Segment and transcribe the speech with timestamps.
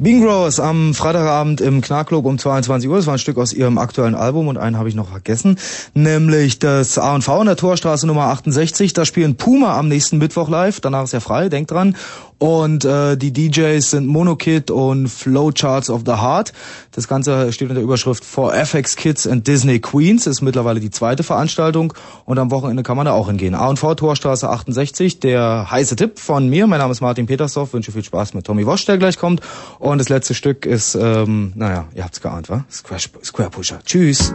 [0.00, 2.98] Bean Growers am Freitagabend im Knarkclub um 22 Uhr.
[2.98, 5.58] Das war ein Stück aus ihrem aktuellen Album und einen habe ich noch vergessen,
[5.92, 8.92] nämlich das A&V in der Torstraße Nummer 68.
[8.92, 10.80] Da spielen Puma am nächsten Mittwoch live.
[10.80, 11.96] Danach ist er frei, denkt dran.
[12.38, 16.52] Und äh, die DJs sind Monokid und Flowcharts of the Heart.
[16.92, 20.26] Das Ganze steht unter Überschrift For FX Kids and Disney Queens.
[20.26, 21.92] Ist mittlerweile die zweite Veranstaltung
[22.24, 23.54] und am Wochenende kann man da auch hingehen.
[23.54, 26.66] A&V Torstraße 68, der heiße Tipp von mir.
[26.68, 29.40] Mein Name ist Martin Petersdorf, wünsche viel Spaß mit Tommy Wosch, der gleich kommt.
[29.80, 32.64] Und das letzte Stück ist, ähm, naja, ihr habt's geahnt, wa?
[32.70, 33.80] Square, Square Pusher.
[33.84, 34.32] Tschüss.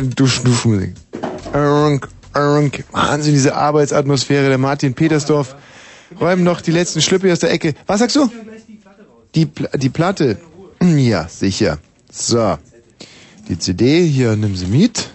[0.00, 0.94] Keine Dusch Duschmusik.
[2.92, 4.48] Wahnsinn, diese Arbeitsatmosphäre.
[4.48, 5.56] Der Martin Petersdorf
[6.18, 7.74] räumen noch die letzten Schlüppe aus der Ecke.
[7.86, 8.30] Was sagst du?
[9.34, 10.38] Die, Pl die Platte.
[10.82, 11.78] Ja, sicher.
[12.10, 12.56] So.
[13.48, 15.10] Die CD, hier, nimm sie mit.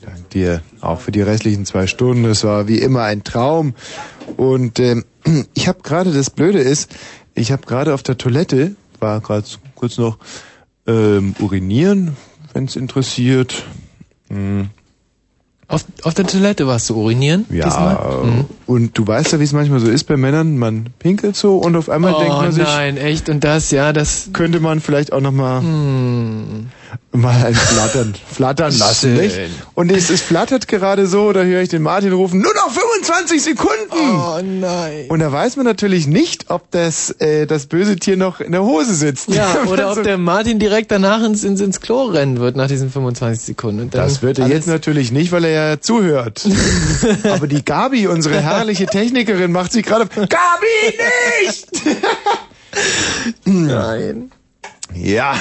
[0.00, 2.24] Dank dir auch für die restlichen zwei Stunden.
[2.24, 3.74] Es war wie immer ein Traum.
[4.36, 5.04] Und ähm,
[5.54, 6.90] ich habe gerade, das Blöde ist,
[7.34, 10.18] ich habe gerade auf der Toilette, war gerade kurz noch
[10.86, 12.16] ähm, urinieren,
[12.52, 13.64] wenn es interessiert.
[14.28, 14.68] Hm.
[15.68, 17.46] Auf, auf der Toilette warst du urinieren?
[17.50, 18.44] Ja, mhm.
[18.66, 21.76] und du weißt ja, wie es manchmal so ist bei Männern, man pinkelt so und
[21.76, 22.64] auf einmal oh, denkt man sich...
[22.64, 24.30] nein, echt, und das, ja, das...
[24.34, 25.62] Könnte man vielleicht auch nochmal...
[25.62, 26.66] Hm
[27.12, 29.24] mal ein Flattern, flattern lassen, Schön.
[29.24, 29.38] nicht?
[29.74, 33.42] Und es, es flattert gerade so, da höre ich den Martin rufen, nur noch 25
[33.42, 33.76] Sekunden!
[33.92, 35.06] Oh nein.
[35.08, 38.62] Und da weiß man natürlich nicht, ob das, äh, das böse Tier noch in der
[38.62, 39.28] Hose sitzt.
[39.28, 42.90] Ja, oder ob der Martin direkt danach ins, ins, ins Klo rennen wird nach diesen
[42.90, 43.90] 25 Sekunden.
[43.90, 46.46] das wird er jetzt natürlich nicht, weil er ja zuhört.
[47.24, 50.06] Aber die Gabi, unsere herrliche Technikerin, macht sich gerade...
[50.06, 50.28] Gabi,
[51.44, 51.68] nicht!
[53.44, 54.30] Nein.
[54.94, 55.34] Ja.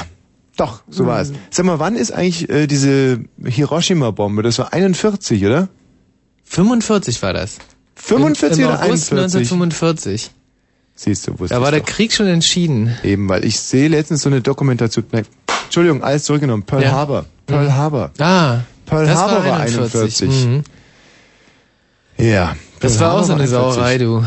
[0.61, 1.33] Doch, so war es.
[1.49, 4.43] Sag mal, wann ist eigentlich äh, diese Hiroshima-Bombe?
[4.43, 5.69] Das war 41, oder?
[6.43, 7.57] 45 war das.
[7.95, 9.51] 45 Im, im oder August 41?
[9.51, 10.31] 1945.
[10.93, 11.87] Siehst du, wusste Da war der doch.
[11.87, 12.95] Krieg schon entschieden.
[13.01, 15.03] Eben, weil ich sehe letztens so eine Dokumentation.
[15.11, 15.25] Nein,
[15.63, 16.61] Entschuldigung, alles zurückgenommen.
[16.61, 16.91] Pearl Ja.
[16.91, 17.25] Harbor.
[17.47, 17.75] Pearl Mhm.
[17.75, 18.11] Harbor.
[18.19, 20.21] Ah, Pearl das Harbor war war 41.
[20.29, 20.45] 41.
[20.45, 20.63] Mhm.
[22.17, 22.55] Ja.
[22.81, 23.49] Das Pearl war auch so Harbor eine 41.
[23.49, 24.23] Sauerei, du.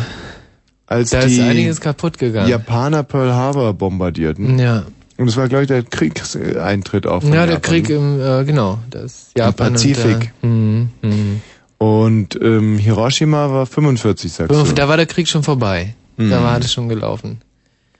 [0.88, 2.48] Als Da die ist einiges kaputt gegangen.
[2.48, 4.58] Japaner Pearl Harbor bombardierten.
[4.58, 4.82] Ja.
[5.16, 7.62] Und es war, glaube ich, der Kriegseintritt auch Ja, der Japan.
[7.62, 10.32] Krieg im, äh, genau, das Japan Pazifik.
[10.42, 11.40] Und, der, mhm, mhm.
[11.78, 14.72] Und ähm, Hiroshima war 45, sagst du.
[14.72, 15.94] Da war der Krieg schon vorbei.
[16.16, 16.30] Mhm.
[16.30, 17.40] Da war das schon gelaufen.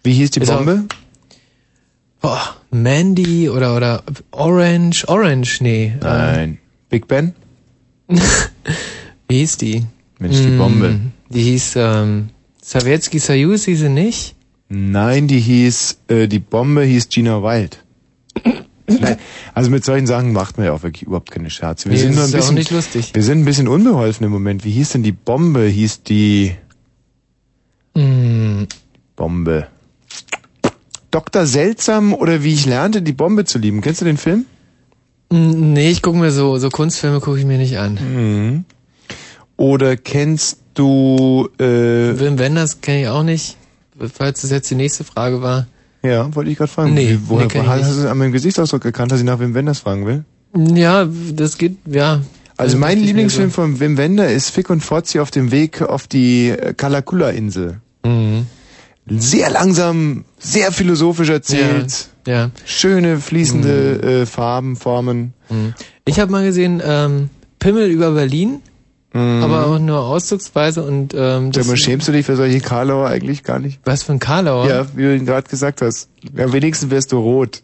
[0.02, 0.84] Wie hieß die Ist auch- Bombe?
[2.20, 5.92] Boah, Mandy oder oder Orange, Orange, nee.
[6.00, 6.58] Nein.
[6.88, 7.34] Big Ben?
[8.08, 8.18] Ähm,
[9.28, 9.84] wie hieß die?
[10.18, 11.00] Mensch, die Bombe.
[11.28, 12.30] Die hieß ähm,
[12.62, 14.34] Sowjetski Soyuz, hieß sie nicht?
[14.68, 17.84] Nein, die hieß, äh, die Bombe hieß Gina Wild.
[18.86, 19.16] Nein,
[19.54, 21.88] also mit solchen Sachen macht man ja auch wirklich überhaupt keine Scherze.
[21.90, 23.10] Wir Nee, sind nur ein ist ja auch bisschen, nicht lustig.
[23.14, 24.64] wir sind ein bisschen unbeholfen im Moment.
[24.64, 25.64] Wie hieß denn die Bombe?
[25.66, 26.52] Hieß die
[27.96, 28.64] Mm,
[29.14, 29.68] Bombe?
[31.12, 31.46] Dr.
[31.46, 33.80] Seltsam oder wie ich lernte, die Bombe zu lieben.
[33.82, 34.46] Kennst du den Film?
[35.30, 37.94] mm, nee, ich gucke mir so so Kunstfilme gucke ich mir nicht an.
[37.94, 38.64] Mhm.
[39.56, 41.64] Oder kennst du, äh,
[42.18, 43.56] Wim Wenders kenne ich auch nicht.
[44.12, 45.66] Falls das jetzt die nächste Frage war.
[46.02, 46.94] ja, wollte ich gerade fragen.
[46.94, 49.54] Nee, Wie- woher nee, ich hast du an meinem Gesichtsausdruck erkannt, dass ich nach Wim
[49.54, 50.24] Wenders fragen will?
[50.56, 52.20] Ja, das geht, ja.
[52.56, 53.54] Also mein Lieblingsfilm so.
[53.54, 57.80] von Wim Wender ist Fick und Fozzi auf dem Weg auf die äh, Kalakula-Insel.
[58.04, 58.46] Mhm.
[59.08, 62.08] Sehr langsam, sehr philosophisch erzählt.
[62.26, 62.50] Ja.
[62.64, 65.34] Schöne, fließende äh, Farben, Formen.
[65.50, 65.74] Mhm.
[66.06, 67.28] Ich habe mal gesehen, ähm,
[67.58, 68.60] Pimmel über Berlin, Mhm.
[69.14, 73.44] Aber auch nur auszugsweise und ähm, Sag mal, schämst du dich für solche Karlauer eigentlich
[73.44, 73.78] gar nicht?
[73.84, 74.68] was für ein Karlauer?
[74.68, 76.08] Ja, wie du ihn gerade gesagt hast.
[76.36, 77.62] Ja, wenigstens wärst du rot.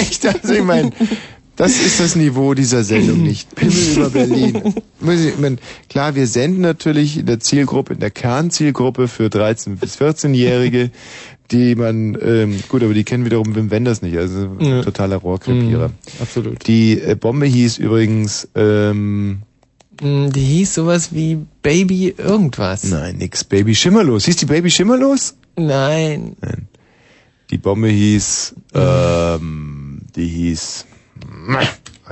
[0.00, 0.90] Echt, also ich meine,
[1.56, 3.54] das ist das Niveau dieser Sendung nicht.
[3.54, 4.74] Pimmel über Berlin.
[5.00, 5.58] Muss ich, ich mein,
[5.90, 10.90] klar, wir senden natürlich in der Zielgruppe, in der Kernzielgruppe für 13- bis 14-Jährige,
[11.52, 14.82] die man, ähm, gut, aber die kennen wiederum Wim Wenders nicht, also Ja.
[14.82, 15.88] totaler Rohrkrepierer.
[15.88, 16.66] Mhm, absolut.
[16.66, 19.42] Die äh, Bombe hieß übrigens, ähm,
[20.00, 22.84] Mm, Die hieß sowas wie Baby irgendwas.
[22.84, 24.24] nein, nix, Baby Schimmerlos.
[24.24, 25.34] Hieß die Baby Schimmerlos?
[25.56, 26.34] Nein.
[27.50, 30.86] Die Bombe hieß, ähm, die hieß,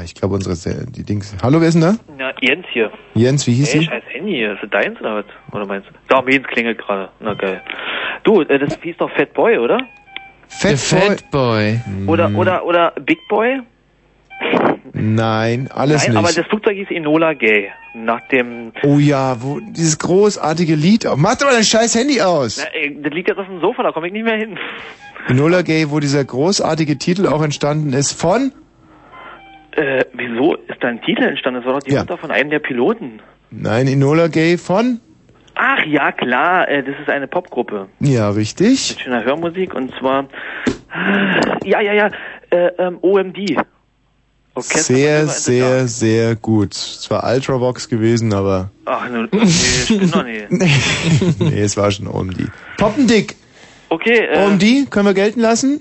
[0.01, 1.35] ah, ich glaube unsere, Se- die Dings.
[1.43, 1.95] Hallo, wer ist denn da?
[2.19, 2.91] Ja, Jens hier.
[3.15, 3.87] Jens, wie hieß Ey, sie?
[3.87, 5.25] scheiß Handy, ist das deins oder was?
[5.53, 5.93] Oder meinst du?
[6.09, 7.09] Da, Jens klingelt gerade.
[7.21, 7.61] Na geil.
[8.25, 9.79] Du, äh, das hieß doch Fat Boy, oder?
[10.63, 11.09] Der Fat Boy.
[11.17, 11.81] Fat Boy.
[12.07, 13.61] Oder, oder, oder Big Boy?
[14.93, 16.19] Nein, alles Nein, nicht.
[16.19, 17.69] aber das Flugzeug hieß Enola Gay.
[17.95, 21.07] Nach dem, oh ja, wo, dieses großartige Lied.
[21.17, 22.59] Mach doch mal dein scheiß Handy aus.
[22.59, 24.59] na, ey, das liegt jetzt auf dem Sofa, da komme ich nicht mehr hin.
[25.29, 28.53] Enola Gay, wo dieser großartige Titel auch entstanden ist von,
[29.77, 31.61] Äh, wieso ist da ein Titel entstanden?
[31.61, 32.01] Das war doch die Ja.
[32.01, 33.21] Mutter von einem der Piloten.
[33.51, 35.01] nein, Enola Gay von,
[35.63, 37.89] Ach ja, klar, äh, das ist eine Popgruppe.
[38.01, 38.91] ja, richtig.
[38.91, 40.27] Mit schöner Hörmusik und zwar,
[41.65, 42.11] ja, ja, ja,
[42.51, 43.57] äh, ähm, OMD.
[44.55, 46.75] Orchester Sehr, sehr, sehr gut.
[46.75, 50.51] Zwar Ultravox gewesen, aber Ach, ne, nee, stimmt doch nicht.
[50.51, 52.49] nee, es war schon OMD.
[52.79, 53.37] Poppendick!
[53.91, 55.81] Okay, äh, OMD, können wir gelten lassen?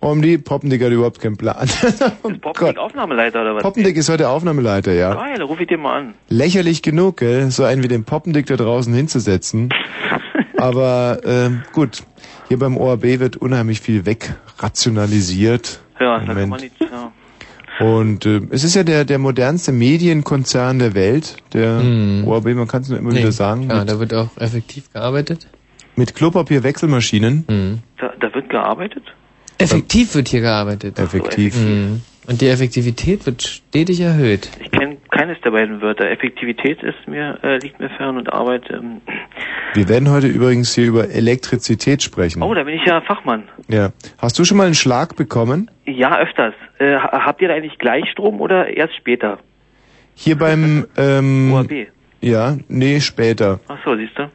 [0.00, 1.68] OMD, Poppendick hat überhaupt keinen Plan.
[2.22, 2.54] oh ist Gott.
[2.54, 3.62] Popdick Aufnahmeleiter oder was?
[3.62, 5.12] Poppendick ist heute Aufnahmeleiter, ja.
[5.14, 6.14] Geil, ruf ich dir mal an.
[6.28, 9.70] Lächerlich genug, gell, so einen wie den Poppendick da draußen hinzusetzen.
[10.56, 12.02] Aber ähm, gut,
[12.48, 15.80] hier beim ORB wird unheimlich viel wegrationalisiert.
[16.00, 17.12] Ja, da kann man nicht, ja.
[17.80, 22.24] Und äh, es ist ja der, der modernste Medienkonzern der Welt, der Hm.
[22.26, 24.92] ORB, man kann es nur immer Nee, wieder sagen, Ja, mit, da wird auch effektiv
[24.92, 25.46] gearbeitet.
[25.94, 27.44] mit Klopapierwechselmaschinen.
[27.48, 27.78] Mhm.
[27.98, 29.04] Da, da wird gearbeitet?
[29.58, 30.98] Effektiv wird hier gearbeitet.
[30.98, 31.56] Effektiv.
[31.56, 32.02] Mhm.
[32.26, 34.50] Und die Effektivität wird stetig erhöht.
[34.62, 36.10] Ich kenne keines der beiden Wörter.
[36.10, 38.64] Effektivität ist mir, äh, liegt mir fern und Arbeit.
[38.70, 39.00] Ähm,
[39.74, 42.42] Wir werden heute übrigens hier über Elektrizität sprechen.
[42.42, 43.44] oh, da bin ich ja Fachmann.
[43.68, 43.90] Ja.
[44.18, 45.70] Hast du schon mal einen Schlag bekommen?
[45.86, 46.52] Ja, öfters.
[46.78, 49.38] Äh, ha- habt ihr da eigentlich Gleichstrom oder erst später?
[50.14, 51.86] Hier beim ähm, OAB.
[52.20, 53.60] Ja, nee, später.
[53.68, 54.30] Ach so, siehst du.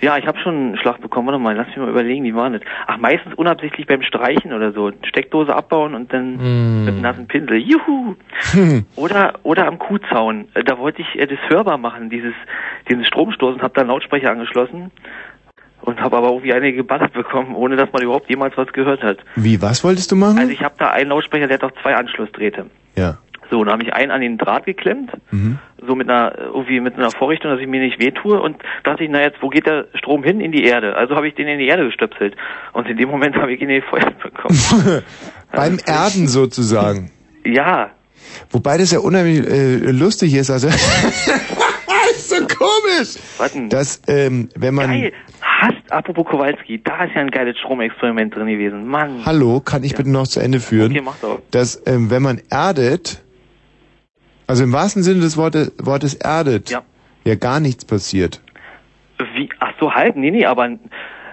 [0.00, 1.28] Ja, ich habe schon einen Schlag bekommen.
[1.28, 2.60] Warte mal, lass mich mal überlegen, wie war das?
[2.88, 4.90] Ach, meistens unabsichtlich beim Streichen oder so.
[5.08, 6.84] Steckdose abbauen und dann Mhm.
[6.84, 7.58] mit einem nassen Pinsel.
[7.58, 8.16] Juhu!
[8.96, 10.48] Oder oder am Kuhzaun.
[10.54, 12.34] Äh, Da wollte ich äh, das hörbar machen, dieses
[12.90, 14.90] diesen Stromstoß und habe da einen Lautsprecher angeschlossen
[15.82, 19.18] und habe aber irgendwie eine geballert bekommen, ohne dass man überhaupt jemals was gehört hat.
[19.36, 20.38] Wie, was wolltest du machen?
[20.38, 22.66] Also ich habe da einen Lautsprecher, der hat auch zwei Anschlussdrähte.
[22.96, 23.18] ja.
[23.52, 25.58] So, dann habe ich einen an den Draht geklemmt, Mhm.
[25.86, 29.10] so mit einer irgendwie mit einer Vorrichtung, dass ich mir nicht wehtue und dachte ich,
[29.10, 30.40] na jetzt, wo geht der Strom hin?
[30.40, 30.96] In die Erde.
[30.96, 32.34] Also habe ich den in die Erde gestöpselt
[32.72, 35.02] und in dem Moment habe ich ihn in die Feuer bekommen.
[35.52, 37.10] Beim Erden sozusagen.
[37.44, 37.90] ja,
[38.50, 40.48] Wobei das ja unheimlich äh, lustig ist.
[40.50, 43.16] Also ist so komisch.
[43.38, 43.68] was denn?
[43.68, 45.12] Dass ähm, wenn man Geil.
[45.40, 48.86] Hast, apropos Kowalski, da ist ja ein geiles Stromexperiment drin gewesen.
[48.86, 49.22] Mann.
[49.26, 50.90] Hallo, kann ich bitte noch zu Ende führen?
[50.92, 51.40] Okay, mach doch.
[51.50, 53.22] Dass ähm, wenn man erdet,
[54.52, 56.82] also im wahrsten Sinne des Wortes, Wortes erdet, Ja.
[57.24, 58.40] ja gar nichts passiert.
[59.34, 59.48] Wie?
[59.60, 60.16] Ach so, halb?
[60.16, 60.66] Nee, nee, aber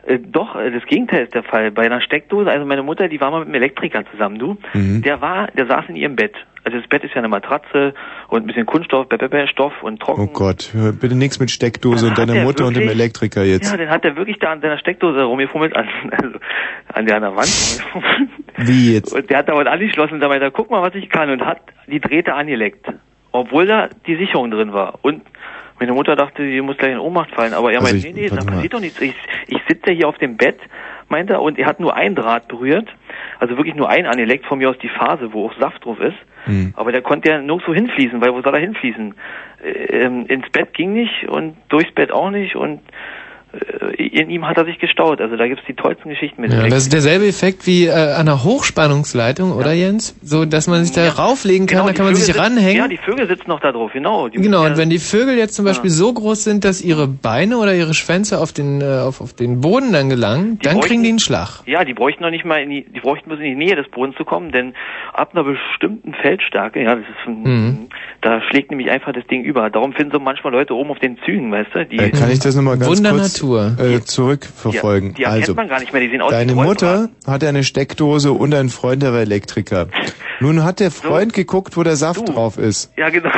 [0.05, 1.71] äh, doch, äh, das Gegenteil ist der Fall.
[1.71, 4.57] Bei einer Steckdose, also meine Mutter, die war mal mit einem Elektriker zusammen, du.
[4.73, 5.01] Mhm.
[5.01, 6.33] Der war, der saß in ihrem Bett.
[6.65, 7.93] Also das Bett ist ja eine Matratze
[8.27, 9.07] und ein bisschen Kunststoff,
[9.49, 10.21] Stoff und trocken.
[10.21, 13.43] Oh Gott, bitte nichts mit Steckdose Dann und deiner er Mutter und dem wirklich- Elektriker
[13.43, 13.71] jetzt.
[13.71, 16.37] Ja, dann hat er wirklich da an seiner Steckdose rumgefummelt, an, also
[16.93, 17.47] an der an der Wand
[17.95, 18.29] rumgefummelt.
[18.57, 19.13] Wie jetzt?
[19.13, 21.45] Und der hat da was angeschlossen und da meinte guck mal, was ich kann und
[21.45, 22.85] hat die Drähte angeleckt.
[23.31, 24.99] Obwohl da die Sicherung drin war.
[25.01, 25.21] Und
[25.79, 27.53] meine Mutter dachte, sie muss gleich in Ohnmacht fallen.
[27.53, 28.99] Aber er Also meinte, ich- nee, nee, da passiert doch nichts.
[29.01, 29.15] Ich,
[29.47, 30.57] ich sitze hier auf dem Bett,
[31.07, 32.87] meinte er, und er hat nur ein Draht berührt.
[33.39, 36.17] Also wirklich nur ein angeleckt, von mir aus die Phase, wo auch Saft drauf ist.
[36.45, 36.73] Hm.
[36.75, 39.13] Aber der konnte ja nirgendwo hinfließen, weil wo soll er hinfließen?
[39.63, 39.69] Äh,
[40.03, 42.81] Ähm, ins Bett ging nicht und durchs Bett auch nicht und
[43.97, 45.21] in ihm hat er sich gestaut.
[45.21, 46.53] Also da gibt's die tollsten Geschichten mit.
[46.53, 50.15] Ja, das ist derselbe Effekt wie äh, an einer Hochspannungsleitung, oder Jens?
[50.21, 51.11] So, dass man sich da Ja.
[51.11, 52.77] rauflegen kann, Genau, da kann man Vögel sich sitzen- ranhängen.
[52.77, 54.27] Ja, die Vögel sitzen noch da drauf, genau.
[54.27, 55.95] Die Genau, und ja- wenn die Vögel jetzt zum Beispiel Ja.
[55.95, 59.61] so groß sind, dass ihre Beine oder ihre Schwänze auf den, äh, auf, auf den
[59.61, 61.61] Boden dann gelangen, Die dann kriegen die einen Schlag.
[61.65, 63.87] Ja, die bräuchten noch nicht mal in die, die bräuchten bloß in die Nähe des
[63.89, 64.73] Bodens zu kommen, denn
[65.13, 67.77] ab einer bestimmten Feldstärke, ja, das ist, ein- Mhm.
[68.21, 69.69] da schlägt nämlich einfach das Ding über.
[69.69, 72.39] Darum finden so manchmal Leute oben auf den Zügen, weißt du, die, Äh, kann ich
[72.39, 73.01] das nochmal ganz kurz
[73.41, 73.75] Natur.
[73.79, 75.09] Äh, zurückverfolgen?
[75.09, 77.47] die, die erkennt also, man gar nicht mehr, die sehen aus deine wie Mutter hatte
[77.47, 79.87] eine Steckdose und ein Freund, der war Elektriker.
[80.39, 82.33] Nun hat der Freund geguckt, wo der Saft Du.
[82.33, 82.91] drauf ist.
[82.97, 83.29] Ja, genau.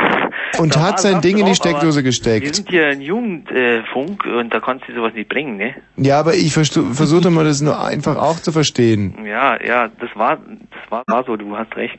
[0.58, 2.46] Und Da hat sein Saft Ding in die drauf, Steckdose gesteckt.
[2.46, 5.74] Wir sind hier ein Jugendfunk und da konntest du sowas nicht bringen, ne?
[5.96, 9.24] Ja, aber ich versuche mal das nur einfach auch zu verstehen.
[9.24, 11.98] Ja, ja, das war, das war, war so, du hast recht.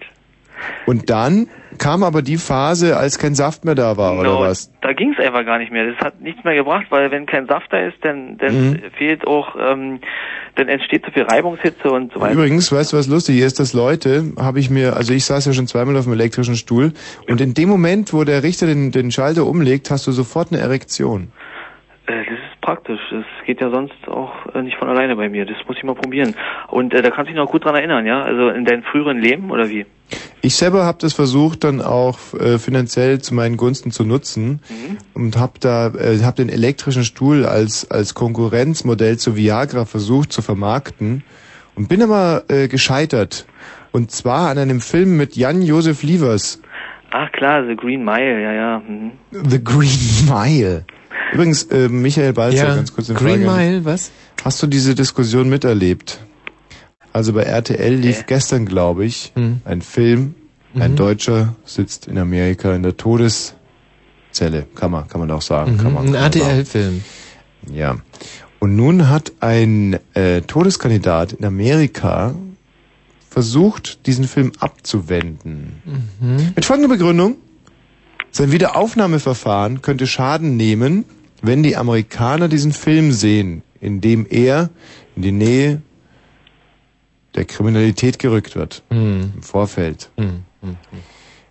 [0.85, 1.47] Und dann
[1.83, 4.71] kam aber die Phase, als kein Saft mehr da war, oder Genau, was?
[4.81, 5.85] Da ging es einfach gar nicht mehr.
[5.91, 8.79] Das hat nichts mehr gebracht, weil wenn kein Saft da ist, dann, dann Mhm.
[8.97, 9.99] fehlt auch, ähm,
[10.55, 12.33] dann entsteht zu viel Reibungshitze und so weiter.
[12.33, 13.59] Übrigens, weißt du, was lustig ist?
[13.59, 16.93] Dass Leute, habe ich mir, also ich saß ja schon zweimal auf dem elektrischen Stuhl
[17.27, 20.61] und in dem Moment, wo der Richter den, den Schalter umlegt, hast du sofort eine
[20.61, 21.31] Erektion.
[22.07, 22.99] Äh, das praktisch.
[23.11, 25.45] Das geht ja sonst auch äh, nicht von alleine bei mir.
[25.45, 26.33] Das muss ich mal probieren.
[26.69, 28.21] Und äh, da kannst du dich noch gut dran erinnern, ja?
[28.21, 29.85] Also in deinem früheren Leben oder wie?
[30.41, 34.61] Ich selber habe das versucht, dann auch äh, finanziell zu meinen Gunsten zu nutzen
[35.13, 40.41] und habe da, äh, habe den elektrischen Stuhl als als Konkurrenzmodell zu Viagra versucht zu
[40.41, 41.23] vermarkten
[41.75, 43.45] und bin aber äh, gescheitert.
[43.91, 46.61] Und zwar an einem Film mit Jan-Josef Lievers,
[47.15, 48.79] Ach klar, The Green Mile, ja, ja.
[48.79, 49.11] Mhm.
[49.31, 50.83] The Green Mile.
[51.33, 53.57] Übrigens, äh, Michael Balzer, Ja, ganz kurz eine Green Frage.
[53.71, 54.11] Mile, was?
[54.43, 56.19] Hast du diese Diskussion miterlebt?
[57.11, 58.23] Also bei RTL lief Äh.
[58.27, 59.61] gestern, glaube ich, Hm.
[59.65, 60.35] ein Film.
[60.75, 60.95] Ein Mhm.
[60.95, 64.65] Deutscher sitzt in Amerika in der Todeszelle.
[64.75, 65.77] Kann man, kann man auch sagen.
[65.77, 66.45] Kann Mhm, man, ein kann man sagen.
[66.49, 67.03] RTL-Film.
[67.71, 67.97] Ja.
[68.59, 72.33] Und nun hat ein äh, Todeskandidat in Amerika
[73.29, 75.81] versucht, diesen Film abzuwenden.
[76.19, 76.53] Mhm.
[76.55, 77.35] Mit folgender Begründung.
[78.31, 81.05] Sein Wiederaufnahmeverfahren könnte Schaden nehmen,
[81.43, 84.69] wenn die Amerikaner diesen Film sehen, in dem er
[85.15, 85.81] in die Nähe
[87.35, 88.81] der Kriminalität gerückt wird.
[88.89, 89.33] Mhm.
[89.35, 90.09] Im Vorfeld.
[90.17, 90.43] Mhm.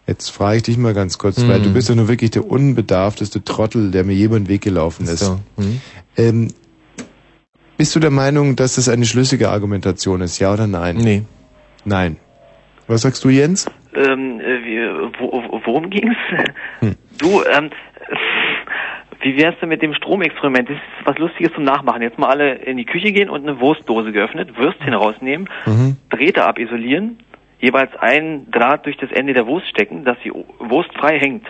[0.07, 1.65] Jetzt frage ich dich mal ganz kurz, weil Mhm.
[1.65, 5.05] du bist ja nur wirklich der unbedarfteste Trottel, der mir je über den Weg gelaufen
[5.07, 5.21] ist.
[5.21, 5.39] So.
[5.57, 5.81] Mhm.
[6.17, 6.49] Ähm,
[7.77, 10.97] bist du der Meinung, dass das eine schlüssige Argumentation ist, ja oder nein?
[10.97, 11.23] Nee.
[11.85, 12.17] Nein.
[12.87, 13.67] Was sagst du, Jens?
[13.95, 14.79] Ähm, äh, wie,
[15.21, 16.17] wo, worum ging's?
[16.81, 16.95] Hm.
[17.19, 17.71] Du, ähm,
[19.23, 20.69] wie wär's denn mit dem Stromexperiment?
[20.69, 22.03] Das ist was Lustiges zum Nachmachen.
[22.03, 25.97] Jetzt mal alle in die Küche gehen und eine Wurstdose geöffnet, Würstchen rausnehmen, Mhm.
[26.11, 27.19] Drähte abisolieren,
[27.61, 31.47] jeweils einen Draht durch das Ende der Wurst stecken, dass die Wurst frei hängt.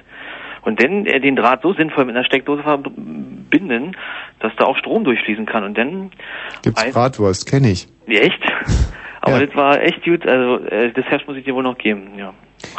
[0.65, 3.97] Und dann äh, den Draht so sinnvoll mit einer Steckdose verbinden,
[4.39, 5.65] dass da auch Strom durchfließen kann.
[5.65, 6.11] Und dann
[6.63, 7.89] Gibt's Ein- Bratwurst, kenne ich.
[8.07, 8.41] Echt?
[9.23, 9.47] Aber Ja.
[9.47, 10.27] das war echt gut.
[10.27, 12.11] Also äh, das Herz muss ich dir wohl noch geben.
[12.17, 12.33] Ja.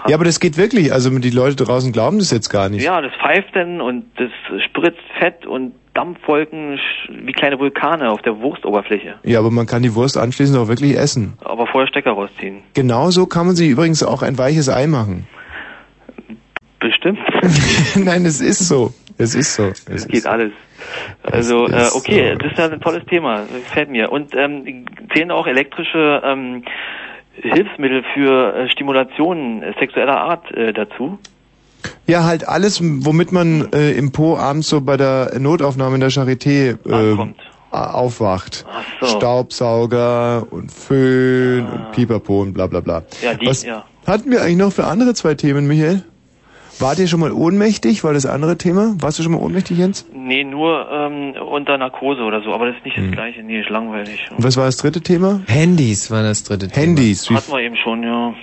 [0.08, 0.92] Ja, aber das geht wirklich.
[0.92, 2.84] Also die Leute draußen glauben das jetzt gar nicht.
[2.84, 4.30] Ja, das pfeift dann und das
[4.64, 9.16] spritzt Fett und Dampfwolken wie kleine Vulkane auf der Wurstoberfläche.
[9.24, 11.34] Ja, aber man kann die Wurst anschließend auch wirklich essen.
[11.44, 12.64] Aber vorher Stecker rausziehen.
[12.74, 15.28] Genauso kann man sie übrigens auch ein weiches Ei machen.
[16.80, 17.20] Bestimmt.
[17.96, 18.92] Nein, es ist so.
[19.18, 19.68] Es ist so.
[19.68, 20.30] Es ist geht so.
[20.30, 20.52] alles.
[21.22, 22.38] Also, Es äh, ist okay, so.
[22.40, 23.42] das ist ja ein tolles Thema.
[23.42, 24.12] Das gefällt mir.
[24.12, 26.64] Und ähm, zählen auch elektrische ähm,
[27.36, 31.18] Hilfsmittel für äh, Stimulation äh, sexueller Art äh, dazu?
[32.08, 36.12] Ja, halt alles, womit man äh, im Po abends so bei der Notaufnahme in der
[36.12, 37.18] Charité äh,
[37.72, 38.66] aufwacht.
[38.72, 39.08] Ach so.
[39.18, 43.04] Staubsauger und Föhn und Pipapo und bla bla bla.
[43.22, 43.84] Ja, die- Was ja.
[44.06, 46.04] hatten wir eigentlich noch für andere zwei Themen, Michael?
[46.84, 48.04] Wart ihr schon mal ohnmächtig?
[48.04, 48.96] War das andere Thema?
[49.00, 50.06] Warst du schon mal ohnmächtig, Jens?
[50.14, 53.06] Nee, nur ähm, unter Narkose oder so, aber das ist nicht Hm.
[53.06, 53.42] das gleiche.
[53.42, 54.28] Nee, ist langweilig.
[54.36, 55.40] Und was war das dritte Thema?
[55.48, 56.86] Handys war das dritte Thema.
[56.86, 57.30] Handys.
[57.30, 58.34] Wie, Hatten wir eben schon, ja.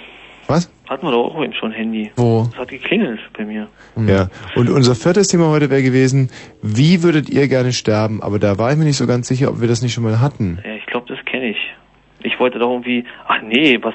[0.46, 0.72] was?
[0.88, 2.12] Hatten wir doch auch eben schon Handy.
[2.16, 2.46] Wo?
[2.50, 3.68] Das hat geklingelt bei mir.
[4.06, 4.28] Ja.
[4.56, 6.30] Und unser viertes Thema heute wäre gewesen,
[6.62, 8.22] wie würdet ihr gerne sterben?
[8.22, 10.18] Aber da war ich mir nicht so ganz sicher, ob wir das nicht schon mal
[10.18, 10.58] hatten.
[10.64, 11.58] Ja, ich glaube, das kenne ich.
[12.22, 13.92] Ich wollte doch irgendwie, ach nee, was,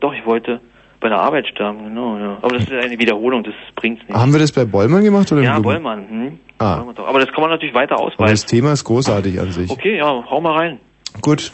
[0.00, 0.60] doch, ich wollte
[1.06, 2.36] bei der Arbeit sterben, genau, ja.
[2.42, 4.12] Aber das ist eine Wiederholung, das bringt's nicht.
[4.18, 5.56] Haben wir das bei Bollmann gemacht oder ja?
[5.60, 6.38] Bollmann, hm?
[6.58, 6.82] Ah.
[6.96, 8.46] Aber das kann man natürlich weiter Aber das ausweiten.
[8.48, 9.70] Thema ist großartig an sich.
[9.70, 10.80] Okay, ja, hau mal rein.
[11.20, 11.52] Gut.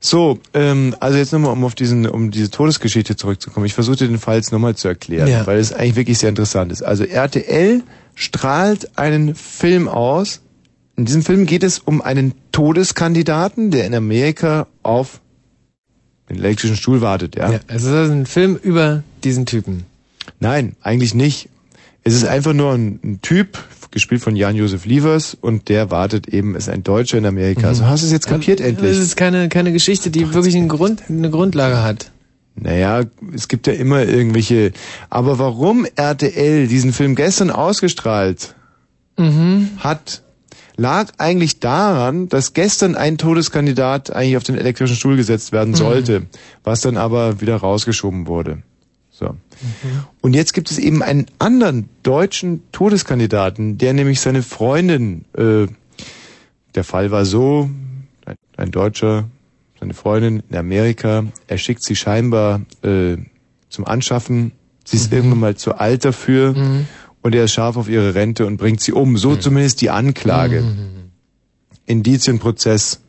[0.00, 3.66] So, ähm, also jetzt nochmal, um auf diesen, um diese Todesgeschichte zurückzukommen.
[3.66, 5.46] Ich versuche den Fall jetzt nochmal zu erklären, Ja.
[5.46, 6.82] weil es eigentlich wirklich sehr interessant ist.
[6.82, 7.84] Also RTL
[8.16, 10.42] strahlt einen Film aus.
[10.96, 15.20] In diesem Film geht es um einen Todeskandidaten, der in Amerika auf
[16.30, 17.52] den elektrischen Stuhl wartet, ja?
[17.52, 19.84] Ja, also das ist ein Film über diesen Typen.
[20.38, 21.48] Nein, eigentlich nicht.
[22.02, 23.58] Es ist einfach nur ein, ein Typ,
[23.90, 27.66] gespielt von Jan-Josef Liefers, und der wartet eben, ist ein Deutscher in Amerika.
[27.66, 28.90] Also hast du es jetzt kapiert endlich?
[28.90, 32.10] Das ist keine, keine Geschichte, die wirklich einen Grund, eine Grundlage hat.
[32.54, 33.02] Naja,
[33.34, 34.72] es gibt ja immer irgendwelche.
[35.08, 38.54] Aber warum RTL diesen Film gestern ausgestrahlt
[39.18, 39.70] Mhm.
[39.78, 40.22] hat,
[40.80, 46.26] lag eigentlich daran, dass gestern ein Todeskandidat eigentlich auf den elektrischen Stuhl gesetzt werden sollte,
[46.64, 48.62] was dann aber wieder rausgeschoben wurde.
[49.10, 49.36] So.
[50.22, 55.66] Und jetzt gibt es eben einen anderen deutschen Todeskandidaten, der nämlich seine Freundin, äh,
[56.74, 57.68] der Fall war so,
[58.24, 59.28] ein, ein Deutscher,
[59.78, 63.18] seine Freundin in Amerika, er schickt sie scheinbar äh,
[63.68, 64.52] zum Anschaffen,
[64.86, 66.54] sie ist irgendwann mal zu alt dafür
[67.22, 69.16] und er ist scharf auf ihre Rente und bringt sie um.
[69.16, 70.64] So zumindest die Anklage.
[71.86, 73.00] Indizienprozess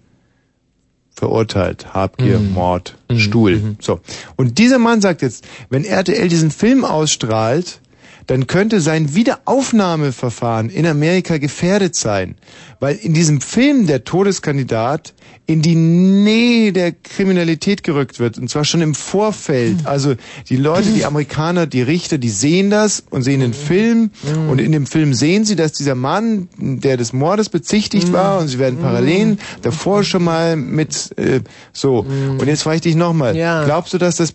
[1.13, 3.75] verurteilt, Habgier, Mord, Stuhl.
[3.79, 3.99] So.
[4.37, 7.80] Und dieser Mann sagt jetzt, wenn RTL diesen Film ausstrahlt,
[8.27, 12.35] dann könnte sein Wiederaufnahmeverfahren in Amerika gefährdet sein,
[12.79, 15.13] weil in diesem Film der Todeskandidat
[15.47, 19.85] in die Nähe der Kriminalität gerückt wird und zwar schon im Vorfeld.
[19.85, 20.15] Also
[20.49, 24.11] die Leute, die Amerikaner, die Richter, die sehen das und sehen den Film.
[24.49, 28.47] Und in dem Film sehen sie, dass dieser Mann, der des Mordes bezichtigt war und
[28.47, 31.41] sie werden Parallelen davor schon mal mit äh,
[31.73, 32.05] so.
[32.37, 33.65] Und jetzt frage ich dich nochmal, Ja.
[33.65, 34.33] glaubst du, dass das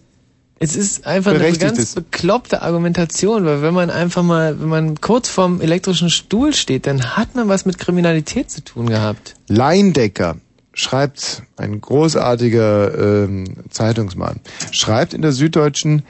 [0.59, 1.95] Es ist einfach eine ganz ist.
[1.95, 7.17] bekloppte Argumentation, weil wenn man einfach mal, wenn man kurz vorm elektrischen Stuhl steht, dann
[7.17, 9.35] hat man was mit Kriminalität zu tun gehabt.
[9.49, 10.37] Leindecker
[10.73, 14.41] schreibt, ein großartiger ähm, Zeitungsmann,
[14.71, 16.03] schreibt in der Süddeutschen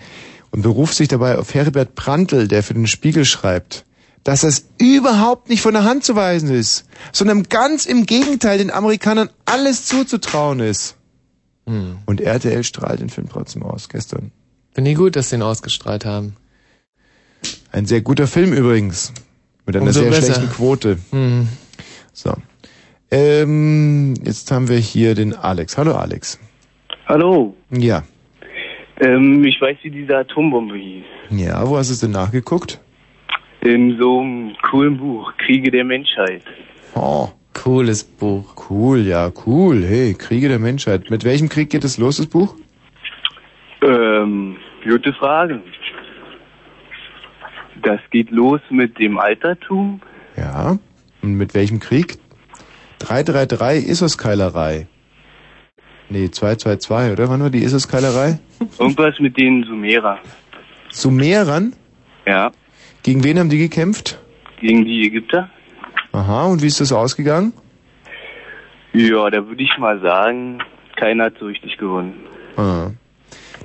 [0.52, 3.84] und beruft sich dabei auf Herbert Prantl, der für den Spiegel schreibt,
[4.22, 8.70] dass das überhaupt nicht von der Hand zu weisen ist, sondern ganz im Gegenteil den
[8.70, 10.96] Amerikanern alles zuzutrauen ist.
[12.06, 14.30] Und RTL strahlt den Film trotzdem aus gestern.
[14.76, 16.36] Finde ich gut, dass sie ihn ausgestrahlt haben.
[17.72, 19.10] Ein sehr guter Film übrigens.
[19.64, 20.34] Mit einer Umso sehr besser.
[20.34, 20.98] schlechten Quote.
[21.12, 21.48] Hm.
[22.12, 22.34] So.
[23.10, 25.78] Ähm, jetzt haben wir hier den Alex.
[25.78, 26.38] Hallo Alex.
[27.06, 27.56] Hallo.
[27.70, 28.02] Ja.
[29.00, 31.04] Ähm, ich weiß, wie diese Atombombe hieß.
[31.30, 32.78] Ja, wo hast du es denn nachgeguckt?
[33.62, 36.42] In so einem coolen Buch, Kriege der Menschheit.
[36.94, 38.54] Oh, Cooles Buch.
[38.68, 39.82] cool, ja, cool.
[39.86, 41.08] Hey, Kriege der Menschheit.
[41.08, 42.54] Mit welchem Krieg geht es los, das Buch?
[43.80, 45.60] Ähm, gute Frage.
[47.82, 50.00] Das geht los mit dem Altertum.
[50.36, 50.78] Ja.
[51.22, 52.18] Und mit welchem Krieg?
[53.00, 54.86] 333 Issos-Keilerei.
[56.08, 57.28] Nee, 222, oder?
[57.28, 58.38] Wann war die Issus-Keilerei?
[58.78, 60.18] Irgendwas mit den Sumerer.
[60.90, 61.74] Sumerern?
[62.26, 62.52] Ja,
[63.02, 64.18] Gegen wen haben die gekämpft?
[64.60, 65.50] gegen die Ägypter.
[66.12, 67.52] Aha, und wie ist das ausgegangen?
[68.94, 70.58] Ja, da würde ich mal sagen,
[70.96, 72.14] keiner hat so richtig gewonnen.
[72.56, 72.88] Ah.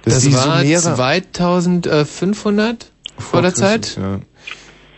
[0.04, 0.94] Das, die war Sumerer-
[1.32, 3.98] 2500 vor der Zeit.
[3.98, 4.20] Ja.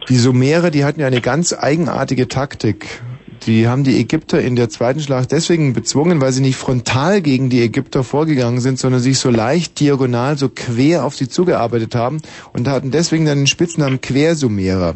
[0.10, 3.02] Die Sumerer, die hatten ja eine ganz eigenartige Taktik.
[3.46, 7.50] Die haben die Ägypter in der zweiten Schlacht deswegen bezwungen, weil sie nicht frontal gegen
[7.50, 12.22] die Ägypter vorgegangen sind, sondern sich so leicht diagonal, so quer auf sie zugearbeitet haben
[12.54, 14.96] und hatten deswegen dann den Spitznamen Quersumerer.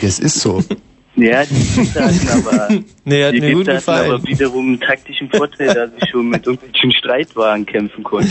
[0.00, 0.62] Das ist so.
[1.16, 2.68] Ja, die hatten aber,
[3.04, 4.12] Nee, hat die mir gut gefallen.
[4.12, 8.30] aber wiederum einen taktischen Vorteil, da sie schon mit irgendwelchen Streitwagen kämpfen konnten.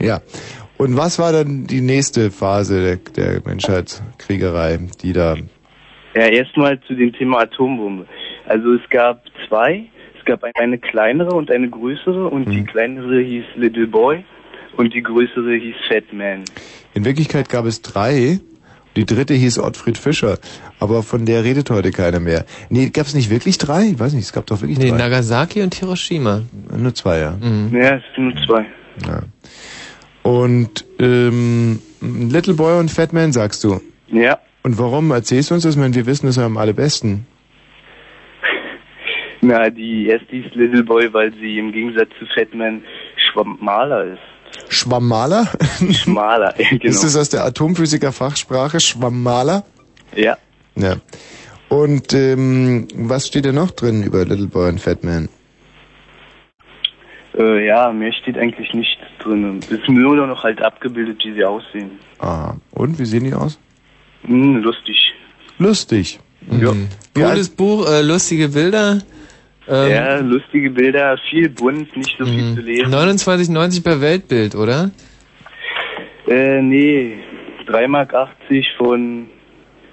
[0.00, 0.20] Ja.
[0.78, 5.36] Und was war dann die nächste Phase der, der Menschheitskriegerei, die da
[6.14, 8.06] Ja, erstmal zu dem Thema Atombombe.
[8.46, 9.84] Also es gab zwei.
[10.18, 14.24] Es gab eine kleinere und eine größere und die kleinere hieß Little Boy
[14.76, 16.44] und die größere hieß Fat Man.
[16.94, 18.38] In Wirklichkeit gab es drei.
[18.96, 20.38] Die dritte hieß Ottfried Fischer.
[20.78, 22.44] Aber von der redet heute keiner mehr.
[22.68, 23.84] Nee, gab es nicht wirklich drei?
[23.92, 24.98] Ich weiß nicht, es gab doch wirklich Nee, drei.
[24.98, 26.42] Nagasaki und Hiroshima.
[26.76, 27.30] Nur zwei, ja.
[27.40, 27.74] Mhm.
[27.74, 28.66] Ja, es sind nur zwei.
[29.06, 29.22] ja.
[30.22, 33.80] Und ähm, Little Boy und Fat Man sagst du.
[34.08, 35.76] Ja, Und warum erzählst du uns das?
[35.76, 37.26] Meine, wir wissen das ja am allerbesten.
[39.40, 42.82] na, die erste hieß Little Boy, weil sie im Gegensatz zu Fat Man
[43.16, 44.20] schmaler ist.
[44.68, 45.48] Schwammaler?
[45.92, 46.84] Schmaler, genau.
[46.84, 48.80] Ist das aus der Atomphysiker-Fachsprache?
[48.80, 49.64] Schwammaler?
[50.14, 50.36] Ja.
[50.74, 50.96] Ja.
[51.68, 55.28] Und ähm, was steht da noch drin über Little Boy und Fat Man?
[57.38, 59.58] Äh, ja, mehr steht eigentlich nichts drin.
[59.62, 61.92] Es ist nur noch halt abgebildet, wie sie aussehen.
[62.18, 63.58] Ah, und wie sehen die aus?
[64.24, 64.96] Hm, lustig.
[65.58, 66.20] Lustig.
[66.50, 66.72] Ja.
[67.14, 69.00] Wie alt- Cooles Buch, äh, lustige Bilder.
[69.72, 72.94] Ähm, ja, lustige Bilder, viel bunt, nicht so viel zu lesen.
[72.94, 74.90] 29,90 bei Weltbild, oder?
[76.28, 77.16] Äh, nee,
[77.66, 78.12] 3,80 Mark
[78.76, 79.28] von,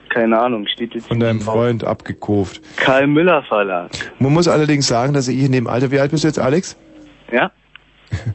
[0.10, 1.40] keine Ahnung, steht jetzt Von deinem.
[1.40, 2.62] Freund abgekauft.
[2.76, 3.92] Karl Müller Verlag.
[4.20, 6.78] Man muss allerdings sagen, dass ich in dem Alter, wie alt bist du jetzt, Alex?
[7.32, 7.52] Ja?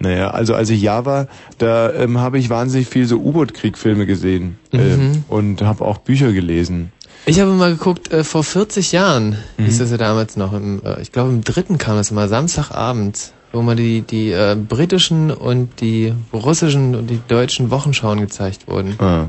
[0.00, 1.26] Naja, also als ich ja war,
[1.58, 6.92] da ähm, habe ich wahnsinnig viel so U-Boot-Krieg-Filme gesehen ähm, und habe auch Bücher gelesen.
[7.28, 9.64] Ich habe mal geguckt, äh, vor 40 Jahren Mhm.
[9.66, 13.32] hieß das ja damals noch, im, äh, ich glaube im dritten kam das immer, Samstagabend,
[13.52, 18.94] wo mal die, die äh, britischen und die russischen und die deutschen Wochenschauen gezeigt wurden.
[18.98, 19.26] Ah.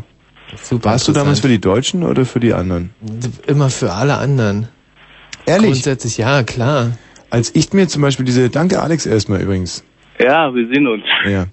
[0.62, 2.92] Super Warst du damals für die Deutschen oder für die anderen?
[3.48, 4.68] Immer für alle anderen.
[5.46, 5.72] Ehrlich?
[5.74, 6.92] Grundsätzlich, ja, klar.
[7.30, 9.84] Als ich mir zum Beispiel diese, danke Alex erstmal übrigens,
[10.20, 11.04] Ja, wir sehen uns.
[11.30, 11.46] ja,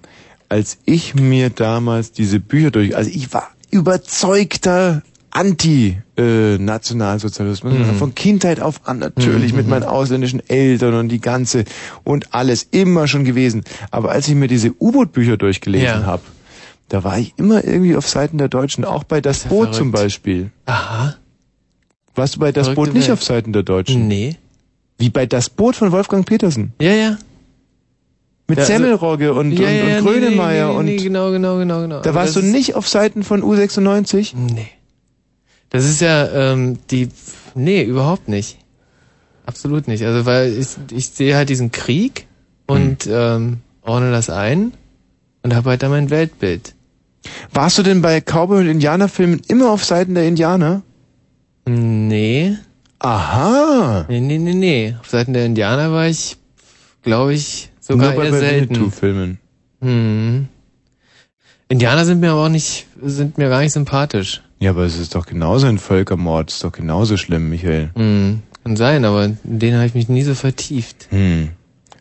[0.49, 5.03] als ich mir damals diese Bücher durch, also ich war überzeugter
[5.37, 7.95] Anti-Nationalsozialismus, Mhm.
[7.97, 11.65] von Kindheit auf an natürlich mit meinen ausländischen Eltern und die ganze
[12.03, 13.63] und alles immer schon gewesen.
[13.91, 16.03] Aber als ich mir diese U-Boot-Bücher durchgelesen Ja.
[16.05, 16.23] habe,
[16.89, 19.75] da war ich immer irgendwie auf Seiten der Deutschen, auch bei Das ja Boot verrückt.
[19.75, 20.49] zum Beispiel.
[20.65, 21.15] Aha.
[22.15, 23.17] Warst du bei Das Verrückte Boot nicht Welt.
[23.19, 24.07] auf Seiten der Deutschen?
[24.07, 24.35] Nee.
[24.97, 26.73] Wie bei Das Boot von Wolfgang Petersen.
[26.81, 27.17] Ja, ja.
[28.47, 30.95] Mit Ja, also- Semmelrogge und, ja, und, ja, und nee, Grönemeyer nee, nee, und nee,
[30.97, 32.01] genau, genau, genau, genau.
[32.01, 34.33] da warst du das nicht auf Seiten von U96?
[34.35, 34.69] Nee.
[35.69, 37.09] Das ist ja ähm, die.
[37.55, 38.57] Nee, überhaupt nicht.
[39.45, 40.03] Absolut nicht.
[40.03, 42.27] Also weil ich, ich sehe halt diesen Krieg
[42.67, 44.73] und ähm, ordne das ein
[45.43, 46.75] und habe halt da mein Weltbild.
[47.53, 50.83] Warst du denn bei Cowboy- und Indianerfilmen immer auf Seiten der Indianer?
[51.65, 52.57] Nee.
[52.99, 54.05] Aha.
[54.09, 54.95] Nee, nee, nee, nee.
[54.99, 56.37] Auf Seiten der Indianer war ich,
[57.03, 58.75] glaube ich, sogar Nur bei, eher bei selten.
[58.75, 59.39] Winnetou-Filmen.
[59.81, 60.47] Hm.
[61.69, 64.41] Indianer sind mir aber auch nicht, sind mir gar nicht sympathisch.
[64.59, 66.51] Ja, aber es ist doch genauso ein Völkermord.
[66.51, 67.89] ist doch genauso schlimm, Michael.
[67.95, 68.41] Hm.
[68.63, 71.07] Kann sein, aber in den habe ich mich nie so vertieft.
[71.09, 71.51] Hm.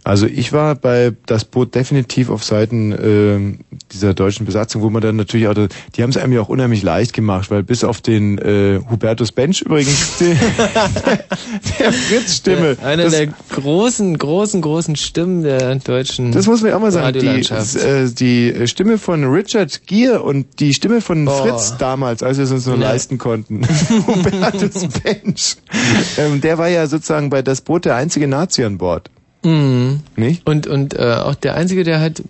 [0.06, 3.58] Also ich war bei das Boot definitiv auf Seiten ähm,
[3.90, 6.84] dieser deutschen Besatzung, wo man dann natürlich auch, die haben es einem ja auch unheimlich
[6.84, 10.36] leicht gemacht, weil bis auf den äh, Hubertus Bench übrigens, die,
[11.80, 16.76] der Fritz-Stimme, Eine das, der großen, großen, großen Stimmen der deutschen das muss man ja
[16.76, 21.48] auch mal sagen, die, äh, die Stimme von Richard Gere und die Stimme von Boah.
[21.48, 22.92] Fritz damals, als wir es uns nur Ja.
[22.92, 23.66] leisten konnten,
[24.06, 25.56] Hubertus Bench,
[26.16, 29.10] ähm, der war ja sozusagen bei das Boot der einzige Nazi an Bord.
[29.46, 30.00] Mhm.
[30.16, 30.46] Nicht?
[30.46, 32.22] Und, und äh, auch der Einzige, der halt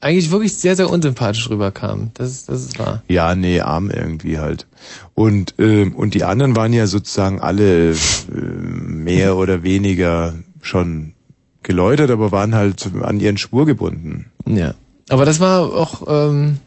[0.00, 2.10] eigentlich wirklich sehr, sehr unsympathisch rüberkam.
[2.14, 3.02] Das, ist- das ist wahr.
[3.08, 4.66] Ja, nee, arm irgendwie halt.
[5.14, 7.96] Und, ähm, und die anderen waren ja sozusagen alle äh,
[8.30, 11.14] mehr oder weniger schon
[11.62, 14.26] geläutert, aber waren halt an ihren Spur gebunden.
[14.46, 14.74] Ja.
[15.08, 16.58] Aber das war auch ähm,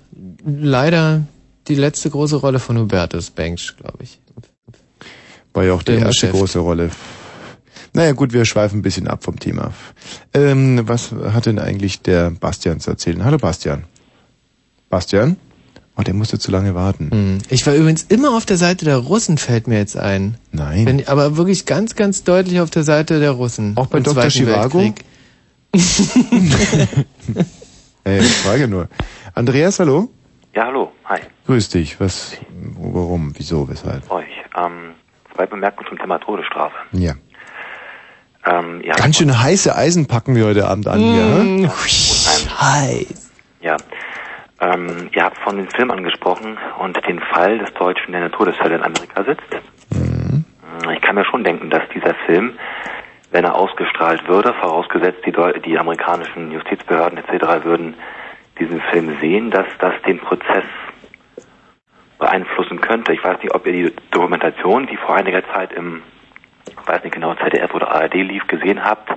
[0.45, 1.23] leider
[1.67, 4.19] die letzte große Rolle von Hubertus Bengsch, glaube ich.
[5.53, 6.33] War ja auch die erste Geschäft.
[6.33, 6.89] große Rolle.
[7.93, 9.73] Naja gut, wir schweifen ein bisschen ab vom Thema.
[10.33, 13.25] Ähm, was hat denn eigentlich der Bastian zu erzählen?
[13.25, 13.83] Hallo Bastian.
[14.89, 15.37] Bastian?
[15.97, 17.11] Oh, der musste zu lange warten.
[17.11, 17.37] Hm.
[17.49, 20.37] Ich war übrigens immer auf der Seite der Russen, fällt mir jetzt ein.
[20.51, 20.85] Nein.
[20.85, 23.73] Bin, aber wirklich ganz, ganz deutlich auf der Seite der Russen.
[23.75, 24.23] Auch bei Im Dr.
[24.23, 24.79] Zweiten Chivago?
[24.79, 25.05] Weltkrieg.
[28.03, 28.87] Ey, ich frage nur.
[29.35, 30.09] Andreas, hallo?
[30.55, 31.19] Ja, hallo, hi.
[31.45, 31.99] Grüß dich.
[31.99, 32.37] Was,
[32.77, 34.09] warum, wieso, weshalb?
[34.09, 34.25] Euch.
[34.57, 34.95] Ähm,
[35.35, 36.75] zwei Bemerkungen zum Thema Todesstrafe.
[36.93, 37.13] Ja.
[38.45, 41.23] Ähm, ja, Ganz schön heiße Eisen packen wir heute Abend an hier.
[41.23, 41.63] Mm.
[41.63, 41.69] hä?
[42.59, 43.31] Heiß.
[43.61, 43.77] Ja.
[44.59, 48.37] Ähm, ihr habt von den Film angesprochen und den Fall des Deutschen, der in der
[48.37, 49.63] Todeszelle in Amerika sitzt.
[49.91, 50.45] Mhm.
[50.93, 52.53] Ich kann mir schon denken, dass dieser Film,
[53.31, 57.63] wenn er ausgestrahlt würde, vorausgesetzt die, Deu die amerikanischen Justizbehörden etc.
[57.63, 57.95] würden
[58.59, 60.65] diesen Film sehen, dass das den Prozess
[62.19, 63.13] beeinflussen könnte.
[63.13, 66.03] Ich weiß nicht, ob ihr die Dokumentation, die vor einiger Zeit im,
[66.85, 69.09] weiß nicht genau, ZDF oder ARD lief, gesehen habt,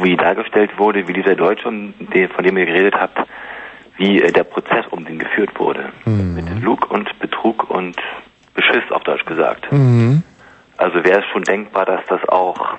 [0.00, 3.18] wie dargestellt wurde, wie dieser Deutsche, von dem ihr geredet habt,
[3.96, 5.92] wie äh, der Prozess um den geführt wurde.
[6.34, 7.96] Mit Lug und Betrug und
[8.54, 9.70] Beschiss, auf Deutsch gesagt.
[9.72, 10.22] Mhm.
[10.76, 12.74] Also wäre es schon denkbar, dass das auch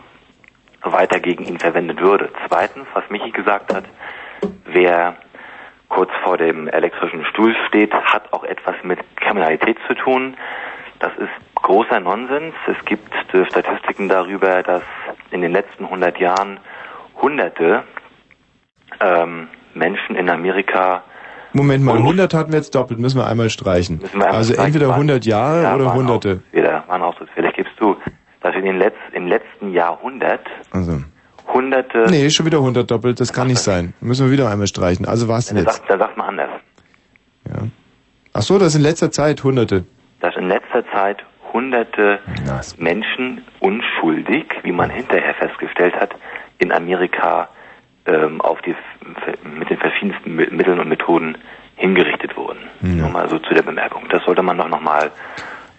[0.83, 2.29] weiter gegen ihn verwendet würde.
[2.47, 3.85] Zweitens, was Michi gesagt hat,
[4.65, 5.15] wer
[5.87, 10.35] kurz vor dem elektrischen Stuhl steht, hat auch etwas mit Kriminalität zu tun.
[10.99, 12.53] Das ist großer Nonsens.
[12.67, 13.11] Es gibt
[13.49, 14.83] Statistiken darüber, dass
[15.31, 16.59] in den letzten 100 Jahren
[17.21, 17.83] Hunderte
[18.99, 21.03] ähm, Menschen in Amerika
[21.55, 24.01] Moment mal, 100 hatten wir jetzt doppelt, müssen wir einmal streichen.
[24.01, 24.65] Wir einmal Also streichen.
[24.67, 26.29] entweder War- 100 Jahre Ja, oder Hunderte.
[26.29, 27.49] Ausdrucksfehler, war ein Ausdrucksfehler.
[27.49, 27.95] Ich gib's zu,
[28.41, 30.99] dass in den Letz-, im letzten Jahrhundert Also.
[31.53, 33.93] Hunderte, Nee, schon wieder 100 doppelt, das kann nicht sein.
[33.99, 35.05] Müssen wir wieder einmal streichen.
[35.05, 35.83] Also war's denn jetzt?
[35.87, 36.49] da sagt man anders,
[37.47, 37.67] Ja.
[38.33, 39.83] Ach so, das in letzter Zeit Hunderte.
[40.21, 42.19] dass in letzter Zeit Hunderte
[42.59, 46.11] ist- Menschen unschuldig, wie man hinterher festgestellt hat,
[46.59, 47.47] in Amerika
[48.05, 48.75] ähm, auf die,
[49.57, 51.37] mit den verschiedensten Mi- Mitteln und Methoden
[51.75, 52.59] hingerichtet wurden.
[52.81, 54.03] Nur mal so zu der Bemerkung.
[54.09, 55.09] Das sollte man doch nochmal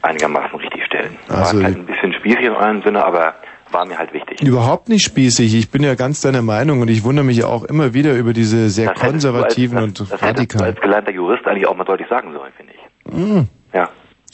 [0.03, 1.17] einigermaßen richtig stellen.
[1.29, 3.35] War Also- halt ein bisschen spießig in eurem Sinne, aber
[3.71, 4.41] war mir halt wichtig.
[4.43, 5.55] Überhaupt nicht spießig.
[5.55, 8.71] Ich bin ja ganz deiner Meinung und ich wundere mich auch immer wieder über diese
[8.71, 10.23] sehr Das konservativen als, und das, das hättest
[10.55, 10.65] du radikalen.
[10.75, 13.13] als gelernter Jurist eigentlich auch mal deutlich sagen sollen, finde ich.
[13.13, 13.49] Mm.
[13.73, 13.89] Ja.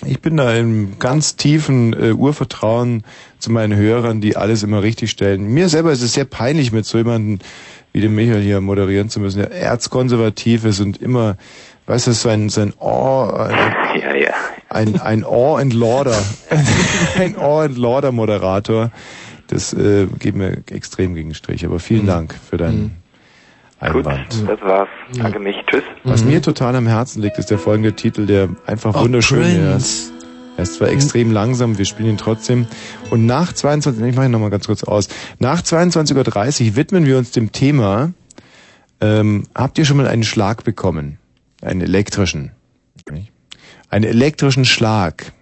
[0.06, 3.02] Ich bin da im ganz tiefen äh, Urvertrauen
[3.38, 5.44] zu meinen Hörern, die alles immer richtig stellen.
[5.46, 7.38] Mir selber ist es sehr peinlich, mit so jemandem
[7.92, 11.36] wie dem Michael hier moderieren zu müssen, der erzkonservativ ist und immer,
[11.86, 14.34] weißt du, so ein, so ein Awe, ein, Ja, ja.
[14.68, 16.16] ein, ein Awe and Lauder,
[17.18, 18.90] ein Awe and Lauder Moderator.
[19.48, 21.66] Das äh, geht mir extrem gegen Strich.
[21.66, 22.90] Aber vielen Dank für deinen Gut,
[23.80, 24.26] Einwand.
[24.46, 24.88] das war's.
[25.16, 25.56] Danke mich.
[25.66, 25.82] Tschüss.
[26.04, 29.76] Was mir total am Herzen liegt, ist der folgende Titel, der einfach Oh, wunderschön Prince.
[29.76, 30.12] ist.
[30.56, 32.66] Er ist zwar extrem langsam, wir spielen ihn trotzdem.
[33.10, 35.08] Und nach 22, ich mache ihn nochmal ganz kurz aus.
[35.38, 38.12] Nach 22.30 Uhr widmen wir uns dem Thema,
[39.00, 41.18] ähm, habt ihr schon mal einen Schlag bekommen?
[41.62, 42.52] Einen elektrischen.
[43.88, 45.32] Einen elektrischen Schlag.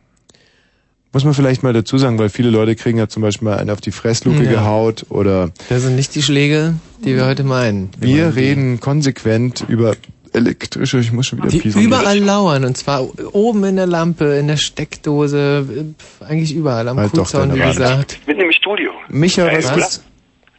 [1.13, 3.71] Muss man vielleicht mal dazu sagen, weil viele Leute kriegen ja zum Beispiel mal einen
[3.71, 4.51] auf die Fressluke Ja.
[4.51, 7.91] gehaut oder Das sind nicht die Schläge, die wir heute meinen.
[7.99, 9.97] wir reden konsequent über
[10.35, 11.83] elektrische, ich muss schon wieder Die pieseln.
[11.87, 13.03] überall lauern und zwar
[13.35, 15.65] oben in der Lampe, in der Steckdose,
[15.99, 18.21] pf, eigentlich überall am Halt doch Kuhzaun, deine wie gesagt.
[18.27, 18.93] Mitten im Studio.
[19.09, 19.79] Micha, was oder?
[19.79, 20.05] ist?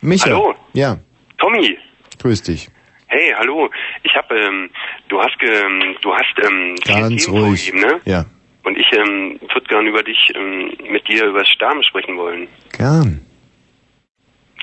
[0.02, 0.26] Micha.
[0.26, 0.56] Hallo?
[0.74, 0.98] Ja,
[1.38, 1.78] Tommy.
[2.20, 2.70] grüß dich.
[3.06, 3.70] Hey, hallo.
[4.04, 4.70] Ich hab, ähm,
[5.10, 7.72] du hast, ähm, du hast, ähm, Ganz ruhig.
[7.72, 8.02] vorgegeben, ne?
[8.06, 8.26] Ja,
[8.64, 12.48] Und ich, ähm, würde gern über dich, ähm, mit dir über das Sterben sprechen wollen.
[12.72, 13.22] gern.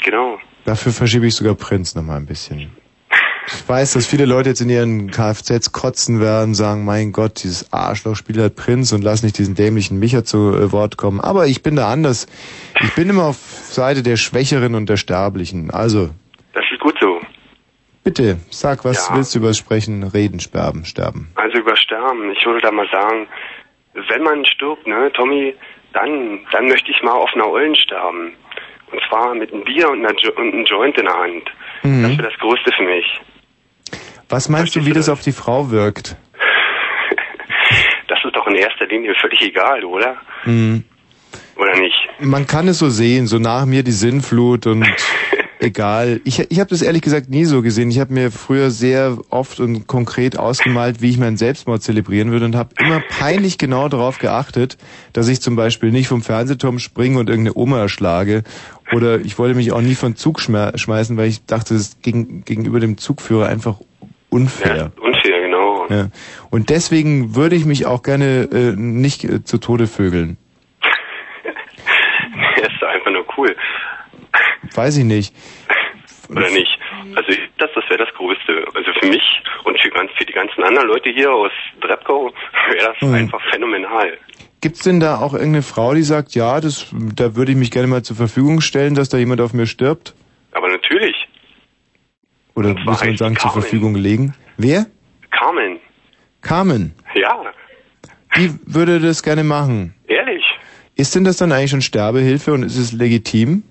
[0.05, 0.39] Genau.
[0.65, 2.71] Dafür verschiebe ich sogar Prinz noch mal ein bisschen.
[3.49, 7.73] Ich weiß, dass viele Leute jetzt in ihren Kfz kotzen werden, sagen, mein Gott, dieses
[7.73, 11.21] Arschloch spielt halt Prinz und lass nicht diesen dämlichen Micha zu äh, Wort kommen.
[11.21, 12.27] Aber ich bin da anders.
[12.83, 15.71] Ich bin immer auf Seite der Schwächeren und der Sterblichen.
[15.71, 16.11] Also,
[16.55, 17.21] Das ist gut so.
[18.03, 19.17] bitte, sag, was Ja.
[19.17, 21.29] willst du über Sprechen, Reden, Sterben, Sterben?
[21.37, 22.33] Also über Sterben.
[22.33, 23.29] Ich würde da mal sagen,
[24.09, 25.55] wenn man stirbt, ne, Tommy,
[25.93, 28.33] dann, dann möchte ich mal auf einer Eulen sterben.
[28.93, 31.51] Und zwar mit einem Bier und, einer jo und einem Joint in der Hand.
[31.83, 32.19] Das Mhm.
[32.19, 33.21] wäre das Größte für mich.
[34.29, 36.17] Was meinst du, wie das auf die Frau wirkt?
[38.09, 40.17] Das ist doch in erster Linie völlig egal, oder?
[40.45, 40.85] Mhm.
[41.57, 41.97] Oder nicht?
[42.21, 44.85] Man kann es so sehen, so nach mir die Sinnflut und
[45.67, 46.21] egal.
[46.25, 47.91] Ich, ich habe das ehrlich gesagt nie so gesehen.
[47.91, 52.47] Ich habe mir früher sehr oft und konkret ausgemalt, wie ich meinen Selbstmord zelebrieren würde
[52.47, 54.79] und habe immer peinlich genau darauf geachtet,
[55.13, 58.43] dass ich zum Beispiel nicht vom Fernsehturm springe und irgendeine Oma erschlage.
[58.93, 62.03] Oder ich wollte mich auch nie von Zug schme- schmeißen, weil ich dachte, das ist
[62.03, 63.77] gegen, gegenüber dem Zugführer einfach
[64.31, 64.93] unfair.
[65.03, 65.87] Unfair, genau.
[65.91, 66.09] Ja.
[66.51, 70.37] Und deswegen würde ich mich auch gerne äh, nicht äh, zu Tode vögeln.
[72.57, 73.55] Er ist einfach nur cool.
[74.77, 75.35] Weiß ich nicht.
[76.29, 76.79] Oder nicht?
[77.15, 78.67] Also ich, das, das wäre das Größte.
[78.75, 79.23] Also für mich
[79.65, 82.33] und für, ganz, für die ganzen anderen Leute hier aus Drepkow
[82.73, 83.15] wäre das Mhm.
[83.15, 84.19] einfach phänomenal.
[84.61, 87.87] Gibt's denn da auch irgendeine Frau, die sagt, ja, das, da würde ich mich gerne
[87.87, 90.15] mal zur Verfügung stellen, dass da jemand auf mir stirbt?
[90.53, 91.15] Aber natürlich,
[92.55, 94.35] Oder muss man sagen, zur Verfügung legen?
[94.57, 94.87] Wer?
[95.31, 95.79] Carmen,
[96.41, 96.95] Carmen.
[97.15, 97.53] ja,
[98.37, 99.95] Die würde das gerne machen.
[100.09, 100.43] ehrlich.
[100.97, 103.63] Ist denn das dann eigentlich schon Sterbehilfe und ist es legitim?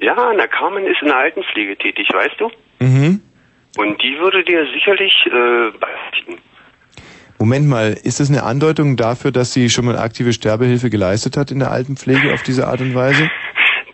[0.00, 2.50] Ja, na Carmen ist in der Altenpflege tätig, weißt du?
[2.80, 3.20] Mhm.
[3.76, 6.38] Und die würde dir sicherlich äh, beichten.
[7.38, 11.50] Moment mal, ist das eine Andeutung dafür, dass sie schon mal aktive Sterbehilfe geleistet hat
[11.50, 13.30] in der Altenpflege auf diese Art und Weise?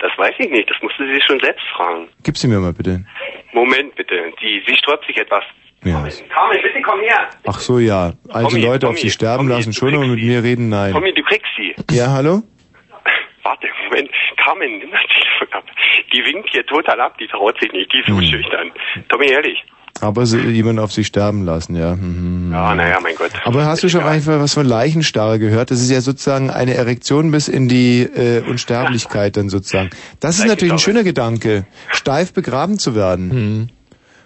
[0.01, 2.09] Das weiß ich nicht, das musst du sie schon selbst fragen.
[2.23, 3.05] Gib sie mir mal bitte.
[3.55, 5.43] Moment bitte, die, sie sträubt sich etwas.
[5.83, 6.07] Ja.
[6.29, 7.31] Carmen, bitte komm her.
[7.47, 8.13] Ach so, ja.
[8.29, 10.93] Alte Tommy, Leute auf Tommy, sie sterben Tommy, lassen, schon, aber mit mir reden, nein.
[10.93, 11.75] Tommy, du kriegst sie.
[11.91, 12.43] Ja, hallo?
[13.43, 13.69] Warte.
[14.45, 15.65] Carmen, nimm das Telefon ab.
[16.13, 18.25] Die winkt hier total ab, die traut sich nicht, die ist so Hm.
[18.25, 18.71] schüchtern.
[19.09, 19.65] Tommy, ehrlich.
[20.01, 21.95] Aber sie, jemand auf sie sterben lassen, ja.
[21.95, 22.51] Mhm.
[22.53, 23.31] Ja, naja, mein Gott.
[23.45, 25.71] Aber hast du schon einfach was von Leichenstarre gehört?
[25.71, 29.91] Das ist ja sozusagen eine Erektion bis in die äh, Unsterblichkeit dann sozusagen.
[30.19, 33.71] Das ist natürlich ein schöner Gedanke, steif begraben zu werden.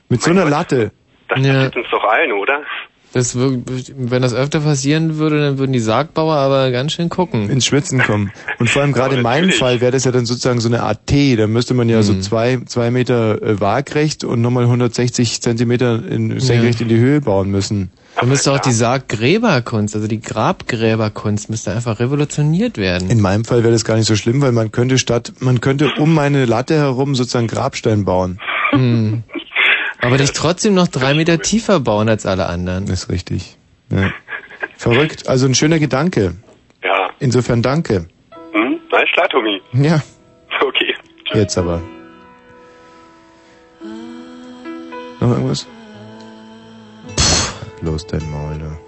[0.09, 0.91] Mit so einer Latte.
[1.29, 2.63] Das passiert uns doch allen, oder?
[3.15, 3.63] Das, wür-
[3.97, 7.49] wenn das öfter passieren würde, dann würden die Sargbauer aber ganz schön gucken.
[7.49, 8.31] Ins Schwitzen kommen.
[8.59, 11.07] Und vor allem gerade in meinem Fall wäre das ja dann sozusagen so eine Art
[11.07, 11.37] T.
[11.37, 16.39] Da müsste man ja so zwei, zwei Meter äh, waagrecht und nochmal 160 Zentimeter in,
[16.39, 17.91] senkrecht in die Höhe bauen müssen.
[18.21, 23.11] Da müsste auch die Sarggräberkunst, also die Grabgräberkunst, müsste einfach revolutioniert werden.
[23.11, 25.93] In meinem Fall wäre das gar nicht so schlimm, weil man könnte statt, man könnte
[25.99, 28.39] um meine Latte herum sozusagen Grabstein bauen.
[28.73, 29.23] Hm.
[30.01, 32.87] Aber dich trotzdem noch drei Meter tiefer bauen als alle anderen.
[32.87, 33.57] Das ist richtig.
[33.91, 34.11] Ja.
[34.77, 35.29] Verrückt.
[35.29, 36.37] Also ein schöner Gedanke.
[36.83, 37.11] Ja.
[37.19, 38.07] Insofern danke.
[38.53, 38.79] Hm?
[38.93, 39.61] Alles klar, Tommy.
[39.73, 40.01] Ja,
[40.61, 40.95] Okay.
[41.35, 41.81] jetzt aber.
[45.21, 45.67] Noch irgendwas?
[47.19, 48.79] Pff, los dein Maul, ne?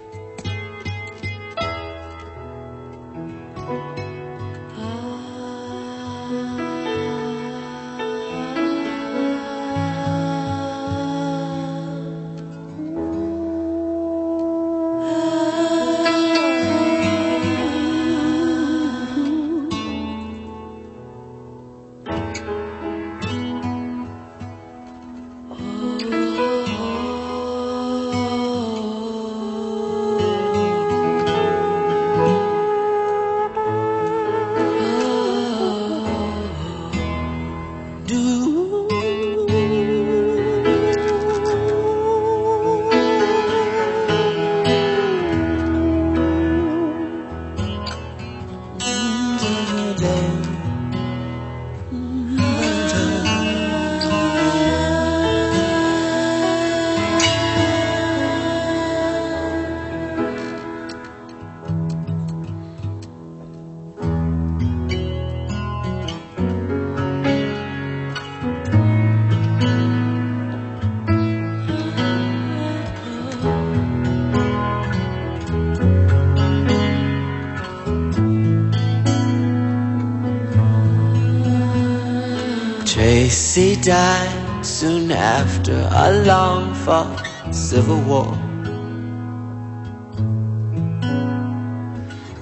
[83.81, 88.31] Died soon after a long fought civil war.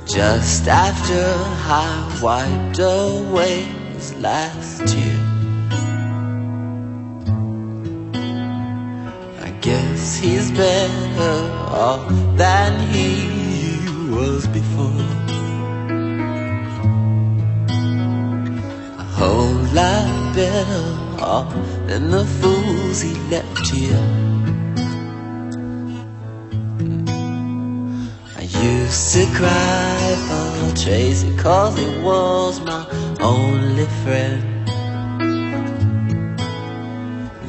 [0.06, 1.24] Just after
[1.66, 3.62] I wiped away
[3.94, 5.20] his last tear.
[9.42, 11.38] I guess he's better
[11.72, 15.08] off than he was before.
[19.00, 20.99] A whole lot better
[21.86, 24.04] than the fools he left here.
[28.36, 32.84] I used to cry for Tracy cause he was my
[33.22, 34.42] only friend.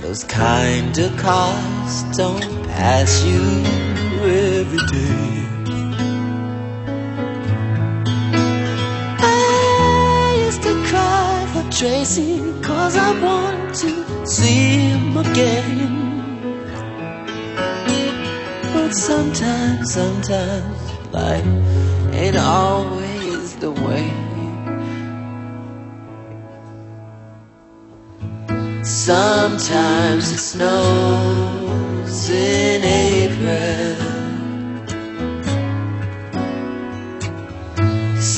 [0.03, 3.43] Those kind of cars don't pass you
[4.59, 5.47] every day.
[9.23, 13.40] I used to cry for Tracy cause I want to
[14.41, 15.79] see him again.
[18.73, 20.79] But sometimes, sometimes
[21.13, 21.51] life
[22.21, 24.09] ain't always the way.
[28.83, 32.83] Sometimes it snows in
[33.13, 33.97] April.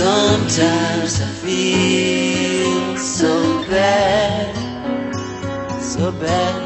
[0.02, 3.32] Sometimes I feel so
[3.70, 4.21] bad.
[6.02, 6.60] So bad.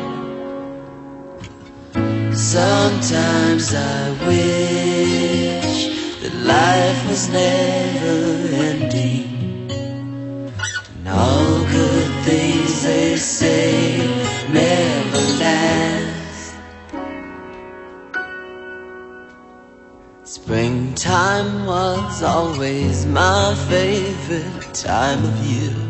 [2.34, 5.78] Sometimes I wish
[6.22, 8.16] that life was never
[8.68, 9.28] ending.
[10.94, 13.98] And all good things they say
[14.48, 16.54] never last.
[20.24, 25.85] Springtime was always my favorite time of year.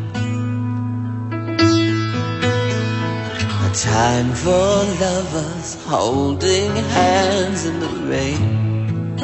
[3.97, 9.17] Time for lovers holding hands in the rain.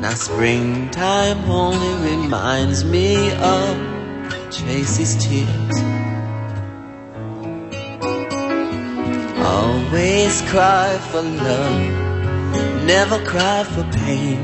[0.00, 3.72] Now springtime only reminds me of
[4.56, 5.76] Tracy's tears.
[9.54, 14.40] Always cry for love, never cry for pain.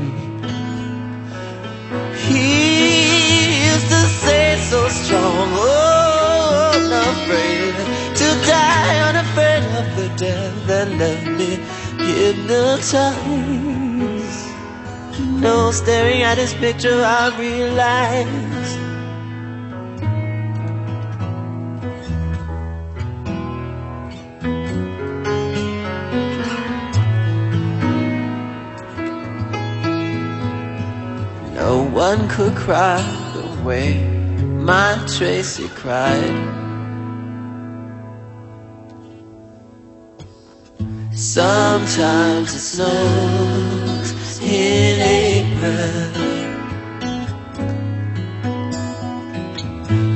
[2.27, 6.10] He used to say so strong, oh,
[6.91, 7.75] unafraid
[8.15, 11.57] to die, unafraid of the death that left me
[12.05, 13.11] hypnotized.
[15.19, 18.77] No, staring at this picture, I realize.
[31.55, 33.01] No one could cry
[33.33, 34.03] the way
[34.41, 36.60] my Tracy cried.
[41.33, 46.11] Sometimes it snows in April.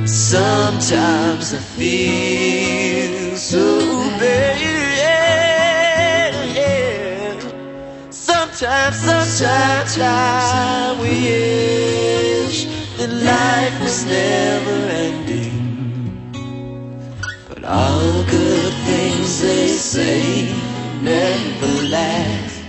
[0.06, 3.80] Sometimes I feel so
[4.20, 4.66] bad.
[8.10, 12.66] Sometimes, sometimes I wish
[12.98, 15.64] that life was never ending.
[17.48, 20.65] But all good things they say
[21.02, 22.62] never last.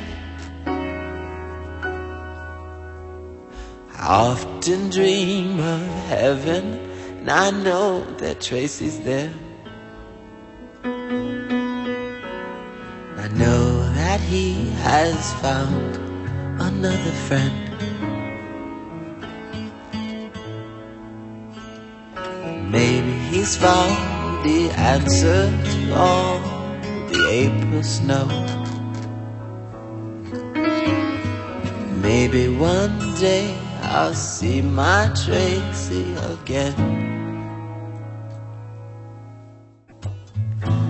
[3.93, 6.79] I often dream of heaven,
[7.19, 9.33] and I know that Tracy's there.
[13.23, 15.97] I know that he has found
[16.61, 17.63] another friend.
[22.71, 23.95] Maybe he's found
[24.45, 26.56] the answer to all
[27.07, 28.27] the April snow.
[32.01, 36.75] Maybe one day I'll see my Tracy again.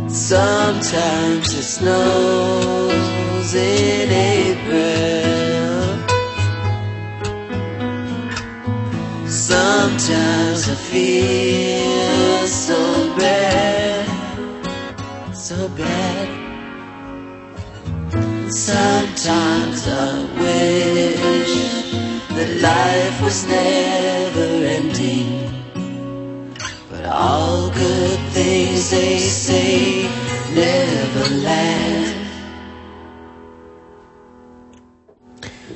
[0.10, 4.88] Sometimes it snows in April.
[9.28, 12.80] Sometimes I feel so
[13.18, 13.97] bad,
[15.48, 16.28] so bad.
[18.52, 21.56] Sometimes I wish
[22.36, 25.50] that life was never ending.
[26.92, 30.10] But all good things they say
[30.54, 32.16] never last.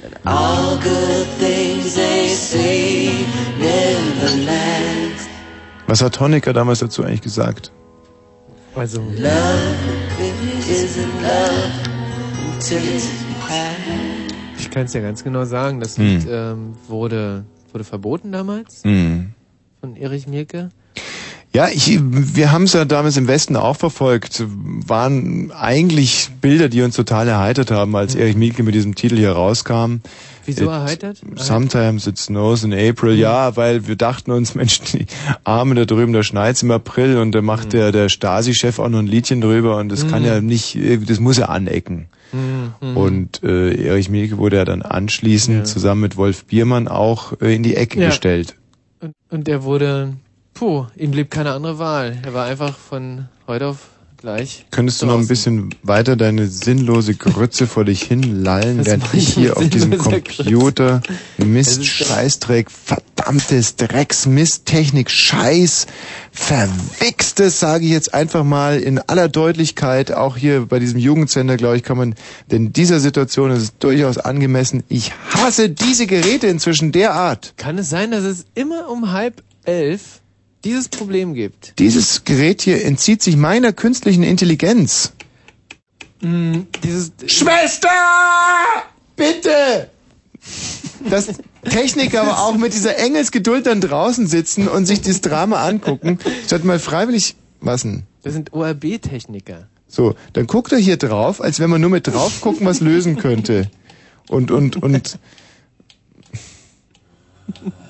[0.03, 3.13] And all good things they say
[3.57, 5.30] never last.
[5.88, 7.72] Was hat Honecker damals dazu eigentlich gesagt?
[8.74, 9.01] Also,
[14.57, 16.05] ich kann es ja ganz genau sagen, das Hm.
[16.05, 19.34] Lied ähm, wurde, wurde verboten damals Hm.
[19.82, 20.69] von Erich Mielke.
[21.53, 24.41] Ja, ich, wir haben es ja damals im Westen auch verfolgt.
[24.47, 29.33] Waren eigentlich Bilder, die uns total erheitert haben, als Erich Mielke mit diesem Titel hier
[29.33, 29.97] rauskam.
[30.45, 31.21] Wieso It- erheitert?
[31.35, 33.15] Sometimes it snows in April.
[33.15, 35.05] Ja, weil wir dachten uns, Mensch, die
[35.43, 38.99] Arme da drüben, da schneit's im April und da macht der, der Stasi-Chef auch noch
[38.99, 40.27] ein Liedchen drüber und das kann Mhm.
[40.27, 40.77] ja nicht,
[41.09, 42.07] das muss ja anecken.
[42.31, 42.95] Mhm.
[42.97, 45.63] Und äh, Erich Mielke wurde ja dann anschließend Ja.
[45.65, 48.07] zusammen mit Wolf Biermann auch äh, in die Ecke Ja.
[48.07, 48.55] gestellt.
[49.01, 50.13] Und, und er wurde,
[50.62, 52.20] puh, ihm blieb keine andere Wahl.
[52.24, 53.78] Er war einfach von heute auf
[54.18, 54.68] gleich.
[54.70, 59.12] Könntest du noch ein bisschen weiter deine sinnlose Grütze vor dich hin lallen, Was während
[59.16, 60.43] ich hier auf diesem sinnloser Grütze?
[60.43, 61.01] Computer
[61.39, 65.88] Mist, Scheißdreck, verdammtes Drecks, Misttechnik, Scheiß,
[66.32, 71.78] verwichstes, sage ich jetzt einfach mal in aller Deutlichkeit, auch hier bei diesem Jugendsender, glaube
[71.78, 72.14] ich, kann man,
[72.51, 74.84] denn in dieser Situation ist es durchaus angemessen.
[74.89, 77.55] Ich hasse diese Geräte inzwischen derart.
[77.57, 80.20] Kann es sein, dass es immer um halb elf
[80.64, 81.74] dieses Problem gibt?
[81.80, 85.14] Dieses Gerät hier entzieht sich meiner künstlichen Intelligenz.
[86.22, 87.89] Mm, dieses Schwester!
[89.16, 89.89] Bitte!
[91.09, 91.28] Das,
[91.64, 96.64] Techniker aber auch mit dieser Engelsgeduld dann draußen sitzen und sich das Drama angucken, statt
[96.64, 98.03] mal freiwillig, was denn?
[98.24, 99.68] Das sind ORB-Techniker.
[99.88, 103.18] So, dann guckt er hier drauf, als wenn man nur mit drauf gucken was lösen
[103.18, 103.70] könnte.
[104.30, 105.20] Und, und, und.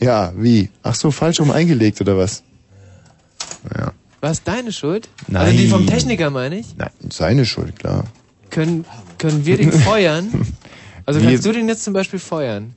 [0.00, 0.70] Ja, wie?
[0.82, 2.42] Ach so, falsch rum eingelegt oder was?
[3.76, 3.92] Ja.
[4.20, 5.08] War es deine Schuld?
[5.28, 5.42] Nein.
[5.46, 6.66] Also die vom Techniker meine ich?
[6.76, 8.04] Nein, seine Schuld, klar.
[8.50, 8.84] Können,
[9.18, 10.46] können wir den feuern?
[11.06, 12.74] Also Wir- kannst du den jetzt zum Beispiel feuern?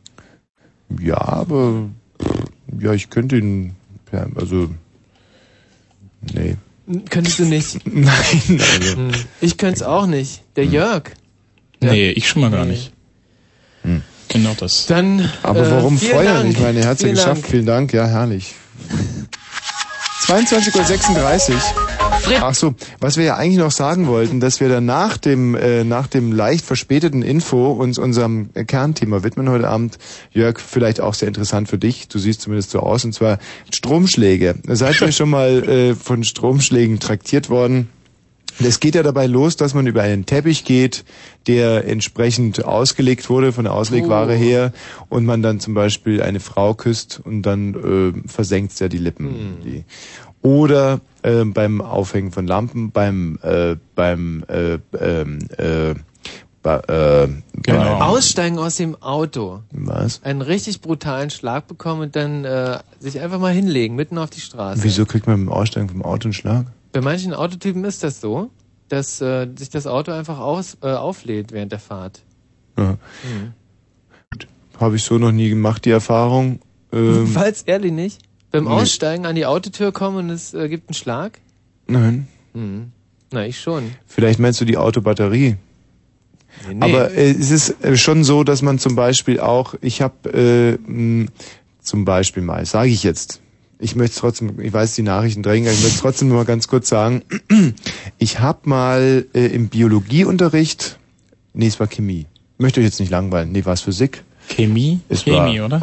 [1.01, 1.89] Ja, aber
[2.80, 3.76] ja, ich könnte ihn,
[4.13, 4.69] ja, also
[6.34, 6.55] nee.
[7.09, 7.86] Könntest du nicht?
[7.93, 8.07] Nein,
[8.47, 8.95] also.
[8.95, 9.11] Hm.
[9.41, 10.43] Ich könnte es auch nicht.
[10.55, 10.72] Der Hm.
[10.72, 11.03] Jörg.
[11.82, 12.93] Nee, ich schon mal gar nicht.
[14.32, 14.86] Genau das.
[14.86, 15.29] Dann.
[15.43, 16.36] Aber äh, warum vielen feuern?
[16.36, 16.51] Dank.
[16.51, 17.41] Ich meine, er hat es ja Vielen geschafft.
[17.43, 17.51] Dank.
[17.51, 18.55] Vielen Dank, ja, herrlich.
[20.27, 21.57] 22.36 Uhr.
[22.41, 25.84] Ach so, was wir ja eigentlich noch sagen wollten, dass wir dann nach dem, äh,
[25.84, 29.97] nach dem leicht verspäteten Info uns unserem äh, Kernthema widmen heute Abend.
[30.32, 32.07] Jörg, vielleicht auch sehr interessant für dich.
[32.07, 33.39] Du siehst zumindest so aus, und zwar
[33.71, 34.55] Stromschläge.
[34.67, 37.89] Seid ihr schon mal äh, von Stromschlägen traktiert worden?
[38.59, 41.03] Es geht ja dabei los, dass man über einen Teppich geht,
[41.47, 44.37] der entsprechend ausgelegt wurde von der Auslegware Oh.
[44.37, 44.73] her
[45.09, 47.73] und man dann zum Beispiel eine Frau küsst und dann
[48.23, 49.57] äh, versenkt ja die Lippen.
[49.65, 49.83] Die.
[50.41, 55.93] Oder äh, beim Aufhängen von Lampen, beim äh, beim äh, ähm, äh,
[56.63, 57.27] ba, äh,
[57.63, 57.77] Genau.
[57.77, 59.61] beim- Aussteigen aus dem Auto.
[59.71, 60.21] Was?
[60.23, 64.41] Einen richtig brutalen Schlag bekommen und dann äh, sich einfach mal hinlegen, mitten auf die
[64.41, 64.83] Straße.
[64.83, 66.65] Wieso kriegt man beim Aussteigen vom Auto einen Schlag?
[66.91, 68.49] Bei manchen Autotypen ist das so,
[68.89, 72.21] dass äh, sich das Auto einfach aus, äh, auflädt während der Fahrt.
[72.77, 72.93] Ja.
[73.23, 73.53] Mhm.
[74.79, 76.59] Habe ich so noch nie gemacht, die Erfahrung.
[76.91, 78.19] Ähm, Falls ehrlich nicht.
[78.51, 78.69] Beim Nee.
[78.71, 81.39] Aussteigen an die Autotür kommen und es äh, gibt einen Schlag?
[81.87, 82.27] nein.
[82.53, 82.91] Mhm.
[83.33, 83.91] Na, ich schon.
[84.07, 85.55] Vielleicht meinst du die Autobatterie.
[86.67, 86.83] Nee, nee.
[86.83, 90.91] Aber äh, es ist äh, schon so, dass man zum Beispiel auch, ich habe äh,
[90.91, 91.29] mh,
[91.81, 93.40] zum Beispiel mal, sage ich jetzt,
[93.82, 96.67] ich möchte trotzdem, ich weiß, die Nachrichten drängen, aber ich möchte trotzdem nur mal ganz
[96.67, 97.23] kurz sagen,
[98.17, 100.99] ich habe mal äh, im Biologieunterricht,
[101.53, 102.27] nee, es war Chemie,
[102.57, 104.23] möchte euch jetzt nicht langweilen, nee, war es Physik?
[104.47, 104.99] Chemie?
[105.09, 105.82] Es Chemie, war, oder?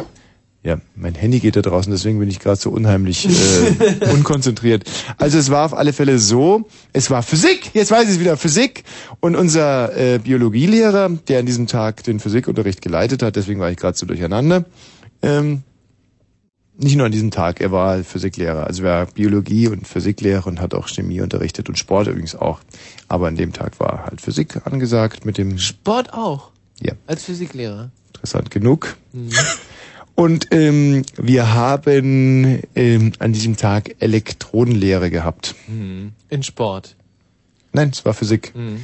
[0.61, 4.83] Ja, mein Handy geht da draußen, deswegen bin ich gerade so unheimlich äh, unkonzentriert.
[5.17, 8.35] Also es war auf alle Fälle so, es war Physik, jetzt weiß ich es wieder,
[8.35, 8.83] Physik.
[9.21, 13.77] Und unser äh, Biologielehrer, der an diesem Tag den Physikunterricht geleitet hat, deswegen war ich
[13.77, 14.65] gerade so durcheinander,
[15.21, 15.63] ähm,
[16.79, 18.65] nicht nur an diesem Tag, er war Physiklehrer.
[18.65, 22.61] Also er war Biologie und Physiklehrer und hat auch Chemie unterrichtet und Sport übrigens auch.
[23.07, 26.51] Aber an dem Tag war halt Physik angesagt mit dem Sport auch.
[26.81, 26.93] Ja.
[27.05, 27.91] Als Physiklehrer.
[28.13, 28.95] interessant genug.
[29.13, 29.29] Mhm.
[30.15, 35.55] Und ähm, wir haben ähm, an diesem Tag Elektronenlehre gehabt.
[35.67, 36.11] Mhm.
[36.27, 36.97] In Sport.
[37.71, 38.53] Nein, es war Physik.
[38.53, 38.81] Mhm.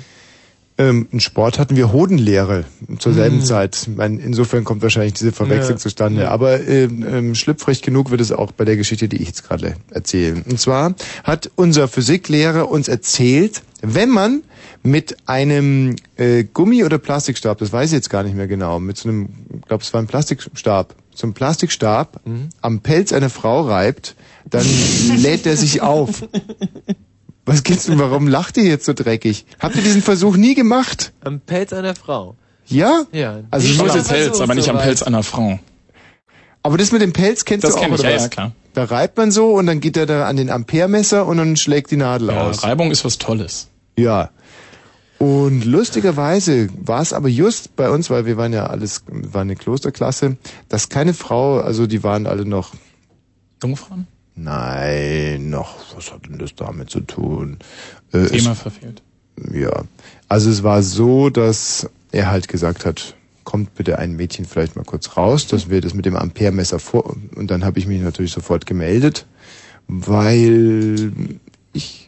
[0.78, 2.66] Ähm, in Sport hatten wir Hodenlehre
[3.00, 3.46] zur selben Mhm.
[3.46, 3.88] Zeit.
[3.96, 5.82] Meine, insofern kommt wahrscheinlich diese Verwechslung Ja.
[5.82, 6.24] zustande.
[6.24, 6.32] Ja.
[6.32, 9.76] Aber ähm, ähm, schlüpfrig genug wird es auch bei der Geschichte, die ich jetzt gerade
[9.92, 10.44] erzähle.
[10.50, 14.44] Und zwar hat unser Physiklehrer uns erzählt, wenn man
[14.84, 18.98] mit einem äh, Gummi- oder Plastikstab, das weiß ich jetzt gar nicht mehr genau, mit
[18.98, 22.50] so einem, ich glaube, es war ein Plastikstab, so einem Plastikstab Mhm.
[22.62, 24.16] am Pelz einer Frau reibt,
[24.50, 24.66] dann
[25.18, 26.24] lädt er sich auf.
[27.46, 28.00] Was gibt's denn?
[28.00, 29.46] Warum lacht ihr jetzt so dreckig?
[29.60, 31.14] Habt ihr diesen Versuch nie gemacht?
[31.24, 32.36] Am Pelz einer Frau.
[32.66, 33.04] Ja?
[33.12, 33.42] Ja.
[33.52, 35.60] Also ich nur muss am am Pelz, aber nicht am Pelz einer Frau.
[36.64, 38.24] Aber das mit dem Pelz kennst Das du auch, kenn ich, oder ja, was?
[38.24, 38.52] ja, klar.
[38.74, 41.92] Da reibt man so und dann geht er da an den Amperemesser und dann schlägt
[41.92, 42.64] die Nadel Ja, aus.
[42.64, 43.68] Reibung ist was Tolles.
[43.98, 44.32] Ja.
[45.20, 49.56] Und lustigerweise war es aber just bei uns, weil wir waren ja alles, war eine
[49.56, 50.36] Klosterklasse,
[50.68, 52.72] dass keine Frau, also die waren alle noch
[53.64, 54.08] Jungfrauen?
[54.36, 57.58] Nein, noch, was hat denn das damit zu tun?
[58.12, 59.02] Äh, Thema es, verfehlt.
[59.54, 59.84] ja.
[60.28, 63.16] Also es war so, dass er halt gesagt hat,
[63.46, 67.16] kommt bitte ein Mädchen vielleicht mal kurz raus, dass wir das mit dem Amperemesser vor
[67.36, 69.26] und dann habe ich mich natürlich sofort gemeldet,
[69.88, 71.14] weil
[71.72, 72.05] ich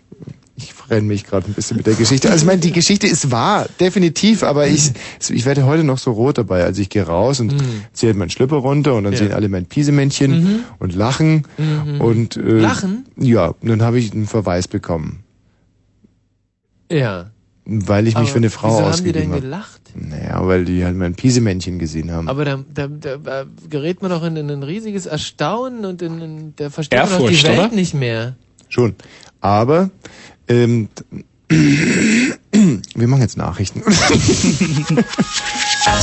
[0.60, 2.30] ich renne mich gerade ein bisschen mit der Geschichte.
[2.32, 4.92] Also ich meine, die Geschichte ist wahr, definitiv, aber ich
[5.30, 6.64] ich werde heute noch so rot dabei.
[6.64, 7.84] Also ich gehe raus und Mhm.
[7.94, 9.20] ziehe halt meinen Schlüpper runter und dann Ja.
[9.20, 10.60] sehen alle mein Piesemännchen Mhm.
[10.80, 12.02] und lachen Mhm.
[12.02, 13.06] und äh, Lachen?
[13.18, 15.20] Ja, und dann habe ich einen Verweis bekommen,
[16.92, 17.30] Ja.
[17.66, 19.42] weil ich mich Aber für eine Frau wieso haben die ausgegeben denn habe.
[19.42, 19.82] gelacht?
[19.94, 22.28] Naja, weil die halt mein Piesemännchen gesehen haben.
[22.30, 26.22] Aber da, da, da, da gerät man doch in, in ein riesiges Erstaunen und in,
[26.22, 27.68] in da versteht man doch Ehrfurcht, die Welt oder?
[27.76, 28.36] nicht mehr.
[28.70, 28.96] Schon.
[29.42, 29.90] Aber
[30.48, 30.90] ähm,
[31.50, 33.82] wir machen jetzt Nachrichten.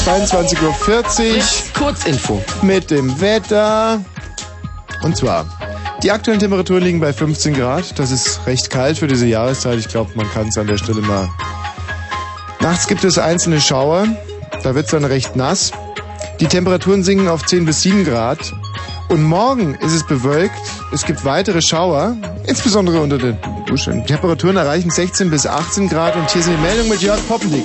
[0.05, 1.43] 22.40 Uhr.
[1.75, 2.43] Kurzinfo.
[2.63, 4.03] Mit dem Wetter.
[5.03, 5.47] Und zwar,
[6.03, 7.99] die aktuellen Temperaturen liegen bei 15 Grad.
[7.99, 9.79] Das ist recht kalt für diese Jahreszeit.
[9.79, 11.29] Ich glaube, man kann es an der Stelle mal.
[12.61, 14.07] Nachts gibt es einzelne Schauer.
[14.63, 15.73] Da wird es dann recht nass.
[16.41, 18.55] Die Temperaturen sinken auf 10 bis 7 Grad.
[19.15, 20.59] Und morgen ist es bewölkt.
[20.93, 22.17] Es gibt weitere Schauer,
[22.49, 24.05] insbesondere unter den Duschen.
[24.05, 26.17] Temperaturen erreichen 16 bis 18 Grad.
[26.17, 27.65] Und hier sind die Meldungen mit Jörg Poppendick.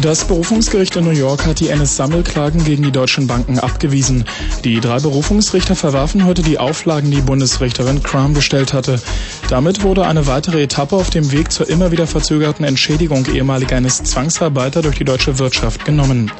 [0.00, 4.24] Das Berufungsgericht in New York hat die NS-Sammelklagen gegen die deutschen Banken abgewiesen.
[4.64, 8.98] Die drei Berufungsrichter verwarfen heute die Auflagen, die Bundesrichterin Crum gestellt hatte.
[9.50, 14.80] Damit wurde eine weitere Etappe auf dem Weg zur immer wieder verzögerten Entschädigung ehemaliger NS-Zwangsarbeiter
[14.80, 16.32] durch die deutsche Wirtschaft genommen.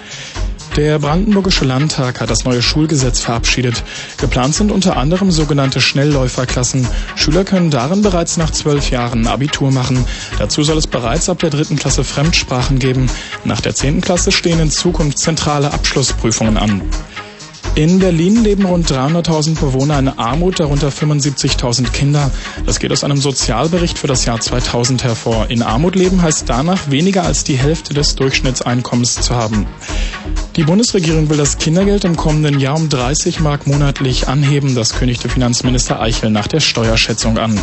[0.77, 3.85] Der Brandenburgische Landtag hat das neue Schulgesetz verabschiedet.
[4.17, 6.89] Geplant sind unter anderem sogenannte Schnellläuferklassen.
[7.15, 10.07] Schüler können darin bereits nach zwölf Jahren Abitur machen.
[10.39, 13.11] Dazu soll es bereits ab der dritten Klasse Fremdsprachen geben.
[13.45, 16.81] Nach der zehnten Klasse stehen in Zukunft zentrale Abschlussprüfungen an.
[17.75, 22.31] In Berlin leben rund 300.000 Bewohner in Armut, darunter 75.000 Kinder.
[22.67, 25.47] Das geht aus einem Sozialbericht für das Jahr 2000 hervor.
[25.49, 29.67] In Armut leben heißt danach weniger als die Hälfte des Durchschnittseinkommens zu haben.
[30.57, 34.75] Die Bundesregierung will das Kindergeld im kommenden Jahr um 30 Mark monatlich anheben.
[34.75, 37.59] Das kündigte Finanzminister Eichel nach der Steuerschätzung an.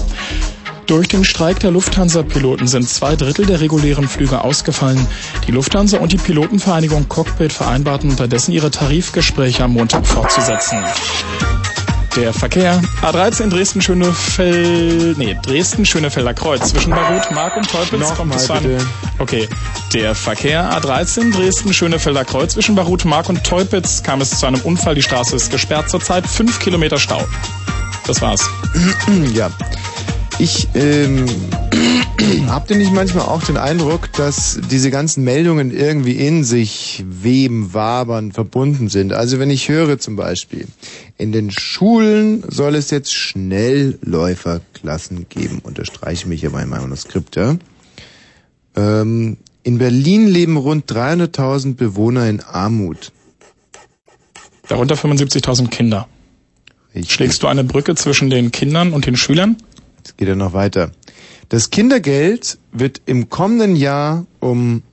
[0.90, 5.06] Durch den Streik der Lufthansa-Piloten sind zwei Drittel der regulären Flüge ausgefallen.
[5.46, 10.80] Die Lufthansa und die Pilotenvereinigung Cockpit vereinbarten unterdessen ihre Tarifgespräche am Montag fortzusetzen.
[12.16, 12.82] Der Verkehr.
[13.04, 18.50] A13 Dresden Schönefeld, nee, Dresden Schönefelder Kreuz zwischen Barut, Mark und Teupitz kommt es
[19.20, 19.48] okay.
[19.94, 24.62] Der Verkehr A13 Dresden Schönefelder Kreuz zwischen Barut, Mark und Teupitz kam es zu einem
[24.62, 24.96] Unfall.
[24.96, 26.26] Die Straße ist gesperrt zurzeit.
[26.26, 27.24] Fünf Kilometer Stau.
[28.08, 28.50] Das war's.
[29.36, 29.52] ja.
[30.40, 31.26] Ich ähm,
[32.48, 37.74] habt ihr nicht manchmal auch den Eindruck, dass diese ganzen Meldungen irgendwie in sich weben,
[37.74, 39.12] wabern, verbunden sind?
[39.12, 40.66] Also wenn ich höre zum Beispiel,
[41.18, 47.58] in den Schulen soll es jetzt Schnellläuferklassen geben, unterstreiche mich aber in meinem Manuskript, ja.
[48.78, 53.12] Ähm, in Berlin leben rund 300.000 Bewohner in Armut.
[54.70, 56.08] Darunter 75.000 Kinder.
[56.94, 59.58] Ich Schlägst du eine Brücke zwischen den Kindern und den Schülern?
[60.00, 60.91] Jetzt geht er noch weiter.
[61.50, 64.84] Das Kindergeld wird im kommenden Jahr um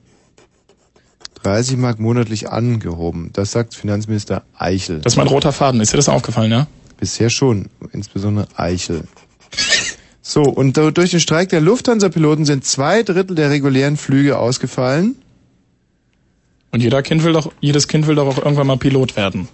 [1.43, 3.29] 30 Mark monatlich angehoben.
[3.33, 4.99] Das sagt Finanzminister Eichel.
[4.99, 5.79] Das ist mein roter Faden.
[5.81, 6.67] Ist dir das aufgefallen, ja?
[6.99, 9.03] Bisher schon, insbesondere Eichel.
[10.21, 15.15] So, und durch den Streik der Lufthansa-Piloten sind zwei Drittel der regulären Flüge ausgefallen.
[16.71, 19.47] Und jeder Kind will doch, jedes Kind will doch auch irgendwann mal Pilot werden.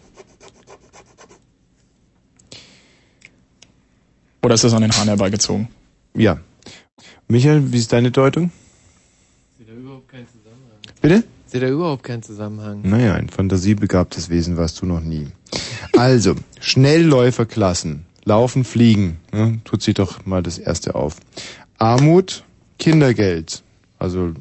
[4.43, 5.69] Oder ist das an den Haaren herbeigezogen?
[6.13, 6.37] Ja.
[7.29, 8.51] Michael, wie ist deine Deutung?
[9.57, 10.77] Seht da überhaupt keinen Zusammenhang.
[11.01, 11.23] Bitte?
[11.45, 12.81] Seht da überhaupt keinen Zusammenhang.
[12.83, 15.27] Naja, ein fantasiebegabtes Wesen warst du noch nie.
[15.97, 19.61] Also, Schnellläuferklassen, laufen, fliegen, ne?
[19.63, 21.17] tut sich doch mal das erste auf.
[21.77, 22.43] Armut,
[22.79, 23.63] Kindergeld,
[23.97, 24.33] also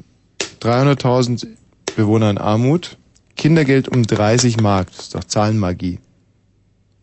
[0.59, 1.47] 300.000
[1.95, 2.97] Bewohner in Armut,
[3.37, 5.99] Kindergeld um 30 Mark, das ist doch Zahlenmagie.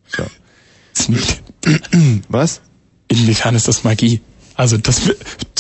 [0.07, 0.25] So.
[2.29, 2.61] Was?
[3.11, 4.21] Inwiefern ist das Magie?
[4.55, 5.03] Also das,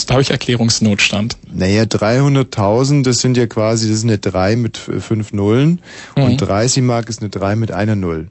[0.07, 1.37] da habe ich Erklärungsnotstand.
[1.53, 5.81] Naja, 300.000, das sind ja quasi, das ist eine 3 mit f- fünf Nullen
[6.17, 6.23] Mhm.
[6.23, 8.29] und 30 Mark ist eine 3 mit einer Null.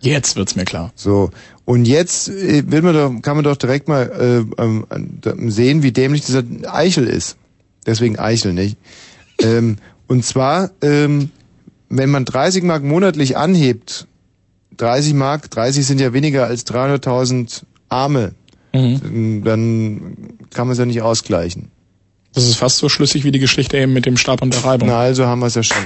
[0.00, 0.92] Jetzt wird's mir klar.
[0.94, 1.30] So,
[1.64, 5.82] und jetzt äh, will man doch, kann man doch direkt mal äh, ähm, äh, sehen,
[5.82, 7.36] wie dämlich dieser Eichel ist.
[7.86, 8.76] Deswegen Eichel, nicht?
[9.40, 9.76] ähm,
[10.06, 11.30] und zwar, ähm,
[11.88, 14.06] wenn man 30 Mark monatlich anhebt,
[14.76, 17.62] 30 Mark, 30 sind ja weniger als 300.000
[17.94, 18.34] Arme,
[18.72, 20.16] ähm, dann
[20.52, 21.70] kann man es ja nicht ausgleichen.
[22.34, 24.88] Das ist fast so schlüssig wie die Geschichte eben mit dem Stab und der Reibung.
[24.88, 25.76] Na, also haben wir es ja schon.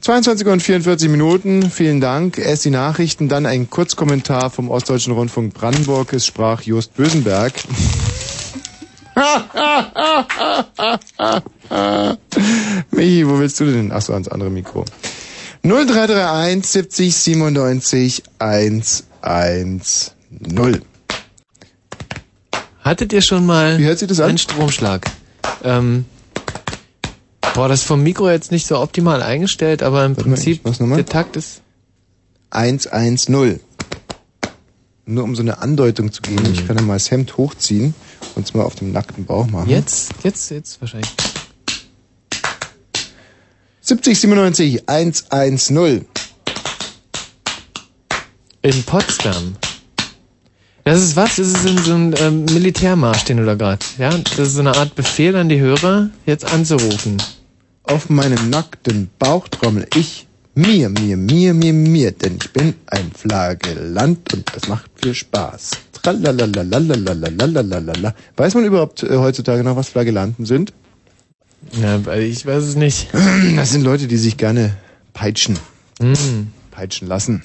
[0.00, 2.38] 22 und 44 Minuten, vielen Dank.
[2.38, 6.12] Erst die Nachrichten, dann ein Kurzkommentar vom Ostdeutschen Rundfunk Brandenburg.
[6.12, 7.52] Es sprach Jost Bösenberg.
[12.90, 13.92] Michi, wo willst du denn?
[13.92, 14.84] Ach so, ans andere Mikro.
[15.62, 19.82] 0331 70 97 110.
[22.82, 24.30] Hattet ihr schon mal Wie hört sich das an?
[24.30, 25.10] einen Stromschlag?
[25.62, 26.04] Ähm,
[27.54, 30.56] boah, das ist vom Mikro jetzt nicht so optimal eingestellt, aber im Warte mal, Prinzip
[30.58, 30.96] ich mach's nochmal.
[30.96, 31.62] der Takt ist
[32.50, 33.60] 110.
[35.04, 36.44] Nur um so eine Andeutung zu geben.
[36.52, 37.94] Ich kann ja mal das Hemd hochziehen
[38.34, 39.68] und es mal auf dem nackten Bauch machen.
[39.68, 41.10] jetzt, jetzt, jetzt wahrscheinlich.
[43.80, 46.06] 70 97 110.
[48.62, 49.56] In Potsdam.
[50.84, 51.36] Das ist was?
[51.36, 53.84] Das ist so ein ähm, Militärmarsch, den du da gerade.
[53.98, 57.22] Ja, das ist so eine Art Befehl an die Hörer, jetzt anzurufen.
[57.84, 63.10] Auf meinem nackten Bauch trommel ich mir, mir, mir, mir, mir, denn ich bin ein
[63.16, 65.70] Flagellant und das macht viel Spaß.
[66.02, 68.14] Tralalalalalalalalalala.
[68.36, 70.72] Weiß man überhaupt äh, heutzutage noch, was Flagellanten sind?
[71.80, 73.08] Ja, ich weiß es nicht.
[73.56, 74.76] Das sind Leute, die sich gerne
[75.12, 75.56] peitschen.
[76.72, 77.42] peitschen lassen.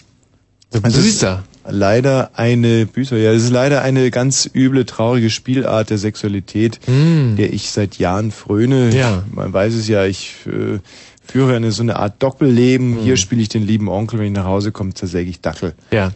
[0.73, 1.43] So Also es ist Büßer.
[1.69, 7.53] Leider eine Büßer, ja, es ist leider eine ganz üble, traurige Spielart der Sexualität, der
[7.53, 8.95] ich seit Jahren fröne.
[8.95, 9.23] Ja.
[9.31, 10.79] Man weiß es ja, ich äh,
[11.25, 12.97] führe eine so eine Art Doppelleben.
[12.99, 15.73] Hier spiele ich den lieben Onkel, wenn ich nach Hause komme, zersäge ich Dackel.
[15.91, 16.11] Ja.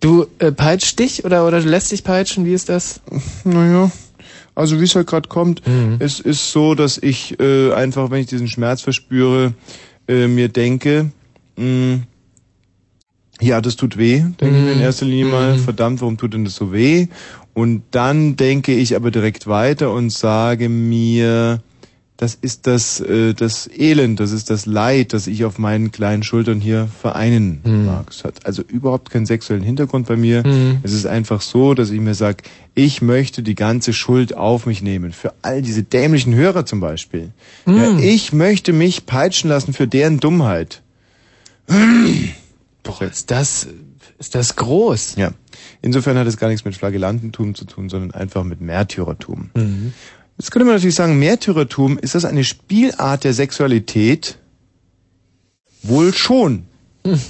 [0.00, 2.44] Du äh, peitscht dich oder, oder lässt dich peitschen?
[2.44, 3.00] Wie ist das?
[3.44, 3.90] Naja,
[4.54, 5.62] also wie es halt gerade kommt,
[6.00, 9.54] es ist so, dass ich äh, einfach, wenn ich diesen Schmerz verspüre,
[10.08, 11.10] äh, mir denke,
[11.56, 12.00] mh,
[13.40, 16.44] ja, das tut weh, denke ich mir in erster Linie mal, verdammt, warum tut denn
[16.44, 17.06] das so weh?
[17.54, 21.60] Und dann denke ich aber direkt weiter und sage mir,
[22.16, 26.24] das ist das, äh, das Elend, das ist das Leid, das ich auf meinen kleinen
[26.24, 28.10] Schultern hier vereinen mag.
[28.10, 30.44] Es hat also überhaupt keinen sexuellen Hintergrund bei mir.
[30.44, 30.78] Mhm.
[30.82, 32.38] Es ist einfach so, dass ich mir sage,
[32.74, 35.12] ich möchte die ganze Schuld auf mich nehmen.
[35.12, 37.30] Für all diese dämlichen Hörer zum Beispiel.
[37.66, 37.98] Ja, Mhm.
[38.00, 40.82] ich möchte mich peitschen lassen für deren Dummheit.
[42.82, 43.68] Boah, ist das,
[44.18, 45.16] ist das groß.
[45.16, 45.32] Ja.
[45.82, 49.50] Insofern hat es gar nichts mit Flagellantentum zu tun, sondern einfach mit Märtyrertum.
[49.54, 49.92] Mhm.
[50.38, 54.38] Jetzt könnte man natürlich sagen, Märtyrertum, ist das eine Spielart der Sexualität?
[55.82, 56.66] Wohl schon.
[57.04, 57.20] Mhm.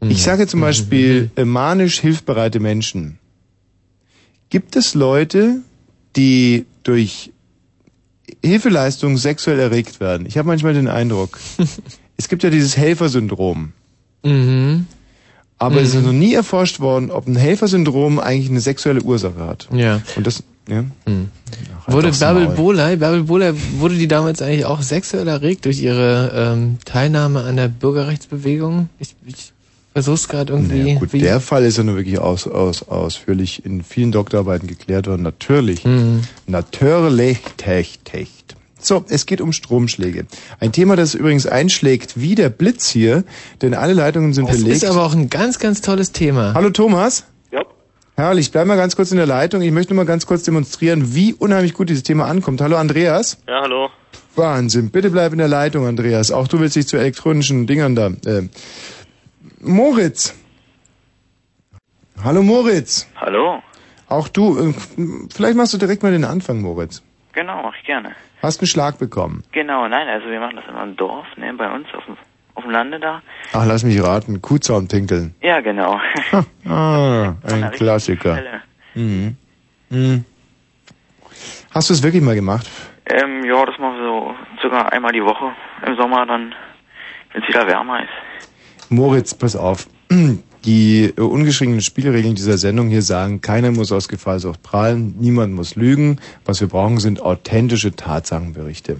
[0.00, 3.18] Ich sage zum Beispiel, äh, manisch hilfbereite Menschen.
[4.48, 5.60] Gibt es Leute,
[6.14, 7.32] die durch
[8.44, 10.26] Hilfeleistung sexuell erregt werden?
[10.26, 11.38] Ich habe manchmal den Eindruck,
[12.16, 13.72] es gibt ja dieses Helfersyndrom.
[14.22, 14.86] Mhm.
[15.58, 19.68] Aber es ist noch nie erforscht worden, ob ein Helfersyndrom eigentlich eine sexuelle Ursache hat.
[19.72, 20.00] Ja.
[20.14, 20.84] Und das, ja.
[21.06, 22.46] Ach, Wurde doch, Bärbel.
[22.48, 27.56] Boley, Bärbel Boley, wurde die damals eigentlich auch sexuell erregt durch ihre ähm, Teilnahme an
[27.56, 28.88] der Bürgerrechtsbewegung?
[29.00, 29.52] Ich, ich
[29.94, 30.82] versuch's gerade irgendwie.
[30.82, 35.08] Naja, gut, der Fall ist ja nur wirklich aus, aus, ausführlich in vielen Doktorarbeiten geklärt
[35.08, 35.22] worden.
[35.22, 35.84] Natürlich.
[35.84, 36.22] Mhm.
[36.46, 38.54] Natürlich, techt, techt.
[38.78, 40.26] So, es geht um Stromschläge.
[40.60, 43.24] Ein Thema, das übrigens einschlägt wie der Blitz hier,
[43.60, 44.76] denn alle Leitungen sind das belegt.
[44.76, 46.54] ist aber auch ein ganz, ganz tolles Thema.
[46.54, 47.26] Hallo Thomas.
[47.50, 47.62] Ja.
[48.16, 49.62] Herrlich, bleib mal ganz kurz in der Leitung.
[49.62, 52.60] Ich möchte nur mal ganz kurz demonstrieren, wie unheimlich gut dieses Thema ankommt.
[52.60, 53.38] Hallo Andreas.
[53.48, 53.90] Ja, hallo.
[54.36, 54.90] Wahnsinn.
[54.90, 56.30] Bitte bleib in der Leitung, Andreas.
[56.30, 58.08] Auch du willst dich zu elektronischen Dingern da.
[58.26, 58.48] Äh.
[59.60, 60.34] Moritz.
[62.22, 63.06] Hallo Moritz.
[63.16, 63.60] Hallo.
[64.08, 64.70] Auch du.
[64.70, 64.74] Äh,
[65.34, 67.02] vielleicht machst du direkt mal den Anfang, Moritz.
[67.32, 68.14] Genau, mach ich gerne.
[68.42, 69.42] Hast einen Schlag bekommen.
[69.52, 72.16] Genau, nein, also wir machen das immer im Dorf, ne, bei uns auf dem,
[72.54, 73.22] auf dem Lande da.
[73.52, 74.40] Ach, lass mich raten.
[74.40, 75.34] Kuhzaun pinkeln.
[75.40, 76.00] Ja, genau.
[76.68, 78.38] Ah, ein Klassiker.
[78.94, 79.36] Mhm.
[79.90, 80.24] Mhm.
[81.74, 82.68] Hast du es wirklich mal gemacht?
[83.06, 85.52] Ähm, ja, das machen wir so sogar einmal die Woche
[85.86, 86.54] im Sommer dann,
[87.32, 88.90] wenn es wieder wärmer ist.
[88.90, 89.86] Moritz, pass auf.
[90.68, 95.76] Die äh, ungeschriebenen Spielregeln dieser Sendung hier sagen, keiner muss aus Gefallsucht prahlen, niemand muss
[95.76, 96.20] lügen.
[96.44, 98.98] Was wir brauchen, sind authentische Tatsachenberichte.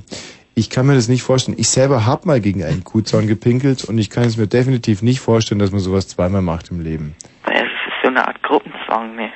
[0.54, 1.58] Ich kann mir das nicht vorstellen.
[1.60, 5.20] Ich selber hab mal gegen einen Kuhzaun gepinkelt und ich kann es mir definitiv nicht
[5.20, 7.14] vorstellen, dass man sowas zweimal macht im Leben.
[7.44, 9.30] Es ist so eine Art Gruppenzwang, ne.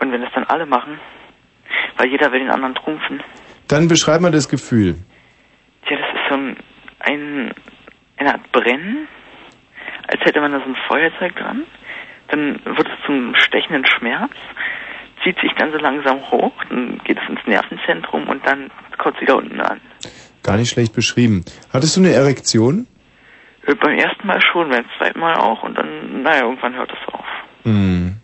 [0.00, 1.00] Und wenn das dann alle machen,
[1.96, 3.20] weil jeder will den anderen trumpfen,
[3.66, 4.94] Dann beschreib mal das Gefühl.
[5.88, 6.56] tja, das ist so ein,
[7.00, 7.54] ein
[8.16, 9.08] eine Art Brennen,
[10.10, 11.62] als hätte man da so ein Feuerzeug dran.
[12.28, 14.32] Dann wird es zum stechenden Schmerz,
[15.24, 19.22] zieht sich dann so langsam hoch, dann geht es ins Nervenzentrum und dann kommt es
[19.22, 19.80] wieder unten an.
[20.42, 21.44] Gar nicht schlecht beschrieben.
[21.72, 22.86] Hattest du eine Erektion?
[23.66, 27.14] Äh, Beim ersten Mal schon, beim zweiten Mal auch und dann, naja, irgendwann hört es
[27.14, 27.24] auf.
[27.64, 28.16] Hm.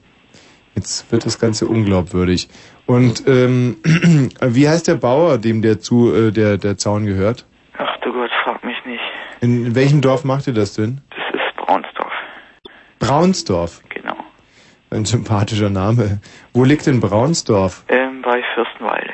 [0.74, 2.48] Jetzt wird das Ganze unglaubwürdig.
[2.86, 3.76] Und ähm,
[4.42, 7.44] wie heißt der Bauer, dem der zu äh, der der Zaun gehört?
[7.78, 9.02] Ach du Gott, frag mich nicht.
[9.40, 11.00] In welchem Dorf macht ihr das denn?
[12.98, 13.82] Braunsdorf.
[13.94, 14.16] Genau.
[14.90, 16.20] Ein sympathischer Name.
[16.54, 17.84] Wo liegt denn Braunsdorf?
[17.88, 19.10] Ähm, bei Fürstenwalde.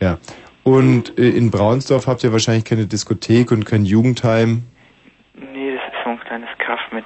[0.00, 0.18] Ja.
[0.62, 4.64] Und äh, in Braunsdorf habt ihr wahrscheinlich keine Diskothek und kein Jugendheim.
[5.34, 7.04] Nee, das ist so ein kleines Kaff mit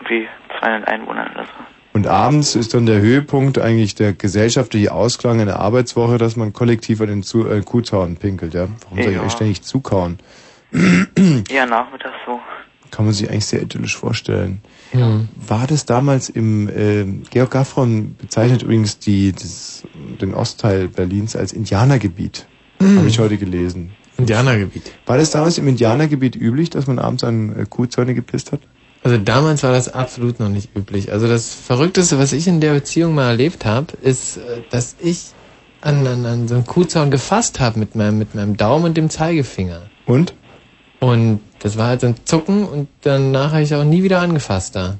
[0.00, 0.28] irgendwie
[0.60, 1.52] 200 Einwohnern oder so.
[1.94, 7.02] Und abends ist dann der Höhepunkt eigentlich der gesellschaftliche Ausklang einer Arbeitswoche, dass man kollektiv
[7.02, 8.68] an den Zu äh, Kuhzaun pinkelt, ja?
[8.84, 9.20] Warum soll ich Ja.
[9.20, 10.18] eigentlich ständig zukauen?
[11.50, 12.31] Ja, nachmittags so.
[12.92, 14.60] Kann man sich eigentlich sehr idyllisch vorstellen.
[15.48, 19.82] War das damals im äh, Georg Gaffron bezeichnet übrigens die, das,
[20.20, 22.46] den Ostteil Berlins als Indianergebiet.
[22.78, 22.98] Mhm.
[22.98, 23.92] Habe ich heute gelesen.
[24.18, 24.92] Indianergebiet.
[25.06, 28.60] War das damals im Indianergebiet üblich, dass man abends an äh, Kuhzäune gepisst hat?
[29.02, 31.10] Also damals war das absolut noch nicht üblich.
[31.10, 35.32] Also das Verrückteste, was ich in der Beziehung mal erlebt habe, ist, äh, dass ich
[35.80, 39.10] an, an, an so einen Kuhzaun gefasst habe mit meinem, mit meinem Daumen und dem
[39.10, 39.82] Zeigefinger.
[40.06, 40.34] Und?
[41.02, 44.76] Und das war halt so ein Zucken und danach habe ich auch nie wieder angefasst
[44.76, 44.98] da.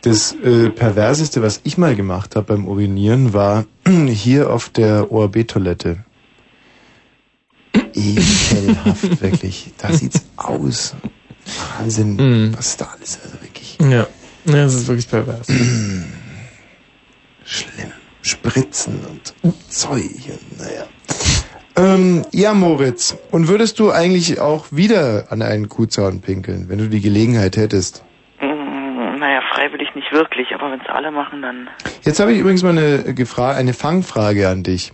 [0.00, 3.66] Das äh, perverseste, was ich mal gemacht habe beim Urinieren, war
[4.08, 5.98] hier auf der ORB-Toilette.
[7.92, 9.70] Ekelhaft, wirklich.
[9.76, 10.94] Da sieht's aus.
[11.76, 13.76] Wahnsinn, was ist da alles, also wirklich.
[13.82, 13.88] Ja.
[13.88, 14.06] ja,
[14.46, 15.46] das ist wirklich pervers.
[17.44, 17.92] Schlimm.
[18.22, 19.34] Spritzen und
[19.68, 20.10] Zeug
[20.58, 20.86] naja.
[21.78, 23.16] Ähm, ja, Moritz.
[23.30, 28.02] Und würdest du eigentlich auch wieder an einen Kuhzaun pinkeln, wenn du die Gelegenheit hättest?
[28.40, 31.68] Mm, Naja, freiwillig nicht wirklich, aber wenn es alle machen, dann.
[32.02, 34.92] Jetzt habe ich übrigens mal eine, Gefra eine Fangfrage an dich.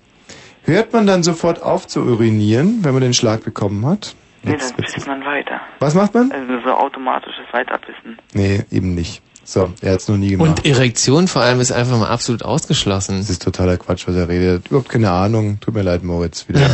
[0.65, 4.15] Hört man dann sofort auf zu urinieren, wenn man den Schlag bekommen hat?
[4.43, 5.61] Nee, dann pisst man weiter.
[5.79, 6.31] Was macht man?
[6.33, 8.19] Also so automatisches Weiterpissen.
[8.35, 9.23] Nee, eben nicht.
[9.45, 10.49] So, er hat es noch nie gemacht.
[10.49, 13.19] Und Erektion vor allem ist einfach mal absolut ausgeschlossen.
[13.19, 14.47] Das ist totaler Quatsch, was er redet.
[14.47, 15.59] Er hat Überhaupt keine Ahnung.
[15.61, 16.49] Tut mir leid, Moritz.
[16.49, 16.61] Wieder.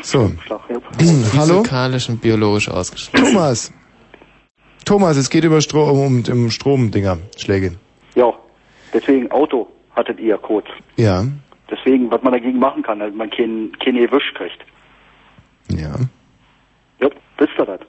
[0.00, 0.30] So.
[1.36, 1.58] Hallo?
[1.58, 3.32] Physikalisch und biologisch ausgeschlossen.
[3.32, 3.72] Thomas.
[4.84, 7.74] Thomas, es geht über Strom, um, um Stromdinger, Schläge.
[8.14, 8.32] Ja,
[8.94, 10.66] deswegen Auto hattet ihr kurz.
[10.96, 11.26] Ja.
[11.70, 14.64] Deswegen, was man dagegen machen kann, damit man keinen kein Erwisch kriegt.
[15.68, 15.96] Ja.
[17.00, 17.80] Ja, wisst ihr das?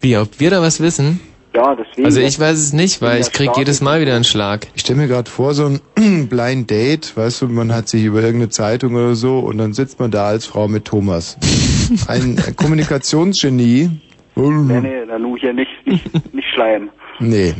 [0.00, 1.20] Wie, ob wir da was wissen?
[1.54, 2.04] Ja, deswegen.
[2.04, 4.66] Also ich weiß es nicht, weil ich krieg jedes Mal wieder einen Schlag.
[4.74, 5.80] Ich stelle mir gerade vor, so ein
[6.28, 9.98] Blind Date, weißt du, man hat sich über irgendeine Zeitung oder so und dann sitzt
[9.98, 11.38] man da als Frau mit Thomas.
[12.08, 13.90] Ein Kommunikationsgenie.
[14.36, 16.90] Nee, nee, dann nur hier nicht, nicht, nicht schleimen.
[17.18, 17.54] Nee.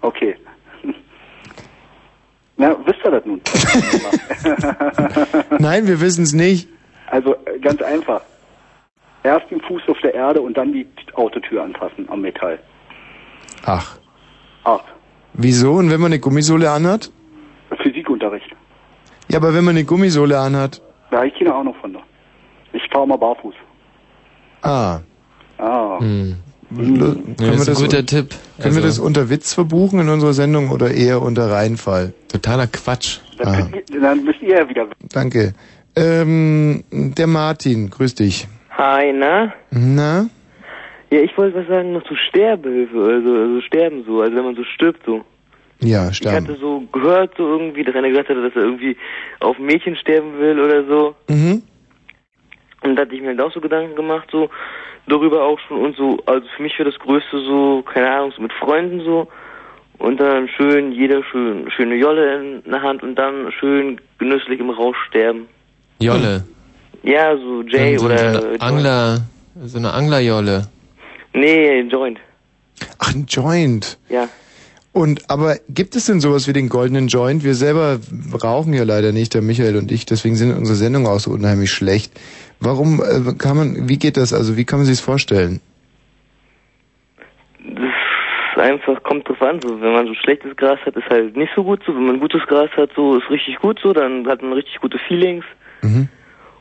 [0.00, 0.36] Okay.
[2.56, 3.40] Na, wisst ihr das nun?
[5.58, 6.68] Nein, wir wissen es nicht.
[7.06, 8.20] Also äh, ganz einfach.
[9.22, 12.58] Erst den Fuß auf der Erde und dann die Autotür anfassen am Metall.
[13.64, 13.96] Ach.
[14.64, 14.80] Ach,
[15.34, 15.74] Wieso?
[15.74, 17.10] Und wenn man eine Gummisohle anhat?
[17.82, 18.50] Physikunterricht.
[19.28, 20.82] Ja, aber wenn man eine Gummisohle anhat.
[21.10, 21.92] Da habe ich keine Ahnung von.
[21.92, 22.00] da.
[22.72, 23.54] Ich fahre mal barfuß.
[24.62, 25.00] Ah.
[25.58, 25.98] Ah.
[26.00, 26.36] L-
[27.40, 28.34] Ja, das ist ein guter Tipp.
[28.60, 32.12] Können wir Also- das unter Witz verbuchen in unserer Sendung oder eher unter Reinfall?
[32.28, 33.18] Totaler Quatsch.
[33.38, 34.86] Dann, Ah, ihr, dann müsst ihr ja wieder.
[35.12, 35.54] danke.
[35.96, 38.46] Ähm, der Martin, grüß dich.
[38.76, 39.52] Hi, na?
[39.70, 40.26] Na?
[41.10, 44.54] Ja, ich wollte was sagen noch zu Sterbehilfe, also, also sterben so, also wenn man
[44.54, 45.24] so stirbt so.
[45.80, 46.46] Ja, Ich sterben.
[46.46, 48.96] hatte so gehört so irgendwie, dass einer gesagt hatte, dass er irgendwie
[49.40, 51.14] auf Mädchen sterben will oder so.
[51.28, 51.62] Mhm.
[52.82, 54.48] Und da hatte ich mir halt auch so Gedanken gemacht, so
[55.08, 58.42] darüber auch schon und so, also für mich wäre das Größte so, keine Ahnung, so
[58.42, 59.26] mit Freunden so
[59.98, 64.70] und dann schön, jeder schön, schöne Jolle in der Hand und dann schön genüsslich im
[64.70, 65.46] Rausch sterben.
[65.98, 66.44] Jolle.
[67.02, 68.42] Ja, so Jay so, oder.
[68.60, 69.18] Angler,
[69.64, 70.66] so eine Anglerjolle.
[71.32, 72.18] Nee, Joint.
[72.98, 73.98] Ach, ein Joint.
[74.08, 74.28] Ja.
[74.92, 77.44] Und aber gibt es denn sowas wie den goldenen Joint?
[77.44, 78.00] Wir selber
[78.42, 81.70] rauchen ja leider nicht, der Michael und ich, deswegen sind unsere Sendungen auch so unheimlich
[81.70, 82.12] schlecht.
[82.58, 84.32] Warum äh, kann man, wie geht das?
[84.32, 85.60] Also wie kann man sich vorstellen?
[87.64, 87.84] Das
[88.56, 91.52] ist einfach, kommt drauf an, so, wenn man so schlechtes Gras hat, ist halt nicht
[91.54, 94.42] so gut so, wenn man gutes Gras hat, so, ist richtig gut so, dann hat
[94.42, 95.44] man richtig gute Feelings
[95.82, 96.08] Mhm.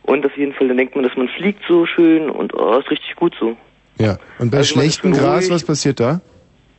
[0.04, 2.90] und auf jeden Fall, dann denkt man, dass man fliegt so schön und oh, ist
[2.92, 3.58] richtig gut so.
[4.00, 4.18] Ja.
[4.40, 6.22] Und bei Also schlechtem Gras, was passiert da?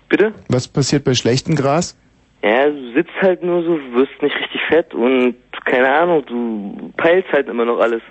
[0.09, 0.33] Bitte?
[0.49, 1.97] Was passiert bei schlechtem Gras?
[2.43, 7.31] Ja, du sitzt halt nur so, wirst nicht richtig fett und keine Ahnung, du peilst
[7.33, 8.03] halt immer noch alles.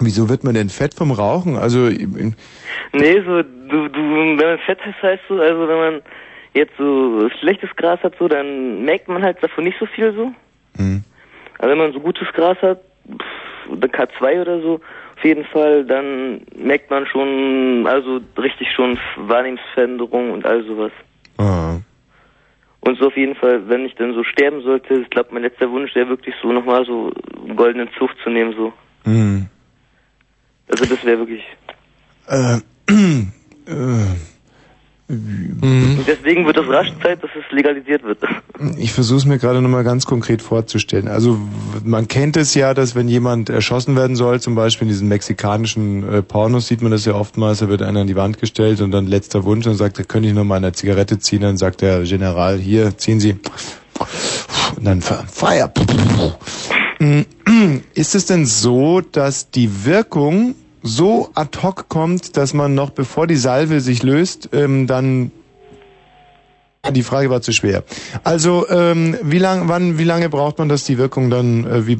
[0.00, 1.56] Wieso wird man denn fett vom Rauchen?
[1.56, 6.02] Also Nee, so, du, du, wenn man fett ist, heißt so, also wenn man
[6.54, 10.32] jetzt so schlechtes Gras hat, so, dann merkt man halt davon nicht so viel so.
[10.76, 11.04] Hm.
[11.58, 14.80] Aber wenn man so gutes Gras hat, pff, oder K2 oder so,
[15.20, 20.92] auf jeden Fall, dann merkt man schon, also richtig schon Wahrnehmungsveränderung und all sowas.
[21.36, 21.76] ah.
[22.82, 25.70] Und so auf jeden Fall, wenn ich dann so sterben sollte, ich glaube, mein letzter
[25.70, 27.12] Wunsch wäre wirklich so nochmal so
[27.44, 28.72] einen goldenen Zug zu nehmen, so.
[29.04, 29.46] Hm.
[30.68, 31.44] Also das wäre wirklich.
[32.26, 32.56] Äh,
[33.68, 34.16] äh,
[35.10, 38.18] Und deswegen wird es rasch Zeit, dass es legalisiert wird.
[38.76, 41.08] Ich versuche es mir gerade nochmal ganz konkret vorzustellen.
[41.08, 41.38] Also
[41.82, 46.06] man kennt es ja, dass wenn jemand erschossen werden soll, zum Beispiel in diesen mexikanischen
[46.06, 48.90] äh, Pornos sieht man das ja oftmals, da wird einer an die Wand gestellt und
[48.90, 52.02] dann letzter Wunsch, dann sagt könnte ich noch mal eine Zigarette ziehen, dann sagt der
[52.02, 53.36] General, hier, ziehen Sie.
[54.76, 55.72] Und dann Fe- Feuer.
[57.94, 63.26] Ist es denn so, dass die Wirkung so ad hoc kommt, dass man noch bevor
[63.26, 65.30] die Salve sich löst, ähm, dann
[66.92, 67.84] die Frage war zu schwer.
[68.24, 71.98] Also, ähm, wie lang, wann, wie lange braucht man, dass die Wirkung dann, äh, wie,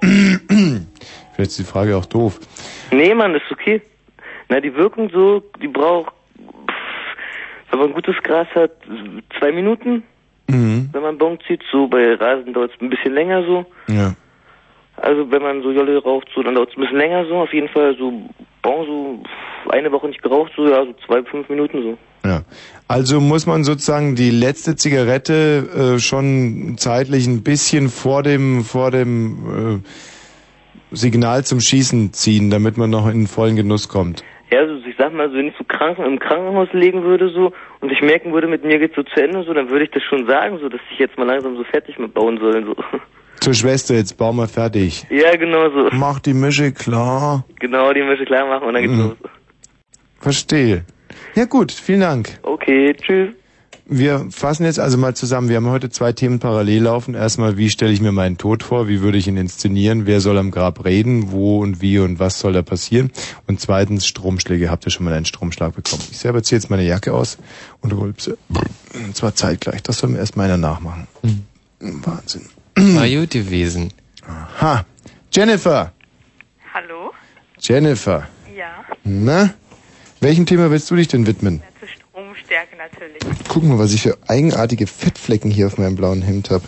[1.34, 2.38] vielleicht ist die Frage auch doof.
[2.92, 3.82] Nee, Mann, ist okay.
[4.48, 6.12] Na, die Wirkung so, die braucht,
[7.70, 8.70] wenn man gutes Gras hat,
[9.38, 10.04] zwei Minuten,
[10.48, 10.90] Mhm.
[10.92, 11.62] wenn man Bon zieht.
[11.70, 13.64] So bei Rasen dauert es ein bisschen länger so.
[13.88, 14.14] Ja.
[14.96, 17.36] Also wenn man so Jolle raucht, so, dann dauert es ein bisschen länger so.
[17.36, 18.12] Auf jeden Fall so
[18.62, 19.22] Bon, so
[19.70, 21.98] eine Woche nicht geraucht, so, ja, so zwei, fünf Minuten so.
[22.24, 22.42] Ja.
[22.86, 28.92] Also muss man sozusagen die letzte Zigarette äh, schon zeitlich ein bisschen vor dem, vor
[28.92, 34.22] dem äh, Signal zum Schießen ziehen, damit man noch in den vollen Genuss kommt.
[34.52, 37.52] Ja, also ich sag mal, so, wenn ich so kranken im Krankenhaus legen würde so
[37.80, 40.04] und ich merken würde, mit mir geht's so zu Ende so, dann würde ich das
[40.04, 42.64] schon sagen, so, dass ich jetzt mal langsam so fertig mit bauen soll.
[42.64, 42.76] So.
[43.42, 45.04] Zur Schwester, jetzt bauen wir fertig.
[45.10, 45.88] Ja, genau so.
[45.92, 47.44] Mach die Mische klar.
[47.58, 49.00] Genau, die möchte klar machen und dann geht's Mhm.
[49.00, 49.16] los.
[50.20, 50.84] Verstehe.
[51.34, 52.38] Ja gut, vielen Dank.
[52.42, 53.30] Okay, tschüss.
[53.84, 55.48] Wir fassen jetzt also mal zusammen.
[55.48, 57.14] Wir haben heute zwei Themen parallel laufen.
[57.14, 58.86] Erstmal, wie stelle ich mir meinen Tod vor?
[58.86, 60.06] Wie würde ich ihn inszenieren?
[60.06, 61.32] Wer soll am Grab reden?
[61.32, 63.10] Wo und wie und was soll da passieren?
[63.48, 64.70] Und zweitens, Stromschläge.
[64.70, 66.02] Habt ihr schon mal einen Stromschlag bekommen?
[66.12, 67.38] Ich selber ziehe jetzt meine Jacke aus
[67.80, 68.38] und rülpse.
[68.94, 69.82] Und zwar zeitgleich.
[69.82, 71.08] Das soll mir erst mal einer nachmachen.
[71.80, 72.42] Wahnsinn.
[72.76, 73.92] War gut gewesen.
[74.60, 74.84] Ha.
[75.32, 75.92] Jennifer.
[76.72, 77.12] Hallo?
[77.60, 78.28] Jennifer.
[78.56, 79.54] Ja, Na?
[80.20, 81.62] Welchem Thema willst du dich denn widmen?
[81.80, 83.18] zur Stromstärke natürlich.
[83.48, 86.64] Guck mal, was ich für eigenartige Fettflecken hier auf meinem blauen Hemd habe.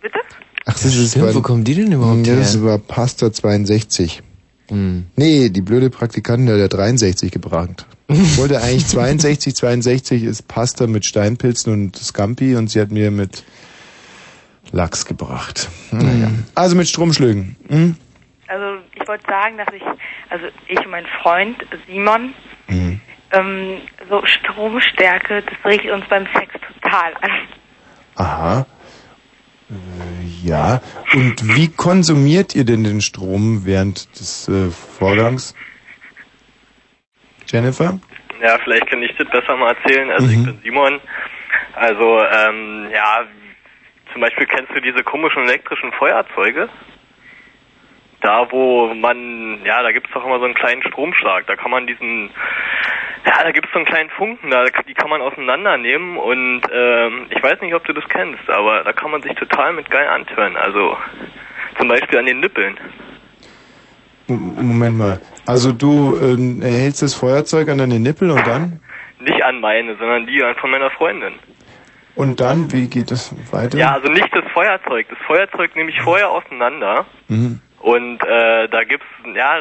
[0.00, 0.18] Bitte?
[0.64, 2.64] Ach, das ist Stimmt, wo kommen die denn überhaupt ja, das her?
[2.64, 4.22] war Pastor 62.
[4.68, 5.06] Hm.
[5.16, 7.86] Nee, die blöde Praktikantin hat ja 63 gebracht.
[8.08, 13.10] Ich wollte eigentlich 62, 62 ist Pasta mit Steinpilzen und Scampi und sie hat mir
[13.10, 13.44] mit
[14.76, 15.68] Lachs gebracht.
[15.90, 16.28] Naja.
[16.54, 17.56] Also mit Stromschlägen.
[17.68, 17.96] Hm?
[18.48, 19.82] Also ich wollte sagen, dass ich,
[20.30, 21.56] also ich und mein Freund
[21.88, 22.34] Simon,
[22.68, 23.00] Mhm.
[23.32, 23.78] ähm,
[24.10, 26.52] so Stromstärke, das regt uns beim Sex
[26.82, 27.30] total an.
[28.16, 28.66] Aha.
[29.70, 30.80] Äh, ja.
[31.14, 35.54] Und wie konsumiert ihr denn den Strom während des äh, Vorgangs?
[37.46, 37.98] Jennifer?
[38.42, 40.10] Ja, vielleicht kann ich das besser mal erzählen.
[40.10, 41.00] Also ich bin Simon.
[41.74, 43.24] Also, ähm, ja,
[44.16, 46.70] zum Beispiel kennst du diese komischen elektrischen Feuerzeuge?
[48.22, 51.46] Da, wo man, ja, da gibt's doch immer so einen kleinen Stromschlag.
[51.46, 52.30] Da kann man diesen,
[53.26, 57.42] ja, da gibt's so einen kleinen Funken, da, die kann man auseinandernehmen und ähm, ich
[57.42, 60.56] weiß nicht, ob du das kennst, aber da kann man sich total mit geil antören.
[60.56, 60.96] Also
[61.78, 62.78] zum Beispiel an den Nippeln.
[64.28, 65.20] Moment mal.
[65.44, 68.80] Also du ähm, erhältst das Feuerzeug an deine Nippel und dann?
[69.20, 71.34] Nicht an meine, sondern die von meiner Freundin.
[72.16, 73.78] Und dann, wie geht das weiter?
[73.78, 75.06] Ja, also nicht das Feuerzeug.
[75.08, 77.60] Das Feuerzeug nehme ich vorher auseinander Mhm.
[77.80, 79.60] und äh, da gibt's, ja,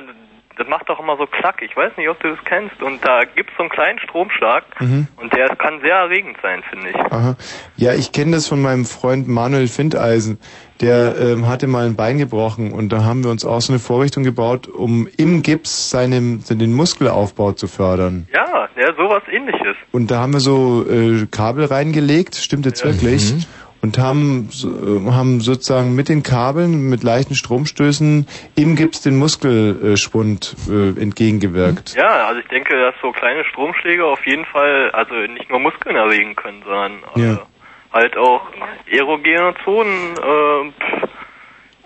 [0.58, 1.62] das macht doch immer so Klack.
[1.62, 2.82] Ich weiß nicht, ob du das kennst.
[2.82, 5.08] Und da gibt's so einen kleinen Stromschlag Mhm.
[5.18, 6.95] und der kann sehr erregend sein, finde ich.
[6.95, 7.36] Aha.
[7.76, 10.39] Ja, ich kenne das von meinem Freund Manuel Findeisen.
[10.82, 13.80] Der ähm, hatte mal ein Bein gebrochen und da haben wir uns auch so eine
[13.80, 18.28] Vorrichtung gebaut, um im Gips seinen, den Muskelaufbau zu fördern.
[18.34, 19.78] Ja, ja, sowas ähnliches.
[19.93, 23.45] Und da haben wir so äh, Kabel reingelegt, stimmt jetzt wirklich, Mhm.
[23.84, 29.15] und haben, so, äh, haben sozusagen mit den Kabeln, mit leichten Stromstößen im Gips den
[29.17, 31.95] Muskelschwund äh, entgegengewirkt.
[31.95, 35.95] Ja, also ich denke, dass so kleine Stromschläge auf jeden Fall, also nicht nur Muskeln
[35.95, 37.39] erregen können, sondern Ja.
[37.95, 38.41] Halt auch
[38.91, 41.09] erogene Zonen, äh, pff,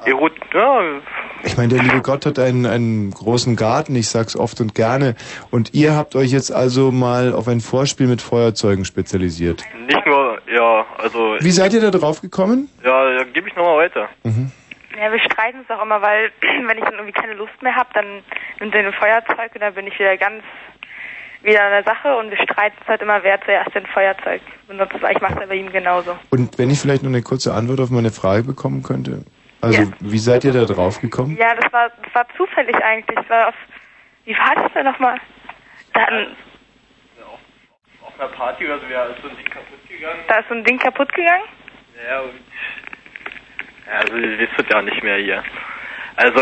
[0.06, 0.82] Ero ja,
[1.44, 5.16] Ich meine, der liebe Gott hat einen, einen großen Garten, ich sag's oft und gerne.
[5.52, 9.64] Und ihr habt euch jetzt also mal auf ein Vorspiel mit Feuerzeugen spezialisiert.
[9.88, 12.70] nicht nur, ja, also, Wie seid ihr da drauf gekommen?
[12.84, 14.08] ja, da gebe ich nochmal weiter.
[14.24, 14.52] Mhm.
[14.98, 17.90] Ja, wir streiten uns auch immer, weil wenn ich dann irgendwie keine Lust mehr habe,
[17.94, 18.24] dann
[18.60, 20.44] nimmt er ein Feuerzeug und dann bin ich wieder ganz
[21.42, 25.02] wieder an der Sache und wir streiten uns halt immer, wer zuerst den Feuerzeug benutzt.
[25.02, 26.18] weil Ich mache es ja bei ihm genauso.
[26.32, 29.24] Und wenn ich vielleicht noch eine kurze Antwort auf meine Frage bekommen könnte?
[29.62, 31.36] Also, wie seid ihr da drauf gekommen?
[31.38, 33.18] Ja, das war das war zufällig eigentlich.
[33.18, 33.56] Das war auf,
[34.26, 35.18] wie war das denn nochmal?
[35.94, 36.36] Dann,
[38.02, 40.20] Auf einer Party oder so, ja, ist so ein Ding kaputt gegangen.
[40.28, 41.44] da ist so ein Ding kaputt gegangen.
[42.10, 42.40] Ja, und,
[43.86, 45.44] ja also ihr wisst es ja nicht mehr hier.
[46.22, 46.42] Also,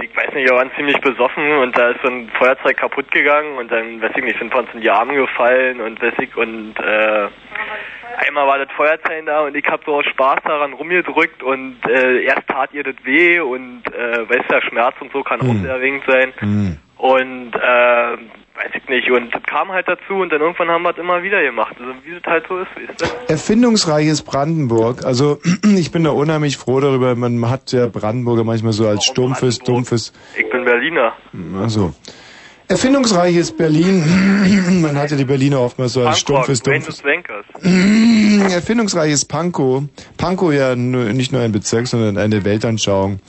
[0.00, 3.58] ich weiß nicht, wir waren ziemlich besoffen und da ist so ein Feuerzeug kaputt gegangen
[3.58, 6.36] und dann, weiß ich nicht, sind wir uns in die Arme gefallen und weiß ich,
[6.36, 7.26] und äh,
[8.24, 12.22] einmal war das Feuerzeug da und ich hab so aus Spaß daran rumgedrückt und äh,
[12.26, 15.72] erst tat ihr das weh und äh, weißt ja, Schmerz und so kann auch sehr
[15.72, 16.32] erregend sein.
[16.98, 18.16] Und äh,
[18.58, 21.22] weiß ich nicht, und das kam halt dazu und dann irgendwann haben wir es immer
[21.22, 21.76] wieder gemacht.
[21.78, 23.32] Also wie es halt so ist, weißt du?
[23.32, 25.04] Erfindungsreiches Brandenburg.
[25.04, 25.38] Also,
[25.76, 27.14] ich bin da unheimlich froh darüber.
[27.14, 30.12] Man hat ja Brandenburger manchmal so als stumpfes, dumpfes.
[30.36, 31.14] Ich bin Berliner.
[31.60, 31.94] Also.
[32.70, 34.04] Erfindungsreiches Berlin.
[34.82, 37.02] Man hat ja die Berliner oftmals so als Punkrock, stumpfes, dumpfes.
[38.52, 39.84] Erfindungsreiches Pankow.
[40.18, 43.20] Pankow ja nicht nur ein Bezirk, sondern eine Weltanschauung.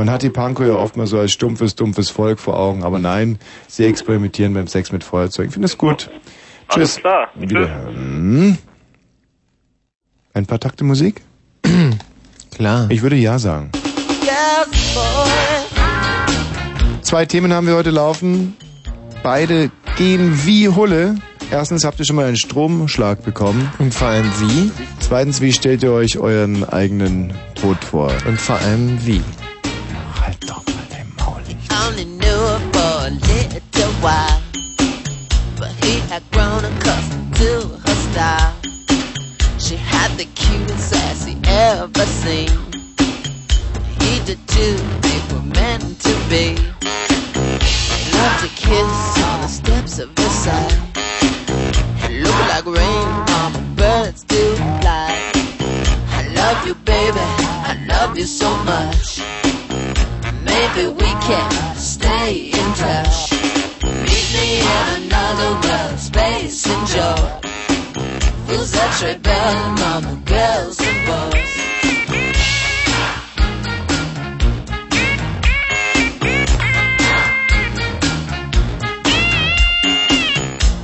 [0.00, 2.84] Man hat die Pankow ja oftmals so als stumpfes, dumpfes Volk vor Augen.
[2.84, 3.38] Aber nein,
[3.68, 5.48] sie experimentieren beim Sex mit Feuerzeug.
[5.48, 6.08] Ich finde es gut.
[6.68, 7.00] Alles Tschüss.
[7.02, 7.28] klar.
[7.34, 8.56] Wiederhören.
[10.32, 11.20] Ein paar Takte Musik?
[12.50, 12.86] Klar.
[12.90, 13.72] Ich würde ja sagen.
[14.22, 14.96] Yes.
[17.02, 18.56] Zwei Themen haben wir heute laufen.
[19.22, 21.16] Beide gehen wie Hulle.
[21.50, 23.70] Erstens habt ihr schon mal einen Stromschlag bekommen.
[23.78, 24.70] Und vor allem wie?
[25.00, 28.10] Zweitens, wie stellt ihr euch euren eigenen Tod vor?
[28.26, 29.20] Und vor allem wie?
[31.90, 34.42] Only knew her for a little while.
[35.58, 38.54] But he had grown accustomed to her style.
[39.58, 42.50] She had the cutest ass he ever seen.
[44.00, 46.56] He did too, they were meant to be.
[47.60, 50.92] He loved to kiss on the steps of Versailles.
[52.04, 53.08] It looked like rain
[53.40, 55.32] on birds do fly.
[56.12, 57.18] I love you, baby.
[57.18, 59.20] I love you so much.
[60.42, 63.32] Maybe we can stay in touch.
[63.82, 67.40] Meet me in another world, space and joy.
[68.72, 71.50] That trade bad mama, girls and boys.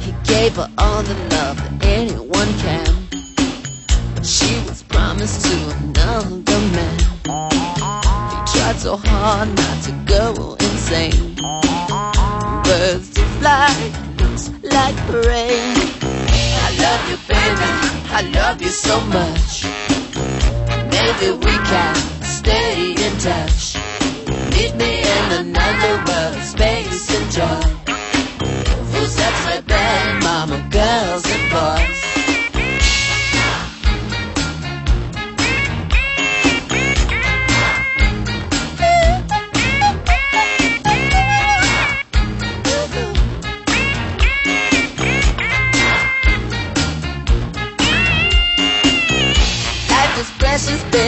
[0.04, 3.06] He gave her all the love that anyone can.
[4.14, 6.55] But she was promised to another
[8.76, 11.34] tried so hard not to go insane.
[12.64, 15.76] Birds to fly, looks like rain.
[16.62, 17.70] I love you, baby.
[18.12, 19.64] I love you so much.
[20.90, 23.76] Maybe we can stay in touch.
[24.52, 27.72] Meet me in another world, space and joy.
[29.44, 31.45] Play bad, mama, girls and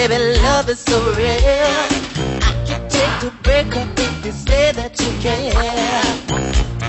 [0.09, 1.39] baby, love is so real.
[2.41, 5.53] I can take the break up if you say that you care.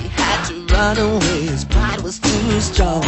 [0.02, 3.04] He had to run away, his pride was too strong.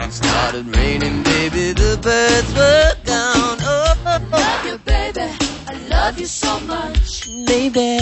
[0.00, 3.58] It started raining, baby, the birds were gone.
[3.60, 5.28] Oh, love you, baby,
[5.68, 7.26] I love you so much.
[7.46, 7.98] Baby,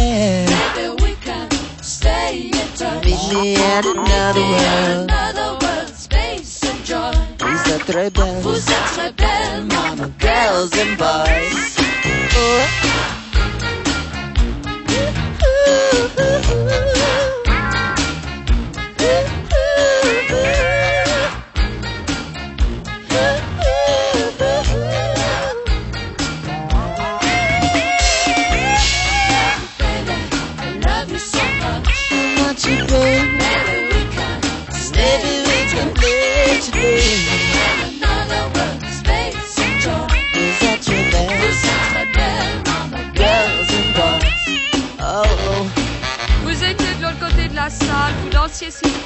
[0.47, 1.51] baby, we can
[1.83, 3.05] stay in touch.
[3.05, 5.11] Meet me at another world.
[5.11, 7.39] Another world, space and joy.
[7.81, 8.43] Who's that très belle?
[8.43, 10.12] Who's that très belle, mama?
[10.18, 11.78] Girls and boys.
[16.16, 16.70] Love you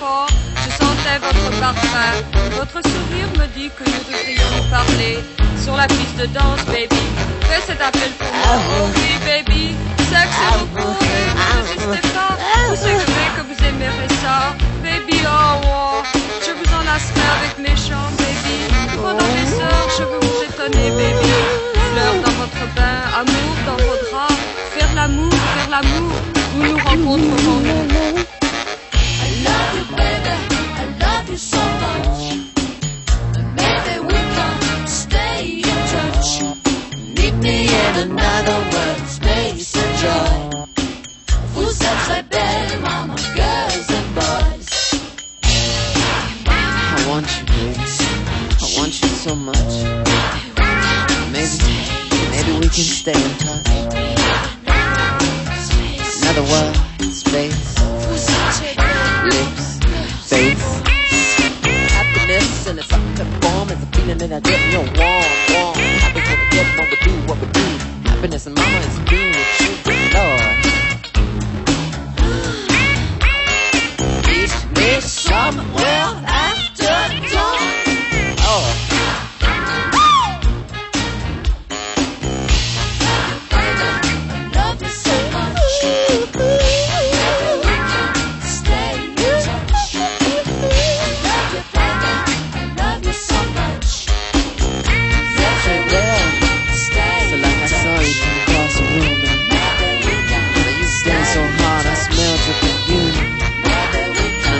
[0.04, 0.28] fort,
[0.62, 2.12] je sentais votre parfum.
[2.60, 5.16] Votre sourire me dit que nous devrions nous parler
[5.62, 7.04] sur la piste de danse, baby.
[7.48, 9.74] Fais cet appel pour moi, oh oui, baby.
[10.52, 12.32] Beaucoup, et vous ne résistez pas.
[12.68, 16.02] Vous savez que vous aimerez ça, baby, oh, oh.
[16.46, 18.56] Je vous enlacerai avec mes chants, baby.
[19.02, 21.32] Pendant des heures, je veux vous étonner, baby.
[21.90, 24.40] Fleurs dans votre bain, amour dans vos draps.
[24.76, 26.12] Faire l'amour, faire l'amour,
[26.58, 27.60] nous rencontrerons
[27.94, 28.14] nous.
[29.26, 30.03] I love you, baby.
[37.74, 40.64] In another world, space and joy.
[41.54, 44.68] Who's that like belle, mama, girls and boys?
[46.96, 47.86] I want you, baby.
[48.64, 49.72] I want you so much.
[51.34, 51.58] Maybe,
[52.34, 53.68] maybe we can stay in touch.
[56.22, 56.76] Another world,
[57.12, 57.64] space,
[59.30, 59.63] lips,
[62.74, 65.76] Happiness in its ultimate form is a feeling that I get your warm, warm.
[66.02, 67.66] Happy when we get when we do what we do.
[68.10, 69.70] Happiness and mama is being with you,
[70.16, 70.56] Lord.
[74.26, 75.94] Meet me somewhere
[76.26, 76.53] dawn.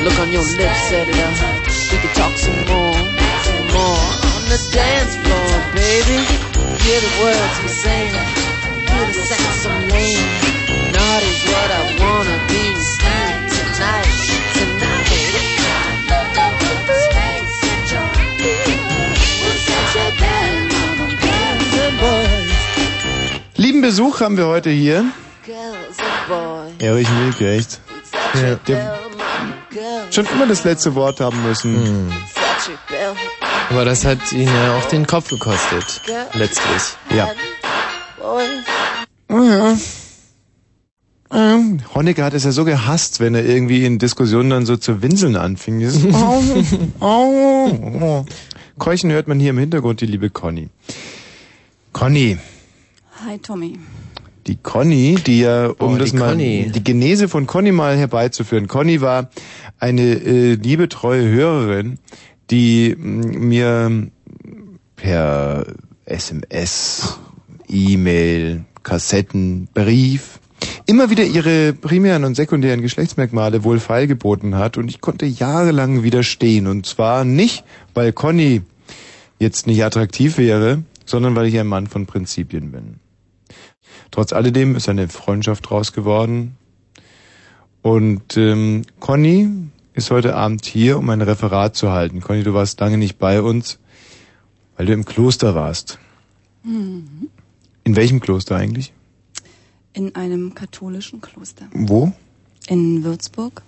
[0.05, 1.35] Look on your lips said it up.
[1.91, 3.01] We could talk some more,
[3.49, 4.05] some more
[4.37, 6.21] on the dance floor, baby.
[6.85, 8.13] Hear the words we sing,
[8.93, 10.25] hear the sense of name.
[10.93, 14.25] Naughty's what I wanna be tonight, tonight,
[23.57, 25.07] Lieben Besuch haben wir heute hier.
[26.79, 27.81] Erich Milch, echt?
[28.35, 28.57] Ja.
[28.67, 29.04] Der,
[30.11, 32.13] schon immer das letzte Wort haben müssen.
[33.71, 36.03] Aber das hat ihn ja auch den Kopf gekostet.
[36.35, 36.83] Letztlich.
[37.15, 37.29] Ja.
[39.29, 39.77] Oh ja.
[41.33, 45.03] Ähm, Honecker hat es ja so gehasst, wenn er irgendwie in Diskussionen dann so zu
[45.03, 45.81] winseln anfing.
[45.81, 46.43] Dieses Au,
[47.01, 47.67] au,
[48.01, 48.27] au.
[48.79, 50.69] Keuchen hört man hier im Hintergrund die liebe Conny.
[51.93, 52.39] Conny,
[53.27, 53.79] Hi Tommy.
[54.47, 56.71] die Conny, die ja, um Oh, das die mal, Conny.
[56.75, 58.69] die Genese von Conny mal herbeizuführen.
[58.69, 59.31] Conny war
[59.79, 61.99] eine äh, liebe, treue Hörerin,
[62.51, 64.11] die mm, mir
[64.97, 65.67] per
[66.05, 67.19] SMS,
[67.69, 70.41] E-Mail, Kassetten, Brief
[70.87, 76.67] immer wieder ihre primären und sekundären Geschlechtsmerkmale wohl feilgeboten hat und ich konnte jahrelang widerstehen
[76.67, 77.65] und zwar nicht,
[77.95, 78.63] weil Conny
[79.39, 82.97] jetzt nicht attraktiv wäre, sondern weil ich ein Mann von Prinzipien bin.
[84.11, 86.57] Trotz alledem ist eine Freundschaft draus geworden.
[87.85, 89.51] Und ähm, Conny
[89.93, 92.23] ist heute Abend hier, um ein Referat zu halten.
[92.23, 93.79] Conny, du warst lange nicht bei uns,
[94.75, 95.99] weil du im Kloster warst.
[96.63, 97.29] Mhm.
[97.85, 98.95] In welchem Kloster eigentlich?
[99.93, 101.67] In einem katholischen Kloster.
[101.75, 102.11] Wo?
[102.69, 103.61] In Würzburg,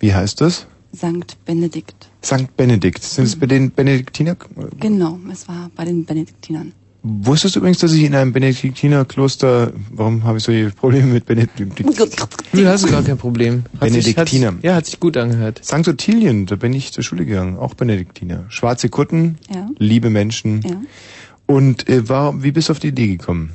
[0.00, 0.66] Wie heißt das?
[0.94, 1.42] St.
[1.46, 2.10] Benedikt.
[2.22, 2.54] St.
[2.54, 3.02] Benedikt.
[3.02, 4.36] Sind es bei den Benediktiner?
[4.80, 6.72] Genau, es war bei den Benediktinern.
[7.04, 11.80] Wusstest du übrigens, dass ich in einem Benediktinerkloster, warum habe ich solche Probleme mit Benedikt?
[12.52, 13.64] Du hast gar kein Problem.
[13.80, 14.48] Hat sich- Benediktiner.
[14.48, 15.60] hat- ja, hat sich gut angehört.
[15.64, 15.88] St.
[15.88, 18.44] Ottilien, da bin ich zur Schule gegangen, auch Benediktiner.
[18.50, 19.68] Schwarze Kutten, Ja.
[19.78, 20.60] liebe Menschen.
[20.62, 20.80] Ja.
[21.46, 23.50] Und äh, warum, wie bist du auf die Idee gekommen?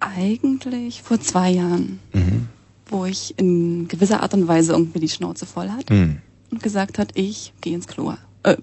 [0.00, 2.48] Eigentlich vor zwei Jahren, Mhm.
[2.88, 6.16] wo ich in gewisser Art und Weise irgendwie die Schnauze voll hatte Hm.
[6.50, 8.14] und gesagt hat, ich gehe ins Klo.
[8.42, 8.56] Äh,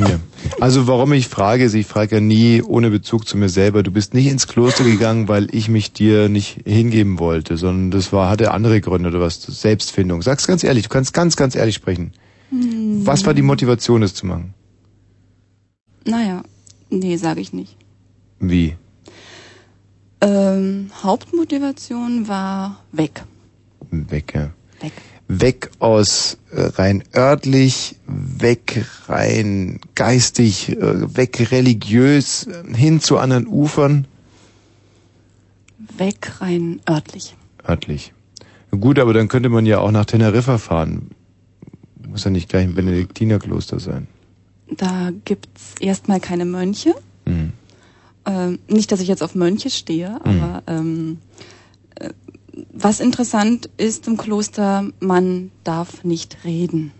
[0.00, 0.18] Ja.
[0.60, 3.82] Also warum ich frage, ist, ich frage ja nie ohne Bezug zu mir selber.
[3.82, 8.12] Du bist nicht ins Kloster gegangen, weil ich mich dir nicht hingeben wollte, sondern das
[8.12, 9.40] war hatte andere Gründe oder was?
[9.40, 10.22] Selbstfindung.
[10.22, 12.12] Sag's ganz ehrlich, du kannst ganz, ganz ehrlich sprechen.
[12.50, 14.54] hm, Was war die Motivation, das zu machen?
[16.04, 16.42] Naja,
[16.90, 17.76] nee, sage ich nicht.
[18.40, 18.74] Wie?
[20.20, 23.22] Ähm, Hauptmotivation war weg.
[23.90, 24.50] Weg, ja.
[24.80, 24.92] Weg.
[25.28, 33.46] Weg aus äh, rein örtlich, weg rein geistig, äh, weg religiös, äh, hin zu anderen
[33.46, 34.06] Ufern.
[35.98, 37.36] Weg rein örtlich.
[37.68, 38.14] Örtlich.
[38.70, 41.10] Gut, aber dann könnte man ja auch nach Teneriffa fahren.
[42.06, 44.06] Muss ja nicht gleich ein Benediktinerkloster sein.
[44.70, 46.94] Da gibt's erstmal keine Mönche.
[47.26, 47.52] Hm.
[48.26, 51.42] Ähm, nicht, dass ich jetzt auf Mönche stehe, aber ähm, äh,
[52.72, 56.92] was interessant ist im Kloster, man darf nicht reden.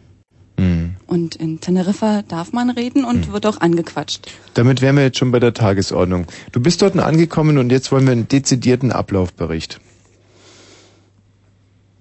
[0.59, 0.97] Hm.
[1.07, 4.29] Und in Teneriffa darf man reden und wird auch angequatscht.
[4.55, 6.27] Damit wären wir jetzt schon bei der Tagesordnung.
[6.53, 9.81] Du bist dort angekommen und jetzt wollen wir einen dezidierten Ablaufbericht.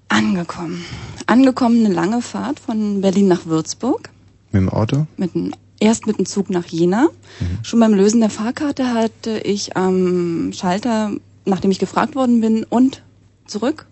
[0.10, 0.84] Angekommen.
[1.28, 4.10] Angekommen eine lange Fahrt von Berlin nach Würzburg.
[4.52, 5.06] Mit dem Auto?
[5.18, 7.10] Mit dem, erst mit dem Zug nach Jena.
[7.62, 11.12] Schon beim Lösen der Fahrkarte hatte ich am Schalter,
[11.46, 13.04] nachdem ich gefragt worden bin, und
[13.48, 13.88] zurück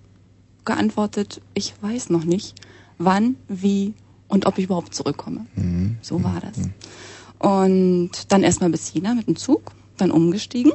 [0.65, 2.55] geantwortet, ich weiß noch nicht,
[2.97, 3.93] wann, wie
[4.27, 5.45] und ob ich überhaupt zurückkomme.
[6.01, 6.69] So war das.
[7.37, 10.73] Und dann erstmal bis Jena mit dem Zug, dann umgestiegen,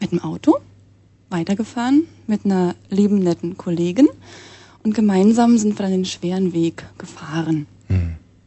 [0.00, 0.58] mit dem Auto,
[1.30, 4.08] weitergefahren mit einer lieben, netten Kollegin
[4.82, 7.66] und gemeinsam sind wir dann den schweren Weg gefahren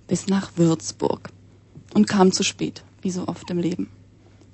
[0.08, 1.30] bis nach Würzburg
[1.94, 3.90] und kam zu spät, wie so oft im Leben.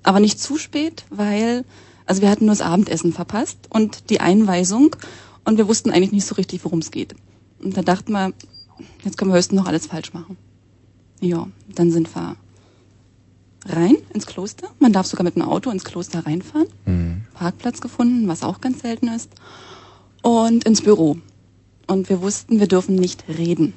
[0.03, 1.65] Aber nicht zu spät, weil,
[2.09, 4.95] also wir hatten nur das Abendessen verpasst und die Einweisung
[5.45, 7.13] und wir wussten eigentlich nicht so richtig, worum es geht.
[7.63, 8.33] Und da dachten wir,
[9.03, 10.35] jetzt können wir höchstens noch alles falsch machen.
[11.21, 12.35] Ja, dann sind wir
[13.67, 14.69] rein ins Kloster.
[14.79, 16.67] Man darf sogar mit einem Auto ins Kloster reinfahren.
[17.35, 19.29] Parkplatz gefunden, was auch ganz selten ist.
[20.23, 21.17] Und ins Büro.
[21.85, 23.73] Und wir wussten, wir dürfen nicht reden.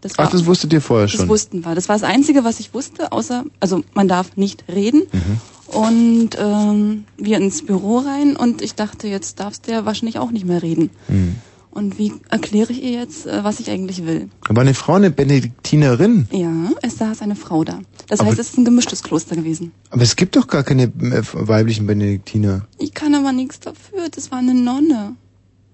[0.00, 1.28] Das Ach, das wusstet ihr vorher das schon.
[1.28, 1.74] wussten wir.
[1.74, 5.02] Das war das Einzige, was ich wusste, außer, also man darf nicht reden.
[5.12, 5.40] Mhm.
[5.72, 10.30] Und ähm, wir ins Büro rein und ich dachte, jetzt darfst du ja wahrscheinlich auch
[10.30, 10.90] nicht mehr reden.
[11.06, 11.36] Hm.
[11.70, 14.28] Und wie erkläre ich ihr jetzt, äh, was ich eigentlich will?
[14.48, 16.26] Aber eine Frau, eine Benediktinerin.
[16.32, 16.50] Ja,
[16.82, 17.78] es saß eine Frau da.
[18.08, 19.70] Das Aber- heißt, es ist ein gemischtes Kloster gewesen.
[19.90, 22.66] Aber es gibt doch gar keine äh, weiblichen Benediktiner.
[22.78, 24.08] Ich kann aber nichts dafür.
[24.10, 25.14] Das war eine Nonne.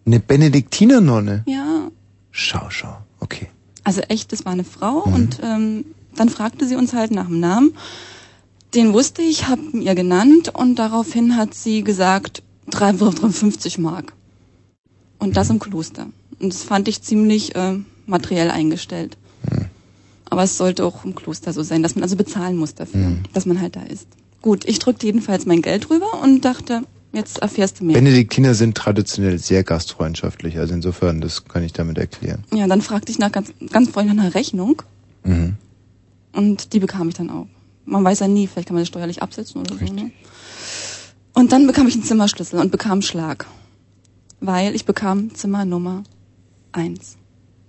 [0.05, 1.45] Eine Benediktinernonne.
[1.47, 1.89] Ja.
[2.31, 2.99] Schau, schau.
[3.21, 3.49] Okay.
[3.83, 5.15] Also echt, das war eine Frau Mhm.
[5.15, 7.73] und ähm, dann fragte sie uns halt nach dem Namen.
[8.75, 14.13] Den wusste ich, hab ihn ihr genannt und daraufhin hat sie gesagt 350 Mark.
[15.19, 16.09] Und das im Kloster.
[16.41, 19.17] Und das fand ich ziemlich äh, materiell eingestellt.
[20.29, 23.47] Aber es sollte auch im Kloster so sein, dass man also bezahlen muss dafür, dass
[23.47, 24.09] man halt da ist.
[24.43, 26.83] Gut, ich drückte jedenfalls mein Geld rüber und dachte,
[27.13, 27.95] jetzt erfährst du mehr.
[27.95, 32.45] Benediktiner sind traditionell sehr gastfreundschaftlich, also insofern, das kann ich damit erklären.
[32.53, 34.83] Ja, dann fragte ich nach ganz, ganz freundlich nach einer Rechnung
[35.25, 35.55] Mhm.
[36.33, 37.47] und die bekam ich dann auch.
[37.87, 39.93] Man weiß ja nie, vielleicht kann man das steuerlich absetzen oder so.
[39.93, 40.11] Ne?
[41.33, 43.47] Und dann bekam ich einen Zimmerschlüssel und bekam Schlag.
[44.41, 46.03] Weil ich bekam Zimmer Nummer
[46.73, 47.17] eins.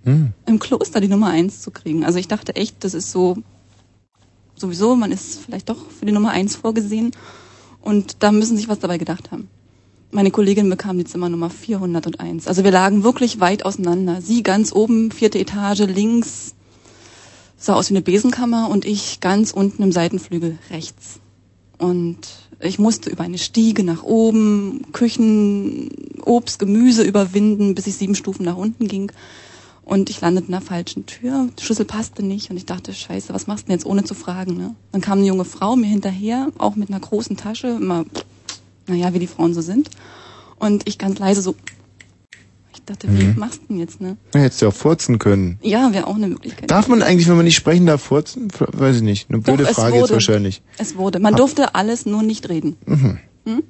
[0.04, 0.32] Hm.
[0.46, 2.04] Im Kloster die Nummer eins zu kriegen.
[2.04, 3.36] Also ich dachte echt, das ist so
[4.56, 7.12] sowieso, man ist vielleicht doch für die Nummer eins vorgesehen.
[7.80, 9.48] Und da müssen sich was dabei gedacht haben.
[10.10, 12.48] Meine Kollegin bekam die Zimmer Nummer 401.
[12.48, 14.22] Also wir lagen wirklich weit auseinander.
[14.22, 16.54] Sie ganz oben, vierte Etage, links,
[17.58, 21.20] sah aus wie eine Besenkammer und ich ganz unten im Seitenflügel rechts.
[21.76, 22.18] Und
[22.60, 25.90] ich musste über eine Stiege nach oben, Küchen,
[26.24, 29.12] Obst, Gemüse überwinden, bis ich sieben Stufen nach unten ging.
[29.84, 31.48] Und ich landete in der falschen Tür.
[31.56, 34.14] Der Schlüssel passte nicht und ich dachte, scheiße, was machst du denn jetzt, ohne zu
[34.14, 34.56] fragen?
[34.56, 34.74] Ne?
[34.92, 38.04] Dann kam eine junge Frau mir hinterher, auch mit einer großen Tasche, immer,
[38.86, 39.90] naja, wie die Frauen so sind.
[40.58, 41.54] Und ich ganz leise so,
[42.90, 43.38] ich dachte, wie Mhm.
[43.38, 44.16] machst du denn jetzt, ne?
[44.34, 45.58] Ja, hättest du ja auch furzen können.
[45.62, 46.70] Ja, wäre auch eine Möglichkeit.
[46.70, 48.48] Darf man eigentlich, wenn man nicht sprechen darf, furzen?
[48.58, 49.28] Weiß ich nicht.
[49.30, 50.12] Eine blöde Doch, Frage jetzt wurde.
[50.14, 50.62] wahrscheinlich.
[50.78, 51.18] Es wurde.
[51.20, 52.76] Man durfte alles, nur nicht reden.
[52.86, 53.18] Mhm.
[53.46, 53.62] Hm?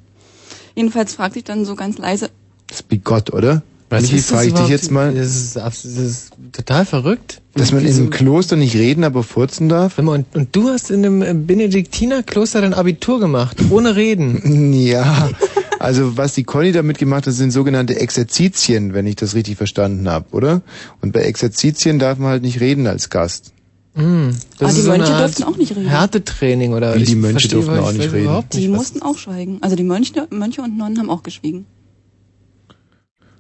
[0.75, 2.31] Jedenfalls fragte ich dann so ganz leise,
[2.69, 3.63] Das ist bigott, oder?
[3.91, 5.15] Was Michi, ist das frage ich dich jetzt mal.
[5.15, 7.41] Das ist, das ist total verrückt.
[7.59, 9.99] Dass man in einem Kloster nicht reden, aber furzen darf?
[9.99, 14.73] Und, und du hast in einem äh, Benediktinerkloster dein Abitur gemacht, ohne Reden.
[14.89, 15.31] Ja,
[15.79, 20.09] also was die Conny damit gemacht hat, sind sogenannte Exerzitien, wenn ich das richtig verstanden
[20.09, 20.63] habe, oder?
[21.03, 23.53] Und bei Exerzitien darf man halt nicht reden als Gast.
[23.95, 24.29] Mm,
[24.59, 25.89] das Ah, die ist so Mönche Art durften auch nicht reden.
[25.89, 28.45] Härtetraining oder Wie, die Mönche verstehe durften auch ich nicht reden?
[28.53, 29.59] die nicht, was- mussten auch schweigen.
[29.61, 31.67] Also die Mönche, Mönche und Nonnen haben auch geschwiegen.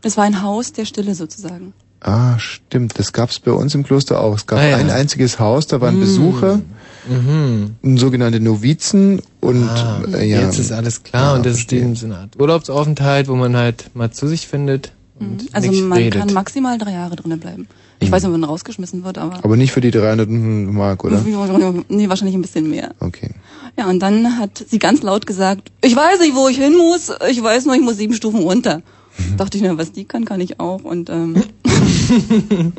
[0.03, 1.73] Es war ein Haus der Stille sozusagen.
[2.01, 4.37] Ah, stimmt, das gab's bei uns im Kloster auch.
[4.37, 4.77] Es gab Ah, ja.
[4.77, 6.01] ein einziges Haus, da waren Mm.
[6.01, 6.61] Besucher,
[7.09, 7.97] Mhm.
[7.97, 10.43] sogenannte Novizen und Ah, äh, ja.
[10.43, 13.57] Jetzt ist alles klar Ja, und das ist eben so eine Art Urlaubsaufenthalt, wo man
[13.57, 16.21] halt mal zu sich findet und Also man redet.
[16.21, 17.67] kann maximal drei Jahre drinnen bleiben.
[18.01, 21.21] Ich weiß nicht, ob man rausgeschmissen wird, aber, Aber nicht für die 300 Mark, oder?
[21.89, 22.91] nee, wahrscheinlich ein bisschen mehr.
[23.01, 23.31] Okay.
[23.77, 27.11] Ja, und dann hat sie ganz laut gesagt, ich weiß nicht, wo ich hin muss,
[27.29, 28.83] ich weiß nur, ich muss sieben Stufen runter.
[29.37, 30.85] Dachte ich, na, was die kann, kann ich auch.
[30.85, 31.43] Und ähm,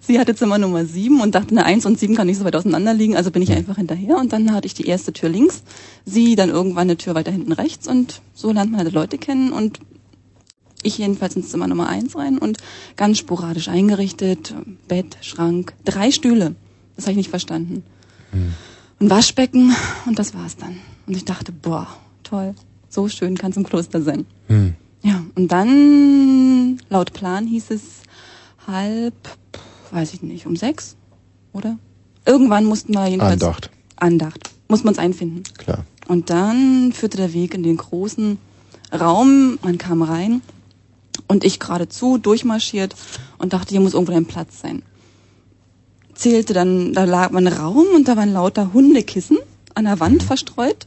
[0.00, 2.56] sie hatte Zimmer Nummer sieben und dachte, eine eins und sieben kann nicht so weit
[2.56, 4.16] auseinander liegen, also bin ich einfach hinterher.
[4.18, 5.62] Und dann hatte ich die erste Tür links,
[6.04, 9.52] sie dann irgendwann eine Tür weiter hinten rechts und so lernt man halt Leute kennen
[9.52, 9.80] und
[10.82, 12.58] ich jedenfalls ins Zimmer Nummer eins rein und
[12.96, 14.54] ganz sporadisch eingerichtet,
[14.88, 16.54] Bett, Schrank, drei Stühle.
[16.94, 17.82] Das habe ich nicht verstanden.
[19.00, 19.74] Ein Waschbecken
[20.06, 20.78] und das war's dann.
[21.06, 21.88] Und ich dachte, boah,
[22.22, 22.54] toll,
[22.88, 24.26] so schön kann es im Kloster sein.
[24.48, 24.74] Hm.
[25.02, 27.82] Ja, und dann, laut Plan hieß es
[28.66, 29.14] halb,
[29.90, 30.96] weiß ich nicht, um sechs,
[31.52, 31.78] oder?
[32.24, 33.42] Irgendwann mussten wir jedenfalls...
[33.42, 33.70] Andacht.
[33.96, 34.50] Andacht.
[34.68, 35.44] Muss man uns einfinden.
[35.58, 35.84] Klar.
[36.08, 38.38] Und dann führte der Weg in den großen
[38.92, 40.42] Raum, man kam rein
[41.28, 42.94] und ich geradezu durchmarschiert
[43.38, 44.82] und dachte, hier muss irgendwo ein Platz sein.
[46.14, 49.38] Zählte dann, da lag ein Raum und da waren lauter Hundekissen
[49.74, 50.86] an der Wand verstreut,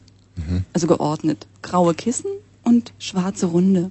[0.72, 1.46] also geordnet.
[1.62, 2.30] Graue Kissen
[2.64, 3.90] und schwarze Runde,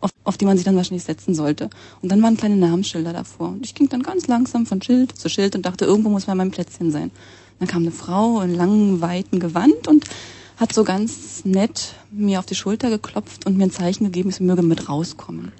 [0.00, 1.70] auf, auf die man sich dann wahrscheinlich setzen sollte.
[2.02, 3.48] Und dann waren kleine Namensschilder davor.
[3.48, 6.34] Und ich ging dann ganz langsam von Schild zu Schild und dachte, irgendwo muss mal
[6.34, 7.10] mein Plätzchen sein.
[7.58, 10.04] Dann kam eine Frau in langen, weiten Gewand und
[10.56, 14.40] hat so ganz nett mir auf die Schulter geklopft und mir ein Zeichen gegeben, ich
[14.40, 15.52] möge mit rauskommen.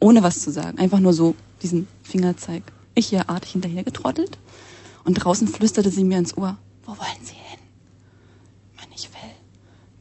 [0.00, 0.78] Ohne was zu sagen.
[0.78, 2.62] Einfach nur so diesen Fingerzeig.
[2.94, 4.38] Ich hier artig hinterher getrottelt.
[5.04, 6.56] Und draußen flüsterte sie mir ins Ohr.
[6.84, 7.60] Wo wollen Sie hin?
[8.76, 9.30] Mann, ich will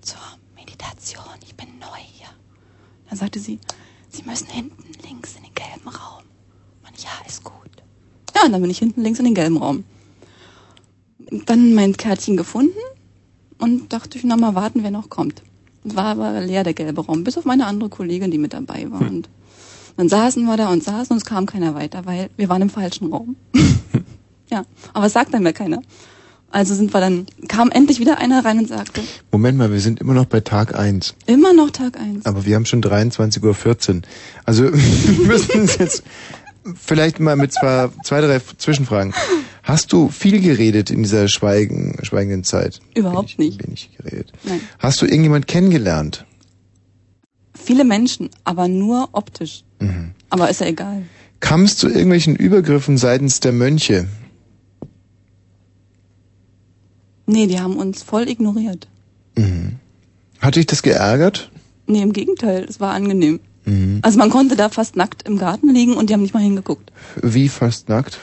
[0.02, 0.20] zur
[0.56, 1.24] Meditation.
[1.46, 2.07] Ich bin neu.
[3.10, 3.60] Dann sagte sie,
[4.10, 6.24] Sie müssen hinten links in den gelben Raum.
[6.84, 7.54] Mann, ja, ist gut.
[8.36, 9.84] Ja, und dann bin ich hinten links in den gelben Raum.
[11.46, 12.78] Dann mein Kärtchen gefunden
[13.58, 15.44] und dachte ich, na mal warten, wer noch kommt.
[15.84, 18.90] Es war aber leer, der gelbe Raum, bis auf meine andere Kollegin, die mit dabei
[18.92, 19.02] war.
[19.02, 19.30] Und
[19.98, 22.70] dann saßen wir da und saßen und es kam keiner weiter, weil wir waren im
[22.70, 23.36] falschen Raum.
[24.50, 24.64] ja,
[24.94, 25.82] aber es sagt dann mehr keiner.
[26.50, 29.02] Also sind wir dann, kam endlich wieder einer rein und sagte,
[29.32, 32.26] Moment mal, wir sind immer noch bei Tag eins, immer noch Tag eins.
[32.26, 34.02] aber wir haben schon 23.14 Uhr.
[34.46, 36.04] Also wir müssen uns jetzt
[36.76, 39.14] vielleicht mal mit zwei, zwei, drei Zwischenfragen.
[39.64, 42.80] Hast du viel geredet in dieser schweigen, schweigenden Zeit?
[42.96, 43.62] Überhaupt nicht.
[43.66, 44.32] Wenig geredet.
[44.44, 44.62] Nein.
[44.80, 46.26] Hast du irgendjemand kennengelernt?
[47.54, 49.64] Viele Menschen, aber nur optisch.
[49.80, 50.12] Mhm.
[50.30, 51.04] Aber ist ja egal.
[51.42, 54.08] Kam es zu irgendwelchen Übergriffen seitens der Mönche?
[57.28, 58.88] Nee, die haben uns voll ignoriert.
[59.38, 59.74] Mhm.
[60.40, 61.52] Hat dich das geärgert?
[61.86, 63.40] Nee, im Gegenteil, es war angenehm.
[63.66, 64.00] Mhm.
[64.02, 66.92] Also man konnte da fast nackt im Garten liegen und die haben nicht mal hingeguckt.
[67.22, 68.18] Wie fast nackt?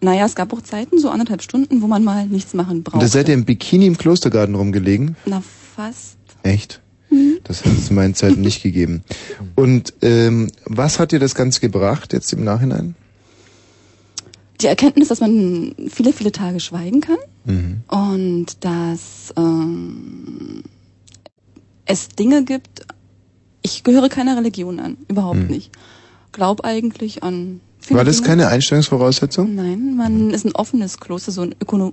[0.00, 2.90] Naja, es gab auch Zeiten, so anderthalb Stunden, wo man mal nichts machen Und da
[2.92, 3.08] brauchte.
[3.08, 5.16] seid ihr im Bikini im Klostergarten rumgelegen?
[5.26, 5.42] Na,
[5.74, 6.16] fast.
[6.42, 6.80] Echt?
[7.44, 9.02] Das hat es zu meinen Zeiten nicht gegeben.
[9.54, 12.94] Und ähm, was hat dir das Ganze gebracht jetzt im Nachhinein?
[14.60, 17.80] Die Erkenntnis, dass man viele, viele Tage schweigen kann Mhm.
[17.88, 20.62] und dass ähm,
[21.86, 22.86] es Dinge gibt,
[23.62, 25.46] ich gehöre keiner Religion an, überhaupt Mhm.
[25.46, 25.70] nicht.
[26.32, 27.60] Glaub eigentlich an
[27.90, 28.28] War das Dinge.
[28.28, 29.54] keine Einstellungsvoraussetzung?
[29.54, 31.92] Nein, man ist ein offenes Kloster, so ein Ökono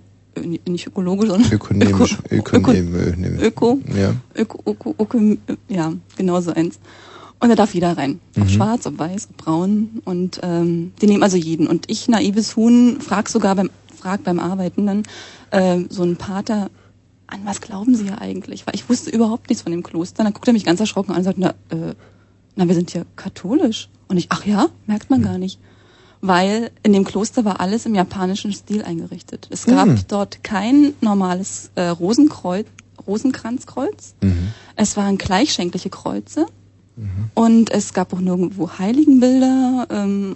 [0.68, 3.42] nicht ökologisch, sondern Ökonomisch, Öko, ökonomisch.
[3.42, 4.14] Öko, Ja.
[4.36, 5.38] Öko, Öko, Öko,
[5.70, 6.78] ja, genau so eins.
[7.40, 8.20] Und da darf jeder rein.
[8.38, 8.49] Ob Mhm.
[8.49, 10.02] schwarz, ob weiß, ob braun.
[10.06, 11.68] Und ähm, die nehmen also jeden.
[11.68, 15.03] Und ich, naives Huhn, frag sogar beim, frag beim Arbeiten dann
[15.52, 16.70] ähm, so ein Pater,
[17.28, 18.66] an was glauben Sie ja eigentlich?
[18.66, 20.24] Weil ich wusste überhaupt nichts von dem Kloster.
[20.24, 21.94] Dann guckt er mich ganz erschrocken an und sagt, na, äh,
[22.56, 23.90] na, wir sind ja katholisch.
[24.07, 25.60] Und ich, ach ja, merkt man gar nicht.
[26.22, 29.48] Weil in dem Kloster war alles im japanischen Stil eingerichtet.
[29.52, 29.99] Es gab Mhm.
[30.07, 32.66] dort kein normales äh, Rosenkreuz,
[33.06, 34.16] Rosenkranzkreuz.
[34.76, 36.45] Es waren gleichschenkliche Kreuze.
[37.34, 39.88] Und es gab auch nirgendwo Heiligenbilder.
[39.90, 40.36] Ähm,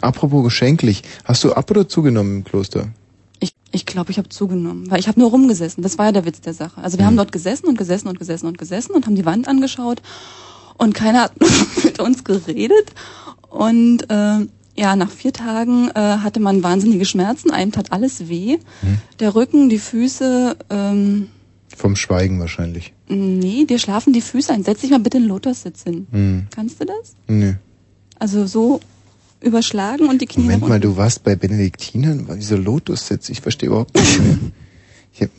[0.00, 2.88] Apropos geschenklich, hast du ab oder zugenommen im Kloster?
[3.40, 5.82] ich ich, glaube, ich habe zugenommen, weil ich habe nur rumgesessen.
[5.82, 6.80] Das war ja der Witz der Sache.
[6.80, 9.48] Also wir haben dort gesessen und gesessen und gesessen und gesessen und haben die Wand
[9.48, 10.00] angeschaut
[10.78, 11.32] und keiner hat
[11.84, 12.92] mit uns geredet.
[13.50, 14.46] Und äh,
[14.76, 17.50] ja, nach vier Tagen äh, hatte man wahnsinnige Schmerzen.
[17.50, 18.58] Einem tat alles weh.
[19.20, 20.56] Der Rücken, die Füße.
[20.70, 21.28] Ähm,
[21.76, 22.92] Vom Schweigen wahrscheinlich.
[23.08, 24.62] nee, dir schlafen die Füße ein.
[24.64, 26.06] Setz dich mal bitte in den Lotussitz hin.
[26.10, 26.46] Hm.
[26.54, 27.14] Kannst du das?
[27.26, 27.54] Nö.
[28.18, 28.80] Also so
[29.40, 33.68] überschlagen und die Knie Moment mal, du warst bei Benediktinern, war dieser Lotus-Sitz, ich verstehe
[33.68, 34.38] überhaupt nicht mehr.
[35.16, 35.30] Ich hab,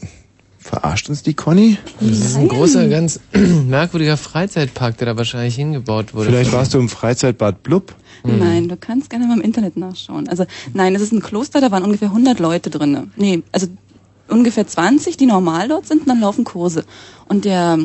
[0.57, 1.77] verarscht uns die Conny?
[1.99, 3.19] Das ist ein großer, ganz
[3.67, 6.29] merkwürdiger Freizeitpark, der da wahrscheinlich hingebaut wurde.
[6.29, 7.93] Vielleicht warst du im Freizeitbad Blub?
[8.23, 10.29] Nein, du kannst gerne mal im Internet nachschauen.
[10.29, 13.09] Also nein, es ist ein Kloster, da waren ungefähr 100 Leute drinne.
[13.17, 13.67] Nee, also
[14.27, 16.85] ungefähr 20, die normal dort sind, und dann laufen Kurse.
[17.27, 17.77] Und der,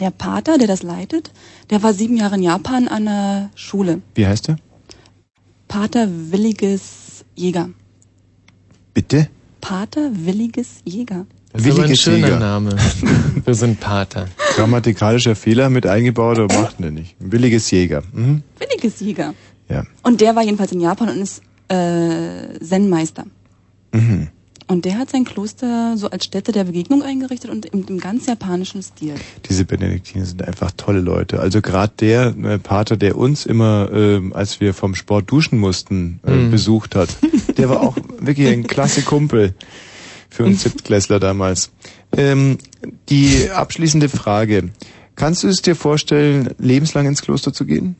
[0.00, 1.30] der Pater, der das leitet,
[1.70, 4.02] der war sieben Jahre in Japan an der Schule.
[4.14, 4.56] Wie heißt er?
[5.68, 7.70] Pater Williges Jäger.
[8.92, 9.28] Bitte?
[9.60, 11.26] Pater Williges Jäger.
[11.52, 12.38] Das ist aber ein schöner Jäger.
[12.40, 12.76] Name
[13.52, 14.28] so einen Pater.
[14.56, 17.16] Grammatikalischer Fehler mit eingebaut oder macht er nicht?
[17.20, 18.02] Williges Jäger.
[18.12, 18.42] Mhm.
[18.58, 19.34] Williges Jäger.
[19.68, 19.84] Ja.
[20.02, 23.24] Und der war jedenfalls in Japan und ist äh, Zen-Meister.
[23.92, 24.28] Mhm.
[24.66, 28.26] Und der hat sein Kloster so als Stätte der Begegnung eingerichtet und im, im ganz
[28.26, 29.14] japanischen Stil.
[29.48, 31.38] Diese Benediktiner sind einfach tolle Leute.
[31.40, 36.20] Also gerade der äh, Pater, der uns immer, ähm, als wir vom Sport duschen mussten,
[36.26, 36.50] äh, Mhm.
[36.50, 37.10] besucht hat,
[37.58, 39.54] der war auch wirklich ein klasse Kumpel
[40.30, 41.70] für uns Siebtklässler damals.
[42.16, 42.58] Ähm,
[43.10, 44.70] die abschließende Frage.
[45.14, 47.96] Kannst du es dir vorstellen, lebenslang ins Kloster zu gehen?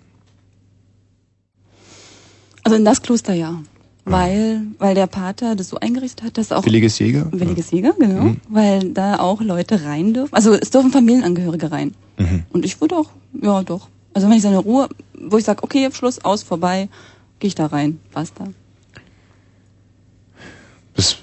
[2.63, 3.61] Also in das Kloster ja.
[4.07, 6.65] Weil, weil der Pater das so eingerichtet hat, dass auch.
[6.67, 7.27] Williges Jäger?
[7.33, 8.25] Williges Jäger, genau.
[8.25, 8.41] Mhm.
[8.49, 10.35] Weil da auch Leute rein dürfen.
[10.35, 11.95] Also es dürfen Familienangehörige rein.
[12.19, 12.45] Mhm.
[12.51, 13.11] Und ich würde auch,
[13.41, 13.89] ja doch.
[14.13, 16.89] Also wenn ich seine Ruhe, wo ich sage, okay, Schluss, aus, vorbei,
[17.39, 17.99] gehe ich da rein.
[18.13, 18.49] Basta.
[20.95, 21.17] Das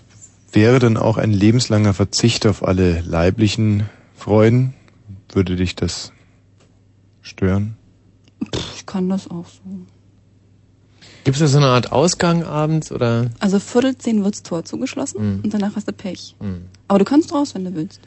[0.51, 4.73] wäre dann auch ein lebenslanger Verzicht auf alle leiblichen Freuden.
[5.31, 6.11] Würde dich das
[7.21, 7.77] stören?
[8.75, 9.61] Ich kann das auch so.
[11.23, 13.27] Gibt es da so eine Art Ausgang abends oder?
[13.39, 15.41] Also Viertel zehn wird's Tor zugeschlossen Mhm.
[15.43, 16.35] und danach hast du Pech.
[16.39, 16.63] Mhm.
[16.87, 17.99] Aber du kannst raus, wenn du willst.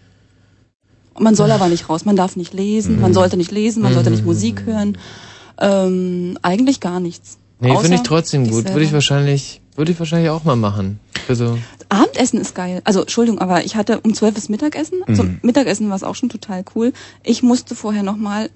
[1.14, 2.04] Und man soll aber nicht raus.
[2.04, 3.14] Man darf nicht lesen, man Mhm.
[3.14, 4.26] sollte nicht lesen, man sollte nicht Mhm.
[4.26, 4.98] Musik hören.
[5.60, 7.38] Ähm, eigentlich gar nichts.
[7.60, 8.64] Nee, finde ich trotzdem gut.
[8.68, 10.98] Würde ich wahrscheinlich, würde ich wahrscheinlich auch mal machen.
[11.26, 11.56] Für so.
[11.94, 12.80] Abendessen ist geil.
[12.84, 15.02] Also, Entschuldigung, aber ich hatte um zwölf das Mittagessen.
[15.06, 15.14] Mhm.
[15.14, 16.92] Zum Mittagessen war es auch schon total cool.
[17.22, 18.50] Ich musste vorher nochmal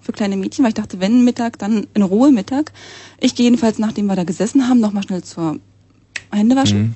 [0.00, 2.72] für kleine Mädchen, weil ich dachte, wenn Mittag, dann in Ruhe Mittag.
[3.20, 5.58] Ich gehe jedenfalls, nachdem wir da gesessen haben, nochmal schnell zur
[6.30, 6.94] Händewaschen Mhm.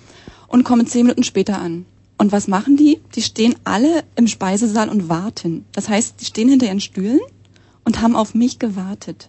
[0.49, 1.85] und komme zehn Minuten später an.
[2.19, 2.99] Und was machen die?
[3.15, 5.67] Die stehen alle im Speisesaal und warten.
[5.73, 7.21] Das heißt, die stehen hinter ihren Stühlen
[7.85, 9.29] und haben auf mich gewartet.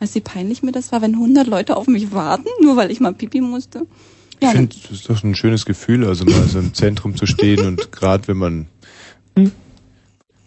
[0.00, 2.90] Weißt du, wie peinlich mir das war, wenn 100 Leute auf mich warten, nur weil
[2.90, 3.86] ich mal pipi musste?
[4.40, 7.64] Ich finde, das ist doch ein schönes Gefühl, also mal so im Zentrum zu stehen
[7.66, 8.66] und gerade wenn man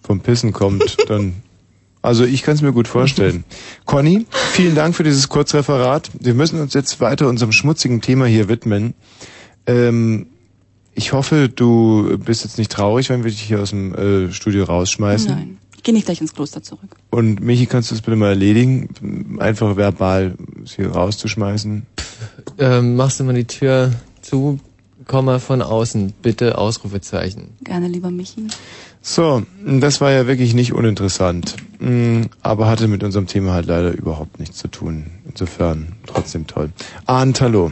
[0.04, 1.36] vom Pissen kommt, dann.
[2.02, 3.44] Also ich kann es mir gut vorstellen.
[3.86, 6.10] Conny, vielen Dank für dieses Kurzreferat.
[6.20, 8.94] Wir müssen uns jetzt weiter unserem schmutzigen Thema hier widmen.
[9.66, 10.28] Ähm,
[10.94, 14.64] ich hoffe, du bist jetzt nicht traurig, wenn wir dich hier aus dem äh, Studio
[14.64, 15.32] rausschmeißen.
[15.32, 15.58] Nein.
[15.88, 16.98] Ich gehe nicht gleich ins Kloster zurück.
[17.12, 19.38] Und Michi, kannst du das bitte mal erledigen?
[19.40, 20.36] Einfach verbal
[20.66, 21.86] sie rauszuschmeißen.
[22.58, 24.60] Ähm, machst du mal die Tür zu,
[25.06, 27.56] komm mal von außen, bitte Ausrufezeichen.
[27.62, 28.48] Gerne, lieber Michi.
[29.02, 33.92] So, das war ja wirklich nicht uninteressant, Mm, aber hatte mit unserem Thema halt leider
[33.94, 35.06] überhaupt nichts zu tun.
[35.30, 36.72] Insofern trotzdem toll.
[37.06, 37.72] Arndt, hallo.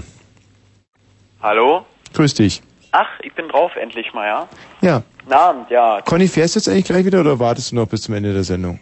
[1.42, 1.86] Hallo?
[2.14, 2.62] Grüß dich.
[2.94, 4.48] Ach, ich bin drauf endlich mal, ja?
[4.82, 5.04] Ja,
[5.34, 6.02] Abend, ja.
[6.02, 8.44] Conny, fährst du jetzt eigentlich gleich wieder oder wartest du noch bis zum Ende der
[8.44, 8.80] Sendung?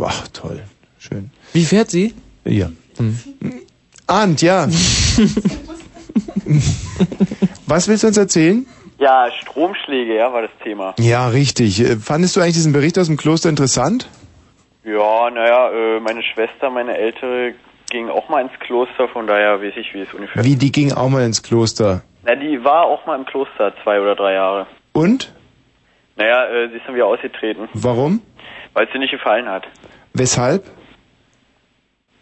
[0.00, 0.62] Ach, toll.
[0.98, 1.30] Schön.
[1.52, 2.14] Wie fährt sie?
[2.44, 2.70] Ja.
[4.06, 4.66] Arndt, ja.
[7.66, 8.66] Was willst du uns erzählen?
[8.98, 10.94] Ja, Stromschläge, ja, war das Thema.
[10.98, 11.80] Ja, richtig.
[11.80, 14.08] Äh, Fandest du eigentlich diesen Bericht aus dem Kloster interessant?
[14.84, 17.54] Ja, naja, äh, meine Schwester, meine Ältere,
[17.90, 20.92] ging auch mal ins Kloster, von daher weiß ich, wie es ungefähr Wie, die ging
[20.92, 22.02] auch mal ins Kloster.
[22.24, 24.66] Na, die war auch mal im Kloster, zwei oder drei Jahre.
[24.92, 25.32] Und?
[26.20, 28.20] Naja, äh, sie ist dann wieder ausgetreten, Warum?
[28.74, 29.66] weil es ihr nicht gefallen hat.
[30.12, 30.64] Weshalb?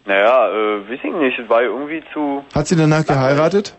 [0.06, 2.44] Naja, äh, weiß ich nicht, es war irgendwie zu...
[2.54, 3.74] Hat sie danach geheiratet?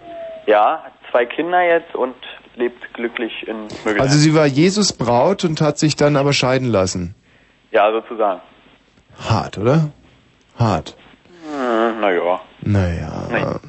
[0.46, 2.16] Ja, hat zwei Kinder jetzt und
[2.56, 4.02] lebt glücklich in Mögelheim.
[4.02, 7.16] Also sie war Jesus Braut und hat sich dann aber scheiden lassen.
[7.72, 8.42] Ja, sozusagen.
[9.18, 9.90] Hart, oder?
[10.58, 10.98] Hart.
[11.50, 12.42] Hm, naja.
[12.62, 13.60] Naja.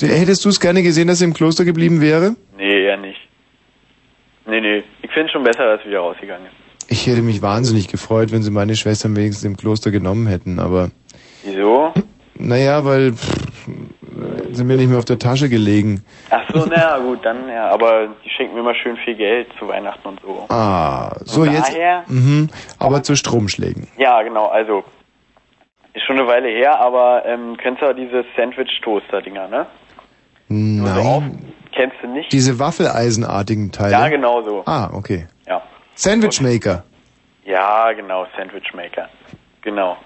[0.00, 2.36] Hättest du es gerne gesehen, dass sie im Kloster geblieben wäre?
[2.56, 2.89] Nee.
[4.50, 4.82] Nee, nee.
[5.02, 6.90] Ich finde schon besser, dass sie wieder rausgegangen ist.
[6.92, 10.90] Ich hätte mich wahnsinnig gefreut, wenn sie meine Schwestern wenigstens im Kloster genommen hätten, aber
[11.44, 11.92] Wieso?
[12.34, 13.68] naja, weil pff,
[14.50, 16.02] sind mir nicht mehr auf der Tasche gelegen.
[16.30, 17.70] Ach so, naja, gut, dann ja.
[17.70, 20.46] Aber die schenken mir immer schön viel Geld zu Weihnachten und so.
[20.48, 21.68] Ah, so Von jetzt.
[21.72, 22.48] daher- Mhm,
[22.80, 23.86] aber zu Stromschlägen.
[23.96, 24.82] Ja, genau, also
[25.94, 29.66] ist schon eine Weile her, aber ähm, kennst du ja diese Sandwich-Toaster-Dinger, ne?
[30.48, 31.49] Nein.
[31.72, 32.32] Kennst du nicht?
[32.32, 33.92] Diese Waffeleisenartigen Teile.
[33.92, 34.62] Ja, genau so.
[34.66, 35.26] Ah, okay.
[35.46, 35.62] Ja.
[35.94, 36.84] Sandwich Maker.
[37.44, 39.08] Ja, genau, Sandwich-Maker.
[39.62, 39.96] Genau.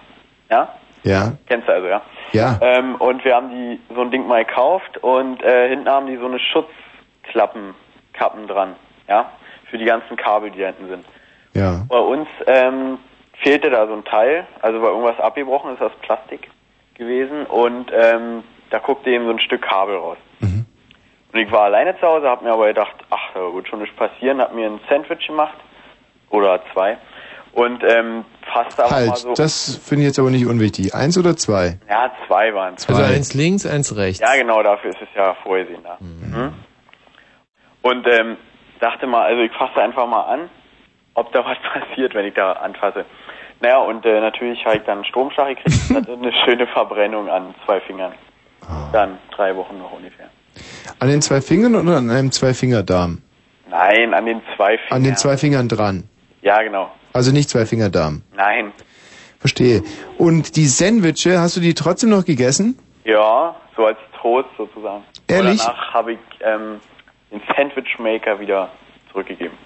[0.51, 0.69] Ja?
[1.03, 1.33] Ja.
[1.47, 2.03] Kennst du also, ja?
[2.33, 2.59] Ja.
[2.63, 6.17] Ähm, und wir haben die so ein Ding mal gekauft und äh, hinten haben die
[6.17, 7.75] so eine Schutzklappen,
[8.13, 8.77] Kappen dran,
[9.09, 9.31] ja?
[9.71, 11.05] Für die ganzen Kabel, die da hinten sind.
[11.55, 11.85] Ja.
[11.89, 12.99] Bei uns ähm,
[13.43, 16.49] fehlte da so ein Teil, also war irgendwas abgebrochen, ist aus Plastik
[16.95, 20.19] gewesen und ähm, da guckte eben so ein Stück Kabel raus.
[21.35, 23.97] Und ich war alleine zu Hause, habe mir aber gedacht, ach, da wird schon nichts
[23.97, 25.59] passieren, habe mir ein Sandwich gemacht
[26.31, 26.97] oder zwei
[27.55, 29.35] und ähm, fasste aber mal Halt, so.
[29.35, 30.95] das finde ich jetzt aber nicht unwichtig.
[30.95, 31.81] Eins oder zwei?
[31.89, 32.89] ja, zwei waren es.
[32.89, 34.21] Also eins links, eins rechts.
[34.21, 35.97] Ja, genau, dafür ist es ja vorgesehen da.
[35.99, 36.55] Mhm.
[37.83, 38.37] Und ähm,
[38.79, 40.51] dachte mal, also ich fasse einfach mal an,
[41.15, 43.07] ob da was passiert, wenn ich da anfasse.
[43.59, 47.57] Naja, und äh, natürlich habe ich dann einen Stromschlag gekriegt, hatte eine schöne Verbrennung an
[47.67, 48.13] zwei Fingern.
[48.93, 50.31] Dann drei Wochen noch ungefähr.
[50.99, 53.19] An den zwei Fingern oder an einem Zweifingerdarm?
[53.71, 54.93] Nein, an den zwei Fingern.
[54.93, 56.05] An den zwei Fingern dran.
[56.43, 56.91] Ja, genau.
[57.13, 58.23] Also nicht Zweifingerdarm.
[58.37, 58.73] Nein.
[59.39, 59.83] Verstehe.
[60.19, 62.79] Und die Sandwiche, hast du die trotzdem noch gegessen?
[63.05, 65.05] Ja, so als Trost sozusagen.
[65.29, 65.61] Ehrlich?
[65.63, 66.81] Aber danach habe ich ähm,
[67.31, 68.71] den Sandwichmaker wieder
[69.13, 69.57] zurückgegeben.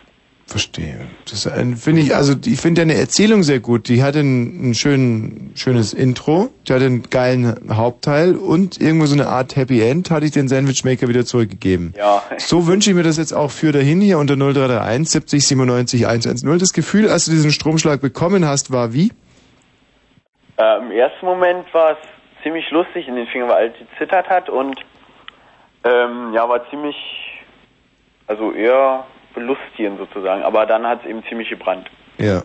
[0.49, 0.99] Verstehe.
[1.29, 1.43] Das
[1.77, 3.87] finde ich, also ich finde deine Erzählung sehr gut.
[3.89, 9.15] Die hatte ein, ein schön, schönes Intro, die hatte einen geilen Hauptteil und irgendwo so
[9.15, 11.93] eine Art Happy End hatte ich den Sandwichmaker wieder zurückgegeben.
[11.99, 12.23] Ja.
[12.39, 16.59] So wünsche ich mir das jetzt auch für dahin hier unter 0331 70 97 110.
[16.59, 19.13] Das Gefühl, als du diesen Stromschlag bekommen hast, war wie?
[20.57, 21.99] Äh, Im ersten Moment war es
[22.43, 24.81] ziemlich lustig in den Fingern, weil die zittert hat und
[25.85, 26.97] ähm, ja, war ziemlich,
[28.27, 29.05] also eher
[29.39, 30.43] belustigend sozusagen.
[30.43, 31.89] Aber dann hat es eben ziemlich gebrannt.
[32.19, 32.43] Ja.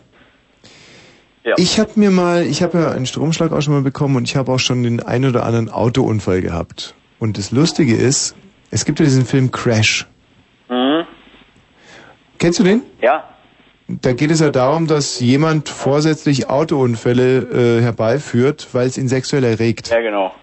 [1.46, 1.56] Ja.
[1.58, 4.38] Ich habe mir mal, ich habe ja einen Stromschlag auch schon mal bekommen und ich
[4.38, 6.96] habe auch schon den ein oder anderen Autounfall gehabt.
[7.20, 8.36] Und das Lustige ist,
[8.72, 10.08] es gibt ja diesen Film Crash.
[10.70, 11.06] Mhm.
[12.40, 12.82] Kennst du den?
[13.02, 13.26] Ja.
[13.88, 19.44] Da geht es ja darum, dass jemand vorsätzlich Autounfälle äh, herbeiführt, weil es ihn sexuell
[19.44, 19.90] erregt.
[19.90, 20.34] Ja, genau.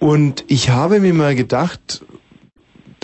[0.00, 2.04] Und ich habe mir mal gedacht,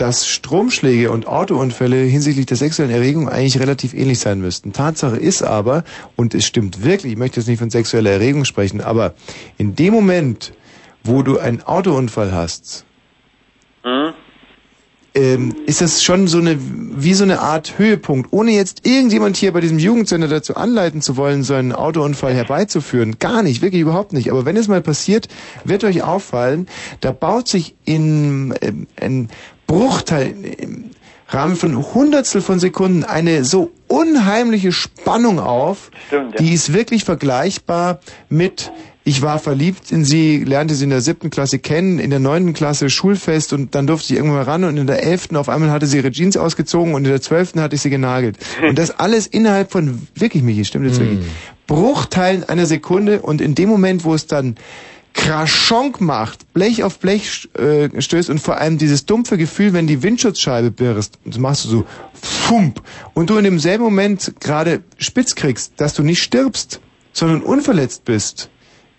[0.01, 4.73] dass Stromschläge und Autounfälle hinsichtlich der sexuellen Erregung eigentlich relativ ähnlich sein müssten.
[4.73, 5.83] Tatsache ist aber,
[6.15, 9.13] und es stimmt wirklich, ich möchte jetzt nicht von sexueller Erregung sprechen, aber
[9.59, 10.53] in dem Moment,
[11.03, 12.83] wo du einen Autounfall hast,
[15.13, 19.51] ähm, ist das schon so eine, wie so eine Art Höhepunkt, ohne jetzt irgendjemand hier
[19.51, 23.19] bei diesem Jugendsender dazu anleiten zu wollen, so einen Autounfall herbeizuführen.
[23.19, 24.31] Gar nicht, wirklich überhaupt nicht.
[24.31, 25.27] Aber wenn es mal passiert,
[25.63, 26.67] wird euch auffallen,
[27.01, 29.29] da baut sich in ähm, ein
[29.71, 30.91] Bruchteil im
[31.29, 36.45] Rahmen von Hundertstel von Sekunden eine so unheimliche Spannung auf, Stimmt, ja.
[36.45, 38.69] die ist wirklich vergleichbar mit
[39.03, 42.53] ich war verliebt in sie, lernte sie in der siebten Klasse kennen, in der neunten
[42.53, 45.71] Klasse Schulfest und dann durfte ich irgendwann mal ran und in der elften auf einmal
[45.71, 48.37] hatte sie ihre Jeans ausgezogen und in der zwölften hatte ich sie genagelt.
[48.61, 51.19] Und das alles innerhalb von, wirklich Michi, stimmt jetzt wirklich,
[51.65, 54.55] Bruchteilen einer Sekunde und in dem Moment, wo es dann
[55.13, 60.03] Kraschonk macht, Blech auf Blech äh, stößt und vor allem dieses dumpfe Gefühl, wenn die
[60.03, 62.81] Windschutzscheibe birst, und das machst du so, fump,
[63.13, 66.79] und du in demselben Moment gerade spitz kriegst, dass du nicht stirbst,
[67.13, 68.49] sondern unverletzt bist,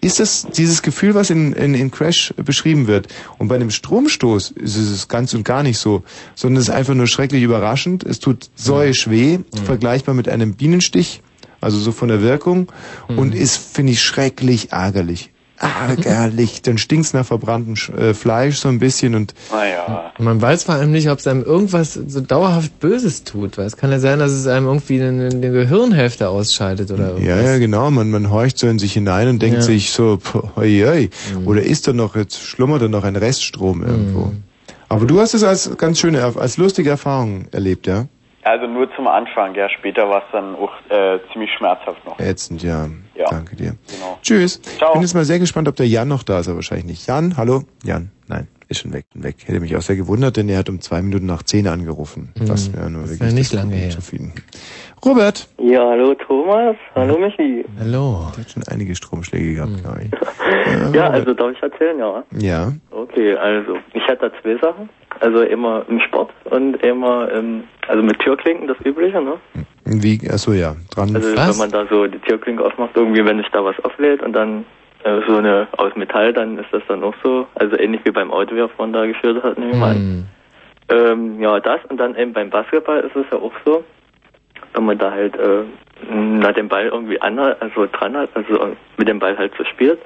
[0.02, 3.06] ist das dieses Gefühl, was in, in, in Crash beschrieben wird.
[3.38, 6.02] Und bei einem Stromstoß ist es ganz und gar nicht so,
[6.34, 8.02] sondern es ist einfach nur schrecklich überraschend.
[8.02, 11.22] Es tut säuisch weh, vergleichbar mit einem Bienenstich,
[11.60, 12.70] also so von der Wirkung,
[13.06, 15.31] und ist, finde ich, schrecklich ärgerlich.
[15.62, 16.62] Ärgerlich.
[16.62, 20.12] Dann stinkt's nach verbranntem äh, Fleisch so ein bisschen und Naja.
[20.18, 23.76] Man weiß vor allem nicht, ob es einem irgendwas so dauerhaft Böses tut, weil es
[23.76, 27.28] kann ja sein, dass es einem irgendwie eine, eine Gehirnhälfte ausschaltet oder irgendwas.
[27.28, 27.90] Ja, ja, genau.
[27.90, 29.62] Man, man horcht so in sich hinein und denkt Ja.
[29.62, 31.10] sich so, pff, oi, oi.
[31.44, 34.32] oder ist da noch, jetzt schlummert da noch ein Reststrom irgendwo.
[34.88, 38.06] Aber du hast es als ganz schöne, als lustige Erfahrung erlebt, ja?
[38.44, 39.68] Also nur zum Anfang, ja.
[39.68, 42.18] Später war es dann auch äh, ziemlich schmerzhaft noch.
[42.18, 42.88] Ätzend, ja.
[43.14, 43.26] Ja.
[43.30, 43.76] Danke dir.
[43.88, 44.18] Genau.
[44.20, 44.60] Tschüss.
[44.78, 44.92] Ciao.
[44.92, 47.06] Bin jetzt mal sehr gespannt, ob der Jan noch da ist, aber wahrscheinlich nicht.
[47.06, 47.62] Jan, hallo?
[47.84, 49.36] Jan, nein, ist schon weg, weg.
[49.46, 52.32] Hätte mich auch sehr gewundert, denn er hat um zwei Minuten nach zehn angerufen.
[52.40, 52.72] Was Hm.
[52.80, 53.90] mir nur wirklich ja nicht lange her.
[53.90, 54.32] Zufrieden.
[55.04, 55.48] Robert.
[55.58, 57.64] Ja, hallo Thomas, hallo Michi.
[57.78, 58.26] Hallo.
[58.36, 60.10] Der hat schon einige Stromschläge gehabt, glaube ich.
[60.94, 62.22] Ja, also darf ich erzählen, ja?
[62.38, 62.72] Ja.
[62.90, 64.88] Okay, also ich hatte da zwei Sachen.
[65.20, 69.34] Also immer im Sport und immer im, also mit Türklinken, das Übliche, ne?
[69.84, 70.76] Wie, achso, ja.
[70.90, 71.14] Dran.
[71.14, 74.32] Also wenn man da so die Türklinke aufmacht, irgendwie wenn sich da was auflädt und
[74.34, 74.64] dann
[75.26, 78.54] so eine aus Metall, dann ist das dann auch so, also ähnlich wie beim Auto,
[78.54, 80.28] wie er vorhin da geführt hat, nehme ich mal an.
[80.88, 83.84] Ähm, ja, das und dann eben beim Basketball ist es ja auch so,
[84.74, 85.64] wenn man da halt äh,
[86.10, 90.00] na, den Ball irgendwie anhat, also dran hat, also mit dem Ball halt so spielt.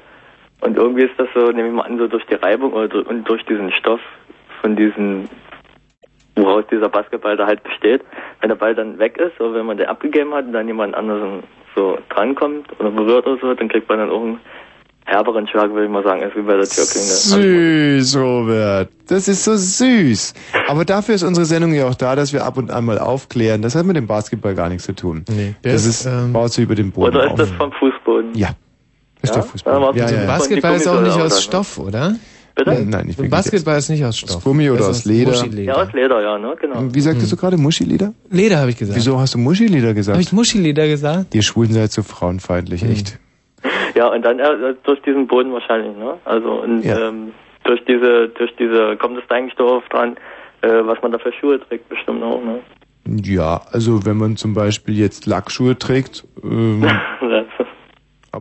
[0.60, 3.06] Und irgendwie ist das so, nehme ich mal an, so durch die Reibung oder durch,
[3.06, 4.01] und durch diesen Stoff
[4.60, 5.28] von diesen,
[6.35, 8.02] woraus dieser Basketball da halt besteht,
[8.40, 10.94] wenn der Ball dann weg ist, oder wenn man den abgegeben hat und dann jemand
[10.94, 11.43] anderen
[11.74, 14.40] so drankommt oder berührt oder so, dann kriegt man dann auch einen
[15.06, 17.06] herberen Schlag, würde ich mal sagen, als wie bei der Türklinge.
[17.06, 18.88] Süß, Robert.
[19.08, 20.34] Das ist so süß.
[20.68, 23.62] Aber dafür ist unsere Sendung ja auch da, dass wir ab und an mal aufklären.
[23.62, 25.24] Das hat mit dem Basketball gar nichts zu tun.
[25.28, 27.38] Nee, das ist, ähm, baut sich über den Boden Oder ist auf.
[27.38, 28.34] das vom Fußboden?
[28.34, 28.50] Ja.
[29.22, 29.40] Ist Ja?
[29.40, 29.80] der Fußball.
[29.80, 30.26] War's ja, ja, ja.
[30.26, 32.16] Basketball ist auch nicht aus oder Stoff, oder?
[32.56, 32.70] Bitte?
[32.70, 33.30] Nein, nein, nicht wirklich.
[33.30, 34.36] Basketball ist nicht aus Stoff.
[34.36, 35.32] Aus Gummi oder aus ist Leder?
[35.62, 36.82] Ja, aus Leder, ja, ne, genau.
[36.92, 38.12] Wie sagtest du gerade, Muschileder?
[38.30, 38.96] Leder habe ich gesagt.
[38.98, 40.14] Wieso hast du Muschileder gesagt?
[40.14, 41.34] Habe ich Muschileder gesagt?
[41.34, 42.90] Ihr Schwulen seid so frauenfeindlich, Hm.
[42.92, 43.18] echt.
[43.94, 46.14] Ja, und dann äh, durch diesen Boden wahrscheinlich, ne?
[46.24, 47.09] Also und Ja.
[47.09, 47.32] ähm,
[47.64, 50.16] durch diese, durch diese, kommt es da eigentlich darauf dran,
[50.62, 52.60] äh, was man da für Schuhe trägt, bestimmt auch, ne?
[53.22, 56.84] Ja, also wenn man zum Beispiel jetzt Lackschuhe trägt, ähm,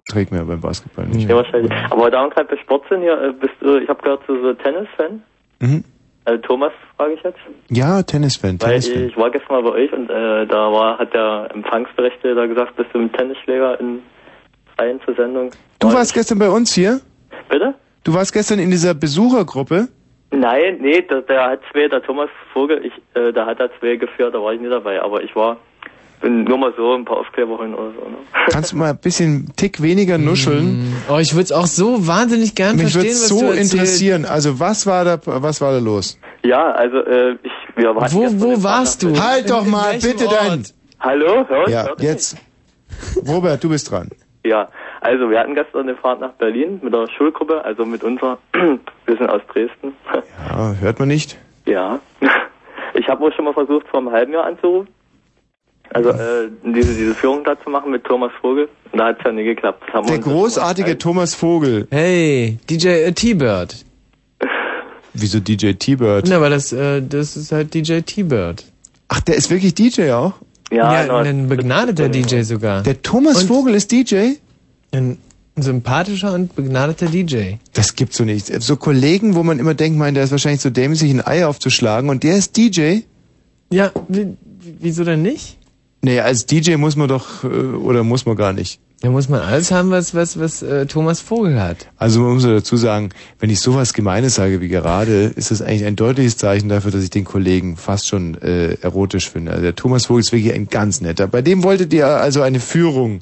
[0.10, 1.30] trägt man ja beim Basketball nicht.
[1.30, 1.72] ja, wahrscheinlich.
[1.90, 4.42] Aber da wir gerade bei Sport sind, hier, äh, bist du, ich habe gehört, du
[4.42, 5.24] so Tennis-Fan?
[5.60, 5.84] Mhm.
[6.26, 7.38] Also Thomas, frage ich jetzt.
[7.70, 9.08] Ja, Tennisfan, Weil Tennisfan.
[9.10, 12.76] ich war gestern mal bei euch und äh, da war, hat der Empfangsberechtigte da gesagt,
[12.76, 14.00] bist du ein Tennisschläger in
[14.76, 15.52] Freien zur Sendung?
[15.80, 17.02] Du warst gestern bei uns hier?
[17.50, 17.74] Bitte?
[18.04, 19.88] Du warst gestern in dieser Besuchergruppe?
[20.32, 23.96] Nein, nee, der, der hat zwei, der Thomas Vogel, ich, äh, da hat er zwei
[23.96, 25.58] geführt, da war ich nicht dabei, aber ich war,
[26.22, 28.10] bin nur mal so ein paar Aufkleber hin oder so.
[28.10, 28.18] Ne?
[28.50, 30.94] Kannst du mal ein bisschen Tick weniger nuscheln?
[31.10, 33.74] Oh, ich würde es auch so wahnsinnig gern Mich würde verstehen, was so du erzählst.
[33.74, 34.26] interessieren.
[34.26, 36.20] Also was war da, was war da los?
[36.44, 39.18] Ja, also äh, ich, wir waren Wo, wo warst du?
[39.20, 40.38] Halt doch in mal welchem bitte Ort?
[40.42, 40.64] dein.
[41.00, 42.38] Hallo, hörst Ja, hörst jetzt.
[43.28, 44.10] Robert, du bist dran.
[44.46, 44.70] Ja,
[45.02, 49.18] also wir hatten gestern eine Fahrt nach Berlin mit der Schulgruppe, also mit unserer, wir
[49.18, 49.94] sind aus Dresden.
[50.48, 51.38] Ja, hört man nicht?
[51.66, 52.00] Ja.
[52.98, 54.88] Ich habe auch schon mal versucht, vor einem halben Jahr anzurufen.
[55.94, 58.70] Also äh, diese, diese Führung da zu machen mit Thomas Vogel.
[58.94, 59.84] Und da hat es ja nie geklappt.
[59.88, 61.88] Das haben wir Der uns- großartige Thomas Vogel.
[61.92, 63.76] Hey, DJ T-Bird.
[65.14, 66.28] Wieso DJ T-Bird?
[66.30, 68.64] Na, aber das, äh, das ist halt DJ T-Bird.
[69.10, 70.34] Ach, der ist wirklich DJ auch?
[70.76, 72.84] Ja, ja ein begnadeter DJ sogar.
[72.84, 74.34] Der Thomas Und Vogel ist DJ?
[74.92, 75.18] Ein
[75.56, 77.56] sympathischer und begnadeter DJ.
[77.74, 78.48] Das gibt's so nicht.
[78.62, 81.46] So Kollegen, wo man immer denkt, mein, der ist wahrscheinlich so dämlich, sich ein Ei
[81.46, 83.00] aufzuschlagen und der ist DJ?
[83.72, 84.36] Ja, wie,
[84.80, 85.58] wieso denn nicht?
[86.02, 88.80] Nee, als DJ muss man doch, äh, oder muss man gar nicht.
[89.06, 91.88] Da muss man alles haben, was, was, was äh, Thomas Vogel hat.
[92.00, 95.62] Also man muss ja dazu sagen, wenn ich sowas Gemeines sage wie gerade, ist das
[95.62, 99.52] eigentlich ein deutliches Zeichen dafür, dass ich den Kollegen fast schon äh, erotisch finde.
[99.52, 101.28] Also der Thomas Vogel ist wirklich ein ganz netter.
[101.28, 103.20] Bei dem wolltet ihr also eine Führung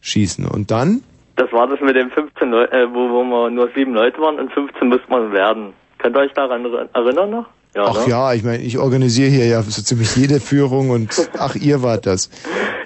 [0.00, 0.46] schießen.
[0.46, 1.02] Und dann?
[1.36, 4.38] Das war das mit den 15 Leuten, äh, wo, wo wir nur sieben Leute waren
[4.38, 5.74] und 15 müsste man werden.
[5.98, 7.46] Könnt ihr euch daran er- erinnern noch?
[7.74, 8.10] Ja, ach ne?
[8.10, 12.06] ja, ich meine, ich organisiere hier ja so ziemlich jede Führung und ach, ihr wart
[12.06, 12.30] das.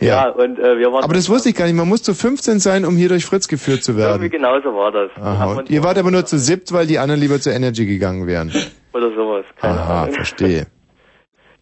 [0.01, 1.75] Ja, und äh, wir waren Aber das wusste ich gar nicht.
[1.75, 4.31] Man muss zu 15 sein, um hier durch Fritz geführt zu irgendwie werden.
[4.31, 5.11] genauso war das.
[5.17, 5.55] Aha.
[5.55, 8.53] Und ihr wart aber nur zu siebt, weil die anderen lieber zur Energy gegangen wären.
[8.93, 9.45] Oder sowas.
[9.57, 10.15] Keine Aha, Ahnung.
[10.15, 10.67] verstehe.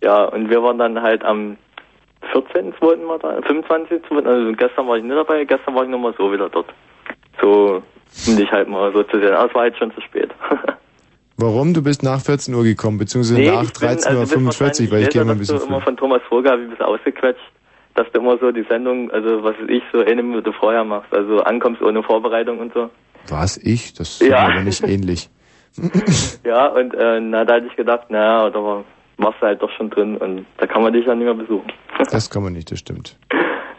[0.05, 1.57] Ja, und wir waren dann halt am
[2.32, 3.07] 14.2.
[3.07, 4.27] mal da, 25.2.
[4.27, 6.66] Also gestern war ich nicht dabei, gestern war ich nochmal so wieder dort.
[7.40, 7.81] So,
[8.27, 9.32] um dich halt mal so zu sehen.
[9.32, 10.31] Aber es war jetzt schon zu spät.
[11.36, 11.74] Warum?
[11.74, 15.09] Du bist nach 14 Uhr gekommen, beziehungsweise nach ich bin- 13.45 also Uhr, weil ich
[15.10, 17.40] gehe mal ein bisschen du immer von Thomas ich ein bisschen ausgequetscht,
[17.94, 21.12] dass du immer so die Sendung, also was weiß ich, so eine Minute vorher machst,
[21.12, 22.90] also ankommst ohne Vorbereitung und so.
[23.28, 23.94] Was, ich?
[23.94, 24.38] Das ist Ja.
[24.48, 25.28] aber nicht ähnlich.
[26.44, 28.84] Ja, und äh, na, da hatte ich gedacht, naja, da war-
[29.16, 31.70] warst du halt doch schon drin und da kann man dich ja nicht mehr besuchen.
[32.10, 33.16] Das kann man nicht, das stimmt.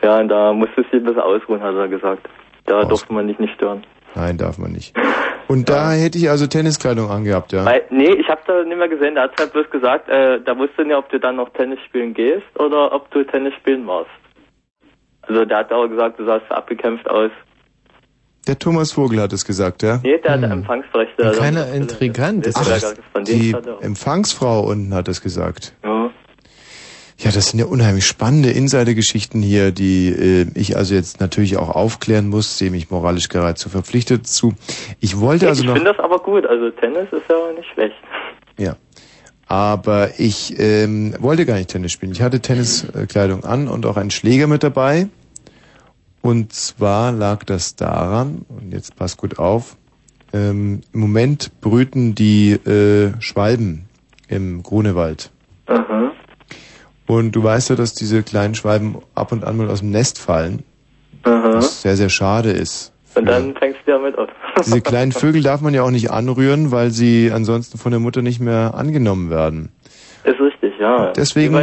[0.01, 2.27] Ja, und da musstest du dich ein bisschen ausruhen, hat er gesagt.
[2.65, 3.83] Da durfte man dich nicht stören.
[4.15, 4.95] Nein, darf man nicht.
[5.47, 7.65] Und da hätte ich also Tenniskleidung angehabt, ja.
[7.65, 10.57] Weil, nee, ich habe da nicht mehr gesehen, der hat halt bloß gesagt, äh, da
[10.57, 14.09] wusste nicht, ob du dann noch Tennis spielen gehst oder ob du Tennis spielen warst.
[15.23, 17.31] Also der hat auch gesagt, du sahst abgekämpft aus.
[18.47, 19.99] Der Thomas Vogel hat es gesagt, ja.
[20.03, 21.23] Nee, der hat Empfangsrechte.
[21.25, 23.55] also- Kleiner Intrigant ist Ach, Die.
[23.81, 25.73] Empfangsfrau unten hat es gesagt.
[25.83, 26.09] Ja.
[27.23, 31.69] Ja, das sind ja unheimlich spannende Insidergeschichten hier, die äh, ich also jetzt natürlich auch
[31.69, 34.53] aufklären muss, sehe mich moralisch geradezu verpflichtet zu.
[34.99, 37.95] Ich wollte also ich noch, finde das aber gut, also Tennis ist ja nicht schlecht.
[38.57, 38.75] ja,
[39.47, 42.11] aber ich ähm, wollte gar nicht Tennis spielen.
[42.11, 45.07] Ich hatte Tenniskleidung an und auch einen Schläger mit dabei.
[46.21, 49.77] Und zwar lag das daran, und jetzt passt gut auf,
[50.33, 53.85] ähm, im Moment brüten die äh, Schwalben
[54.27, 55.31] im Grunewald.
[55.67, 56.12] Aha.
[57.07, 60.19] Und du weißt ja, dass diese kleinen Schwalben ab und an mal aus dem Nest
[60.19, 60.63] fallen.
[61.23, 61.55] Aha.
[61.55, 62.91] Was sehr, sehr schade ist.
[63.15, 64.27] Und dann fängst du damit an.
[64.65, 68.21] Diese kleinen Vögel darf man ja auch nicht anrühren, weil sie ansonsten von der Mutter
[68.21, 69.71] nicht mehr angenommen werden.
[70.23, 71.11] Ist richtig, ja.
[71.11, 71.53] Deswegen,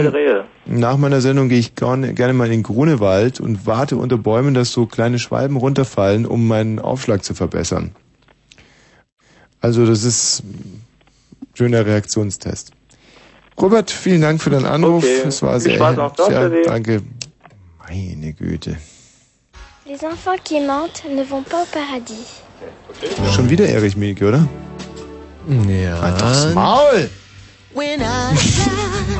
[0.67, 4.55] nach meiner Sendung gehe ich gerne, gerne mal in den Grunewald und warte unter Bäumen,
[4.55, 7.93] dass so kleine Schwalben runterfallen, um meinen Aufschlag zu verbessern.
[9.61, 10.83] Also das ist ein
[11.55, 12.73] schöner Reaktionstest.
[13.61, 15.05] Robert, vielen Dank für deinen Anruf.
[15.05, 15.29] Okay.
[15.29, 17.03] Es war sehr, sehr danke.
[17.89, 18.77] Meine Güte.
[19.85, 22.43] Les enfants qui mentent ne vont pas au paradis.
[23.35, 24.47] Schon wieder Erich Mielke, oder?
[25.69, 26.01] Ja.
[26.01, 27.11] Halt doch's Maul!
[27.75, 29.19] When I die,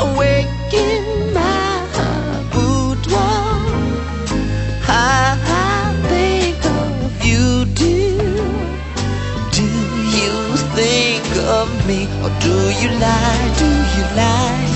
[0.00, 1.80] awake in my
[2.52, 3.60] boudoir,
[4.88, 8.18] I, I think of you, dear.
[9.52, 13.54] Do you think of me, or do you lie?
[13.58, 14.68] Do you lie?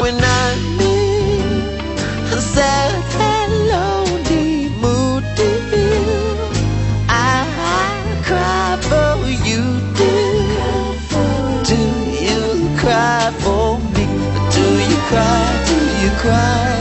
[0.00, 2.94] When I'm in a sad
[3.32, 6.36] and lonely mood, dear,
[7.08, 7.44] I,
[7.82, 9.62] I cry for you,
[9.98, 10.92] dear.
[11.70, 11.80] Do
[12.26, 14.06] you cry for me?
[14.56, 15.64] Do you cry?
[15.68, 16.79] Do you cry?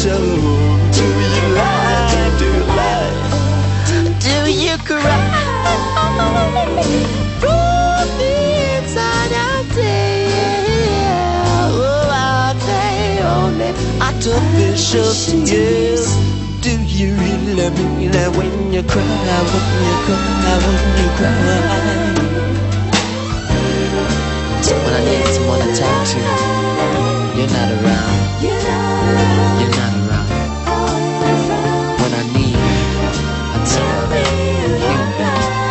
[0.00, 0.16] Do you
[1.56, 2.32] lie?
[2.38, 3.12] Do you lie?
[4.18, 5.02] Do you cry?
[11.68, 13.76] Oh, there only.
[16.62, 17.68] Do you really
[18.38, 22.40] when you cry, when you cry, when you cry?
[24.64, 26.18] When I need someone to talk to,
[27.36, 28.29] you're not around.
[28.42, 30.28] You're not around.
[32.00, 32.56] When I need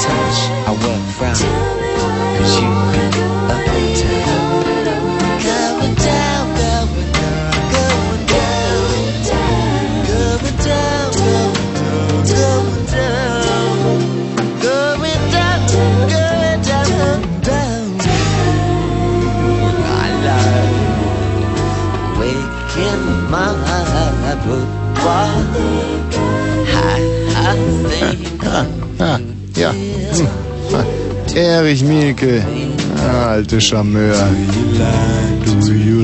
[0.06, 1.36] touch, I a frown.
[2.38, 2.70] Cause you
[4.34, 4.39] be.
[29.56, 29.74] Ja.
[31.36, 32.44] Erich Mielke.
[33.08, 34.30] Alte Charmeur.
[35.46, 36.00] Do you?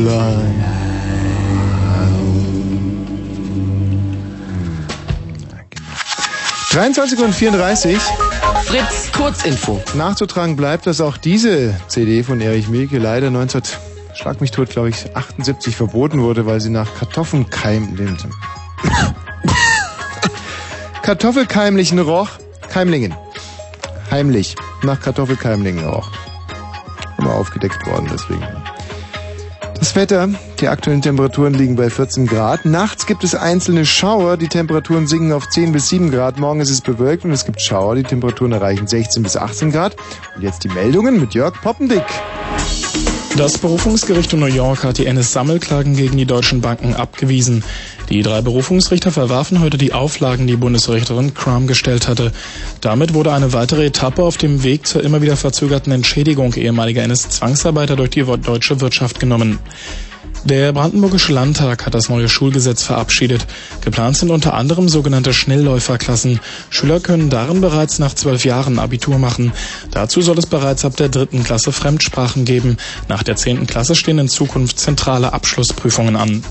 [6.75, 7.97] 23 und 34.
[8.65, 9.81] Fritz, Kurzinfo.
[9.93, 13.61] Nachzutragen bleibt, dass auch diese CD von Erich Mielke leider 19,
[14.25, 18.17] schlag mich tot, glaube ich, 78 verboten wurde, weil sie nach Kartoffelkeim, den,
[21.03, 22.29] Kartoffelkeimlichen roch,
[22.67, 23.13] Keimlingen.
[24.09, 26.09] Heimlich, nach Kartoffelkeimlingen roch.
[27.19, 28.47] Immer aufgedeckt worden, deswegen.
[29.75, 30.29] Das Das Wetter,
[30.59, 32.65] die aktuellen Temperaturen liegen bei 14 Grad.
[32.65, 36.39] Nachts gibt es einzelne Schauer, die Temperaturen sinken auf 10 bis 7 Grad.
[36.39, 39.95] Morgen ist es bewölkt und es gibt Schauer, die Temperaturen erreichen 16 bis 18 Grad.
[40.35, 42.05] Und jetzt die Meldungen mit Jörg Poppendick.
[43.37, 47.65] Das Berufungsgericht in New York hat die NS-Sammelklagen gegen die deutschen Banken abgewiesen.
[48.09, 52.31] Die drei Berufungsrichter verwarfen heute die Auflagen, die Bundesrichterin Crum gestellt hatte.
[52.79, 57.97] Damit wurde eine weitere Etappe auf dem Weg zur immer wieder verzögerten Entschädigung ehemaliger NS-Zwangsarbeiter
[57.97, 59.59] durch die deutsche Wirtschaft genommen.
[60.45, 63.47] Der Brandenburgische Landtag hat das neue Schulgesetz verabschiedet.
[63.81, 66.39] Geplant sind unter anderem sogenannte Schnellläuferklassen.
[66.69, 69.53] Schüler können darin bereits nach zwölf Jahren Abitur machen.
[69.89, 72.77] Dazu soll es bereits ab der dritten Klasse Fremdsprachen geben.
[73.07, 76.43] Nach der zehnten Klasse stehen in Zukunft zentrale Abschlussprüfungen an.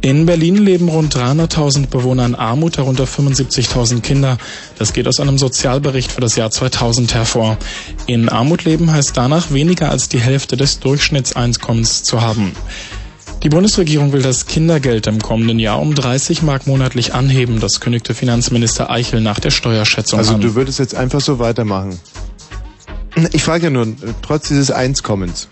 [0.00, 4.38] In Berlin leben rund 300.000 Bewohner in Armut, darunter 75.000 Kinder.
[4.78, 7.58] Das geht aus einem Sozialbericht für das Jahr 2000 hervor.
[8.06, 12.52] In Armut leben heißt danach weniger als die Hälfte des Durchschnittseinkommens zu haben.
[13.42, 17.58] Die Bundesregierung will das Kindergeld im kommenden Jahr um 30 Mark monatlich anheben.
[17.58, 20.40] Das kündigte Finanzminister Eichel nach der Steuerschätzung Also an.
[20.40, 21.98] du würdest jetzt einfach so weitermachen.
[23.32, 23.88] Ich frage ja nur,
[24.22, 25.48] trotz dieses Einskommens.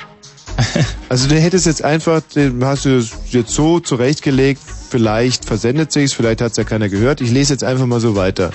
[1.08, 4.60] Also du hättest jetzt einfach, den hast du jetzt so zurechtgelegt,
[4.90, 7.20] vielleicht versendet sich's, vielleicht hat's ja keiner gehört.
[7.20, 8.52] Ich lese jetzt einfach mal so weiter.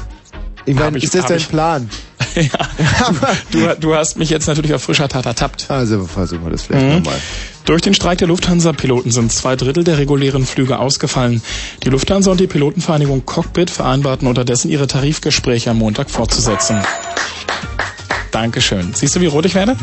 [0.66, 1.90] Ich meine, ist das dein ich- Plan?
[3.52, 5.70] Du, du hast mich jetzt natürlich auf frischer Tat ertappt.
[5.70, 6.94] Also versuchen wir das vielleicht Mhm.
[6.98, 7.20] nochmal.
[7.64, 11.42] Durch den Streik der Lufthansa-Piloten sind zwei Drittel der regulären Flüge ausgefallen.
[11.84, 16.78] Die Lufthansa und die Pilotenvereinigung Cockpit vereinbarten unterdessen ihre Tarifgespräche am Montag fortzusetzen.
[18.32, 18.94] Dankeschön.
[18.94, 19.78] Siehst du, wie rot ich werde?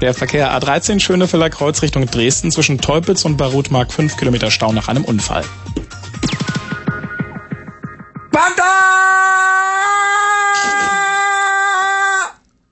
[0.00, 4.88] Der Verkehr A13 Schönefelder Kreuz Richtung Dresden zwischen Teupitz und Barutmark 5 Kilometer Stau nach
[4.88, 5.44] einem Unfall.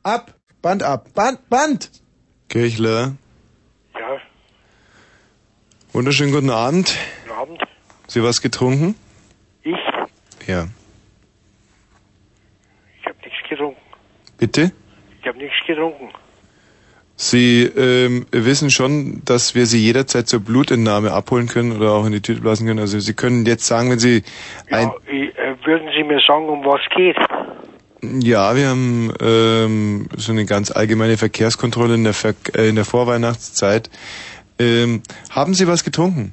[0.04, 0.34] Ab!
[0.60, 1.08] Band ab!
[1.14, 1.48] Band!
[1.48, 1.90] Band!
[2.50, 3.14] Kirchler.
[3.98, 4.20] Ja,
[5.94, 6.94] Wunderschönen guten Abend.
[7.26, 7.62] guten Abend.
[8.06, 8.96] Sie was getrunken?
[9.62, 9.74] Ich?
[10.46, 10.66] Ja.
[13.00, 13.80] Ich habe nichts getrunken.
[14.36, 14.72] Bitte?
[15.22, 16.10] Ich habe nichts getrunken.
[17.16, 22.12] Sie ähm, wissen schon, dass wir Sie jederzeit zur Blutentnahme abholen können oder auch in
[22.12, 22.80] die Tüte blasen können.
[22.80, 24.22] Also Sie können jetzt sagen, wenn Sie
[24.70, 24.88] ein...
[24.88, 27.16] Ja, ich, äh, würden Sie mir sagen, um was geht?
[28.22, 32.84] Ja, wir haben ähm, so eine ganz allgemeine Verkehrskontrolle in der, Ver äh, in der
[32.84, 33.90] Vorweihnachtszeit.
[34.58, 36.32] Ähm, haben Sie was getrunken?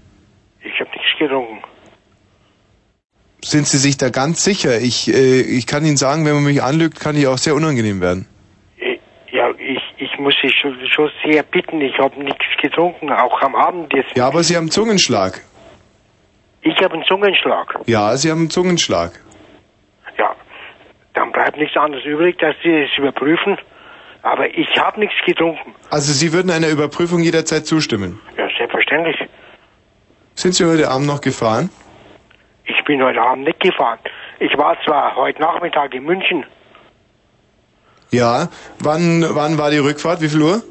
[0.64, 1.60] Ich habe nichts getrunken.
[3.44, 4.80] Sind Sie sich da ganz sicher?
[4.80, 8.00] Ich, äh, ich kann Ihnen sagen, wenn man mich anlügt, kann ich auch sehr unangenehm
[8.00, 8.28] werden.
[8.78, 9.00] Ich,
[9.32, 11.82] ja, ich, ich muss Sie schon, schon sehr bitten.
[11.82, 14.16] Ich habe nichts getrunken, auch am Abend jetzt.
[14.16, 15.42] Ja, aber Sie haben Zungenschlag.
[16.62, 17.80] Ich habe einen Zungenschlag.
[17.88, 19.20] Ja, Sie haben Zungenschlag.
[21.14, 23.58] Dann bleibt nichts anderes übrig, dass Sie es überprüfen.
[24.24, 25.74] Aber ich habe nichts getrunken.
[25.90, 28.20] Also Sie würden einer Überprüfung jederzeit zustimmen.
[28.38, 29.18] Ja, selbstverständlich.
[30.36, 31.70] Sind Sie heute Abend noch gefahren?
[32.66, 34.00] Ich bin heute Abend nicht gefahren.
[34.40, 36.46] Ich war zwar heute Nachmittag in München.
[38.12, 38.50] Ja.
[38.80, 40.22] Wann, wann war die Rückfahrt?
[40.22, 40.62] Wie viel Uhr?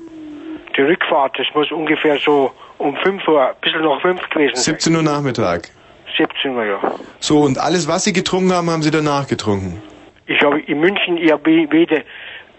[0.76, 4.74] Die Rückfahrt, das muss ungefähr so um 5 Uhr, ein bisschen nach 5 gewesen sein.
[4.74, 5.68] 17 Uhr Nachmittag.
[6.16, 6.94] 17 Uhr, ja.
[7.18, 9.82] So, und alles, was Sie getrunken haben, haben Sie danach getrunken?
[10.30, 11.98] Ich habe in München, habe weder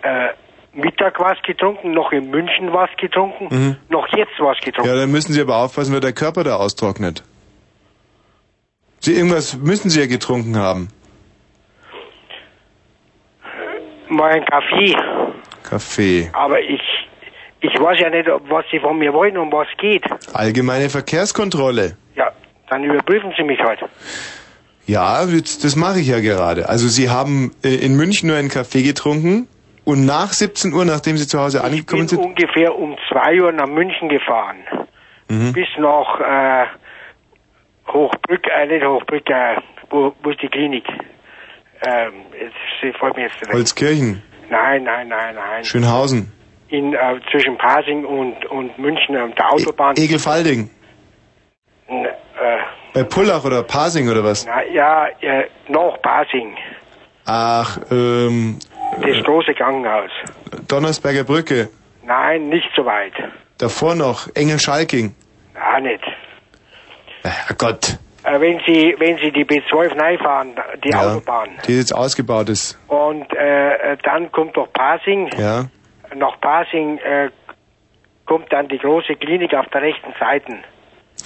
[0.02, 0.30] äh,
[0.73, 3.76] Mittag was getrunken, noch in München was getrunken, Mhm.
[3.88, 4.89] noch jetzt was getrunken.
[4.89, 7.23] Ja, dann müssen Sie aber aufpassen, weil der Körper da austrocknet.
[8.99, 10.89] Sie irgendwas müssen Sie ja getrunken haben.
[14.10, 14.93] Mal einen Kaffee.
[15.64, 16.30] Kaffee.
[16.34, 16.81] Aber ich,
[17.61, 20.03] ich weiß ja nicht, was Sie von mir wollen, um was geht.
[20.34, 21.95] Allgemeine Verkehrskontrolle.
[22.15, 22.34] Ja,
[22.69, 23.80] dann überprüfen Sie mich halt.
[24.88, 26.68] Ja, das mache ich ja gerade.
[26.70, 29.48] Also Sie haben äh, in München nur einen Kaffee getrunken
[29.86, 32.20] und nach 17 Uhr, nachdem Sie zu Hause angekommen bin sind.
[32.20, 34.58] ungefähr um 2 Uhr nach München gefahren.
[35.30, 35.53] Mhm.
[35.53, 36.66] Bis nach äh,
[37.88, 39.56] Hochbrück, äh, nicht Hochbrück, äh,
[39.90, 40.84] wo, wo ist die Klinik?
[41.84, 43.53] Ähm, jetzt fällt mir jetzt nicht.
[43.53, 45.64] Holzkirchen, Nein, nein, nein, nein.
[45.64, 46.32] Schönhausen,
[46.68, 46.98] In, äh,
[47.32, 49.95] zwischen Pasing und, und München auf der Autobahn.
[49.98, 50.70] Egelfalding,
[51.92, 52.10] N- äh,
[52.94, 54.46] bei Pullach oder Pasing oder was?
[54.46, 56.56] na, ja, äh, nach Pasing.
[57.26, 58.58] Ach, ähm,
[59.02, 60.10] Das große Krankenhaus.
[60.68, 61.70] Donnersberger Brücke,
[62.04, 63.14] Nein, nicht so weit.
[63.58, 65.14] davor noch Engelschalking.
[65.56, 66.04] Ja, nicht.
[67.24, 71.02] Herrgott, Äh, wenn Sie, wenn Sie die B12 reinfahren, die Ja.
[71.16, 72.78] Autobahn, die jetzt ausgebaut ist.
[72.88, 75.66] und äh, äh, dann kommt doch Pasing, Ja,
[76.16, 77.30] nach Pasing äh,
[78.26, 80.54] kommt dann die große Klinik auf der rechten Seite.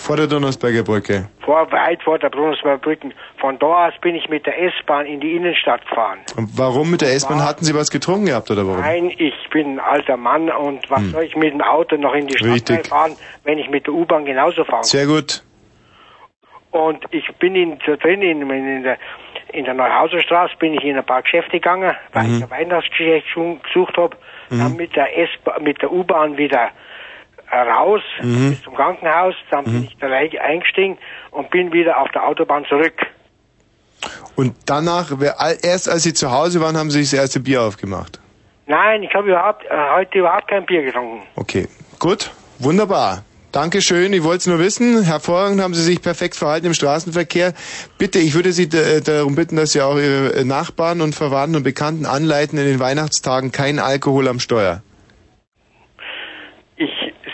[0.06, 1.30] Vor der Donnersberger Brücke.
[1.44, 3.10] vor weit vor der Brunsberger Brücke.
[3.40, 6.20] Von da aus bin ich mit der S-Bahn in die Innenstadt gefahren.
[6.38, 7.44] Und warum mit der S-Bahn?
[7.44, 8.82] Hatten Sie was getrunken gehabt oder warum?
[8.82, 12.28] Nein, ich bin ein alter Mann und was soll ich mit dem Auto noch in
[12.28, 12.84] die Stadt Hm.
[12.86, 13.16] Fahren,
[13.46, 14.84] wenn ich mit der U-Bahn genauso fahre?
[14.84, 15.44] Sehr gut.
[16.70, 18.98] Und ich bin in, so drin in, in der
[19.54, 23.28] in der Neuhauserstraße bin ich in ein paar Geschäfte gegangen, weil ich ein Weihnachtsgeschäft
[23.64, 24.18] gesucht habe.
[24.50, 25.30] Dann mit der S
[25.62, 26.70] mit der U-Bahn wieder
[27.52, 28.52] raus Mhm.
[28.52, 29.36] bis zum Krankenhaus.
[29.52, 30.98] Dann bin ich da eingestiegen
[31.32, 32.94] und bin wieder auf der Autobahn zurück.
[34.36, 35.12] Und danach,
[35.64, 38.20] erst als Sie zu Hause waren, haben Sie sich das erste Bier aufgemacht.
[38.68, 41.22] Nein, ich habe überhaupt äh, heute überhaupt kein Bier getrunken.
[41.36, 41.68] Okay,
[42.00, 43.24] gut, wunderbar.
[43.52, 45.04] Dankeschön, ich wollte es nur wissen.
[45.04, 47.54] Hervorragend haben Sie sich perfekt verhalten im Straßenverkehr.
[47.98, 51.56] Bitte, ich würde Sie äh, darum bitten, dass Sie auch Ihre äh, Nachbarn und Verwandten
[51.56, 54.82] und Bekannten anleiten, in den Weihnachtstagen kein Alkohol am Steuer.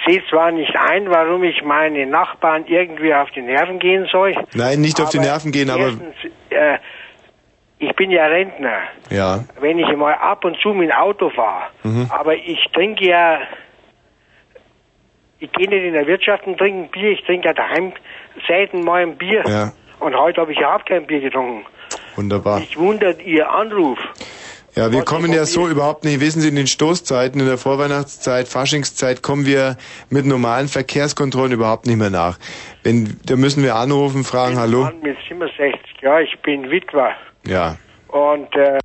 [0.07, 4.33] Ich sehe zwar nicht ein, warum ich meine Nachbarn irgendwie auf die Nerven gehen soll.
[4.53, 6.15] Nein, nicht auf die aber Nerven gehen, aber Erstens,
[6.49, 6.77] äh,
[7.79, 8.79] ich bin ja Rentner.
[9.09, 9.43] ja.
[9.59, 12.07] Wenn ich mal ab und zu mit dem Auto fahre, Mhm.
[12.09, 13.39] aber ich trinke ja,
[15.39, 17.93] ich gehe nicht in der Wirtschaft und trinke ein Bier, ich trinke ja daheim
[18.47, 19.43] selten mal ein Bier.
[19.47, 19.71] Ja.
[19.99, 21.65] Und heute habe ich überhaupt kein Bier getrunken.
[22.15, 22.59] Wunderbar.
[22.59, 23.99] Mich wundert Ihr Anruf.
[24.75, 26.21] Ja, wir kommen ja so überhaupt nicht.
[26.21, 29.75] Wissen Sie, in den Stoßzeiten, in der Vorweihnachtszeit, Faschingszeit, kommen wir
[30.09, 32.39] mit normalen Verkehrskontrollen überhaupt nicht mehr nach.
[32.83, 34.83] Wenn, da müssen wir anrufen, fragen, hallo.
[34.83, 37.15] Mann mit 67, ja, ich bin Witwer.
[37.45, 37.75] Ja.
[38.07, 38.79] Und äh,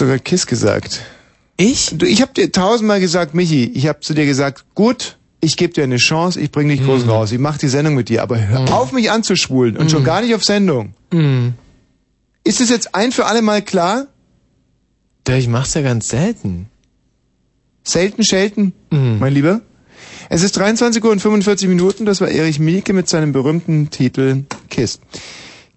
[0.00, 1.00] hast gerade Kiss gesagt?
[1.56, 1.90] Ich?
[1.96, 5.72] Du, ich habe dir tausendmal gesagt, Michi, ich habe zu dir gesagt, gut, ich gebe
[5.72, 7.10] dir eine Chance, ich bring dich groß Mhm.
[7.10, 10.20] raus, ich mach die Sendung mit dir, aber hör auf mich anzuschwulen und schon gar
[10.20, 10.94] nicht auf Sendung.
[11.12, 11.54] Mhm.
[12.44, 14.06] Ist es jetzt ein für alle Mal klar?
[15.28, 16.66] Ja, ich mach's ja ganz selten.
[17.84, 19.18] Selten, schelten, Mhm.
[19.18, 19.60] mein Lieber.
[20.28, 24.44] Es ist 23 Uhr und 45 Minuten, das war Erich Mielke mit seinem berühmten Titel
[24.70, 24.98] Kiss.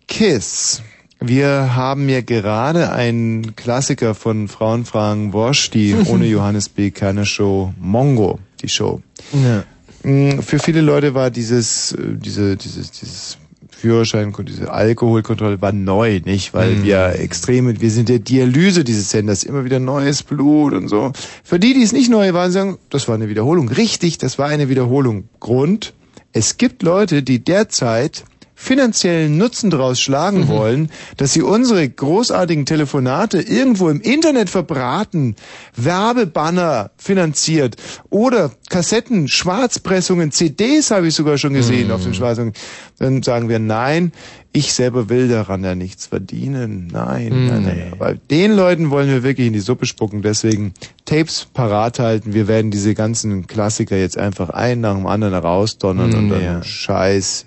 [0.07, 0.81] Kiss.
[1.19, 6.91] Wir haben ja gerade einen Klassiker von Frauenfragen Wosch, die ohne Johannes B.
[6.91, 9.01] Kerner Show Mongo, die Show.
[9.33, 9.63] Ja.
[10.09, 13.37] Mm, Für viele Leute war dieses, äh, diese, dieses, dieses
[13.69, 16.53] Führerschein, diese Alkoholkontrolle war neu, nicht?
[16.53, 16.83] Weil Mhm.
[16.83, 21.11] wir extrem, wir sind der Dialyse dieses Senders, immer wieder neues Blut und so.
[21.43, 23.69] Für die, die es nicht neu waren, sagen, das war eine Wiederholung.
[23.69, 25.29] Richtig, das war eine Wiederholung.
[25.39, 25.93] Grund,
[26.33, 28.23] es gibt Leute, die derzeit
[28.61, 30.47] finanziellen Nutzen daraus schlagen Mhm.
[30.49, 35.35] wollen, dass sie unsere großartigen Telefonate irgendwo im Internet verbraten,
[35.77, 37.77] Werbebanner finanziert
[38.09, 41.93] oder Kassetten, Schwarzpressungen, CDs habe ich sogar schon gesehen Mhm.
[41.93, 42.51] auf den Schwarzungen.
[42.99, 44.11] Dann sagen wir nein,
[44.51, 46.87] ich selber will daran ja nichts verdienen.
[46.91, 47.47] Nein, Mhm.
[47.47, 47.83] nein, nein.
[47.93, 50.21] Aber den Leuten wollen wir wirklich in die Suppe spucken.
[50.21, 50.73] Deswegen
[51.05, 52.33] Tapes parat halten.
[52.33, 56.63] Wir werden diese ganzen Klassiker jetzt einfach ein nach dem anderen rausdonnern und dann Ja.
[56.63, 57.45] Scheiß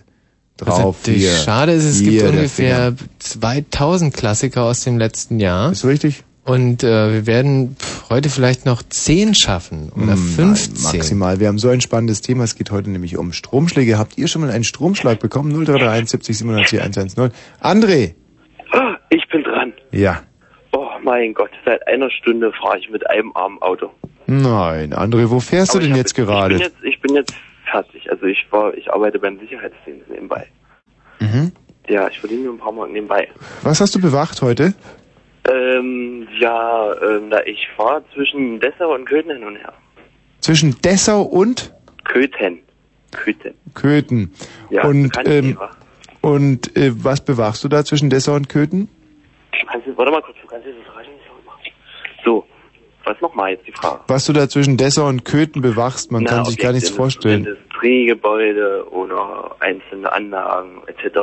[0.56, 0.78] drauf.
[0.78, 1.36] Was natürlich hier.
[1.38, 2.94] schade ist, es Hier, gibt ungefähr Finger.
[3.18, 5.72] 2000 Klassiker aus dem letzten Jahr.
[5.72, 6.24] Ist richtig?
[6.44, 7.76] Und äh, wir werden
[8.10, 10.74] heute vielleicht noch 10 schaffen oder Hm, 15.
[10.74, 11.40] Nein, maximal.
[11.40, 12.42] Wir haben so ein spannendes Thema.
[12.42, 13.96] Es geht heute nämlich um Stromschläge.
[13.96, 15.52] Habt ihr schon mal einen Stromschlag bekommen?
[15.52, 17.30] 0331 70 97 110.
[17.60, 18.14] André.
[18.72, 19.72] Ah, Ich bin dran.
[19.92, 20.22] Ja.
[20.72, 23.90] Oh mein Gott, seit einer Stunde fahre ich mit einem Arm Auto.
[24.26, 26.56] Nein, André, wo fährst Aber du denn hab jetzt Ich bin gerade?
[26.56, 27.34] jetzt, ich bin jetzt
[27.72, 28.10] fertig.
[28.10, 30.46] Also ich war, ich arbeite beim Sicherheitsdienst nebenbei.
[31.18, 31.52] Mhm.
[31.88, 33.28] Ja, ich verdiene mir ein paar Mark nebenbei.
[33.62, 34.74] Was hast du bewacht heute?
[35.50, 39.72] Ähm, ja, ähm, na, ich fahre zwischen Dessau und Köthen hin und her.
[40.40, 41.74] Zwischen Dessau und
[42.04, 42.60] Köthen.
[43.10, 43.54] Köthen.
[43.74, 44.32] Köthen.
[44.70, 45.58] Ja, und kann ich ähm,
[46.20, 48.88] und äh, was bewachst du da zwischen Dessau und Köthen?
[49.70, 51.60] Kannst du, warte mal kurz, du kannst dieses Reichen nicht machen.
[52.24, 52.46] So,
[53.12, 54.00] was nochmal jetzt die Frage?
[54.06, 57.44] Was du da zwischen Dessau und Köthen bewachst, man Na, kann sich gar nichts vorstellen.
[57.46, 61.16] Industriegebäude oder einzelne Anlagen etc.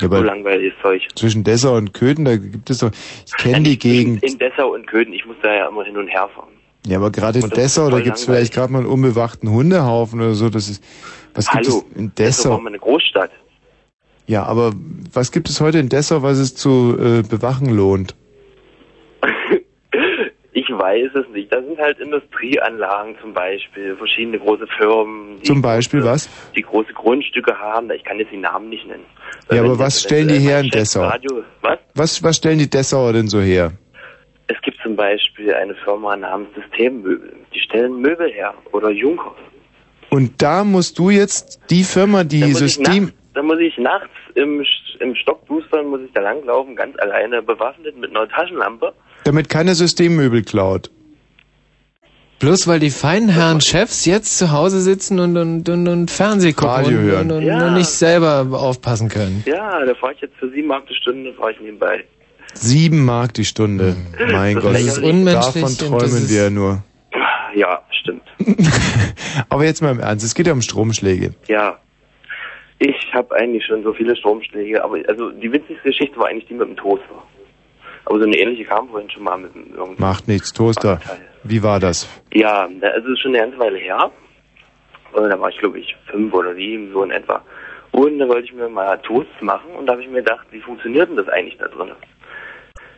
[0.00, 1.02] Ja, so langweiliges Zeug.
[1.14, 2.90] Zwischen Dessau und Köthen, da gibt es doch,
[3.26, 4.22] ich kenne die Gegend.
[4.22, 6.48] In Dessau und Köthen, ich muss da ja immer hin und her fahren.
[6.86, 8.50] Ja, aber gerade in Dessau, da gibt's langweilig.
[8.50, 10.50] vielleicht gerade mal einen unbewachten Hundehaufen oder so.
[10.50, 10.82] Das ist,
[11.34, 12.60] was gibt Hallo, es in Dessau war Dessau?
[12.60, 13.30] mal eine Großstadt.
[14.26, 14.72] Ja, aber
[15.12, 18.14] was gibt es heute in Dessau, was es zu äh, bewachen lohnt?
[20.78, 21.52] Weiß es nicht.
[21.52, 26.28] Da sind halt Industrieanlagen zum Beispiel, verschiedene große Firmen, die, Zum Beispiel was?
[26.54, 27.90] die große Grundstücke haben.
[27.90, 29.04] Ich kann jetzt die Namen nicht nennen.
[29.50, 31.02] Ja, wenn aber was stellen die her in Dessau?
[31.02, 31.78] Radio, was?
[31.94, 33.72] Was, was stellen die Dessauer denn so her?
[34.46, 37.32] Es gibt zum Beispiel eine Firma namens Systemmöbel.
[37.54, 39.32] Die stellen Möbel her oder Junkers.
[40.10, 44.64] Und da musst du jetzt die Firma, die System, da muss ich nachts im,
[45.00, 48.94] im Stockboostern muss ich da langlaufen, ganz alleine, bewaffnet mit einer Taschenlampe.
[49.24, 50.90] Damit keiner Systemmöbel klaut.
[52.40, 56.52] Bloß weil die feinen Herren Chefs jetzt zu Hause sitzen und, und, und, und Fernseh
[56.52, 57.30] gucken Radio und, hören.
[57.30, 57.68] und, und, Ja.
[57.68, 59.42] und nicht selber aufpassen können.
[59.46, 62.04] Ja, da fahre ich jetzt für sieben Mark die Stunde, fahre ich nebenbei.
[62.52, 63.96] Sieben Mark die Stunde.
[64.32, 65.10] Mein Das Gott, ist lächerlich.
[65.10, 66.82] unmenschlich davon das träumen ist- wir ja nur.
[67.54, 68.22] Ja, stimmt.
[69.48, 71.34] Aber jetzt mal im Ernst, es geht ja um Stromschläge.
[71.48, 71.78] Ja.
[72.80, 76.54] Ich habe eigentlich schon so viele Stromschläge, aber also die witzigste Geschichte war eigentlich die
[76.54, 77.22] mit dem Toaster.
[78.04, 80.02] Aber so eine ähnliche kam vorhin schon mal mit dem irgendwie.
[80.02, 81.00] Macht nichts, Toaster.
[81.42, 82.08] Wie war das?
[82.32, 84.10] Ja, also ist schon eine ganze Weile her.
[85.12, 87.42] Und da war ich glaube ich fünf oder sieben, so in etwa.
[87.92, 90.60] Und da wollte ich mir mal Toasts machen und da habe ich mir gedacht, wie
[90.60, 91.92] funktioniert denn das eigentlich da drin?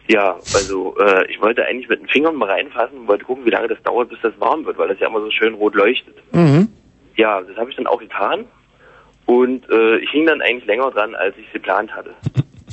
[0.09, 3.51] Ja, also äh, ich wollte eigentlich mit den Fingern mal reinfassen und wollte gucken, wie
[3.51, 6.15] lange das dauert, bis das warm wird, weil das ja immer so schön rot leuchtet.
[6.33, 6.69] Mhm.
[7.17, 8.47] Ja, das habe ich dann auch getan.
[9.27, 12.15] Und äh, ich hing dann eigentlich länger dran, als ich es geplant hatte.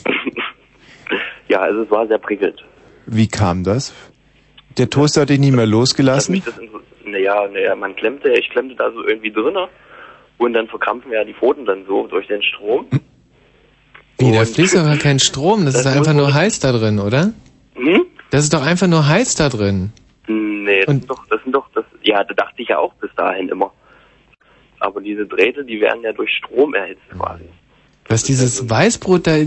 [1.54, 2.66] ja, also es war sehr prickelnd.
[3.06, 3.94] Wie kam das?
[4.78, 6.42] Der Toaster hat dich nie mehr losgelassen?
[6.44, 6.60] das
[7.06, 9.68] naja, naja, man klemmte, ich klemmte da so irgendwie drinne
[10.40, 12.88] und dann verkrampfen ja die Pfoten dann so durch den Strom.
[14.18, 16.72] Wie, da fließt doch gar kein Strom, das, Das ist doch einfach nur heiß da
[16.72, 17.34] drin, oder?
[17.76, 18.06] Hm?
[18.32, 19.92] Das ist doch einfach nur heiß da drin.
[20.28, 23.12] Nee, das sind doch, das sind doch, das, ja, da dachte ich ja auch bis
[23.16, 23.72] dahin immer.
[24.80, 27.46] Aber diese Drähte, die werden ja durch Strom erhitzt quasi.
[28.08, 29.38] Was dieses Weißbrot da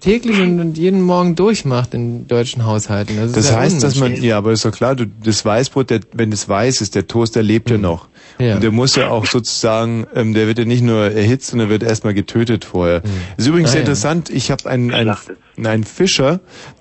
[0.00, 3.16] täglich und, jeden Morgen durchmacht in deutschen Haushalten.
[3.16, 6.00] Das, Das ja heißt, dass man, ja, aber ist doch klar, du, das Weißbrot, der,
[6.12, 8.08] wenn es weiß ist, der Toaster lebt ja noch.
[8.38, 8.44] Mhm.
[8.44, 8.54] Ja.
[8.56, 11.82] Und der muss ja auch sozusagen, ähm, der wird ja nicht nur erhitzt, sondern wird
[11.82, 13.00] erstmal getötet vorher.
[13.04, 13.10] Mhm.
[13.36, 13.86] Ist übrigens Ah, sehr ja.
[13.86, 15.14] interessant, ich habe ein, ein,
[15.64, 16.40] Ein Fischer,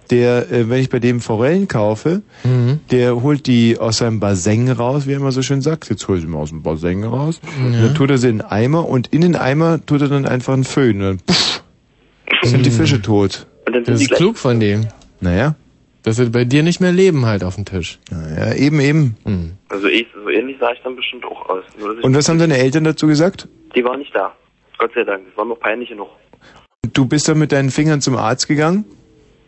[0.10, 2.80] der, äh, wenn ich bei dem Forellen kaufe, Mhm.
[2.92, 5.90] der holt die aus seinem Bassin raus, wie er immer so schön sagt.
[5.90, 7.40] Jetzt hol ich sie mal aus dem Bassin raus.
[7.72, 7.82] Ja.
[7.84, 10.54] Dann tut er sie in den Eimer und in den Eimer tut er dann einfach
[10.54, 11.02] einen Föhn.
[11.02, 11.64] Und dann puff,
[12.42, 13.46] sind die Fische tot.
[13.86, 14.88] Das ist klug von dem.
[15.22, 15.56] Naja.
[16.04, 18.00] Dass sie bei dir nicht mehr leben halt auf dem Tisch.
[18.12, 19.16] Naja, eben, eben.
[19.70, 21.64] Also ich, so ähnlich sah ich dann bestimmt auch aus.
[22.02, 23.48] Und was haben deine Eltern dazu gesagt?
[23.76, 24.34] Die waren nicht da.
[24.78, 25.26] Gott sei Dank.
[25.28, 26.10] Das war noch peinlich genug.
[26.92, 28.86] Du bist dann mit deinen Fingern zum Arzt gegangen?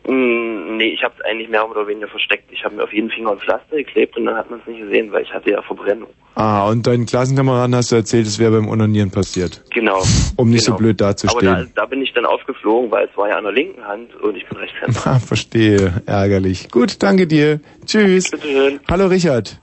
[0.08, 2.52] Mm, nee, ich habe es eigentlich mehr oder weniger versteckt.
[2.52, 4.80] Ich habe mir auf jeden Finger ein Pflaster geklebt und dann hat man es nicht
[4.80, 6.10] gesehen, weil ich hatte ja Verbrennung.
[6.36, 9.64] Ah, und deinen Klassenkameraden hast du erzählt, es wäre beim Onanieren passiert.
[9.74, 10.04] Genau.
[10.36, 10.78] Um nicht genau.
[10.78, 11.48] so blöd dazustehen.
[11.48, 14.14] Aber da, da bin ich dann aufgeflogen, weil es war ja an der linken Hand
[14.16, 15.00] und ich bin Rechtshänder.
[15.06, 16.04] Ah, verstehe.
[16.06, 16.70] Ärgerlich.
[16.70, 17.60] Gut, danke dir.
[17.86, 18.30] Tschüss.
[18.30, 18.80] Bitteschön.
[18.90, 19.60] Hallo Richard.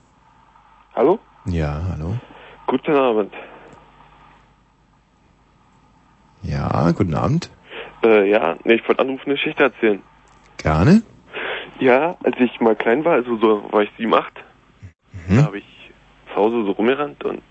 [0.95, 1.19] Hallo?
[1.45, 2.15] Ja, hallo.
[2.67, 3.33] Guten Abend.
[6.41, 7.49] Ja, guten Abend.
[8.03, 10.01] Äh, ja, nee, ich wollte anrufen, eine Geschichte erzählen.
[10.57, 11.01] Gerne.
[11.79, 14.33] Ja, als ich mal klein war, also so war ich sieben, acht,
[15.27, 15.37] Mhm.
[15.37, 15.65] da habe ich
[16.29, 17.41] zu Hause so rumgerannt und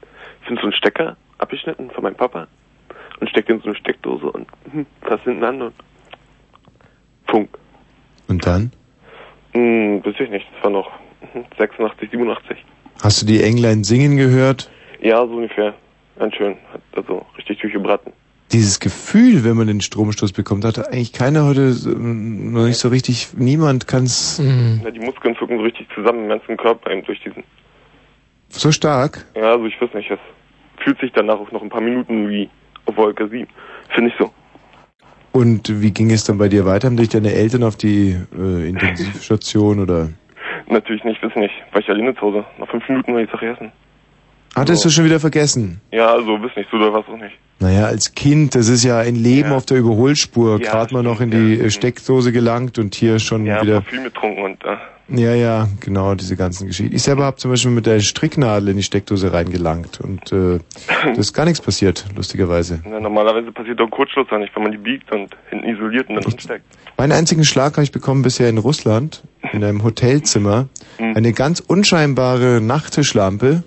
[0.46, 2.46] finde so einen Stecker abgeschnitten von meinem Papa
[3.20, 5.74] und steckt in so eine Steckdose und hm, fass hinten an und
[7.28, 7.48] Funk.
[8.28, 8.72] Und dann?
[9.54, 10.90] Hm, weiß ich nicht, das war noch
[11.32, 12.64] hm, 86, 87.
[13.02, 14.70] Hast du die Englein singen gehört?
[15.00, 15.74] Ja, so ungefähr.
[16.18, 16.56] Ganz schön.
[16.72, 18.12] Hat also richtig durchgebraten.
[18.52, 23.28] Dieses Gefühl, wenn man den Stromstoß bekommt, hat eigentlich keiner heute noch nicht so richtig,
[23.36, 24.42] niemand kann es
[24.84, 27.44] Ja, die Muskeln zucken so richtig zusammen im ganzen Körper eben durch diesen.
[28.48, 29.24] so stark.
[29.34, 30.18] Ja, also ich weiß nicht, es
[30.84, 32.50] fühlt sich danach auch noch ein paar Minuten wie
[32.86, 33.46] auf Wolke 7.
[33.94, 34.30] Finde ich so.
[35.32, 36.88] Und wie ging es dann bei dir weiter?
[36.88, 40.10] Haben dich deine Eltern auf die äh, Intensivstation oder
[40.68, 41.54] Natürlich nicht, weiß nicht.
[41.72, 42.44] War ich alleine zu Hause.
[42.58, 43.72] Nach fünf Minuten war die Sache essen.
[44.54, 45.80] Hattest du schon wieder vergessen?
[45.92, 47.36] Ja, also weiß nicht, so oder was auch nicht.
[47.60, 50.60] Naja, als Kind, das ist ja ein Leben auf der Überholspur.
[50.60, 53.80] Ja, Gerade mal noch in die äh, Steckdose gelangt und hier schon Ja, wieder.
[53.82, 54.76] Parfüm getrunken und äh,
[55.20, 56.92] Ja, ja, genau, diese ganzen Geschichten.
[56.96, 60.58] Ich selber habe zum Beispiel mit der Stricknadel in die Steckdose reingelangt und äh,
[61.04, 62.80] da ist gar nichts passiert, lustigerweise.
[62.84, 66.16] na, normalerweise passiert doch Kurzschluss ja nicht, wenn man die biegt und hinten isoliert und
[66.16, 66.64] dann ansteckt.
[66.98, 69.22] Meinen einzigen Schlag habe ich bekommen bisher in Russland,
[69.52, 70.68] in einem Hotelzimmer.
[70.98, 71.16] Mhm.
[71.16, 73.62] Eine ganz unscheinbare Nachttischlampe.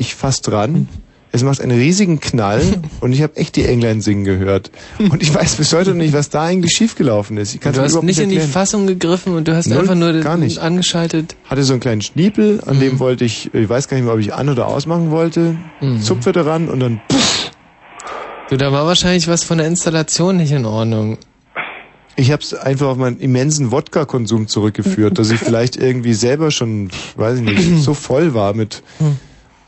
[0.00, 0.88] Ich fass dran.
[1.32, 2.60] Es macht einen riesigen Knall
[3.00, 4.72] und ich habe echt die Englein singen gehört.
[4.98, 7.54] Und ich weiß bis heute noch nicht, was da eigentlich schiefgelaufen ist.
[7.54, 8.50] Ich Du hast nicht in die erklären.
[8.50, 10.58] Fassung gegriffen und du hast Null, einfach nur gar nicht.
[10.58, 11.36] angeschaltet.
[11.44, 12.80] Hatte so einen kleinen Schniepel, an Mhm.
[12.80, 15.54] dem wollte ich, ich weiß gar nicht mehr, ob ich an- oder ausmachen wollte.
[15.80, 16.00] Mhm.
[16.02, 17.50] Zupfe daran und dann pff,
[18.48, 21.18] Du, da war wahrscheinlich was von der Installation nicht in Ordnung.
[22.16, 26.90] Ich habe es einfach auf meinen immensen Wodka-Konsum zurückgeführt, dass ich vielleicht irgendwie selber schon,
[27.14, 28.82] weiß ich nicht, so voll war mit.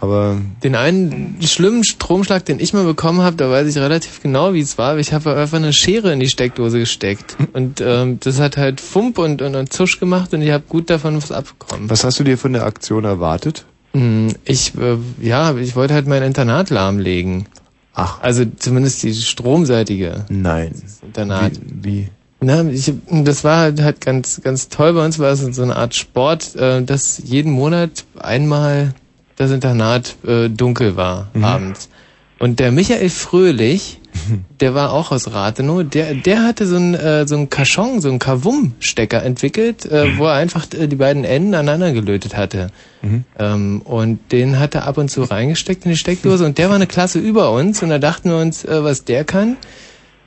[0.02, 4.52] Aber Den einen schlimmen Stromschlag, den ich mal bekommen habe, da weiß ich relativ genau,
[4.52, 4.98] wie es war.
[4.98, 7.36] Ich habe einfach eine Schere in die Steckdose gesteckt.
[7.52, 10.90] Und ähm, das hat halt Fump und, und, und Zusch gemacht und ich habe gut
[10.90, 11.88] davon was abbekommen.
[11.88, 13.64] was hast du dir von der Aktion erwartet?
[13.92, 17.46] Hm, Ich, äh, ja, ich wollte halt mein Internat lahmlegen.
[17.94, 18.20] Ach.
[18.22, 20.24] Also zumindest die stromseitige.
[20.28, 20.72] Nein.
[21.02, 21.52] Internat.
[21.64, 21.84] Wie?
[21.84, 22.08] wie?
[22.40, 24.94] Na, ich, das war halt, halt ganz, ganz toll.
[24.94, 28.94] Bei uns war es so eine Art Sport, äh, dass jeden Monat einmal
[29.36, 31.44] das Internat äh, dunkel war, Mhm.
[31.44, 31.88] abends.
[32.38, 34.00] Und der Michael Fröhlich,
[34.60, 38.08] der war auch aus Rathenow, der, der hatte so einen, äh, so einen Kaschon, so
[38.08, 42.70] einen Kavum-Stecker entwickelt, äh, wo er einfach äh, die beiden Enden aneinander gelötet hatte.
[43.00, 43.24] Mhm.
[43.38, 46.76] Ähm, und den hat er ab und zu reingesteckt in die Steckdose und der war
[46.76, 49.56] eine Klasse über uns und da dachten wir uns, äh, was der kann,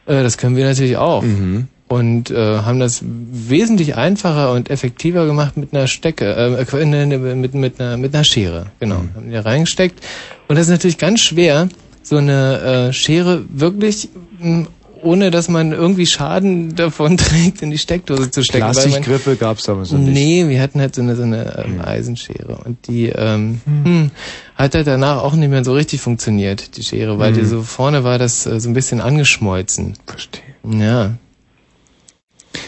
[0.05, 1.21] äh, das können wir natürlich auch.
[1.21, 1.67] Mhm.
[1.87, 7.05] Und äh, haben das wesentlich einfacher und effektiver gemacht mit einer Stecke, äh, ne,
[7.35, 9.03] mit, mit, einer, mit einer Schere, genau.
[9.15, 10.03] Haben die reingesteckt.
[10.47, 11.69] Und das ist natürlich ganz schwer,
[12.01, 14.09] so eine äh, Schere wirklich
[14.39, 14.65] mh,
[15.03, 18.63] ohne dass man irgendwie Schaden davon trägt, in die Steckdose zu stecken.
[18.65, 20.13] weil man- Plastikgriffe gab's damals noch nicht.
[20.15, 24.09] Nee, wir hatten halt so eine, so eine ähm, Eisenschere und die ähm, hm,
[24.55, 27.39] hat halt danach auch nicht mehr so richtig funktioniert, die Schere, weil Hm.
[27.39, 29.93] die so vorne war das äh, so ein bisschen angeschmolzen.
[30.07, 30.41] Verstehe.
[30.67, 31.11] Ja.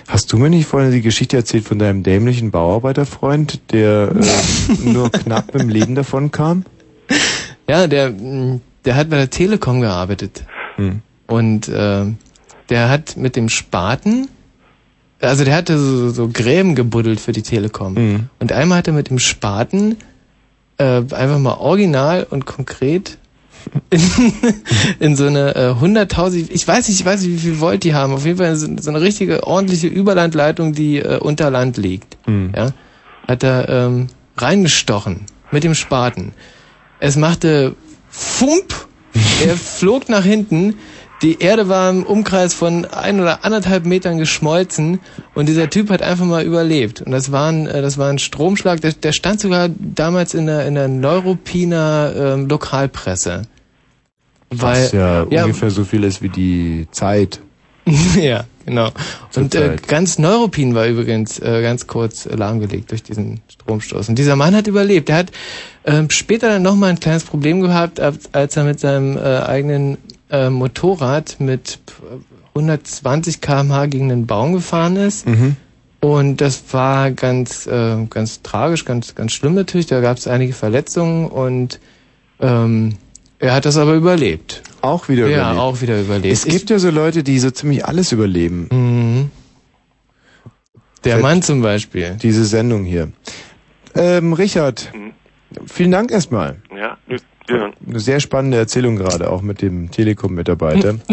[0.07, 5.11] Hast du mir nicht vorhin die Geschichte erzählt von deinem dämlichen Bauarbeiterfreund, der äh, nur
[5.11, 6.65] knapp dem Leben davon kam?
[7.67, 10.43] Ja, der, mh, der hat bei der Telekom gearbeitet.
[10.75, 11.01] Hm.
[11.27, 12.05] Und äh,
[12.69, 14.29] der hat mit dem Spaten,
[15.19, 17.95] also der hatte so, so Gräben gebuddelt für die Telekom.
[17.95, 18.29] Hm.
[18.39, 19.97] Und einmal hat er mit dem Spaten
[20.77, 23.17] äh, einfach mal original und konkret
[23.89, 24.01] in,
[24.99, 27.93] in so eine äh, 100.000, ich weiß nicht, ich weiß nicht, wie viel Volt die
[27.93, 32.17] haben, auf jeden Fall so, so eine richtige ordentliche Überlandleitung, die äh, unter Land liegt.
[32.25, 32.51] Hm.
[32.55, 32.71] Ja,
[33.27, 34.07] hat er ähm,
[34.37, 36.33] reingestochen mit dem Spaten.
[36.99, 37.75] Es machte
[38.09, 38.87] Fump,
[39.45, 40.75] er flog nach hinten,
[41.23, 44.99] die Erde war im Umkreis von ein oder anderthalb Metern geschmolzen
[45.33, 47.01] und dieser Typ hat einfach mal überlebt.
[47.01, 50.45] Und das war ein, äh, das war ein Stromschlag, der, der stand sogar damals in
[50.45, 53.43] der, in der Neuruppiner ähm, Lokalpresse.
[54.49, 57.41] Was ja, ungefähr so viel ist wie die Zeit.
[58.19, 58.89] ja, genau.
[59.29, 64.09] Zur Und äh, ganz Neuruppin war übrigens äh, ganz kurz äh, lahmgelegt durch diesen Stromstoß.
[64.09, 65.09] Und dieser Mann hat überlebt.
[65.09, 65.31] Er hat
[65.85, 69.97] ähm, später dann nochmal ein kleines Problem gehabt, ab- als er mit seinem äh, eigenen
[70.29, 71.79] äh, Motorrad mit
[72.49, 75.27] 120 km/h gegen den Baum gefahren ist.
[75.27, 75.55] Mhm.
[75.99, 79.87] Und das war ganz, äh, ganz tragisch, ganz, ganz schlimm natürlich.
[79.87, 81.79] Da gab es einige Verletzungen und
[82.39, 82.95] ähm,
[83.39, 84.63] er hat das aber überlebt.
[84.81, 85.59] Auch wieder Ja, überlebt.
[85.59, 86.33] auch wieder überlebt.
[86.33, 88.67] Es gibt ja so Leute, die so ziemlich alles überleben.
[88.71, 89.31] Mhm.
[91.03, 92.17] Der Mann zum Beispiel.
[92.21, 93.11] Diese Sendung hier.
[93.95, 94.91] Ähm, Richard,
[95.65, 96.57] vielen Dank erstmal.
[96.75, 96.97] Ja,
[97.47, 97.73] hören.
[97.87, 100.95] Eine sehr spannende Erzählung gerade, auch mit dem Telekom-Mitarbeiter.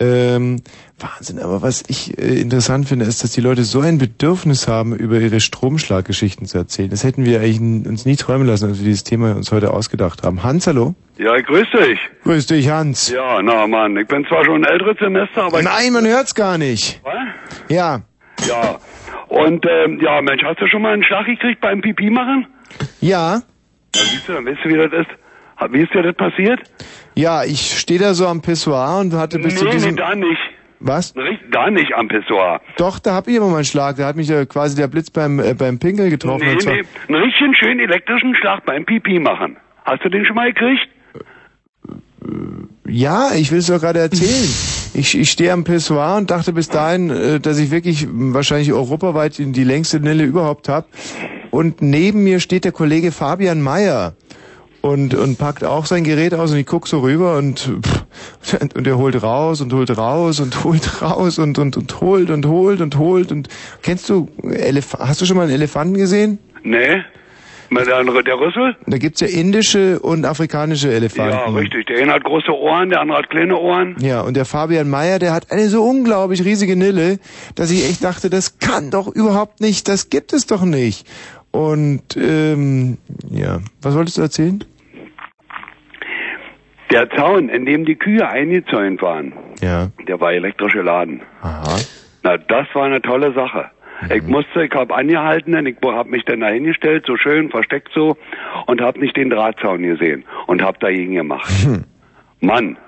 [0.00, 0.62] ähm,
[0.98, 4.94] Wahnsinn, aber was ich äh, interessant finde, ist, dass die Leute so ein Bedürfnis haben,
[4.94, 6.90] über ihre Stromschlaggeschichten zu erzählen.
[6.90, 10.22] Das hätten wir eigentlich uns nie träumen lassen, als wir dieses Thema uns heute ausgedacht
[10.22, 10.42] haben.
[10.42, 10.94] Hans, hallo?
[11.18, 11.98] Ja, ich grüß dich.
[12.24, 13.10] Grüß dich, Hans.
[13.10, 15.62] Ja, na Mann, ich bin zwar schon ein älteres Semester, aber...
[15.62, 17.00] Nein, man hört's gar nicht.
[17.02, 17.14] Was?
[17.68, 18.02] Ja.
[18.46, 18.78] Ja.
[19.28, 22.46] Und, ähm, ja, Mensch, hast du schon mal einen Schlag gekriegt beim Pipi machen?
[23.00, 23.42] Ja.
[23.94, 25.10] Na, siehst du, dann weißt du, wie das ist.
[25.72, 26.60] Wie ist dir das passiert?
[27.18, 29.96] Ja, ich stehe da so am Pissoir und hatte bis zu nee, diesem...
[29.96, 30.40] nee, da nicht.
[30.78, 31.14] Was?
[31.50, 32.60] Da nicht am Pissoir.
[32.76, 33.96] Doch, da hab ich immer mal einen Schlag.
[33.96, 36.46] Da hat mich ja quasi der Blitz beim, äh, beim Pinkel getroffen.
[36.46, 39.56] Nee, nee, einen richtigen schönen elektrischen Schlag beim Pipi machen.
[39.84, 40.88] Hast du den schon mal gekriegt?
[42.86, 44.48] Ja, ich will es doch gerade erzählen.
[44.94, 49.34] Ich, ich stehe am Pissoir und dachte bis dahin, äh, dass ich wirklich wahrscheinlich europaweit
[49.38, 50.86] die längste Nille überhaupt habe.
[51.50, 54.14] Und neben mir steht der Kollege Fabian Mayer
[54.80, 58.86] und, und packt auch sein Gerät aus und ich guck so rüber und, pff, und
[58.86, 62.80] er holt raus und holt raus und holt raus und, und, und holt und holt
[62.80, 63.48] und holt und
[63.82, 66.38] kennst du Elef hast du schon mal einen Elefanten gesehen?
[66.62, 67.02] Nee.
[67.70, 68.76] Mal Der, der Rüssel?
[68.86, 71.32] Da gibt's ja indische und afrikanische Elefanten.
[71.34, 71.86] Ja, richtig.
[71.86, 73.94] Der eine hat große Ohren, der andere hat kleine Ohren.
[74.00, 77.18] Ja, und der Fabian Mayer, der hat eine so unglaublich riesige Nille,
[77.56, 81.06] dass ich echt dachte, das kann doch überhaupt nicht, das gibt es doch nicht.
[81.50, 82.98] Und ähm,
[83.30, 84.64] ja, was wolltest du erzählen?
[86.90, 89.88] Der Zaun, in dem die Kühe eingezäunt waren, Ja.
[90.06, 91.20] der war elektrisch geladen.
[91.42, 91.78] Aha.
[92.22, 93.70] Na, das war eine tolle Sache.
[94.14, 97.90] Ich musste, ich habe angehalten, denn ich habe mich dann da hingestellt, so schön versteckt
[97.92, 98.16] so,
[98.66, 101.50] und habe nicht den Drahtzaun gesehen und habe dagegen gemacht.
[102.40, 102.78] Mann,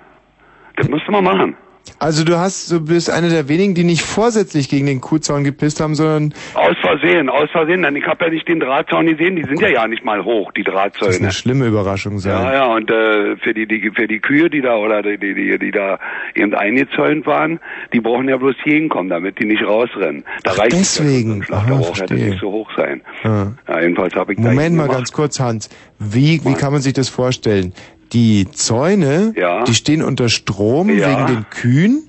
[0.77, 1.57] das musste man machen.
[1.99, 5.81] Also du hast, du bist einer der wenigen, die nicht vorsätzlich gegen den Kuhzaun gepisst
[5.81, 9.45] haben, sondern Aus Versehen, aus Versehen, denn ich habe ja nicht den Drahtzaun gesehen, die
[9.45, 11.17] sind ja ja nicht mal hoch, die das ist Drahtzäune.
[11.17, 12.33] eine schlimme Überraschung sein.
[12.33, 15.35] Ja, ja, und äh, für die, die für die Kühe, die da oder die, die,
[15.35, 15.99] die, die da
[16.35, 17.61] eben eingezäunt waren,
[17.93, 20.25] die brauchen ja bloß hier hinkommen, damit die nicht rausrennen.
[20.45, 22.31] Da reicht da braucht ja das verstehe.
[22.31, 23.03] nicht so hoch sein.
[23.25, 23.53] Ja.
[23.69, 25.69] Ja, jedenfalls habe ich Moment mal ganz kurz, Hans.
[25.99, 27.75] Wie, wie kann man sich das vorstellen?
[28.13, 29.63] Die Zäune, Ja.
[29.65, 31.09] die stehen unter Strom Ja.
[31.11, 32.09] wegen den Kühen?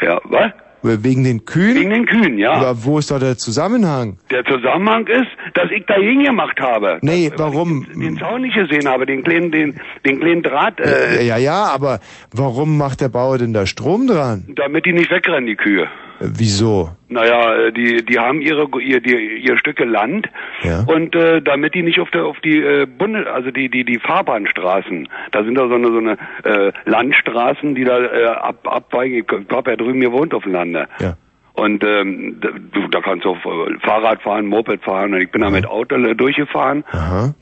[0.00, 0.52] Ja, was?
[0.84, 1.76] Wegen den Kühen?
[1.76, 2.54] Wegen den Kühen, ja.
[2.54, 4.16] Aber wo ist da der Zusammenhang?
[4.32, 6.98] Der Zusammenhang ist, dass ich dagegen gemacht habe.
[7.02, 7.86] Nee, warum?
[7.94, 12.00] Den Zaun nicht gesehen habe, den kleinen, den, den kleinen Draht, äh, ja, ja, aber
[12.34, 14.42] warum macht der Bauer denn da Strom dran?
[14.56, 15.86] damit die nicht wegrennen, die Kühe.
[16.24, 16.90] Wieso?
[17.08, 20.28] Naja, äh, die, die haben ihre, ihr, die, ihr Stücke Land
[20.62, 20.84] Ja.
[20.86, 23.98] und äh, damit die nicht auf der auf die äh, Bunde, also die die die
[23.98, 29.24] Fahrbahnstraßen, da sind da so eine so eine äh, Landstraßen, die da äh, ab abweichen.
[29.28, 30.88] Ich habe ja drüben gewohnt auf dem Lande.
[31.00, 31.16] Ja.
[31.54, 35.12] Und ähm, da, du, da kannst du auf äh, Fahrrad fahren, Moped fahren.
[35.12, 36.82] Und ich bin da mit Auto äh, durchgefahren.
[36.92, 37.34] Aha.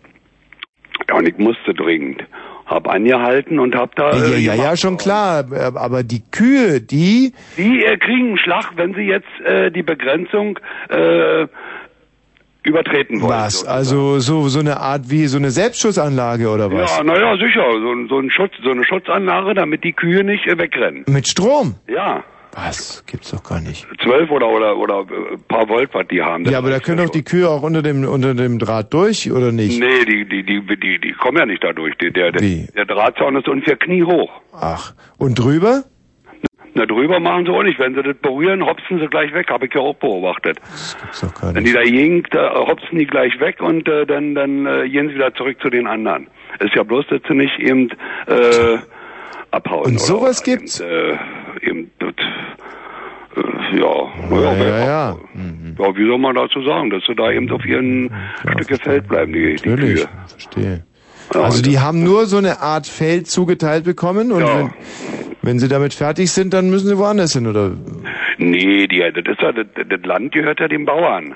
[1.09, 2.25] Ja, und ich musste dringend.
[2.71, 4.13] Hab angehalten und hab da.
[4.17, 5.45] Ja, äh, ja, ja, schon klar.
[5.53, 9.83] äh, Aber die Kühe, die, Die äh, kriegen einen Schlag, wenn sie jetzt äh, die
[9.83, 10.57] Begrenzung
[10.89, 11.49] äh,
[12.63, 13.31] übertreten wollen.
[13.33, 13.65] was?
[13.67, 16.97] Also so so eine Art wie so eine Selbstschussanlage oder was?
[16.99, 17.65] Ja, naja, sicher.
[17.73, 21.05] So, ein- so, ein Schutz, so eine Schutzanlage, damit die Kühe nicht äh, wegrennen.
[21.09, 21.75] Mit Strom?
[21.89, 22.23] Ja.
[22.67, 23.03] Was?
[23.07, 23.87] Gibt's doch gar nicht.
[24.03, 26.45] Zwölf oder oder oder äh, paar Volt, was die haben.
[26.45, 29.51] Ja, aber da können doch die Kühe auch unter dem unter dem Draht durch oder
[29.51, 29.81] nicht?
[29.81, 31.97] Nee, die, die, die, die, die kommen ja nicht da durch.
[31.97, 32.67] Der, der, Wie?
[32.77, 34.31] der Drahtzaun ist ungefähr kniehoch.
[34.53, 35.85] Ach, und drüber?
[36.75, 37.79] Na, drüber machen sie auch nicht.
[37.79, 39.51] Wenn sie das berühren, hopsen sie gleich weg.
[39.51, 40.59] Habe ich ja auch beobachtet.
[40.61, 41.75] Das gibt's doch gar Wenn nicht.
[41.75, 45.15] die da gegen, da hopsen die gleich weg und äh, dann, dann äh, gehen sie
[45.15, 46.29] wieder zurück zu den anderen.
[46.59, 47.91] Ist ja bloß, dass sie nicht eben
[48.27, 48.79] äh,
[49.51, 49.85] abhauen.
[49.93, 50.81] Und sowas oder gibt's?
[50.81, 55.17] Eben, äh, eben äh, ja, naja, Ja, ja, ja.
[55.79, 58.13] ja, wie soll man dazu sagen, dass sie da eben auf ihren
[58.55, 60.09] Stücke Feld bleiben, die, die Natürlich, Kühe.
[60.27, 60.85] verstehe.
[61.35, 64.59] Ja, Also die haben nur so eine Art Feld zugeteilt bekommen und Ja.
[64.59, 64.71] wenn,
[65.43, 67.71] Wenn sie damit fertig sind, dann müssen sie woanders hin, oder?
[68.37, 71.35] Nee, die, das, ist ja, das, das Land gehört ja den Bauern.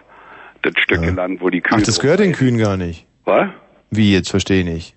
[0.61, 1.79] Das Stücke Land, wo die Kühe...
[1.79, 3.07] Ach, das gehört den Kühen gar nicht.
[3.25, 3.49] Was?
[3.91, 4.29] Wie jetzt?
[4.31, 4.97] Verstehe ich nicht.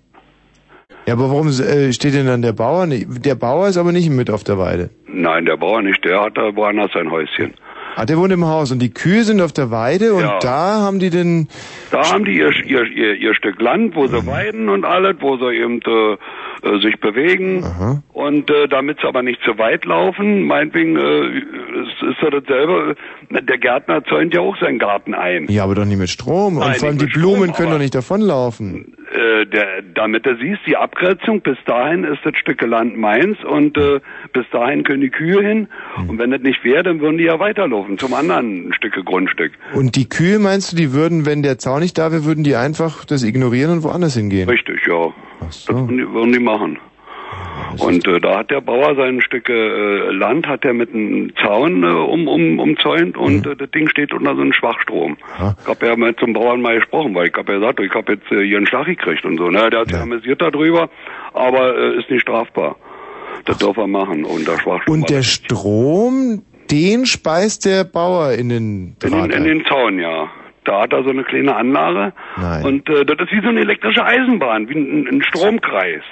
[1.08, 3.24] Ja, aber warum äh, steht denn dann der Bauer nicht?
[3.24, 4.90] Der Bauer ist aber nicht mit auf der Weide.
[5.06, 7.54] Nein, der Bauer nicht, der hat da woanders sein Häuschen.
[7.96, 10.38] Ah, der wohnt im Haus und die Kühe sind auf der Weide und Ja.
[10.40, 11.48] da haben die den...
[11.90, 15.38] Da haben die ihr, ihr, ihr, ihr Stück Land, wo sie weiden und alles, wo
[15.38, 16.16] sie eben äh,
[16.62, 18.02] äh, sich bewegen.
[18.12, 22.96] Und äh, damit sie aber nicht zu weit laufen, meinetwegen äh, ist, ist ja dasselbe.
[23.30, 25.46] Der Gärtner zäunt ja auch seinen Garten ein.
[25.48, 26.56] Ja, aber doch nicht mit Strom.
[26.56, 28.96] Nein, und vor allem die Blumen Strom, können doch nicht davonlaufen.
[29.12, 33.76] Äh, der, damit du siehst, die Abgrenzung, bis dahin ist das Stücke Land meins und
[33.78, 34.00] äh,
[34.32, 35.68] bis dahin können die Kühe hin.
[36.08, 39.52] Und wenn das nicht wäre, dann würden die ja weiterlaufen zum anderen Stücke Grundstück.
[39.74, 42.56] Und die Kühe, meinst du, die würden, wenn der Zaun nicht da wäre, würden die
[42.56, 44.48] einfach das ignorieren und woanders hingehen?
[44.48, 45.12] Richtig, ja.
[45.40, 46.78] Das würden die, machen.
[47.78, 51.82] Und äh, da hat der Bauer sein Stücke äh, Land, hat er mit einem Zaun
[51.82, 55.16] äh, um, um, umzäunt und äh, das Ding steht unter so einem Schwachstrom.
[55.62, 58.14] Ich habe ja mal zum Bauern mal gesprochen, weil ich habe ja gesagt, ich habe
[58.14, 59.48] jetzt äh, hier einen Schlag gekriegt und so.
[59.50, 59.70] Ne?
[59.70, 60.88] Der hat sich amüsiert darüber,
[61.34, 62.76] aber äh, ist nicht strafbar.
[63.44, 64.94] Das darf er machen unter Schwachstrom.
[64.94, 69.98] Und der Strom, den speist der Bauer in den In Draht den, in den Zaun,
[69.98, 70.28] ja.
[70.68, 72.12] Da hat er so eine kleine Anlage.
[72.36, 72.64] Nein.
[72.64, 76.02] Und äh, das ist wie so eine elektrische Eisenbahn, wie ein, ein Stromkreis.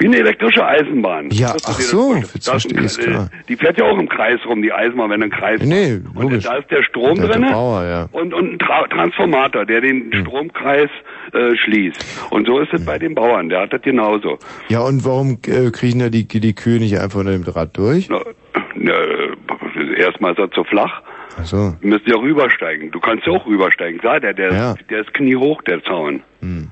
[0.00, 1.30] Wie eine elektrische Eisenbahn.
[1.30, 3.24] Ja, ach so, jetzt verstehe ein- ich's, klar.
[3.32, 6.22] äh, Die fährt ja auch im Kreis rum, die Eisenbahn, wenn ein Kreis Nee, Und
[6.22, 6.44] logisch.
[6.44, 8.08] da ist der Strom Bauer, ja.
[8.12, 10.24] und, und ein Tra Transformator, der den Hm.
[10.26, 10.90] Stromkreis
[11.32, 12.28] äh, schließt.
[12.30, 14.38] Und so ist es bei den Bauern, der hat das genauso.
[14.68, 18.08] Ja, und warum äh, kriechen da die, die Kühe nicht einfach unter dem Draht durch?
[18.08, 21.02] Na, äh, erstmal ist er zu flach.
[21.40, 21.76] Ach so.
[21.80, 22.90] Du müsst ja rübersteigen.
[22.90, 24.00] Du kannst ja auch rübersteigen.
[24.00, 24.74] Klar, der, der, Ja.
[24.90, 26.22] der ist kniehoch, der Zaun.
[26.40, 26.70] Hm.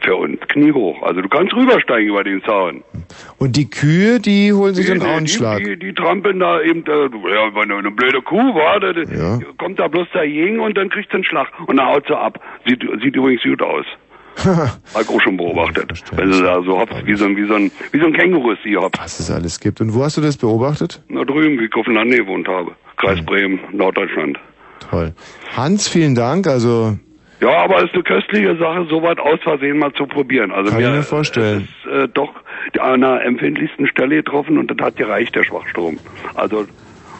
[0.00, 1.02] Für uns kniehoch.
[1.02, 2.82] Also du kannst rübersteigen über den Zaun.
[3.38, 5.58] Und die Kühe, die holen sich Die, einen die, Auenschlag.
[5.62, 9.38] die, die trampeln da eben, äh, ja, wenn eine blöde Kuh war, da, Ja.
[9.58, 12.40] kommt da bloß dagegen und dann kriegt sie einen Schlag und dann haut sie ab.
[12.66, 13.84] Sieht, sieht übrigens gut aus.
[14.44, 16.02] Hab ich auch schon beobachtet.
[16.12, 18.52] Wenn sie da so hopst, wie so ein, wie so ein, wie so ein Känguru
[18.52, 19.00] ist sie hopst.
[19.00, 19.80] Was es alles gibt.
[19.80, 21.02] Und wo hast du das beobachtet?
[21.08, 22.72] Na drüben, wie ich auf dem Land gewohnt habe.
[22.96, 24.38] Kreis Bremen, Norddeutschland.
[24.90, 25.12] Toll.
[25.56, 26.46] Hans, vielen Dank.
[26.46, 26.96] Also,
[27.40, 30.50] Ja, aber es ist eine köstliche Sache, sowas aus Versehen mal zu probieren.
[30.50, 31.68] Also Kann ich mir vorstellen.
[31.84, 32.32] Es ist äh, doch
[32.80, 35.98] an einer empfindlichsten Stelle getroffen und das hat gereicht, der Schwachstrom.
[36.34, 36.66] Also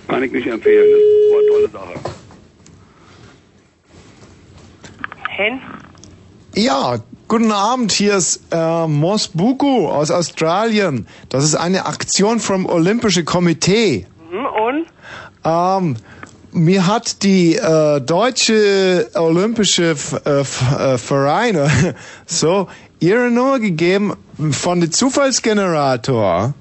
[0.09, 0.87] kann ich nicht empfehlen.
[0.91, 2.01] Das war eine tolle Sache.
[5.29, 5.61] Hen?
[6.55, 6.99] Ja,
[7.29, 7.93] guten Abend.
[7.93, 11.07] Hier ist äh, Mos Buku aus Australien.
[11.29, 14.07] Das ist eine Aktion vom Olympische Komitee.
[14.31, 14.87] Hm, und?
[15.45, 15.97] Ähm,
[16.53, 21.95] mir hat die äh, deutsche olympische F äh, äh, Vereine
[22.27, 22.69] so
[23.01, 24.15] ihre Nummer gegeben
[24.51, 26.55] von dem Zufallsgenerator.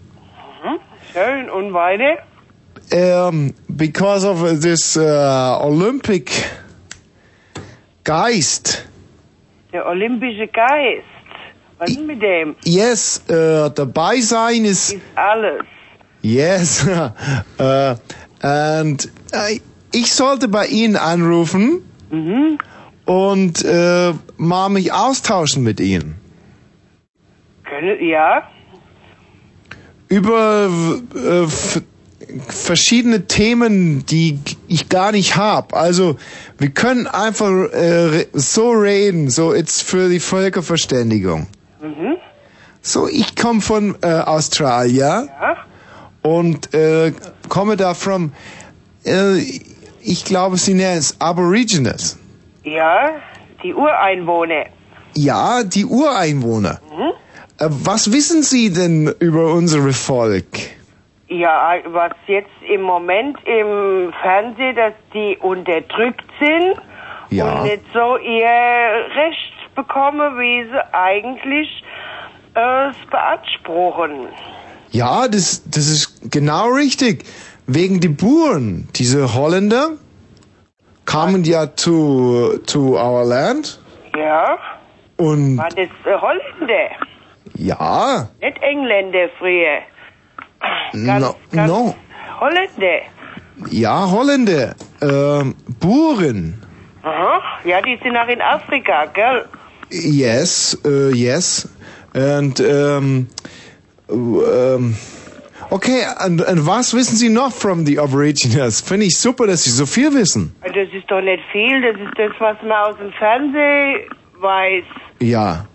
[0.61, 0.79] Hm,
[1.13, 1.49] schön.
[1.49, 2.17] Und weiter?
[2.93, 6.31] Um, because of this uh, Olympic
[8.03, 8.85] Geist.
[9.73, 11.05] Der olympische Geist.
[11.77, 12.55] Was ist mit dem?
[12.63, 15.63] Yes, uh, dabei sein ist Ist alles.
[16.21, 16.87] yes.
[16.87, 17.95] uh,
[18.41, 19.59] and uh,
[19.93, 21.81] ich sollte bei Ihnen anrufen
[22.11, 22.57] Mhm.
[23.05, 26.15] und äh, mal mich austauschen mit Ihnen
[27.63, 28.43] Können, ja?
[30.09, 30.69] über
[31.15, 31.47] äh,
[32.47, 35.75] verschiedene Themen, die ich gar nicht habe.
[35.75, 36.17] Also
[36.57, 41.47] wir können einfach äh, so reden, so it's für die Völkerverständigung.
[41.81, 42.17] Mhm.
[42.81, 45.57] So, ich komme von äh, Australien Ja?
[46.23, 47.13] und äh,
[47.47, 48.31] komme da from,
[49.05, 49.37] äh,
[50.01, 52.17] ich glaube, sie nennen es Aborigines.
[52.63, 53.09] Ja,
[53.63, 54.65] die Ureinwohner.
[55.13, 56.79] Ja, die Ureinwohner.
[56.91, 57.11] Mhm.
[57.59, 60.45] Äh, was wissen Sie denn über unsere Volk?
[61.31, 66.75] Ja, was jetzt im Moment im Fernsehen, dass die unterdrückt sind
[67.29, 67.59] Ja.
[67.61, 68.49] und nicht so ihr
[69.15, 71.83] Recht bekommen, wie sie eigentlich
[72.53, 74.27] äh, es beanspruchen.
[74.89, 77.23] Ja, das, das ist genau richtig.
[77.65, 79.91] Wegen die Buren, diese Holländer,
[81.05, 83.79] kamen ja zu, to our land
[84.17, 84.57] Ja,
[85.15, 86.89] und war das äh, Holländer,
[87.55, 89.79] ja, nicht Engländer früher.
[90.93, 91.95] No, no,
[92.39, 93.01] Holländer.
[93.69, 96.61] ja, Holländer, ähm, Buren,
[97.03, 97.41] Aha.
[97.63, 99.45] Ja, die sind auch in Afrika, gell?
[99.89, 101.67] yes, äh, yes,
[102.13, 103.27] and, ähm,
[104.09, 104.95] ähm,
[105.69, 108.81] okay, und, und was wissen Sie noch from the Aborigines?
[108.81, 110.55] Finde ich super, dass Sie so viel wissen.
[110.61, 114.01] Das ist doch nicht viel, das ist das, was man aus dem Fernsehen
[114.39, 114.83] weiß.
[115.21, 115.65] Ja.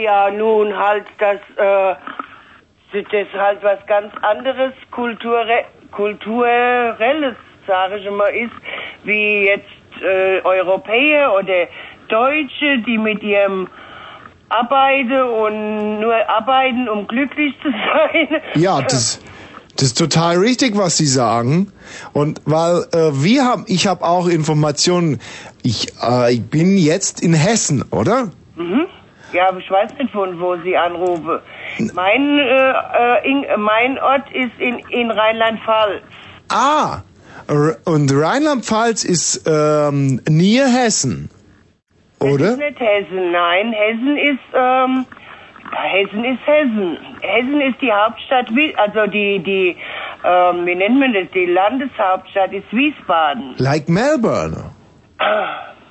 [0.00, 1.94] Ja, nun halt das, äh,
[3.02, 7.34] das ist halt was ganz anderes, Kulture, kulturelles,
[7.66, 8.52] sage ich mal, ist,
[9.04, 11.66] wie jetzt äh, Europäer oder
[12.08, 13.68] Deutsche, die mit ihrem
[14.48, 17.70] Arbeiten und nur arbeiten, um glücklich zu
[18.12, 18.40] sein.
[18.54, 19.20] Ja, das,
[19.76, 21.72] das ist total richtig, was Sie sagen.
[22.12, 25.20] Und weil äh, wir haben, ich habe auch Informationen.
[25.62, 28.30] Ich, äh, ich bin jetzt in Hessen, oder?
[28.56, 28.86] Mhm.
[29.32, 31.40] Ja, aber ich weiß nicht, von wo Sie anrufen.
[31.94, 36.02] Mein, äh, äh, in, mein Ort ist in, in Rheinland-Pfalz.
[36.50, 36.98] Ah,
[37.84, 41.30] und Rheinland-Pfalz ist ähm, near Hessen,
[42.18, 42.50] Das oder?
[42.52, 43.72] ist nicht Hessen, nein.
[43.72, 45.06] Hessen ist, ähm,
[45.72, 46.98] Hessen ist Hessen.
[47.20, 48.46] Hessen ist die Hauptstadt,
[48.76, 49.76] also die, die,
[50.24, 53.54] ähm, wie nennt man das, die Landeshauptstadt ist Wiesbaden.
[53.58, 54.70] Like Melbourne,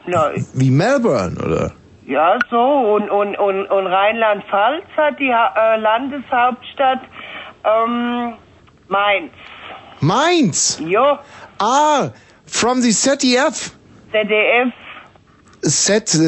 [0.06, 0.20] No,
[0.56, 1.72] wie Melbourne, oder?
[2.08, 2.60] Ja, so.
[2.60, 7.00] Und, und, und, und Rheinland-Pfalz hat die ha äh, Landeshauptstadt,
[7.66, 8.34] ähm,
[8.88, 9.32] Mainz.
[10.02, 10.82] Mainz.
[10.86, 11.18] Jo.
[11.60, 12.10] Ah,
[12.46, 13.72] from the ZDF.
[14.12, 14.74] ZDF,
[15.62, 16.28] Z, äh,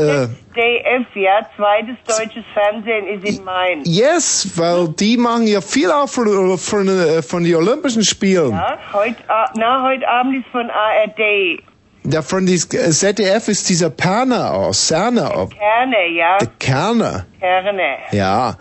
[0.00, 3.86] äh, DF, ja, zweites deutsches Fernsehen ist in Mainz.
[3.88, 8.50] yes, weil die machen ja viel auch von, von, äh, von den Olympischen Spielen.
[8.50, 11.62] Ja, heute, A- na, heute Abend ist von ARD.
[12.06, 16.36] Der von die ZDF ist dieser Perner aus, Cerner, auf Kerne, ja.
[16.58, 17.24] Kerner.
[17.40, 17.96] Kerne.
[18.12, 18.58] Ja.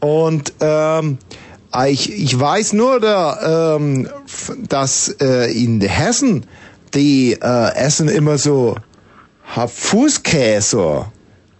[0.00, 1.18] Und ähm,
[1.88, 4.08] ich, ich weiß nur, da, ähm,
[4.68, 6.46] dass äh, in Hessen
[6.94, 8.76] die äh, essen immer so
[9.44, 11.06] Fußkäse.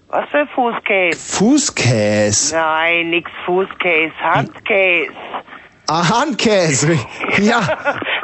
[0.09, 1.19] Was für Fußkäse?
[1.19, 2.57] Fußkäse.
[2.57, 5.13] Nein, nix Fußkäse, Handkäse.
[5.89, 6.99] Ah, Handkäse.
[7.39, 7.61] Ja.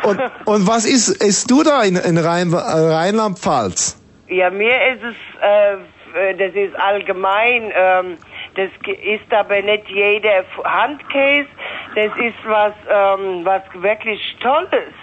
[0.04, 4.00] Und, und was ist, isst du da in, in Rhein, äh, Rheinland-Pfalz?
[4.28, 8.16] Ja, mir ist es, äh, das ist allgemein, ähm,
[8.56, 11.48] das ist aber nicht jeder Handkäse,
[11.94, 14.94] das ist was, ähm, was wirklich Tolles.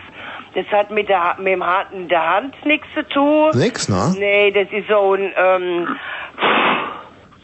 [0.55, 3.51] Das hat mit der, mit dem Hand, der Hand nichts zu tun.
[3.53, 4.15] Nix, ne?
[4.17, 5.87] Nee, das ist so ein, ähm,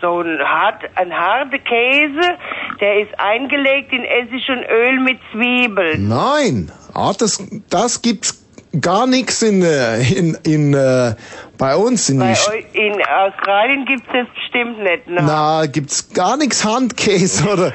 [0.02, 2.38] so ein hart, ein harter Käse,
[2.80, 6.08] der ist eingelegt in Essig und Öl mit Zwiebeln.
[6.08, 8.46] Nein, ah, das, das gibt's
[8.82, 11.16] gar nichts in, äh, in, in, äh,
[11.58, 12.36] bei uns in Bei
[12.74, 15.22] in Australien gibt's das bestimmt nicht, ne?
[15.24, 17.74] Na, gibt's gar nichts Handkäse oder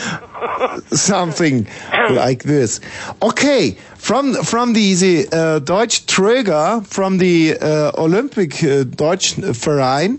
[0.90, 1.66] something
[2.10, 2.80] like this.
[3.20, 10.18] Okay, from from the uh, Deutsch Träger, from the uh, Olympic uh, Deutsch Verein,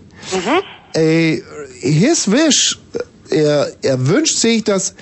[0.94, 1.42] äh,
[1.82, 2.80] his wish,
[3.30, 4.96] er, er wünscht sich, dass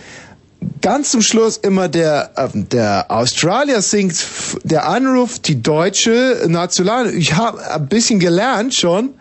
[0.82, 4.16] ganz zum Schluss immer der, äh, der Australier singt,
[4.64, 7.14] der Anruf, die deutsche National.
[7.14, 9.14] Ich habe ein bisschen gelernt schon.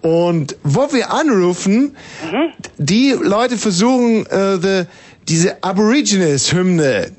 [0.00, 1.96] Und wo wir anrufen,
[2.78, 4.84] die Leute versuchen, äh, the,
[5.26, 7.10] diese Aborigines-Hymne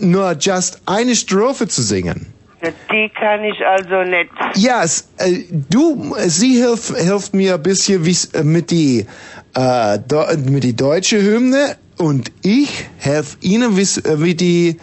[0.00, 2.33] nur just eine Strophe zu singen.
[2.90, 4.30] Die kann ich also nicht.
[4.56, 9.06] Ja, es, äh, du, sie hilft, hilft mir ein bisschen wie's, äh, mit die,
[9.54, 14.78] äh, do, mit die deutsche Hymne und ich helfe ihnen wie's, äh, mit die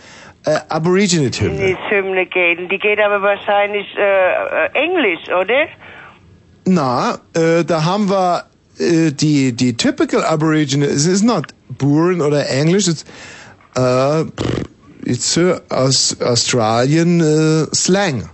[0.45, 1.75] äh, Aborigine-Hymne.
[1.75, 2.71] Die Hymne geht.
[2.71, 5.67] Die geht aber wahrscheinlich äh, äh, Englisch, oder?
[6.65, 8.45] Na, äh, da haben wir
[8.79, 10.85] äh, die die typical Aborigine.
[10.85, 12.87] Es ist not Buren oder Englisch.
[12.87, 14.25] Äh,
[15.05, 18.29] äh, aus Australien äh, Slang.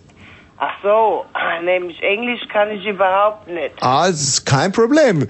[0.59, 1.25] Ach so,
[1.63, 3.71] nämlich Englisch kann ich überhaupt nicht.
[3.81, 5.27] Ah, das ist kein Problem.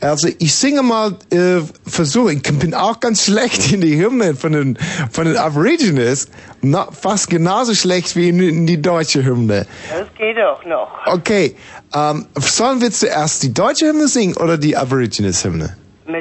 [0.00, 4.52] Also ich singe mal, äh, versuche, ich bin auch ganz schlecht in die Hymne von
[4.52, 4.78] den
[5.12, 6.28] von den Aborigines,
[6.62, 9.66] Na, fast genauso schlecht wie in, in die deutsche Hymne.
[9.90, 10.88] Das geht doch noch.
[11.06, 11.54] Okay,
[11.94, 15.76] ähm, sollen wir zuerst die deutsche Hymne singen oder die Aborigines Hymne?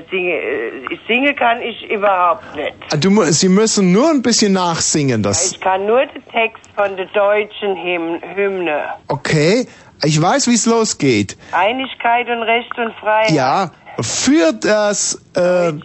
[0.10, 2.74] Singe, äh, singen kann ich überhaupt nicht.
[2.92, 5.52] Ah, Du, Sie müssen nur ein bisschen nachsingen, das.
[5.52, 8.82] Ich kann nur den Text von der deutschen Hymn Hymne.
[9.08, 9.68] Okay,
[10.04, 11.38] ich weiß, wie es losgeht.
[11.52, 13.32] Einigkeit und Recht und Freiheit.
[13.32, 13.72] Ja,
[14.02, 15.82] für das äh, Land,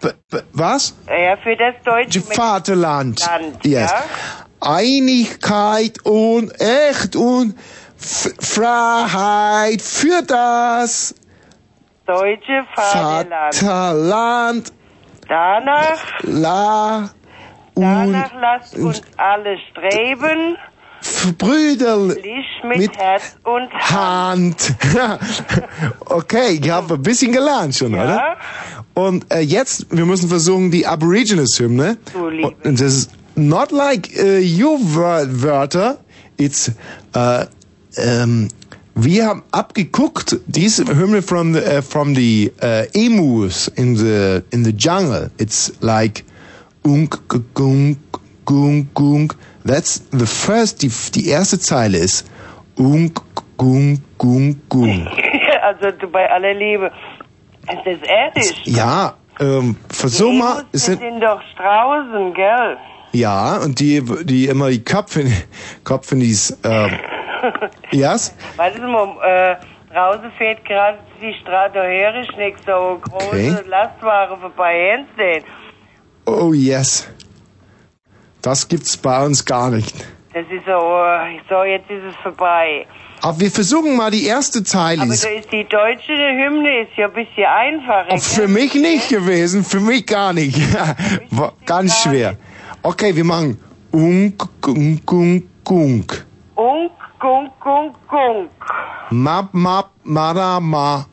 [0.00, 0.94] b- b- was?
[1.08, 3.20] ja, für das deutsche Vaterland.
[3.26, 3.90] Land, Yes.
[3.90, 4.04] ja.
[4.60, 7.54] Einigkeit und Echt und
[7.98, 11.14] Freiheit für das
[12.06, 13.54] deutsche Vaterland.
[13.54, 14.72] Vaterland.
[15.28, 17.10] Danach, La
[17.74, 20.56] danach lasst uns alle streben,
[21.38, 24.74] Brüderlich mit, Herz und Hand.
[26.06, 28.36] okay, ich habe ein bisschen gelernt schon, oder?
[28.94, 31.98] Und äh, jetzt, wir müssen versuchen, die Aborigines-Hymne.
[32.14, 35.98] Und das ist not like äh, your Wörter,
[36.36, 36.72] it's
[37.14, 37.46] äh,
[37.96, 38.48] ähm,
[39.00, 44.64] Wir haben abgeguckt, diese Hymne from the, uh, from the uh, emus in the, in
[44.64, 45.30] the jungle.
[45.38, 46.24] It's like
[46.84, 47.16] unk,
[47.54, 47.98] gunk,
[48.44, 49.36] gunk, gunk.
[49.64, 52.28] That's the first, die, die erste Zeile ist
[52.76, 53.20] unk,
[53.56, 55.06] gunk, gunk, gunk.
[55.62, 56.90] also du, bei aller Liebe.
[57.68, 58.62] Es ist erdisch.
[58.64, 62.76] Ja, ähm, versuch mal, es Das sind, sind doch Straußen, gell?
[63.12, 65.24] ja, und die, die immer die Köpfe,
[65.84, 66.98] Köpfe in dies, ähm,
[67.90, 68.34] yes?
[68.56, 69.56] Warte mal, äh,
[69.92, 73.68] draußen fährt gerade die Straße herisch nicht so große Okay.
[73.68, 75.44] Lastwagen vorbei hinsehen.
[76.26, 77.08] Oh yes.
[78.42, 79.94] Das gibt's bei uns gar nicht.
[80.32, 81.02] Das ist so,
[81.48, 82.86] so, jetzt ist es vorbei.
[83.20, 85.02] Aber wir versuchen mal die erste Zeile.
[85.02, 88.12] Aber Ist da ist die deutsche Hymne ist ja ein bisschen einfacher.
[88.12, 90.56] auch für mich nicht gewesen, für mich gar nicht.
[91.66, 92.36] Ganz schwer.
[92.82, 93.58] Okay, wir machen
[93.92, 96.26] unk, unk, unk, unk.
[96.54, 98.50] Unk, gunk, gunk, gunk.
[99.10, 101.04] Map, map, mara, ma.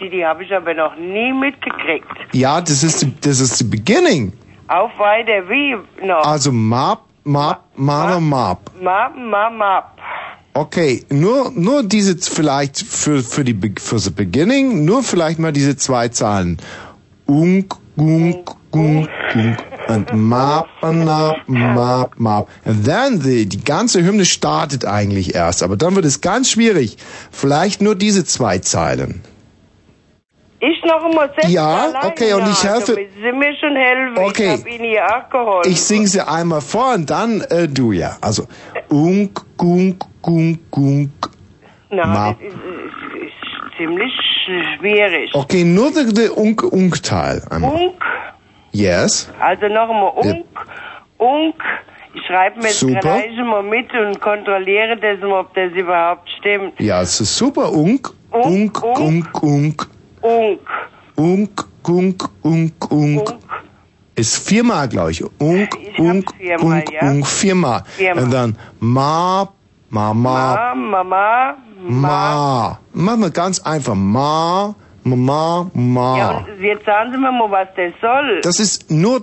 [0.00, 2.06] Die, habe ich aber noch nie mitgekriegt.
[2.32, 4.32] Ja, das ist die, das ist die beginning.
[4.68, 5.76] Auf weiter wie
[6.06, 6.24] noch.
[6.24, 8.58] Also map, map, mara, map.
[8.80, 9.84] Map, map, map.
[10.54, 15.38] Okay, nur nur diese z- vielleicht für für die Be- für the beginning, nur vielleicht
[15.38, 16.58] mal diese zwei Zahlen.
[17.26, 19.56] Unk, gunk, gunk, gunk
[19.88, 22.48] und map, map, map, map.
[22.64, 26.96] And then the, die ganze Hymne startet eigentlich erst, aber dann wird es ganz schwierig.
[27.30, 29.22] Vielleicht nur diese zwei Zeilen.
[30.62, 34.18] Ich noch einmal selbst Ja, okay, und ich helfe- Sie mir schon helfen.
[34.18, 34.54] Okay.
[34.54, 35.72] Ich habe Ihnen ja auch geholfen.
[35.72, 38.18] Ich sing sie einmal vor und dann äh, du ja.
[38.20, 38.46] Also
[38.90, 41.10] unk, gunk, gunk, gunk.
[41.90, 42.36] Map.
[42.38, 42.99] das ist
[43.80, 44.12] ziemlich
[44.78, 45.34] schwierig.
[45.34, 47.00] Okay, nur der, der unk, unk.
[47.50, 47.70] Einmal.
[47.72, 48.02] Unk,
[48.72, 49.28] Yes.
[49.40, 50.46] also noch einmal Unk,
[51.18, 51.62] Unk.
[52.12, 53.00] Ich schreibe mir jetzt Super.
[53.00, 56.78] gleich mal mit und kontrolliere das mal, ob das überhaupt stimmt.
[56.80, 57.72] Ja, es ist super.
[57.72, 59.88] Unk, unk, unk, unk.
[60.20, 60.60] Unk.
[61.16, 63.34] Unk, gunk, unk, unk.
[64.16, 65.22] Ist viermal, glaube ich.
[65.38, 67.08] Unk, unk, viermal, unk, ja.
[67.08, 67.82] unk, viermal.
[67.96, 68.24] Viermal.
[68.24, 69.48] Und dann ma,
[69.90, 71.56] ma, ma, Ma, Mama,
[71.88, 72.78] ma.
[72.92, 73.94] Machen wir ganz einfach.
[73.94, 76.18] Ma, ma, ma.
[76.18, 78.40] Ja, und jetzt sagen Sie mir mal, was das soll.
[78.42, 79.20] Das ist nur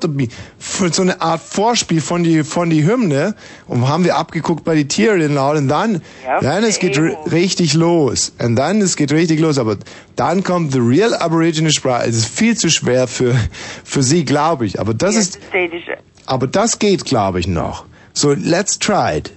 [0.92, 3.36] so eine Art Vorspiel von die von die Hymne
[3.68, 6.98] und haben wir abgeguckt bei die Tiere in Laut und dann Ja, dann es geht
[6.98, 9.78] ri- richtig los und dann es geht richtig los aber
[10.16, 13.36] dann kommt the real Aboriginal Sprache es ist viel zu schwer für
[13.84, 15.84] für sie glaube ich aber das ist Tätig.
[16.26, 19.32] aber das geht glaube ich noch so let's try it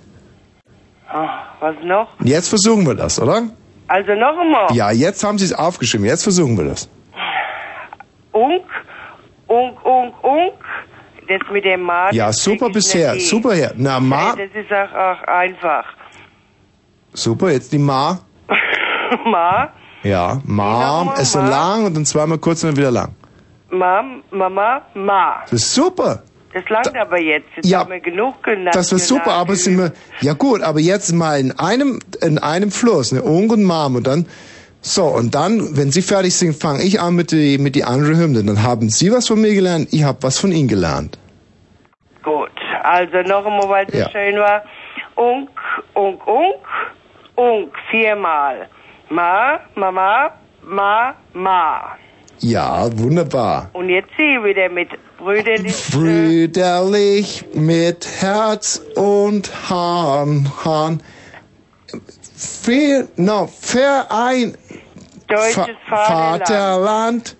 [1.12, 2.08] Ah, was noch?
[2.22, 3.42] jetzt versuchen wir das oder
[3.88, 4.72] Also noch einmal.
[4.74, 6.88] ja jetzt haben sie es aufgeschrieben jetzt versuchen wir das
[8.32, 8.64] Unk,
[9.48, 10.54] Unk, Unk, Unk.
[11.28, 12.10] Das mit dem Ma.
[12.12, 13.30] ja das super krieg ich bisher nicht hin.
[13.42, 15.84] super her na ma Nee, Das ist auch, auch einfach.
[17.12, 18.18] super jetzt die ma
[19.26, 19.68] Ma,
[20.04, 21.48] Ja, Mom nochmal, ist so Ma.
[21.48, 23.14] lang und dann zweimal kurz und dann wieder lang.
[23.70, 25.40] Mam, Mama, Ma.
[25.42, 26.22] Das ist super.
[26.52, 27.48] Das langt aber jetzt.
[27.56, 28.74] Jetzt Ja, haben wir genug genannt.
[28.74, 32.70] Das war super, aber sind wir, ja gut, aber jetzt mal in einem, in einem
[32.70, 34.26] Fluss, ne, Ung und Mom und dann,
[34.82, 38.16] so, und dann, wenn Sie fertig sind, fange ich an mit die, mit die andere
[38.16, 38.42] Hymne.
[38.42, 41.18] Dann haben Sie was von mir gelernt, ich habe was von Ihnen gelernt.
[42.22, 42.50] Gut,
[42.82, 44.10] also noch einmal, weil es Ja.
[44.10, 44.62] schön war.
[45.16, 45.50] Unk,
[45.94, 46.66] Unk, Unk,
[47.36, 48.68] Unk, viermal.
[49.10, 50.30] Ma, Mama,
[50.62, 51.96] Ma, Ma.
[52.40, 53.68] Ja, wunderbar.
[53.74, 54.88] Und jetzt sie wieder mit
[55.18, 55.90] brüderlich.
[55.92, 61.02] Brüderlich mit Herz und Hahn, Hahn.
[62.34, 64.56] Für, no, Verein.
[65.28, 66.48] Deutsches Vaterland.
[66.48, 67.36] Vaterland.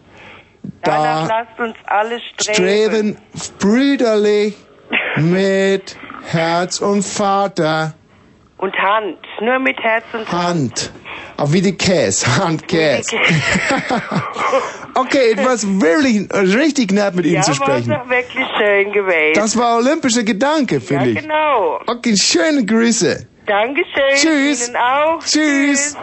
[0.83, 2.55] Danach Da lasst uns alle streben.
[2.55, 3.17] streben
[3.59, 4.55] brüderlich
[5.17, 5.97] mit
[6.27, 7.95] Herz und Vater.
[8.59, 10.93] Und Hand, nur mit Herz und Hand.
[11.39, 12.27] Auch wie die Käse.
[12.37, 12.65] Hand,
[15.01, 17.91] Okay, etwas wirklich richtig nett mit Ihnen ja, zu war sprechen.
[17.91, 19.35] doch wirklich schön gewesen.
[19.35, 21.21] Das war olympischer Gedanke, ja, finde ich.
[21.21, 21.81] genau.
[21.87, 23.27] Okay, schöne Grüße.
[23.47, 24.15] Dankeschön.
[24.17, 24.69] Tschüss.
[24.69, 25.19] Ihnen auch.
[25.25, 25.97] Tschüss.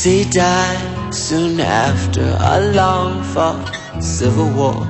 [0.00, 3.66] Tracy died soon after a long fought
[4.00, 4.86] civil war.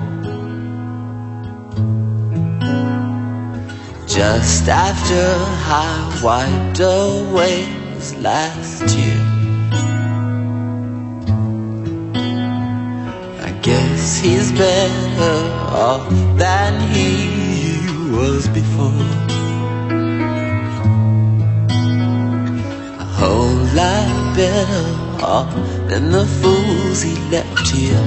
[4.06, 5.24] Just after
[5.64, 7.62] I wiped away
[7.94, 9.20] his last tear.
[13.48, 15.38] I guess he's better
[15.72, 16.06] off
[16.36, 17.16] than he
[18.14, 19.06] was before.
[23.00, 24.98] A whole lot better
[25.28, 25.55] off
[25.90, 28.07] than the fools he left here.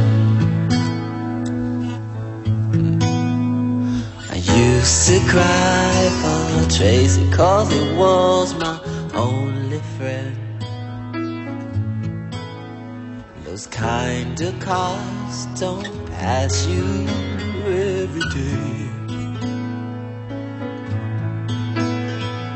[4.33, 8.77] I used to cry for Tracy cause he was my
[9.13, 10.35] only friend.
[13.45, 16.85] Those kind of cars don't pass you
[17.67, 18.89] every day.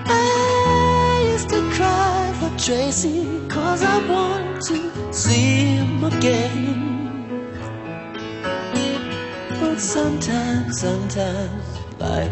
[0.07, 3.34] I used to cry for Tracy
[3.75, 7.27] cause I want to see him again.
[9.59, 11.65] But sometimes, sometimes
[11.99, 12.31] life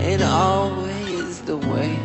[0.00, 1.96] ain't always the way.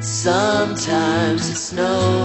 [0.00, 2.17] Sometimes it snows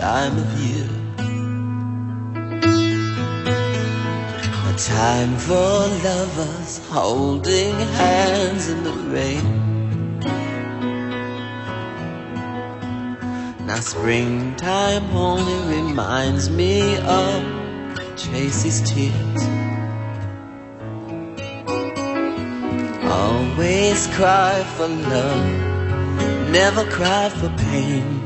[0.00, 0.88] time of year.
[4.70, 5.72] A time for
[6.08, 9.46] lovers holding hands in the rain.
[13.66, 17.42] Now springtime only reminds me of
[18.16, 19.42] Tracy's tears.
[23.04, 28.19] Always cry for love, never cry for pain.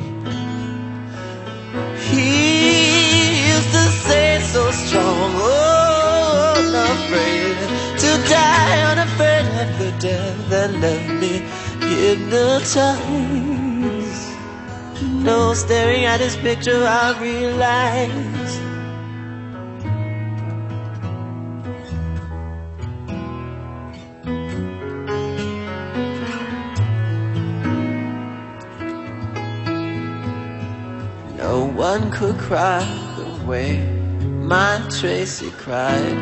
[4.87, 7.57] Strong, oh, unafraid
[7.99, 11.43] to die, unafraid of the death that left me
[11.89, 12.95] hypnotized.
[15.03, 18.61] No, staring at this picture, I realized.
[31.39, 32.85] No one could cry
[33.17, 34.04] the way
[34.45, 36.19] my Tracy cried.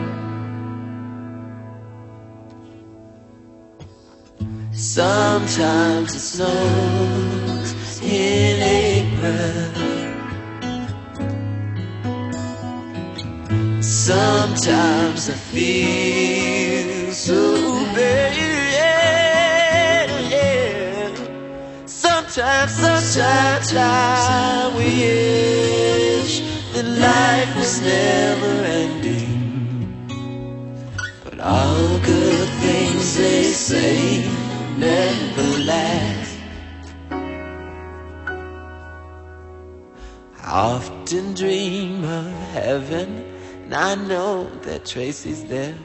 [4.73, 9.73] Sometimes it snows in April.
[13.83, 17.41] Sometimes I feel so
[17.95, 18.33] bad.
[21.87, 25.72] Sometimes, sometimes I wish
[26.83, 30.09] that life was never ending.
[31.25, 34.25] But all good things they say
[34.77, 36.39] never last.
[40.39, 43.25] I often dream of heaven,
[43.65, 45.77] and I know that Tracy's there.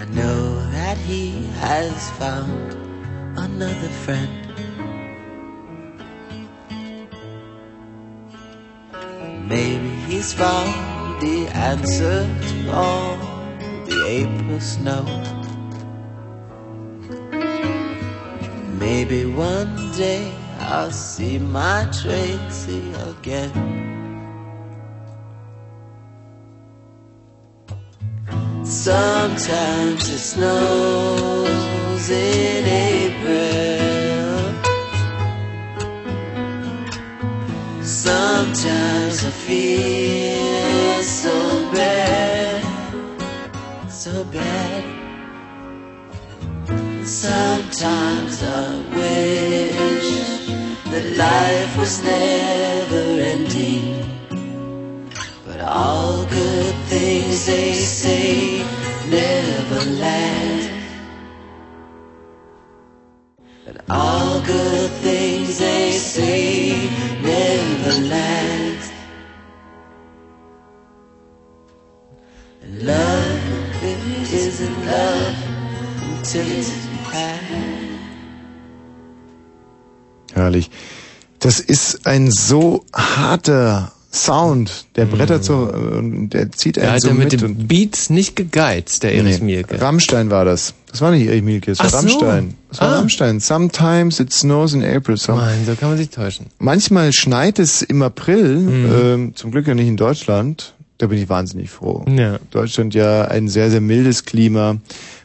[0.00, 2.74] I know that he has found
[3.38, 4.45] another friend.
[10.16, 13.16] He's found the answer to all
[13.84, 15.04] the April snow.
[18.80, 23.52] Maybe one day I'll see my Tracy again.
[28.64, 32.64] Sometimes it snows in
[32.94, 33.46] April.
[37.82, 40.05] Sometimes I feel
[44.32, 44.84] bad.
[47.06, 50.10] Sometimes I wish
[50.90, 54.04] that life was never ending.
[55.46, 58.58] But all good things they say
[59.08, 60.70] never last.
[63.64, 66.88] But all good things they say
[67.22, 68.55] never last.
[74.60, 75.34] Isn't love
[76.18, 76.86] until it's.
[80.34, 80.70] Herrlich.
[81.38, 84.86] Das ist ein so harter Sound.
[84.96, 87.40] Der brettert so, äh, der zieht einen Der hat so ja mit mit.
[87.40, 89.80] den und Beats nicht gegeizt, der Erich Mielke.
[89.80, 90.74] Rammstein war das.
[90.90, 91.96] Das war nicht Erich Mielke, das war Ach so.
[91.98, 92.54] Rammstein.
[92.68, 92.96] Das war Ah.
[92.98, 93.40] Rammstein.
[93.40, 95.16] Sometimes it snows in April.
[95.16, 95.34] So.
[95.36, 96.46] Nein, so kann man sich täuschen.
[96.58, 98.92] Manchmal schneit es im April, Mhm.
[98.94, 100.74] ähm, zum Glück ja nicht in Deutschland.
[100.98, 102.04] Da bin ich wahnsinnig froh.
[102.08, 102.38] Ja.
[102.50, 104.78] Deutschland ja ein sehr, sehr mildes Klima.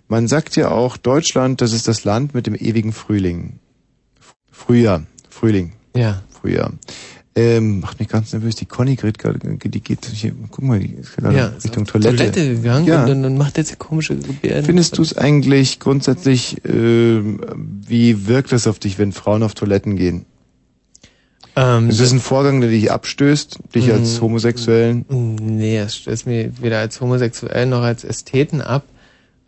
[0.08, 3.60] Man sagt ja auch, Deutschland, das ist das Land mit dem ewigen Frühling.
[4.52, 5.04] Frühjahr.
[5.30, 5.72] Frühling.
[5.96, 6.22] Ja.
[6.30, 6.74] Frühjahr.
[7.34, 8.56] Ähm, macht mich ganz nervös.
[8.56, 11.92] Die Conny geht gerade, die geht hier, guck mal, die ist gerade Ja, Richtung auf
[11.92, 12.18] Toilette.
[12.18, 13.02] Toilette gegangen ja.
[13.02, 14.66] und dann, dann macht jetzt komische Gebärden.
[14.66, 17.40] Findest du es eigentlich grundsätzlich, ähm,
[17.88, 20.26] wie wirkt es auf dich, wenn Frauen auf Toiletten gehen?
[21.56, 25.06] Ähm, ist das ein Vorgang, der dich abstößt, dich Mm, als Homosexuellen?
[25.10, 28.84] Nee, es stößt mir weder als homosexuell noch als Ästheten ab.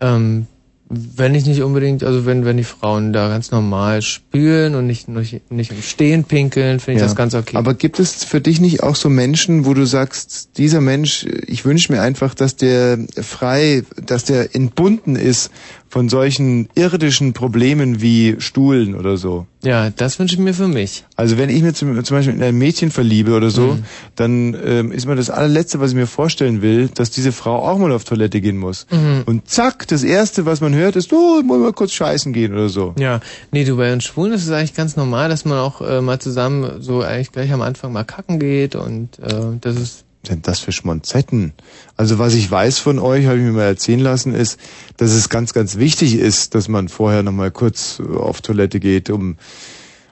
[0.01, 0.47] Ähm,
[0.89, 5.07] wenn ich nicht unbedingt, also wenn, wenn die Frauen da ganz normal spülen und nicht,
[5.07, 7.05] nicht, nicht im Stehen pinkeln, finde ich Ja.
[7.07, 7.57] das ganz okay.
[7.57, 11.65] Aber gibt es für dich nicht auch so Menschen, wo du sagst, dieser Mensch, ich
[11.65, 15.49] wünsche mir einfach, dass der frei, dass der entbunden ist
[15.93, 19.45] von solchen irdischen Problemen wie Stuhlen oder so?
[19.61, 21.05] Ja, das wünsche ich mir für mich.
[21.15, 23.83] Also wenn ich mir zum, zum Beispiel in ein Mädchen verliebe oder so, Mhm.
[24.15, 27.77] dann ähm, ist mir das allerletzte, was ich mir vorstellen will, dass diese Frau auch
[27.77, 28.87] mal auf Toilette gehen muss.
[28.89, 29.21] Mhm.
[29.27, 32.53] Und zack, das erste, was man hört, ist, oh, ich muss mal kurz scheißen gehen
[32.53, 32.95] oder so.
[32.97, 33.19] Ja,
[33.51, 36.17] nee, du, bei uns Schwulen ist es eigentlich ganz normal, dass man auch äh, mal
[36.17, 39.29] zusammen so eigentlich gleich am Anfang mal kacken geht und äh,
[39.61, 41.53] das ist denn das für Schmonzetten?
[41.97, 44.59] Also was ich weiß von euch, habe ich mir mal erzählen lassen, ist,
[44.97, 49.09] dass es ganz, ganz wichtig ist, dass man vorher nochmal kurz äh, auf Toilette geht,
[49.09, 49.37] um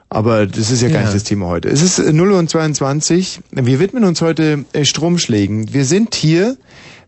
[0.08, 1.02] aber das ist ja gar Ja.
[1.04, 1.70] nicht das Thema heute.
[1.70, 3.40] Es ist äh, 0 und 22.
[3.50, 5.72] Wir widmen uns heute äh, Stromschlägen.
[5.72, 6.58] Wir sind hier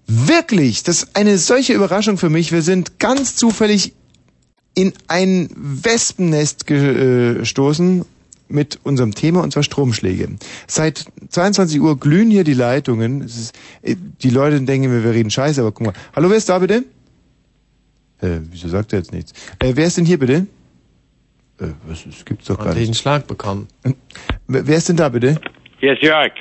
[0.07, 2.51] wirklich, das ist eine solche Überraschung für mich.
[2.51, 3.93] Wir sind ganz zufällig
[4.75, 8.05] in ein Wespennest äh, gestoßen
[8.49, 10.29] mit unserem Thema und zwar Stromschläge.
[10.67, 13.23] Seit 22 Uhr glühen hier die Leitungen.
[13.23, 15.95] Es ist, äh, die Leute denken mir, wir reden Scheiße, aber guck mal.
[16.15, 16.85] Hallo, wer ist da bitte?
[18.21, 19.33] Äh, wieso sagt er jetzt nichts?
[19.59, 20.47] Äh, wer ist denn hier bitte?
[21.61, 22.87] Äh, was ist, gibt's doch gar hat nicht.
[22.87, 23.69] einen Schlag bekommen.
[24.47, 25.41] Wer wer ist denn da bitte?
[25.79, 26.33] Hier ist Jörg.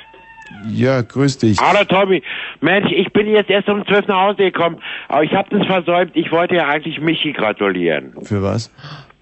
[0.68, 1.58] Ja, grüß dich.
[1.58, 2.22] Hallo Tommy.
[2.60, 6.12] Mensch, ich bin jetzt erst um 12 nach Hause gekommen, aber ich habe das versäumt.
[6.14, 8.14] Ich wollte ja eigentlich Michi gratulieren.
[8.22, 8.70] Für was?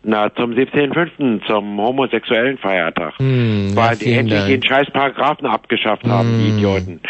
[0.05, 3.17] Na, zum 17.05., zum homosexuellen Feiertag.
[3.19, 4.49] Hm, Weil die endlich Dank.
[4.51, 7.01] den scheiß Paragraphen abgeschafft haben, die Idioten.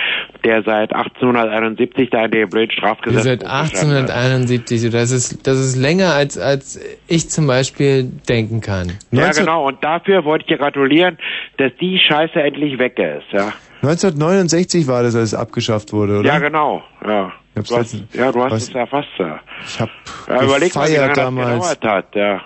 [0.45, 6.13] Der seit 1871 da in dem blöden Strafgesetz Seit 1871, das ist, das ist länger
[6.13, 8.93] als, als ich zum Beispiel denken kann.
[9.11, 9.67] Ja, genau.
[9.69, 11.17] Und dafür wollte ich dir gratulieren,
[11.57, 13.53] dass die Scheiße endlich weg ist, ja.
[13.83, 16.29] 1969 war das, als es abgeschafft wurde, oder?
[16.29, 16.83] Ja, genau.
[17.07, 17.33] Ja.
[17.55, 19.39] Du hast, ja, du hast was- es erfasst, ja.
[19.67, 19.89] Ich hab
[20.29, 21.75] Ja, überleg mal, wie lange gefeiert das damals.
[21.81, 22.41] gedauert hat, ja.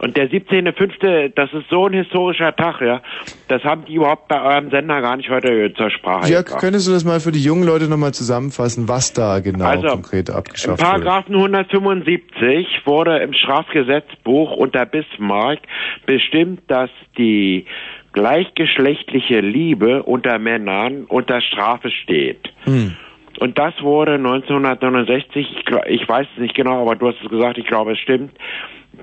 [0.00, 3.00] Und der 17.05., das ist so ein historischer Tag, ja.
[3.48, 6.60] Das haben die überhaupt bei eurem Sender gar nicht heute zur Sprache Jörg, gebracht.
[6.62, 10.28] könntest du das mal für die jungen Leute nochmal zusammenfassen, was da genau Also, konkret
[10.30, 10.90] Im abgeschafft wurde?
[10.90, 15.60] Paragraphen 175 wurde im Strafgesetzbuch unter Bismarck
[16.06, 17.66] bestimmt, dass die
[18.12, 22.52] gleichgeschlechtliche Liebe unter Männern unter Strafe steht.
[22.64, 22.96] Hm.
[23.40, 27.28] Und das wurde 1969, ich gl- ich weiß es nicht genau, aber du hast es
[27.28, 28.32] gesagt, ich glaube es stimmt,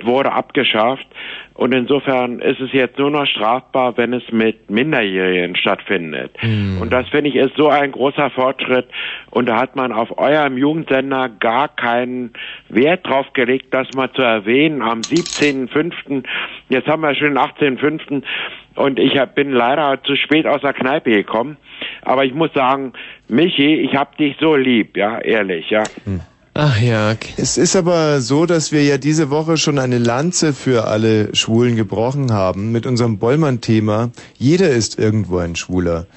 [0.03, 1.07] wurde abgeschafft.
[1.53, 6.31] Und insofern ist es jetzt nur noch strafbar, wenn es mit Minderjährigen stattfindet.
[6.81, 8.87] Und das finde ich ist so ein großer Fortschritt.
[9.29, 12.33] Und da hat man auf eurem Jugendsender gar keinen
[12.69, 14.81] Wert drauf gelegt, das mal zu erwähnen.
[14.81, 16.23] Am 17.05.
[16.69, 18.23] Jetzt haben wir schon den 18.05.
[18.75, 21.57] Und ich hab, bin leider zu spät aus der Kneipe gekommen.
[22.01, 22.93] Aber ich muss sagen,
[23.27, 25.83] Michi, ich hab dich so lieb, ja, ehrlich, ja.
[26.53, 27.17] Ach Jörg.
[27.37, 31.77] Es ist aber so, dass wir ja diese Woche schon eine Lanze für alle Schwulen
[31.77, 34.11] gebrochen haben mit unserem Bollmann-Thema.
[34.37, 36.07] Jeder ist irgendwo ein Schwuler.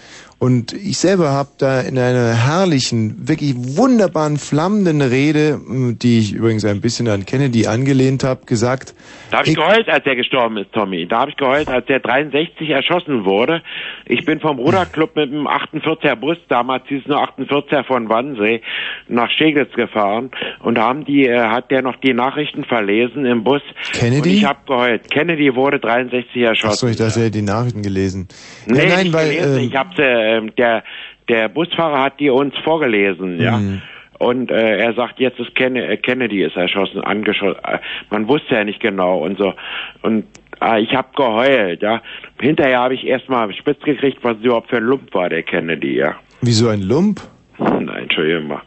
[0.40, 6.32] Und ich selber habe da in einer herrlichen, wirklich wunderbaren, flammenden Rede, m, die ich
[6.34, 8.92] übrigens ein bisschen an Kennedy angelehnt habe, gesagt,
[9.30, 11.06] Da habe ich geheult, als er gestorben ist, Tommy.
[11.06, 13.62] Da habe ich geheult, als der 63 erschossen wurde.
[14.06, 18.60] Ich bin vom Ruderclub mit dem 48er Bus, damals hieß es nur 48er von Wannsee,
[19.08, 20.30] nach Steglitz gefahren.
[20.60, 23.62] Und da haben die, äh, hat der noch die Nachrichten verlesen im Bus.
[23.92, 24.20] Kennedy?
[24.20, 25.10] Und ich habe geheult.
[25.10, 26.72] Kennedy wurde 63 erschossen.
[26.72, 28.28] Achso, ich dachte, er hätte die Nachrichten gelesen.
[28.66, 29.58] Nee, ja, nein, nicht weil gelesen.
[29.58, 30.84] ähm, ich hab's, äh, der,
[31.28, 33.56] der Busfahrer hat die uns vorgelesen, ja.
[33.56, 33.82] Mhm.
[34.18, 37.58] Und äh, er sagt, jetzt ist Ken äh, Kennedy ist erschossen, angeschossen.
[37.64, 37.78] Äh,
[38.10, 39.54] man wusste ja nicht genau und so.
[40.02, 40.24] Und
[40.64, 42.00] äh, ich hab geheult, ja.
[42.40, 45.96] Hinterher habe ich erstmal spitz gekriegt, was es überhaupt für ein Lump war, der Kennedy,
[45.96, 46.16] ja.
[46.40, 47.20] wieso ein Lump?
[47.58, 48.62] Nein, Entschuldigung mal.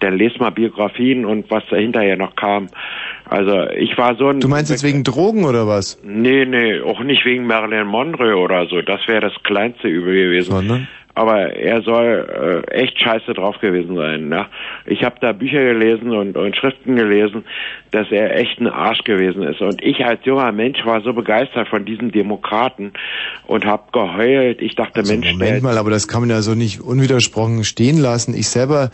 [0.00, 2.68] dann lest mal Biografien und was da hinterher noch kam.
[3.28, 4.40] Also ich war so ein...
[4.40, 6.00] Du meinst jetzt wegen Drogen oder was?
[6.02, 8.82] Nee, nee, auch nicht wegen Marilyn Monroe oder so.
[8.82, 10.50] Das wäre das kleinste Übel gewesen.
[10.50, 10.88] Sondern?
[11.16, 14.28] Aber er soll äh, echt scheiße drauf gewesen sein.
[14.28, 14.46] Ne?
[14.84, 17.44] Ich habe da Bücher gelesen und, und Schriften gelesen,
[17.92, 19.60] dass er echt ein Arsch gewesen ist.
[19.60, 22.94] Und ich als junger Mensch war so begeistert von diesen Demokraten
[23.46, 24.60] und habe geheult.
[24.60, 27.98] Ich dachte, Mensch, Also Moment mal, aber das kann man ja so nicht unwidersprochen stehen
[27.98, 28.34] lassen.
[28.34, 28.90] Ich selber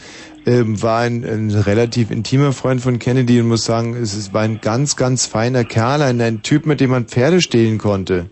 [0.47, 4.43] ähm, war ein, ein relativ intimer Freund von Kennedy und muss sagen, es ist- war
[4.43, 8.27] ein ganz, ganz feiner Kerl, ein, ein Typ, mit dem man Pferde stehlen konnte.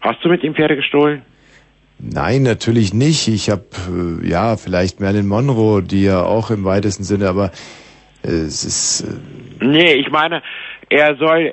[0.00, 1.22] hast du mit ihm Pferde gestohlen?
[1.98, 3.28] Nein, natürlich nicht.
[3.28, 3.64] Ich habe
[4.22, 7.50] äh, ja vielleicht Marilyn Monroe, die ja auch im weitesten Sinne, aber
[8.22, 10.42] äh, es ist äh, Nee, ich meine,
[10.88, 11.52] er soll,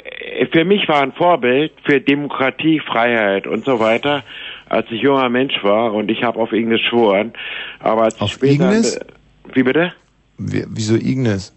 [0.52, 4.24] für mich war ein Vorbild für Demokratie, Freiheit und so weiter,
[4.70, 7.34] als ich junger Mensch war und ich habe auf ihn geschworen.
[7.80, 9.00] Aber als Auf ich später, Ignis?
[9.54, 9.94] Wie bitte?
[10.38, 11.54] wie, wieso Ignis?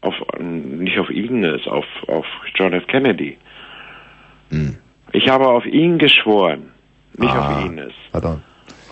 [0.00, 2.86] Auf, nicht auf Ignis, auf, auf John F.
[2.86, 3.38] Kennedy.
[4.50, 4.76] Hm.
[5.12, 6.70] Ich habe auf ihn geschworen,
[7.18, 7.92] nicht Ah, auf Ines.
[8.12, 8.42] Pardon.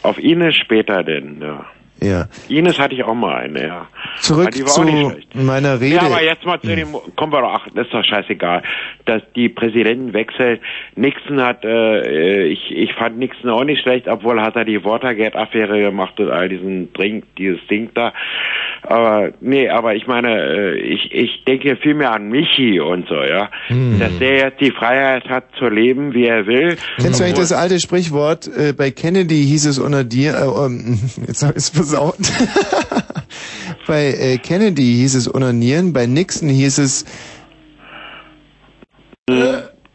[0.02, 1.64] Auf Ines später denn, ja.
[2.00, 2.26] Ja.
[2.48, 3.86] Ines hatte ich auch mal eine, ja.
[4.18, 5.96] Zurück die war auch zu meiner Rede.
[5.96, 8.62] Ja, aber jetzt mal zu dem, kommen wir doch, ach, das ist doch scheißegal,
[9.04, 10.58] dass die Präsidenten wechseln.
[10.96, 15.80] Nixon hat, äh, ich, ich fand Nixon auch nicht schlecht, obwohl hat er die Watergate-Affäre
[15.80, 18.12] gemacht und all diesen Drink, dieses Ding da.
[18.82, 23.14] Aber, nee, aber ich meine, äh, ich, ich denke viel mehr an Michi und so,
[23.14, 23.48] ja.
[23.68, 24.00] Hm.
[24.00, 26.76] Dass der jetzt die Freiheit hat zu leben, wie er will.
[26.98, 28.48] Kennst du eigentlich das alte Sprichwort?
[28.48, 32.16] Äh, bei Kennedy hieß es unter dir, äh, jetzt hab ich's versaut.
[33.86, 37.04] bei äh, Kennedy hieß es onanieren, bei Nixon hieß es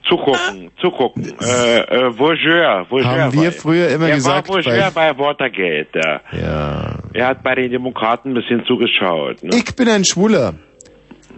[0.08, 1.34] Zugucken, zugucken.
[1.42, 3.06] Äh, äh, Voyeur, Voyeur.
[3.06, 6.22] Haben wir früher immer er gesagt, War Voyeur bei- bei, Watergate, ja.
[6.40, 7.00] Ja.
[7.14, 9.44] Er hat bei den Demokraten ein bisschen zugeschaut.
[9.44, 9.50] Ne?
[9.56, 10.54] Ich bin ein Schwuler.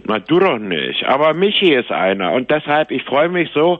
[0.06, 1.04] Na, du doch nicht.
[1.06, 2.32] Aber Michi ist einer.
[2.32, 3.78] Und deshalb, ich freue mich so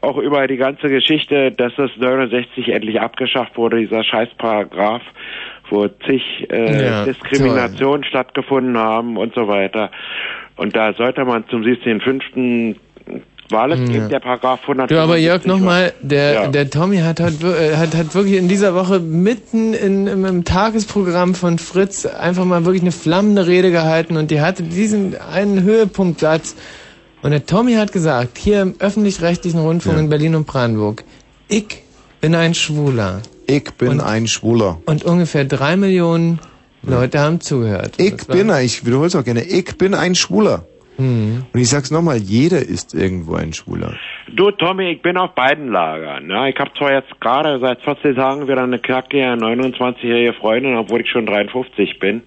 [0.00, 5.02] auch über die ganze Geschichte, dass das 69 endlich abgeschafft wurde, dieser Scheißparagraph,
[5.70, 9.90] wo zig äh, Ja, Diskriminationen stattgefunden haben und so weiter.
[10.56, 12.76] Und da sollte man zum 17.05.
[13.50, 14.08] War es Ja.
[14.08, 14.90] der Paragraph 100?
[14.90, 16.48] Du, aber Jörg, nochmal, der, Ja.
[16.48, 20.44] der Tommy hat, hat, äh, hat, hat wirklich in dieser Woche mitten in, im, im
[20.44, 25.62] Tagesprogramm von Fritz einfach mal wirklich eine flammende Rede gehalten und die hatte diesen einen
[25.62, 26.56] Höhepunktsatz.
[27.22, 31.04] Und der Tommy hat gesagt, hier im öffentlich-rechtlichen Rundfunk in Berlin und Brandenburg,
[31.48, 31.82] ich
[32.20, 33.20] bin ein Schwuler.
[33.46, 34.78] Ich bin Und- ein Schwuler.
[34.86, 36.40] Und ungefähr drei Millionen
[36.82, 37.94] Leute haben zugehört.
[37.98, 40.64] Ich bin, ein- ich wiederhole es auch gerne, ich bin ein Schwuler.
[40.96, 41.44] Hm.
[41.52, 43.94] Und ich sag's nochmal, jeder ist irgendwo ein Schwuler.
[44.28, 46.26] Du, Tommy, ich bin auf beiden Lagern.
[46.26, 46.50] Ne?
[46.50, 51.10] Ich habe zwar jetzt gerade seit 14 Tagen wieder eine knackige 29-jährige Freundin, obwohl ich
[51.10, 52.22] schon 53 bin.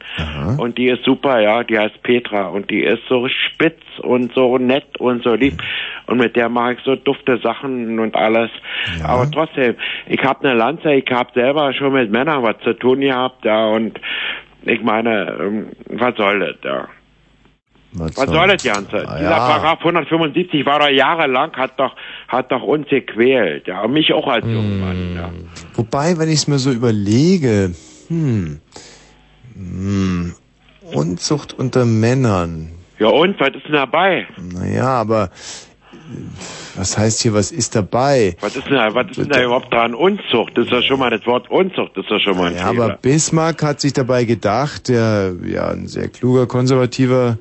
[0.58, 1.64] Und die ist super, ja.
[1.64, 5.62] Die heißt Petra und die ist so spitz und so nett und so lieb.
[6.06, 8.50] Und mit der mache ich so dufte Sachen und alles.
[9.04, 9.76] Aber trotzdem,
[10.08, 13.68] ich habe eine Lanze, ich habe selber schon mit Männern was zu tun gehabt, ja.
[13.68, 14.00] Und
[14.64, 16.88] ich meine, ähm, was soll das, ja.
[17.94, 18.98] Was soll das Ganze?
[18.98, 19.38] Dieser ja.
[19.38, 21.96] Paragraph 175 war doch jahrelang, hat doch,
[22.28, 23.68] hat doch uns gequält.
[23.68, 25.16] Ja, mich auch als jungen Mann.
[25.16, 25.30] Ja.
[25.74, 27.72] Wobei, wenn ich es mir so überlege,
[28.08, 28.60] hm,
[29.56, 30.34] hm,
[30.94, 32.72] Unzucht unter Männern.
[33.00, 34.28] ja, und, was ist denn dabei?
[34.38, 35.30] Naja, aber
[36.76, 38.36] was heißt hier, was ist dabei?
[38.42, 39.94] Was ist denn da, was ist denn da überhaupt dran?
[39.94, 42.56] Unzucht, das ist ja schon mal das Wort Unzucht, das ist ja schon mal ein
[42.56, 42.84] Ja, Fehler.
[42.86, 47.38] aber Bismarck hat sich dabei gedacht, der ja ein sehr kluger, konservativer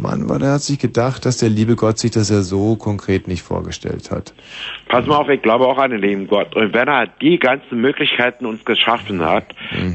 [0.00, 3.28] Mann war, der hat sich gedacht, dass der liebe Gott sich das ja so konkret
[3.28, 4.32] nicht vorgestellt hat.
[4.88, 6.54] Pass mal auf, ich glaube auch an den lieben Gott.
[6.56, 9.44] Und wenn er die ganzen Möglichkeiten uns geschaffen hat,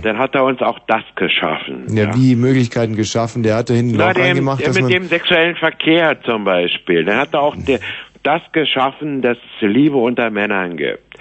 [0.03, 1.85] dann hat er uns auch das geschaffen.
[1.87, 1.97] Mhm.
[1.97, 5.05] Ja, wie Möglichkeiten geschaffen, der hat da hinten Na, dem, reingemacht, der dass mit dem
[5.05, 7.03] sexuellen Verkehr zum Beispiel.
[7.05, 7.79] Dann hat er auch der,
[8.23, 11.14] das geschaffen, dass es Liebe unter Männern gibt.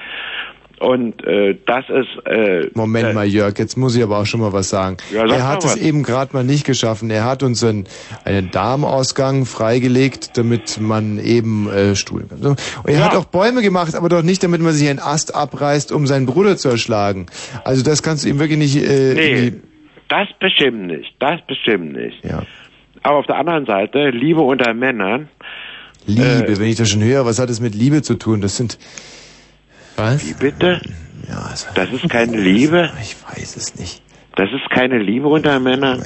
[0.84, 2.26] Und äh, das ist...
[2.26, 4.98] Äh, Moment mal, Jörg, jetzt muss ich aber auch schon mal was sagen.
[5.12, 5.76] Ja, er hat es was.
[5.76, 7.08] eben gerade mal nicht geschaffen.
[7.10, 7.86] Er hat uns einen,
[8.26, 12.44] einen Darmausgang freigelegt, damit man eben äh, stuhlen kann.
[12.44, 13.04] Und er Ja.
[13.06, 16.26] hat auch Bäume gemacht, aber doch nicht, damit man sich einen Ast abreißt, um seinen
[16.26, 17.26] Bruder zu erschlagen.
[17.64, 18.76] Also das kannst du ihm wirklich nicht...
[18.76, 19.52] Äh, Nee,
[20.08, 21.14] das bestimmt nicht.
[21.18, 22.22] Das bestimmt nicht.
[22.24, 22.42] Ja.
[23.02, 25.30] Aber auf der anderen Seite, Liebe unter Männern.
[26.04, 28.42] Liebe, Äh, wenn ich das schon höre, was hat es mit Liebe zu tun?
[28.42, 28.78] Das sind...
[29.96, 30.26] Was?
[30.28, 30.80] Wie bitte?
[31.28, 32.90] Ja, also, das ist keine Liebe?
[33.00, 34.02] Ich weiß es nicht.
[34.36, 36.02] Das ist keine Liebe unter Männern?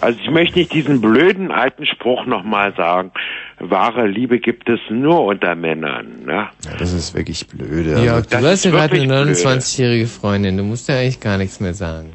[0.00, 3.12] also ich möchte nicht diesen blöden alten Spruch nochmal sagen.
[3.58, 6.24] Wahre Liebe gibt es nur unter Männern.
[6.26, 6.48] Ne?
[6.64, 8.02] Ja, das ist wirklich blöde.
[8.02, 9.36] Jörg, Also, du hast ja gerade wirklich eine blöd.
[9.36, 12.12] 29-jährige Freundin, du musst ja eigentlich gar nichts mehr sagen.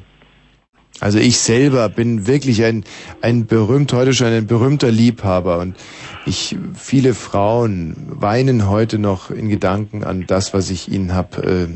[1.02, 2.84] Also ich selber bin wirklich ein,
[3.22, 5.76] ein berühmt, heute schon ein berühmter Liebhaber und
[6.26, 11.68] ich, viele Frauen weinen heute noch in Gedanken an das, was ich ihnen hab äh,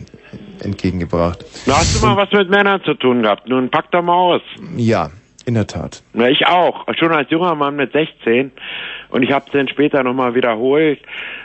[0.62, 1.46] entgegengebracht.
[1.66, 3.48] Na, hast du mal was mit Männern zu tun gehabt?
[3.48, 4.42] Nun pack doch mal aus.
[4.76, 5.10] Ja,
[5.46, 6.04] in der Tat.
[6.14, 6.86] Na, ich auch.
[6.98, 8.52] Schon als junger Mann mit 16.
[9.10, 11.00] Und ich habe es dann später nochmal wiederholt.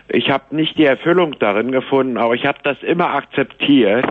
[0.08, 4.06] Ich habe nicht die Erfüllung darin gefunden, aber ich habe das immer akzeptiert.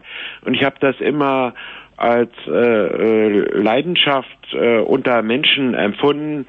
[0.46, 1.54] Und ich habe das immer
[1.98, 6.46] als äh, äh, Leidenschaft äh, unter Menschen empfunden.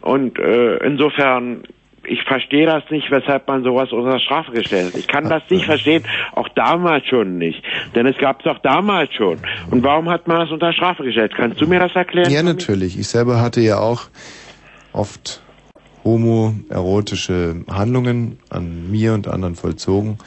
[0.00, 1.64] Und äh, insofern,
[2.04, 4.98] ich verstehe das nicht, weshalb man sowas unter Strafe gestellt hat.
[4.98, 7.62] Ich kann das nicht verstehen, auch damals schon nicht.
[7.94, 9.38] Denn es gab es auch damals schon.
[9.70, 11.32] Und warum hat man das unter Strafe gestellt?
[11.36, 12.30] Kannst du mir das erklären?
[12.30, 12.98] Ja, natürlich.
[12.98, 14.02] Ich selber hatte ja auch
[14.92, 15.42] oft
[16.04, 20.18] homoerotische Handlungen an mir und anderen vollzogen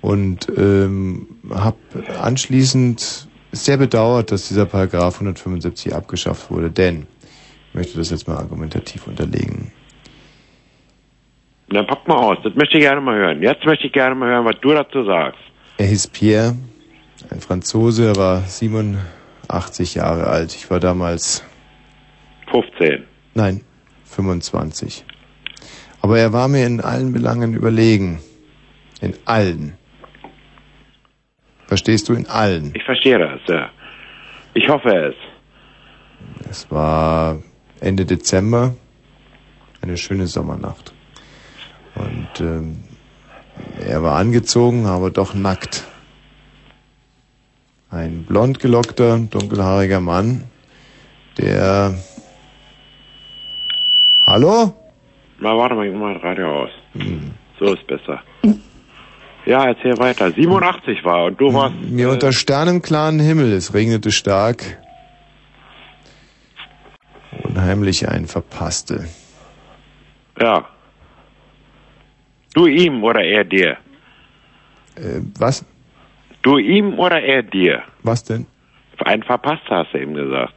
[0.00, 1.76] und ähm, habe
[2.22, 3.28] anschließend
[3.64, 7.06] sehr bedauert, dass dieser Paragraph 175 abgeschafft wurde, denn
[7.68, 9.72] ich möchte das jetzt mal argumentativ unterlegen.
[11.68, 12.38] Dann pack mal aus.
[12.44, 13.42] Das möchte ich gerne mal hören.
[13.42, 15.40] Jetzt möchte ich gerne mal hören, was du dazu sagst.
[15.78, 16.54] Er hieß Pierre,
[17.30, 20.54] ein Franzose, er war 87 Jahre alt.
[20.54, 21.44] Ich war damals
[22.50, 23.04] 15.
[23.34, 23.62] Nein,
[24.04, 25.04] 25.
[26.00, 28.20] Aber er war mir in allen Belangen überlegen.
[29.00, 29.74] In allen.
[31.66, 32.14] Verstehst du?
[32.14, 32.72] In allen.
[32.74, 33.70] Ich verstehe das, ja.
[34.54, 35.14] Ich hoffe es.
[36.48, 37.42] Es war
[37.80, 38.74] Ende Dezember,
[39.82, 40.92] eine schöne Sommernacht.
[41.94, 42.84] Und ähm,
[43.86, 45.84] er war angezogen, aber doch nackt.
[47.90, 50.44] Ein blond gelockter, dunkelhaariger Mann,
[51.38, 51.94] der...
[54.26, 54.74] Hallo?
[55.38, 56.70] Na, warte mal, ich mach mal das Radio aus.
[57.58, 58.22] So ist besser.
[59.46, 60.32] Ja, erzähl weiter.
[60.32, 61.76] 87 war und du warst...
[61.80, 64.78] Mir unter sternenklaren Himmel, es regnete stark.
[67.44, 69.06] Unheimlich ein Verpasste.
[70.40, 70.66] Ja.
[72.54, 73.76] Du ihm oder er dir?
[74.96, 75.64] Äh, was?
[76.42, 77.82] Du ihm oder er dir?
[78.02, 78.46] Was denn?
[79.04, 80.54] Ein verpasst hast du eben gesagt.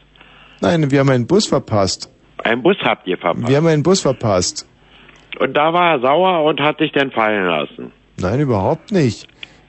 [0.61, 2.11] Nein, wir haben einen Bus verpasst.
[2.43, 3.47] Einen Bus habt ihr verpasst.
[3.47, 4.67] Wir haben einen Bus verpasst.
[5.39, 7.91] Und da war er sauer und hat dich dann fallen lassen.
[8.21, 9.27] Nein, überhaupt nicht.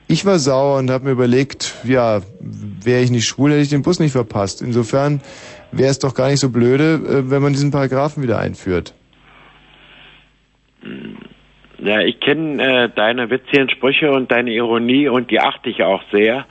[0.09, 3.83] Ich war sauer und habe mir überlegt, ja, wäre ich nicht schwul, hätte ich den
[3.83, 4.61] Bus nicht verpasst.
[4.61, 5.21] Insofern
[5.71, 8.95] wäre es doch gar nicht so blöde, äh, wenn man diesen Paragraphen wieder einführt.
[11.79, 16.03] Ja, ich kenne äh, deine witzigen Sprüche und deine Ironie und die achte ich auch
[16.11, 16.47] sehr.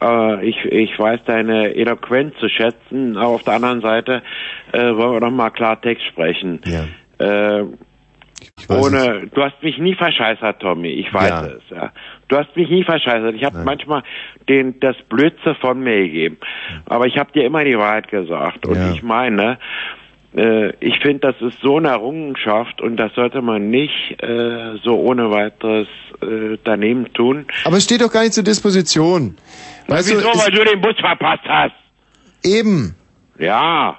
[0.00, 4.22] Äh, ich, ich weiß deine Eloquenz zu schätzen, aber auf der anderen Seite
[4.72, 6.60] äh, wollen wir doch mal Klartext sprechen.
[6.64, 6.86] Ja.
[7.18, 7.64] Äh,
[8.68, 10.88] ohne, du hast mich nie verscheißert, Tommy.
[10.88, 11.44] Ich weiß Ja.
[11.46, 11.62] es.
[11.70, 11.92] Ja.
[12.28, 13.34] Du hast mich nie verscheißert.
[13.34, 14.02] Ich habe manchmal
[14.48, 16.38] den das Blödste von mir gegeben,
[16.86, 18.66] aber ich habe dir immer die Wahrheit gesagt.
[18.66, 18.90] Und Ja.
[18.92, 19.58] ich meine,
[20.36, 24.98] äh, ich finde, das ist so eine Errungenschaft und das sollte man nicht äh, so
[24.98, 25.86] ohne weiteres
[26.22, 27.46] äh, daneben tun.
[27.64, 29.36] Aber es steht doch gar nicht zur Disposition.
[29.88, 31.74] Weißt Wieso, du, es- weil du den Bus verpasst hast?
[32.44, 32.94] Eben.
[33.38, 33.98] Ja.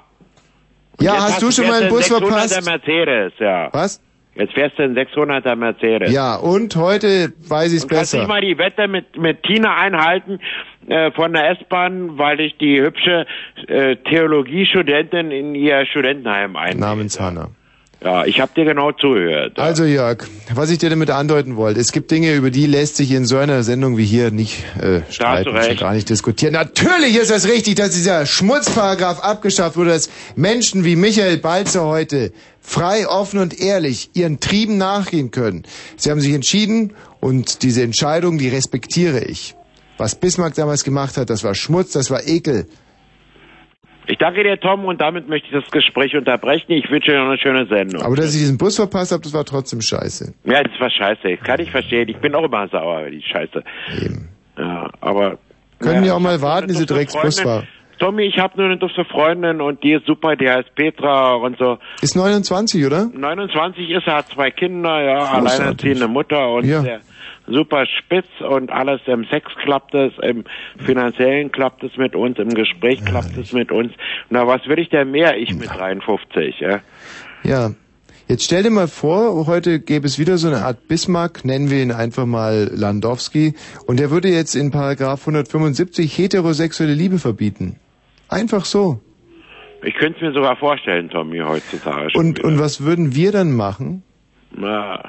[0.98, 2.66] Und Ja, jetzt hast du schon mal einen Bus 600er verpasst?
[2.66, 3.68] Mercedes, ja.
[3.72, 4.00] Was?
[4.38, 6.12] Jetzt fährst du einen 600er Mercedes.
[6.12, 8.18] Ja, und heute weiß ich es Und kannst besser.
[8.18, 10.38] nicht mal die Wette mit, mit Tina einhalten
[10.86, 13.26] äh, von der S-Bahn, weil ich die hübsche
[13.66, 16.78] äh, Theologiestudentin in ihr Studentenheim ein.
[16.78, 17.48] Namens Hanna.
[18.00, 19.58] Ja, ich habe dir genau zugehört.
[19.58, 20.18] Also Jörg,
[20.54, 23.38] was ich dir damit andeuten wollte, es gibt Dinge, über die lässt sich in so
[23.38, 26.52] einer Sendung wie hier nicht äh, streiten, schon gar nicht diskutieren.
[26.52, 32.30] Natürlich ist es richtig, dass dieser Schmutzparagraph abgeschafft wurde, dass Menschen wie Michael Balzer heute
[32.68, 35.62] frei, offen und ehrlich ihren Trieben nachgehen können.
[35.96, 39.54] Sie haben sich entschieden und diese Entscheidung, die respektiere ich.
[39.96, 42.66] Was Bismarck damals gemacht hat, das war Schmutz, das war Ekel.
[44.06, 46.72] Ich danke dir, Tom, und damit möchte ich das Gespräch unterbrechen.
[46.72, 48.02] Ich wünsche dir noch eine schöne Sendung.
[48.02, 50.32] Aber dass ich diesen Bus verpasst habe, das war trotzdem scheiße.
[50.44, 51.36] Ja, das war scheiße.
[51.38, 52.08] Kann ich verstehen.
[52.08, 53.62] Ich bin auch immer sauer über die Scheiße.
[54.02, 54.28] Eben.
[54.56, 55.38] Ja, aber...
[55.78, 57.64] Können ja, auch ich mal warten, diese Drecksbusfahrer.
[57.98, 61.58] Tommy, ich habe nur eine dufte Freundin und die ist super, die heißt Petra und
[61.58, 61.78] so.
[62.00, 63.10] Ist 29, oder?
[63.12, 65.50] 29 ist er, hat zwei Kinder, ja, Großartig.
[65.52, 66.82] alleinerziehende Mutter und Ja.
[66.82, 67.00] der
[67.46, 70.44] super spitz und alles im Sex klappt es, im
[70.84, 73.92] finanziellen klappt es mit uns, im Gespräch klappt es mit uns.
[74.30, 76.80] Na, was will ich denn mehr, ich mit 53, ja?
[77.42, 77.70] Ja.
[78.30, 81.82] Jetzt stell dir mal vor, heute gäbe es wieder so eine Art Bismarck, nennen wir
[81.82, 83.54] ihn einfach mal Landowski,
[83.86, 87.76] und der würde jetzt in Paragraph 175 heterosexuelle Liebe verbieten.
[88.28, 89.00] Einfach so.
[89.82, 92.10] Ich könnte es mir sogar vorstellen, Tommy, heutzutage.
[92.10, 92.48] schon Und, wieder.
[92.48, 94.02] und was würden wir dann machen?
[94.50, 95.02] Na,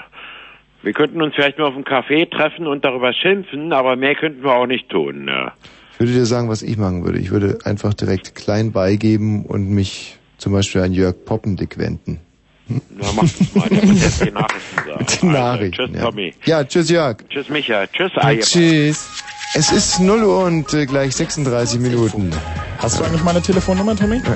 [0.84, 4.44] wir könnten uns vielleicht mal auf einem Café treffen und darüber schimpfen, aber mehr könnten
[4.44, 5.54] wir auch nicht tun, ja.
[5.94, 7.20] Ich würde dir sagen, was ich machen würde.
[7.20, 12.22] Ich würde einfach direkt klein beigeben und mich zum Beispiel an Jörg Poppendick wenden.
[12.68, 13.68] Na, mach das mal.
[13.68, 15.06] Der wird jetzt die Nachrichten sagen.
[15.22, 16.06] Die Nachrichten, Also, tschüss, ja.
[16.06, 16.34] Tommy.
[16.46, 17.18] Ja, tschüss Jörg.
[17.30, 17.88] Tschüss, Micha.
[17.88, 18.40] Tschüss, Aje.
[18.40, 19.24] tschüss.
[19.56, 22.32] Es ist 0 Uhr und äh, gleich 36 Minuten.
[22.78, 24.22] Hast du eigentlich meine Telefonnummer, Tommy?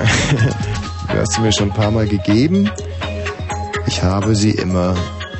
[1.11, 2.71] Du hast sie mir schon ein paar Mal gegeben.
[3.85, 4.95] Ich habe sie immer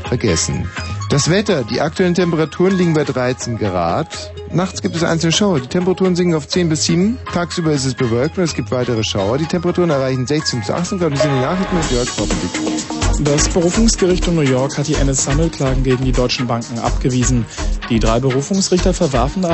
[0.08, 0.69] vergessen.
[1.10, 4.34] Das Wetter, die aktuellen Temperaturen liegen bei 13 Grad.
[4.52, 5.61] Nachts gibt es einzelne Schauer.
[5.61, 7.18] Die Temperaturen sinken auf 10 bis 7.
[7.34, 9.38] Tagsüber ist es bewölkt und es gibt weitere Schauer.
[9.38, 11.14] Die Temperaturen erreichen 16 bis 18 Grad.
[11.14, 12.92] Das sind die Nachrichten mit Jörg Poppendick.
[13.22, 17.45] Das Berufungsgericht in New York hat die NS-Sammelklagen gegen die deutschen Banken abgewiesen.
[17.90, 19.45] Die drei Berufungsrichter verwarfen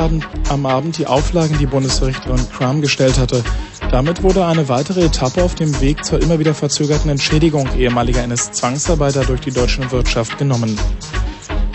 [0.48, 3.44] am Abend die Auflagen, die Bundesrichterin Crum gestellt hatte.
[3.90, 9.24] Damit wurde eine weitere Etappe auf dem Weg zur immer wieder verzögerten Entschädigung ehemaliger NS-Zwangsarbeiter
[9.24, 10.78] durch die deutsche Wirtschaft genommen.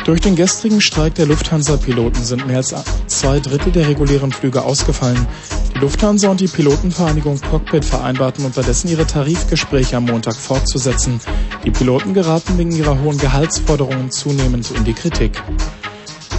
[0.06, 2.76] Durch den gestrigen Streik der Lufthansa-Piloten sind mehr als
[3.08, 5.26] zwei Drittel der regulären Flüge ausgefallen.
[5.74, 11.20] Die Lufthansa und die Pilotenvereinigung Cockpit vereinbarten unterdessen ihre Tarifgespräche am Montag fortzusetzen.
[11.64, 15.42] Die Piloten geraten wegen ihrer hohen Gehaltsforderungen zunehmend in die Kritik.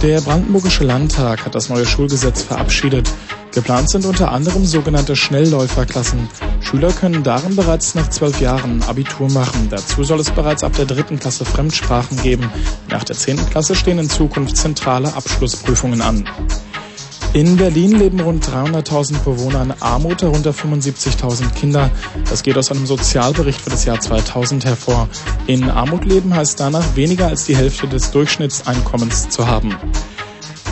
[0.01, 3.11] Der Brandenburgische Landtag hat das neue Schulgesetz verabschiedet.
[3.53, 6.29] Geplant sind unter anderem sogenannte Schnellläuferklassen.
[6.61, 9.67] Schüler können darin bereits nach zwölf Jahren Abitur machen.
[9.69, 12.51] Dazu soll es bereits ab der dritten Klasse Fremdsprachen geben.
[12.89, 16.27] Nach der zehnten Klasse stehen in Zukunft zentrale Abschlussprüfungen an.
[17.33, 21.91] In Berlin leben rund 300.000 Bewohner in Armut, darunter 75.000 Kinder.
[22.29, 25.09] Das geht aus einem Sozialbericht für das Jahr 2000 hervor.
[25.45, 29.75] In Armut leben heißt danach weniger als die Hälfte des Durchschnittseinkommens zu haben.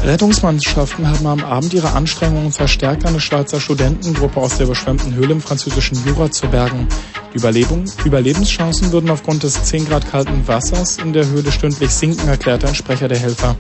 [0.06, 5.42] Rettungsmannschaften haben am Abend ihre Anstrengungen verstärkt, eine Schweizer Studentengruppe aus der überschwemmten Höhle im
[5.42, 6.88] französischen Jura zu bergen.
[7.34, 12.28] Die Überlebung, Überlebenschancen würden aufgrund des 10 Grad kalten Wassers in der Höhle stündlich sinken,
[12.28, 13.56] erklärte ein Sprecher der Helfer.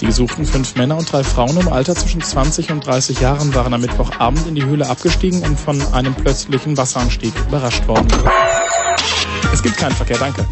[0.00, 3.74] Die gesuchten fünf Männer und drei Frauen im Alter zwischen 20 und 30 Jahren waren
[3.74, 8.06] am Mittwochabend in die Höhle abgestiegen und von einem plötzlichen Wasseranstieg überrascht worden.
[9.52, 10.46] Es gibt keinen Verkehr, danke.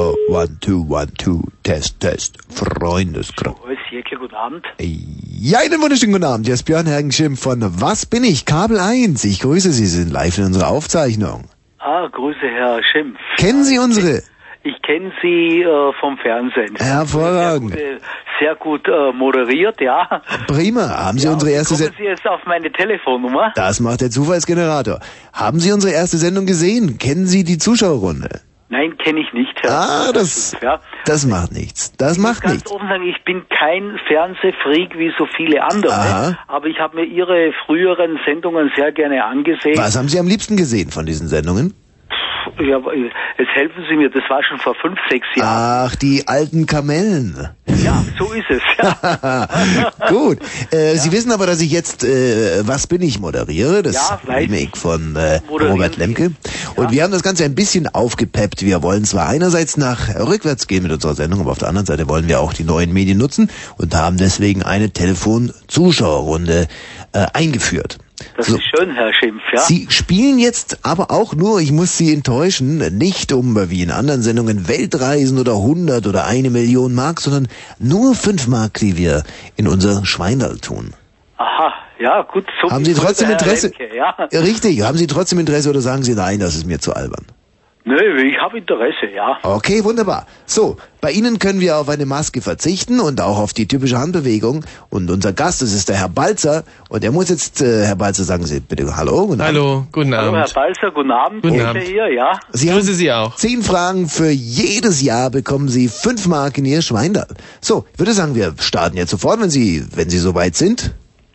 [0.00, 3.56] Oh, one, two, one, two, test, test, Freundeskreis.
[3.90, 4.64] Jäcke, guten Abend.
[4.78, 6.46] Ja, einen wunderschönen guten Abend.
[6.46, 8.44] Hier ist Björn Hergenschimm von Was bin ich?
[8.46, 9.24] Kabel 1.
[9.24, 11.46] Ich grüße Sie, Sie sind live in unserer Aufzeichnung.
[11.80, 13.18] Ah, Grüße, Herr Schimpf.
[13.38, 14.22] Kennen Sie unsere?
[14.62, 16.76] Ich kenne Sie äh, vom Fernsehen.
[16.76, 17.74] Hervorragend.
[17.74, 18.02] Sehr gut,
[18.38, 20.22] sehr gut äh, moderiert, ja.
[20.46, 20.90] Prima.
[21.06, 21.96] Haben Sie unsere erste Sendung?
[21.98, 23.50] Sie jetzt auf meine Telefonnummer?
[23.56, 25.00] Das macht der Zufallsgenerator.
[25.32, 26.98] Haben Sie unsere erste Sendung gesehen?
[26.98, 28.42] Kennen Sie die Zuschauerrunde?
[28.70, 30.80] Nein, kenne ich nicht, Herr Ah, das, ja.
[31.06, 31.92] das macht nichts.
[31.96, 32.70] Das macht Ganz nichts.
[32.70, 36.38] offen sagen, ich bin kein Fernsehfreak wie so viele andere, Aha.
[36.48, 39.78] aber ich habe mir Ihre früheren Sendungen sehr gerne angesehen.
[39.78, 41.72] Was haben Sie am liebsten gesehen von diesen Sendungen?
[42.58, 42.78] Ja,
[43.38, 45.88] jetzt helfen Sie mir, das war schon vor fünf, sechs Jahren.
[45.90, 47.48] Ach, die alten Kamellen.
[47.66, 48.62] Ja, so ist es.
[48.78, 49.48] Ja.
[50.08, 50.38] Gut.
[50.70, 54.48] Äh, Sie wissen aber, dass ich jetzt äh, Was bin ich moderiere, das Ja, weiß
[54.48, 56.32] Remake von äh, Moderieren Robert Lemke.
[56.76, 58.62] Und wir haben das Ganze ein bisschen aufgepeppt.
[58.62, 62.08] Wir wollen zwar einerseits nach rückwärts gehen mit unserer Sendung, aber auf der anderen Seite
[62.08, 66.68] wollen wir auch die neuen Medien nutzen und haben deswegen eine Telefon-Zuschauerrunde
[67.12, 67.98] äh, eingeführt.
[68.36, 68.56] Das So.
[68.56, 69.60] ist schön, Herr Schimpf, ja.
[69.60, 74.22] Sie spielen jetzt aber auch nur, ich muss Sie enttäuschen, nicht um wie in anderen
[74.22, 77.48] Sendungen Weltreisen oder 100 oder eine Million Mark, sondern
[77.78, 79.22] nur 5 Mark, die wir
[79.56, 80.94] in unser Schweinerl tun.
[81.36, 82.46] Aha, ja, gut.
[82.60, 83.68] So Haben Sie trotzdem Interesse?
[83.68, 84.10] Lemke, ja.
[84.32, 87.26] Richtig, haben Sie trotzdem Interesse oder sagen Sie nein, das ist mir zu albern?
[87.88, 89.38] Nö, ich habe Interesse, ja.
[89.42, 90.26] Okay, wunderbar.
[90.44, 94.62] So, bei Ihnen können wir auf eine Maske verzichten und auch auf die typische Handbewegung.
[94.90, 96.64] Und unser Gast, das ist der Herr Balzer.
[96.90, 99.28] Und er muss jetzt, äh, Herr Balzer, sagen Sie bitte Hallo.
[99.28, 99.56] Guten Abend.
[99.56, 100.46] Hallo, guten Hallo, Abend.
[100.46, 101.42] Herr Balzer, guten Abend.
[101.42, 101.82] Guten Abend.
[101.82, 102.38] hier, ja.
[102.52, 103.36] Sie Grüße haben Sie auch.
[103.36, 107.28] Zehn Fragen für jedes Jahr bekommen Sie fünf Mark in Ihr Schweindal.
[107.62, 110.92] So, ich würde sagen, wir starten jetzt sofort, wenn Sie, wenn Sie soweit sind.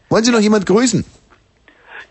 [0.10, 1.04] Wollen Sie noch jemand grüßen?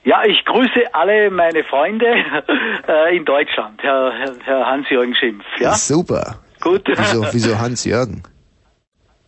[0.04, 2.06] Ja, ich grüße alle meine Freunde
[2.88, 4.12] äh, in Deutschland, Herr,
[4.44, 5.72] Herr, Hans-Jürgen Schimpf, ja.
[5.74, 6.38] Super.
[6.60, 6.82] Gut.
[6.86, 8.22] Wieso, wieso Hans-Jürgen?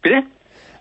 [0.03, 0.23] Bitte?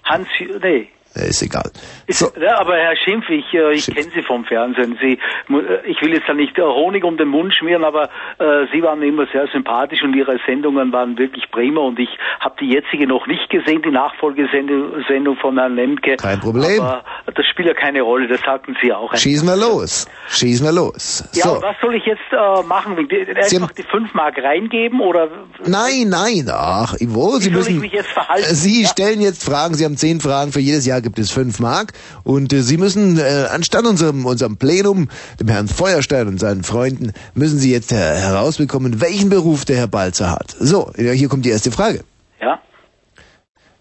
[0.03, 0.27] Hans,
[0.61, 0.89] nee.
[1.15, 1.69] Ist egal.
[2.07, 4.97] Ist, ja, aber Herr Schimpf, ich, äh, ich kenne Sie vom Fernsehen.
[4.99, 5.13] Sie,
[5.53, 8.09] äh, ich will jetzt da nicht äh, Honig um den Mund schmieren, aber
[8.39, 12.09] äh, Sie waren immer sehr sympathisch und Ihre Sendungen waren wirklich prima und ich
[12.39, 16.15] habe die jetzige noch nicht gesehen, die Nachfolgesendung Sendung von Herrn Lemke.
[16.17, 16.81] Kein Problem.
[16.81, 19.15] Aber das spielt ja keine Rolle, das sagten Sie auch.
[19.15, 20.07] Schießen wir los.
[20.29, 21.23] Schießen wir los.
[21.33, 21.53] Ja, So.
[21.55, 22.97] und was soll ich jetzt äh, machen?
[22.97, 25.29] Einfach die 5 Mark reingeben oder
[25.65, 28.43] Nein, nein, ach, wo, Sie wie müssen, ich mich jetzt verhalten?
[28.47, 28.87] Sie ja?
[28.87, 32.51] stellen jetzt Fragen, Sie haben zehn Fragen, für jedes Jahr gibt es fünf Mark und
[32.51, 35.09] äh, Sie müssen, äh, anstatt unserem, unserem Plenum,
[35.39, 39.87] dem Herrn Feuerstein und seinen Freunden, müssen Sie jetzt äh, herausbekommen, welchen Beruf der Herr
[39.87, 40.49] Balzer hat.
[40.49, 42.03] So, ja, hier kommt die erste Frage.
[42.41, 42.59] Ja.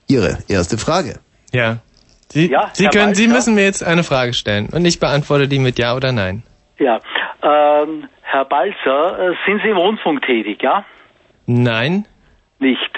[0.09, 1.21] Ihre erste Frage.
[1.53, 1.79] Ja.
[2.29, 5.59] Sie, Ja, Sie, können, Sie müssen mir jetzt eine Frage stellen und ich beantworte die
[5.59, 6.43] mit Ja oder Nein.
[6.79, 7.01] Ja.
[7.43, 10.85] Ähm, Herr Balzer, äh, sind Sie im Rundfunk tätig, ja?
[11.47, 12.07] Nein?
[12.59, 12.91] Nicht.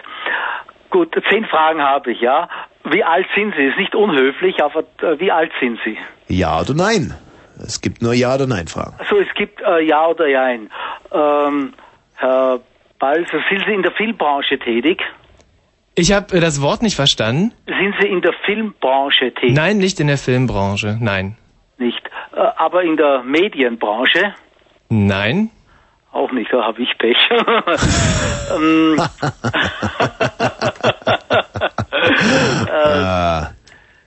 [0.94, 2.48] Gut, zehn Fragen habe ich, ja.
[2.84, 3.64] Wie alt sind Sie?
[3.64, 5.98] Ist nicht unhöflich, aber äh, wie alt sind Sie?
[6.28, 7.12] Ja oder nein?
[7.58, 8.94] Es gibt nur Ja oder Nein Fragen.
[8.98, 10.70] Also es gibt äh, Ja oder Jein.
[11.10, 11.72] Ähm,
[12.14, 12.60] Herr
[13.00, 15.02] Balzer, sind Sie in der Filmbranche tätig?
[15.96, 17.52] Ich habe das Wort nicht verstanden.
[17.66, 19.52] Sind Sie in der Filmbranche tätig?
[19.52, 20.96] Nein, nicht in der Filmbranche.
[21.00, 21.36] Nein.
[21.78, 22.08] Nicht.
[22.36, 24.32] Äh, aber in der Medienbranche?
[24.90, 25.50] Nein?
[26.14, 27.16] Auch nicht, da habe ich Pech.
[27.30, 27.36] äh,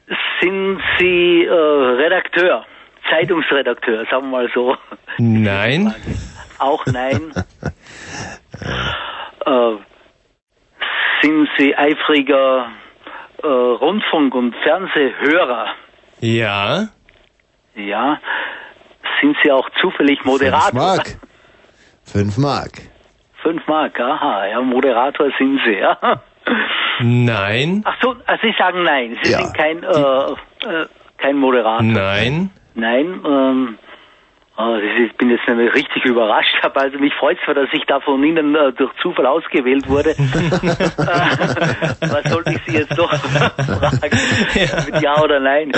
[0.41, 2.65] sind Sie äh, Redakteur,
[3.09, 4.77] Zeitungsredakteur, sagen wir mal so?
[5.17, 5.93] Nein?
[6.59, 7.33] Auch nein.
[9.45, 9.71] äh,
[11.21, 12.69] sind Sie eifriger
[13.43, 15.67] äh, Rundfunk- und Fernsehhörer?
[16.21, 16.87] Ja?
[17.75, 18.21] Ja.
[19.19, 20.79] Sind Sie auch zufällig Moderator?
[20.79, 21.17] Mark.
[22.11, 22.81] Fünf Mark.
[23.43, 26.21] Fünf Mark, aha, ja, Moderator sind Sie, ja.
[26.99, 27.81] Nein?
[27.85, 29.39] Ach so, also Sie sagen nein, Sie Ja.
[29.39, 30.31] sind kein, äh,
[30.81, 30.87] äh,
[31.17, 31.83] kein Moderator.
[31.83, 32.49] Nein?
[32.73, 33.77] Nein, ähm,
[34.57, 37.99] oh, ich bin jetzt nämlich richtig überrascht, aber also mich freut zwar, dass ich da
[37.99, 40.11] von Ihnen äh, durch Zufall ausgewählt wurde.
[40.11, 40.15] äh,
[42.09, 44.85] was sollte ich Sie jetzt doch fragen?
[44.91, 45.71] Mit Ja oder Nein?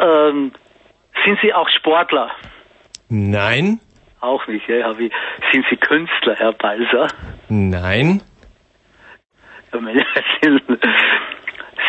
[0.00, 0.52] Ähm,
[1.24, 2.30] sind Sie auch Sportler?
[3.08, 3.80] Nein?
[4.22, 5.12] Auch nicht, ja, ich.
[5.52, 7.08] Sind Sie Künstler, Herr Balser?
[7.48, 8.22] Nein?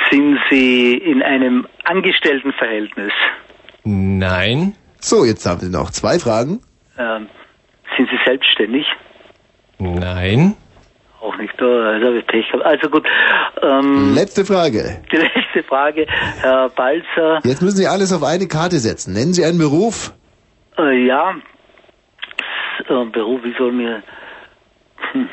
[0.10, 3.12] Sind, Sie in einem Angestelltenverhältnis?
[3.84, 4.76] Nein?
[5.00, 6.60] So, jetzt haben Sie noch zwei Fragen.
[6.98, 7.28] Ähm,
[7.95, 8.88] sind Sie selbstständig?
[9.78, 10.56] Nein?
[11.22, 12.66] Auch nicht, da also habe ich Pech gehabt.
[12.66, 13.06] Also gut,
[13.62, 15.03] ähm, Letzte Frage.
[15.12, 16.08] die letzte Frage,
[16.42, 17.42] Herr Balzer.
[17.44, 19.14] Jetzt müssen Sie alles auf eine Karte setzen.
[19.14, 20.14] Nennen Sie einen Beruf.
[20.80, 21.36] Äh, ja,
[22.88, 24.03] äh, Beruf, wie soll mir...
[25.11, 25.30] Hm.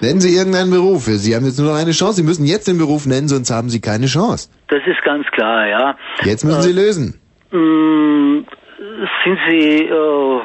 [0.00, 1.04] Nennen Sie irgendeinen Beruf.
[1.04, 2.14] Sie haben jetzt nur noch eine Chance.
[2.14, 4.48] Sie müssen jetzt den Beruf nennen, sonst haben Sie keine Chance.
[4.68, 5.96] Das ist ganz klar, ja.
[6.24, 7.20] Jetzt müssen Sie lösen.
[7.50, 8.46] Mm,
[9.24, 10.40] sind Sie äh,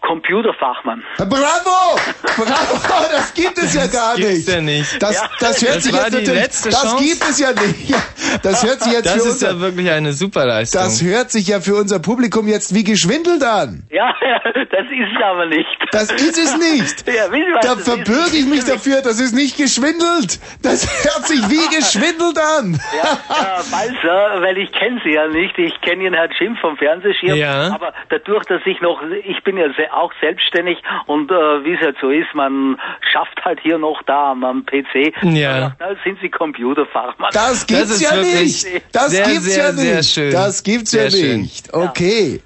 [0.00, 1.02] Computerfachmann?
[1.18, 1.98] Bravo!
[2.36, 2.80] Bravo!
[3.12, 4.48] Das gibt es ja gar gibt's nicht.
[4.48, 5.02] ja nicht.
[5.02, 6.40] Das, das hört Das sich war jetzt die natürlich.
[6.42, 7.04] letzte das Chance.
[7.04, 7.88] gibt es ja nicht.
[7.90, 7.98] Ja,
[8.42, 10.82] Das hört sich jetzt Das für ist unser, ja wirklich eine Superleistung.
[10.82, 13.84] das hört sich ja für unser Publikum jetzt wie geschwindelt an.
[13.90, 14.12] Ja,
[14.54, 15.66] das ist es aber nicht.
[15.92, 17.04] Das ist es nicht.
[17.10, 19.02] Ja, was Da das verbürge ich mich dafür.
[19.02, 20.38] Das ist nicht geschwindelt.
[20.62, 22.80] Das hört sich wie geschwindelt an.
[22.96, 25.58] Ja, Herr Balzer, weil ich kenne Sie ja nicht.
[25.58, 27.36] Ich kenne Ihren Herrn Schimpf vom Fernsehschirm.
[27.36, 27.72] Ja.
[27.74, 31.96] Aber dadurch, dass ich noch, ich bin ja auch selbstständig und äh, wie es halt
[32.00, 32.78] so ist, man
[33.12, 35.12] schafft halt hier noch da am, PC.
[35.22, 35.72] Ja.
[35.78, 37.30] Da sind Sie Computerfachmann.
[37.32, 38.66] Das gibt's ist ja nicht.
[38.92, 40.10] Das sehr, gibt's sehr, ja sehr nicht.
[40.12, 40.32] schön.
[40.32, 41.40] Das gibt's Sehr ja schön.
[41.42, 41.72] nicht.
[41.74, 42.40] Okay.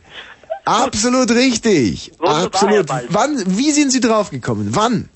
[0.65, 2.13] Absolut richtig.
[2.19, 2.87] Wunderbar, Absolut.
[3.11, 4.75] Wann, wie sind Sie draufgekommen?
[4.75, 5.09] Wann?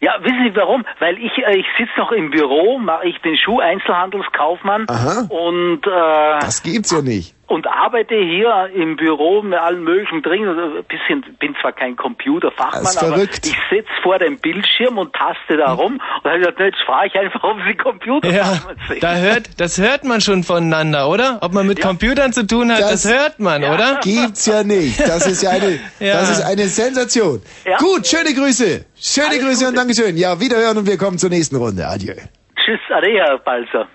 [0.00, 0.84] Ja, wissen Sie warum?
[0.98, 5.26] Weil ich, äh, ich sitze noch im Büro, mache ich den Schuh-Einzelhandelskaufmann Aha.
[5.28, 7.34] und äh, Das gibt's ja nicht.
[7.48, 10.48] Und arbeite hier im Büro mit allen möglichen drin.
[10.48, 13.46] Ein bisschen, bin zwar kein Computerfachmann, aber verrückt.
[13.46, 17.18] ich sitze vor dem Bildschirm und taste da rum und habe gesagt, jetzt frage ich
[17.20, 19.02] einfach, ob Sie Ja, Computerfachmann sind.
[19.02, 21.38] da hört, das hört man schon voneinander, oder?
[21.40, 24.00] Ob man mit Computern zu tun hat, das, Das- hört man, oder?
[24.02, 24.98] Gibt's ja nicht.
[25.00, 26.14] Das ist ja eine, Ja.
[26.14, 27.40] das ist eine Sensation.
[27.64, 27.76] Ja.
[27.78, 28.84] Gut, schöne Grüße.
[28.96, 30.16] Schöne Grüße und Dankeschön.
[30.16, 31.86] Ja, wiederhören und wir kommen zur nächsten Runde.
[31.86, 32.14] Adieu.
[32.56, 33.86] Tschüss, Ade, Herr Balzer.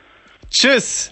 [0.50, 1.12] Tschüss.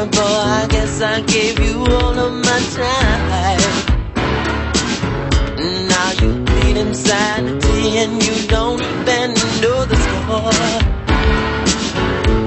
[0.00, 3.60] inseparable, I guess I gave you all of my time.
[5.88, 10.52] Now you bleed insanity and you don't even know the score.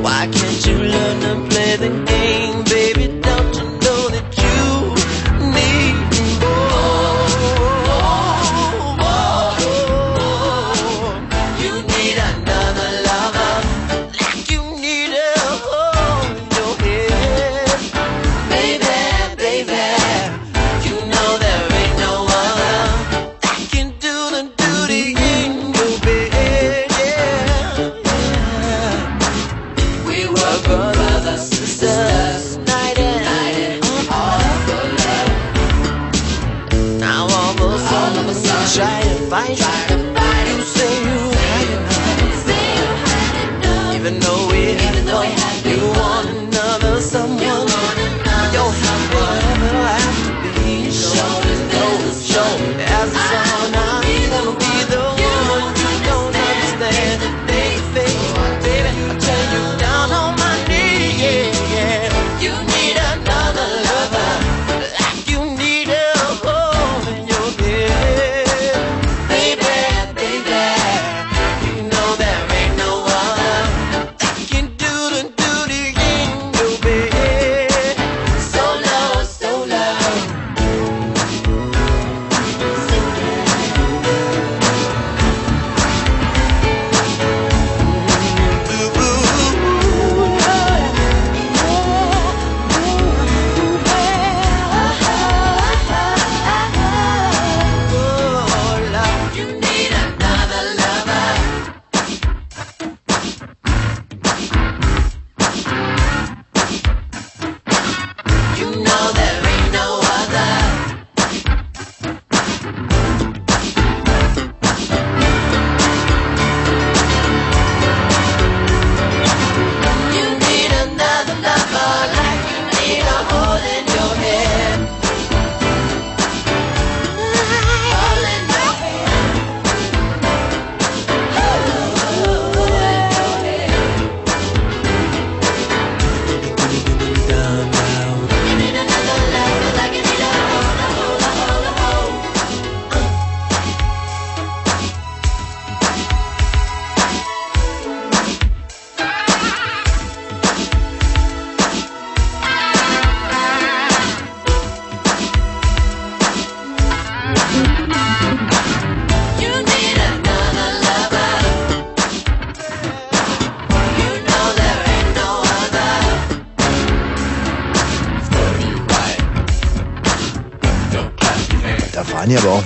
[0.04, 3.23] Why can't you learn to play the game, baby?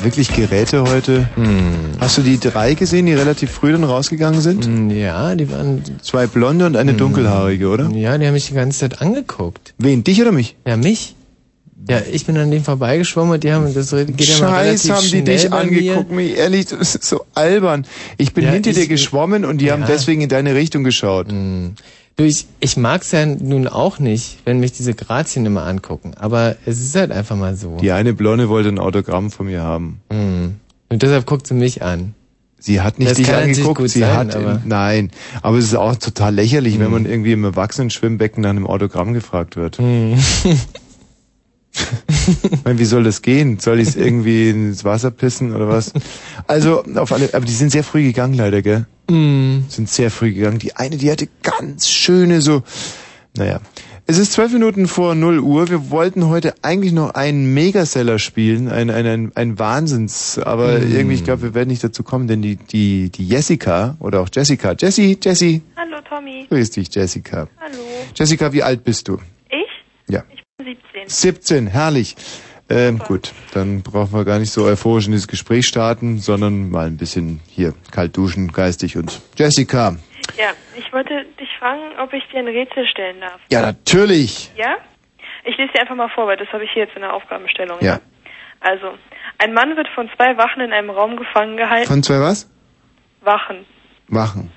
[0.08, 1.28] Wirklich Geräte heute.
[2.00, 4.92] Hast du die drei gesehen, die relativ früh dann rausgegangen sind?
[4.96, 5.84] Ja, die waren...
[6.02, 7.90] Zwei blonde und eine dunkelhaarige, oder?
[7.92, 9.74] Ja, die haben mich die ganze Zeit angeguckt.
[9.78, 10.56] Wen, dich oder mich?
[10.66, 11.14] Ja, mich.
[11.90, 14.92] Ja, ich bin an denen vorbeigeschwommen und die haben, das geht ja mal Scheiß, relativ
[14.92, 15.54] haben die dich mir.
[15.56, 17.86] angeguckt, mir ehrlich, das ist so albern.
[18.18, 19.88] Ich bin Ja, hinter dir ich- geschwommen und die haben Ja.
[19.88, 21.28] deswegen in deine Richtung geschaut.
[22.18, 26.14] Du, ich, ich mag's ja nun auch nicht, wenn mich diese Grazien immer angucken.
[26.20, 27.78] Aber es ist halt einfach mal so.
[27.78, 30.02] Die eine Blonde wollte ein Autogramm von mir haben.
[30.12, 30.56] Mhm.
[30.90, 32.16] Und deshalb guckt sie mich an.
[32.60, 35.12] Sie hat nicht Das dich angeguckt, sie sein, hat, aber- nein.
[35.44, 39.56] Aber es ist auch total lächerlich, wenn man irgendwie im Erwachsenen-Schwimmbecken nach einem Autogramm gefragt
[39.56, 39.78] wird.
[42.52, 43.60] Ich meine, wie soll das gehen?
[43.60, 45.94] Soll ich es irgendwie ins Wasser pissen oder was?
[46.48, 48.86] Also, auf alle, aber die sind sehr früh gegangen leider, gell?
[49.10, 49.66] Mhm.
[49.70, 50.60] Sind sehr früh gegangen.
[50.60, 52.64] Die eine, die hatte ganz schöne so,
[53.38, 53.62] naja.
[54.10, 55.70] Es ist zwölf Minuten vor 0 Uhr.
[55.70, 60.96] Wir wollten heute eigentlich noch einen Megaseller spielen, ein, ein, ein, ein Wahnsinns, aber Mhm.
[60.96, 64.30] irgendwie, ich glaube, wir werden nicht dazu kommen, denn die, die, die Jessica oder auch
[64.34, 66.46] Jessica, Jessie, Jessie, Hallo Tommy.
[66.50, 67.50] grüß dich, Jessica.
[67.60, 67.84] Hallo.
[68.16, 69.18] Jessica, wie alt bist du?
[69.50, 70.14] Ich?
[70.14, 70.24] Ja.
[70.34, 71.08] Ich 17.
[71.08, 72.16] 17, herrlich.
[72.70, 76.88] Ähm, gut, dann brauchen wir gar nicht so euphorisch in dieses Gespräch starten, sondern mal
[76.88, 79.96] ein bisschen hier kalt duschen, geistig und Jessica.
[80.38, 83.40] Ja, ich wollte dich fragen, ob ich dir ein Rätsel stellen darf.
[83.50, 84.52] Ja, natürlich.
[84.58, 84.76] Ja?
[85.46, 87.78] Ich lese dir einfach mal vor, weil das habe ich hier jetzt in der Aufgabenstellung.
[87.80, 88.02] Ja.
[88.60, 88.88] Also,
[89.38, 91.88] ein Mann wird von zwei Wachen in einem Raum gefangen gehalten.
[91.88, 92.50] Von zwei was?
[93.22, 93.66] Wachen.
[94.10, 94.52] Wachen.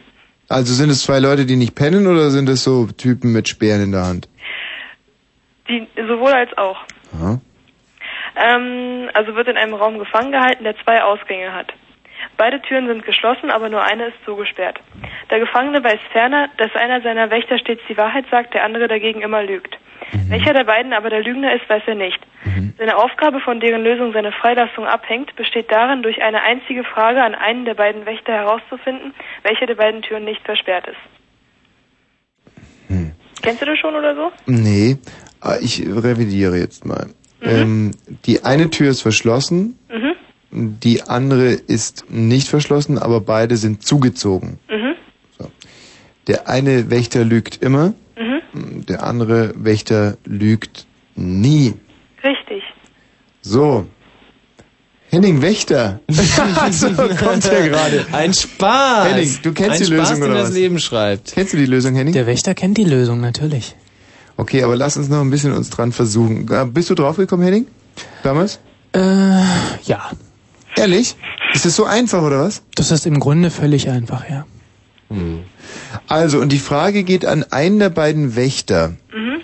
[0.48, 3.84] Also sind es zwei Leute, die nicht pennen oder sind es so Typen mit Speeren
[3.84, 4.28] in der Hand?
[5.70, 6.78] Die, sowohl als auch.
[7.14, 7.40] Aha.
[8.36, 11.72] Ähm, also wird in einem Raum gefangen gehalten, der zwei Ausgänge hat.
[12.36, 14.80] Beide Türen sind geschlossen, aber nur eine ist zugesperrt.
[15.30, 19.22] Der Gefangene weiß ferner, dass einer seiner Wächter stets die Wahrheit sagt, der andere dagegen
[19.22, 19.78] immer lügt.
[20.28, 22.18] Welcher der beiden aber der Lügner ist, weiß er nicht.
[22.78, 27.34] Seine Aufgabe, von deren Lösung seine Freilassung abhängt, besteht darin, durch eine einzige Frage an
[27.34, 30.96] einen der beiden Wächter herauszufinden, welche der beiden Türen nicht versperrt ist.
[33.42, 34.32] Kennst du das schon oder so?
[34.46, 34.96] Nee,
[35.60, 37.06] ich revidiere jetzt mal.
[37.42, 37.92] Ähm,
[38.26, 40.76] die eine Tür ist verschlossen, Mhm.
[40.80, 44.58] die andere ist nicht verschlossen, aber beide sind zugezogen.
[44.68, 44.94] Mhm.
[46.26, 48.84] Der eine Wächter lügt immer, Mhm.
[48.86, 50.86] der andere Wächter lügt
[51.16, 51.74] nie.
[52.22, 52.62] Richtig.
[53.40, 53.86] So.
[55.08, 56.00] Henning Wächter.
[56.70, 58.06] so kommt er gerade.
[58.12, 59.08] Ein Spaß.
[59.08, 60.54] Henning, du kennst Ein die Spaß, Lösung den oder das was?
[60.54, 61.32] Leben schreibt.
[61.32, 62.12] Kennst du die Lösung, Henning?
[62.12, 63.74] Der Wächter kennt die Lösung, natürlich.
[64.40, 66.50] Okay, aber lass uns noch ein bisschen uns dran versuchen.
[66.50, 67.66] Äh, Bist du draufgekommen, Henning?
[68.22, 68.58] Damals?
[68.94, 69.42] Äh,
[69.84, 70.10] ja.
[70.76, 71.14] Ehrlich?
[71.52, 72.62] Ist das so einfach oder was?
[72.74, 74.46] Das ist im Grunde völlig einfach, ja.
[76.06, 78.94] Also, und die Frage geht an einen der beiden Wächter.
[79.12, 79.42] Mhm.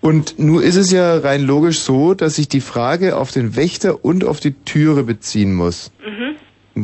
[0.00, 4.04] Und nun ist es ja rein logisch so, dass sich die Frage auf den Wächter
[4.04, 5.90] und auf die Türe beziehen muss.
[6.06, 6.36] Mhm.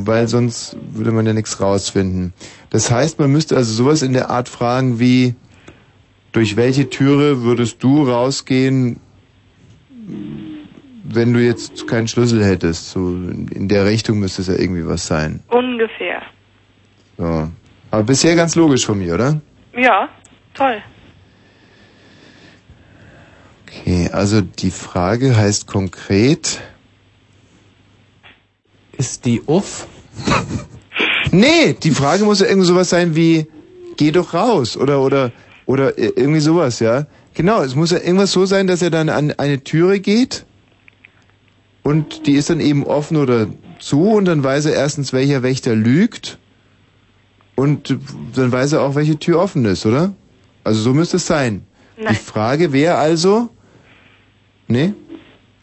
[0.05, 2.32] Weil sonst würde man ja nichts rausfinden.
[2.70, 5.36] Das heißt, man müsste also sowas in der Art fragen wie,
[6.36, 9.00] durch welche Türe würdest du rausgehen,
[11.02, 12.90] wenn du jetzt keinen Schlüssel hättest?
[12.90, 15.42] So in der Richtung müsste es ja irgendwie was sein.
[15.48, 16.20] Ungefähr.
[17.16, 17.48] So.
[17.90, 19.40] Aber bisher ganz logisch von mir, oder?
[19.74, 20.10] Ja,
[20.52, 20.82] toll.
[23.62, 26.60] Okay, also die Frage heißt konkret.
[28.98, 29.86] Ist die Uff?
[31.32, 33.47] Nee, die Frage muss ja irgendwie sowas sein wie,
[33.97, 35.32] geh doch raus oder oder
[35.66, 37.06] oder irgendwie sowas, ja.
[37.34, 40.46] Genau, es muss ja irgendwas so sein, dass er dann an eine Türe geht
[41.82, 45.74] und die ist dann eben offen oder zu und dann weiß er erstens, welcher Wächter
[45.74, 46.38] lügt
[47.56, 47.96] und
[48.34, 50.14] dann weiß er auch, welche Tür offen ist, oder?
[50.64, 51.66] Also so müsste es sein.
[51.96, 52.08] Nein.
[52.14, 53.50] Die Frage wäre also,
[54.68, 54.94] nee?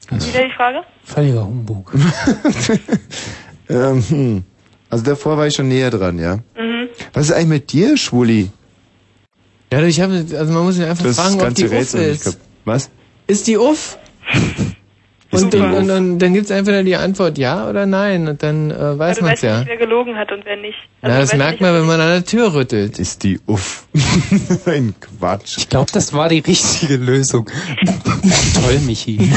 [0.10, 0.82] Wieder die Frage?
[1.04, 1.94] Völliger Humbug.
[3.70, 4.44] ähm, hm.
[4.90, 6.36] Also davor war ich schon näher dran, ja.
[6.56, 6.90] Mhm.
[7.14, 8.52] Was ist eigentlich mit dir, Schwuli?
[9.74, 12.12] Ja, ich habe, also man muss ihn einfach Das fragen, ob ganze die Uff Rätsel
[12.12, 12.40] nicht ist.
[12.64, 12.92] Was?
[13.26, 13.98] Ist die Uff?
[15.32, 15.78] Und, die und, Uff?
[15.80, 19.24] und, und dann gibt's entweder die Antwort ja oder nein und dann äh, weiß du
[19.24, 19.60] man's weißt ja.
[19.60, 20.78] nicht, wer gelogen hat und wer nicht.
[21.02, 23.00] Na, Also das du weißt merkt nicht, man, wenn man an der Tür rüttelt.
[23.00, 23.88] Ist die Uff.
[24.68, 25.58] Ein Quatsch.
[25.58, 27.50] Ich glaube, das war die richtige Lösung.
[28.54, 29.32] Toll, Michi.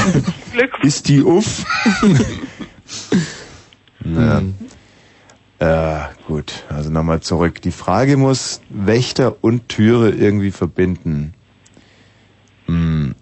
[0.83, 1.65] Ist die Uff?
[4.03, 4.43] Na.
[5.59, 7.61] Äh, gut, also nochmal zurück.
[7.61, 11.33] Die Frage muss Wächter und Türe irgendwie verbinden.
[12.65, 13.15] Hm.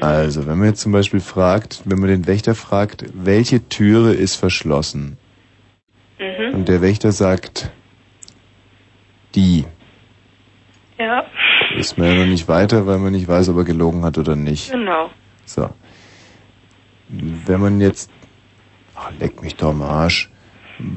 [0.00, 4.34] Also, wenn man jetzt zum Beispiel fragt, wenn man den Wächter fragt, welche Türe ist
[4.34, 5.16] verschlossen?
[6.18, 6.54] Mhm.
[6.56, 7.70] Und der Wächter sagt,
[9.36, 9.64] die.
[10.98, 11.24] Ja,
[11.76, 14.34] Ist man ja noch nicht weiter, weil man nicht weiß, ob er gelogen hat oder
[14.36, 14.72] nicht.
[14.72, 15.10] genau.
[15.44, 15.70] So.
[17.08, 18.10] Wenn man jetzt.
[18.96, 20.30] Ach, leck mich doch am Arsch.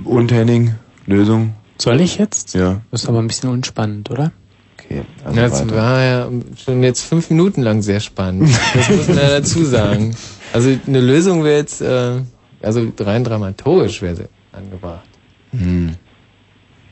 [0.04, 0.76] Und Henning,
[1.06, 1.54] Lösung?
[1.78, 2.54] Soll ich jetzt?
[2.54, 2.82] Ja.
[2.92, 4.32] Das ist aber ein bisschen unspannend, oder?
[4.80, 6.30] Okay, Also ja, das war ja
[6.64, 8.50] schon jetzt fünf Minuten lang sehr spannend.
[8.74, 10.16] Das muss man ja dazu sagen.
[10.54, 12.22] Also eine Lösung wäre jetzt, äh,
[12.62, 15.08] also rein dramaturgisch wäre sie angebracht.
[15.52, 15.96] Hm.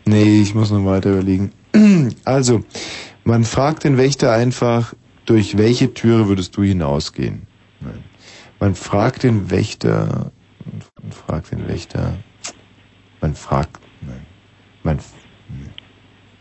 [0.05, 1.51] Nee, ich muss noch weiter überlegen.
[2.25, 2.63] Also,
[3.23, 4.93] man fragt den Wächter einfach,
[5.25, 7.47] durch welche Türe würdest du hinausgehen?
[7.79, 8.03] Nein.
[8.59, 10.31] Man fragt den Wächter,
[11.01, 12.15] man fragt den Wächter,
[13.21, 13.79] man fragt,
[14.85, 14.99] man,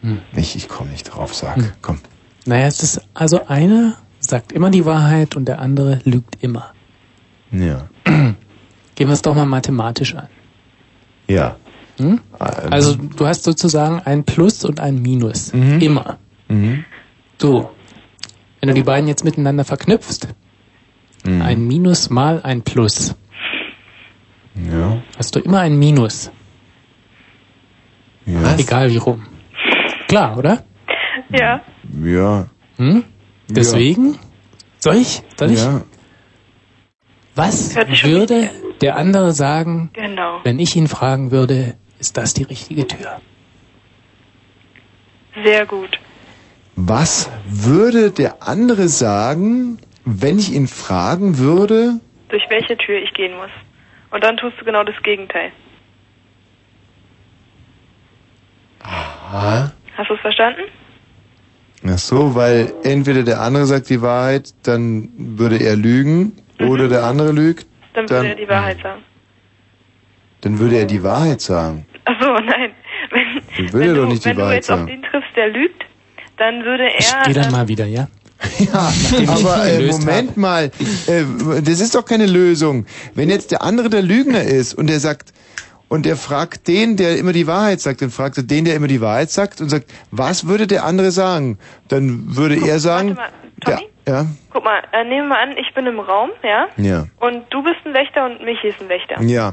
[0.03, 0.19] Hm.
[0.37, 1.73] ich, ich komme nicht drauf, sag, Hm.
[1.81, 1.99] komm.
[2.47, 6.73] Naja, es ist also einer sagt immer die Wahrheit und der andere lügt immer.
[7.51, 7.89] Ja.
[8.05, 8.37] Gehen
[9.09, 10.29] wir es doch mal mathematisch an.
[11.29, 11.57] Ja.
[11.99, 12.21] Hm?
[12.41, 12.73] Ähm.
[12.73, 15.51] Also du hast sozusagen ein Plus und ein Minus.
[15.51, 16.19] Immer.
[16.49, 16.85] Mhm.
[17.41, 17.71] So.
[18.61, 20.29] Wenn du die beiden jetzt miteinander verknüpfst,
[21.25, 21.43] Mhm.
[21.43, 23.15] ein Minus mal ein Plus,
[24.55, 24.99] Ja.
[25.19, 26.31] hast du immer ein Minus.
[28.27, 28.57] Ja.
[28.59, 29.27] Egal wie rum.
[30.09, 30.65] Klar, oder?
[31.31, 31.61] Ja.
[32.03, 32.47] Ja.
[32.77, 33.05] Hm?
[33.49, 34.19] Deswegen?
[34.79, 35.23] Soll ich?
[35.37, 35.59] Soll ich?
[35.63, 35.83] Ja.
[37.35, 40.41] Was würde der andere sagen, Genau.
[40.45, 43.21] wenn ich ihn fragen würde, ist das die richtige Tür?
[45.45, 45.99] Sehr gut.
[46.77, 52.01] Was würde der andere sagen, wenn ich ihn fragen würde?
[52.29, 53.51] Durch welche Tür ich gehen muss.
[54.11, 55.53] Und dann tust du genau das Gegenteil.
[58.83, 59.73] Aha.
[59.97, 60.63] Hast du es verstanden?
[61.87, 67.05] Ach so, weil entweder der andere sagt die Wahrheit, dann würde er lügen, oder der
[67.05, 69.03] andere lügt, Dann würde er die Wahrheit sagen.
[70.43, 71.87] dann würde er die Wahrheit sagen.
[72.05, 72.71] Ach so, nein.
[73.11, 74.87] Wenn, Dann würde er doch nicht die wenn du Wahrheit jetzt auf sagen.
[74.91, 75.83] den triffst, der lügt,
[76.39, 76.99] dann würde er...
[76.99, 78.09] Ich gehe dann mal wieder, ja?
[79.29, 80.71] Aber äh, Moment mal,
[81.07, 81.25] äh,
[81.63, 82.87] das ist doch keine Lösung.
[83.15, 85.33] Wenn jetzt der andere der Lügner ist und der sagt,
[85.93, 88.89] und er fragt den, der immer die Wahrheit sagt, dann fragt er den, der immer
[88.89, 91.59] die Wahrheit sagt und sagt, was würde der andere sagen?
[91.89, 93.19] Dann würde er sagen,
[93.61, 93.91] Tommy?
[94.09, 96.69] ja, Guck mal, äh, nehmen wir an, ich bin im Raum, ja?
[96.79, 99.21] ja, Und du bist ein Wächter und Michi ist ein Wächter.
[99.21, 99.53] ja,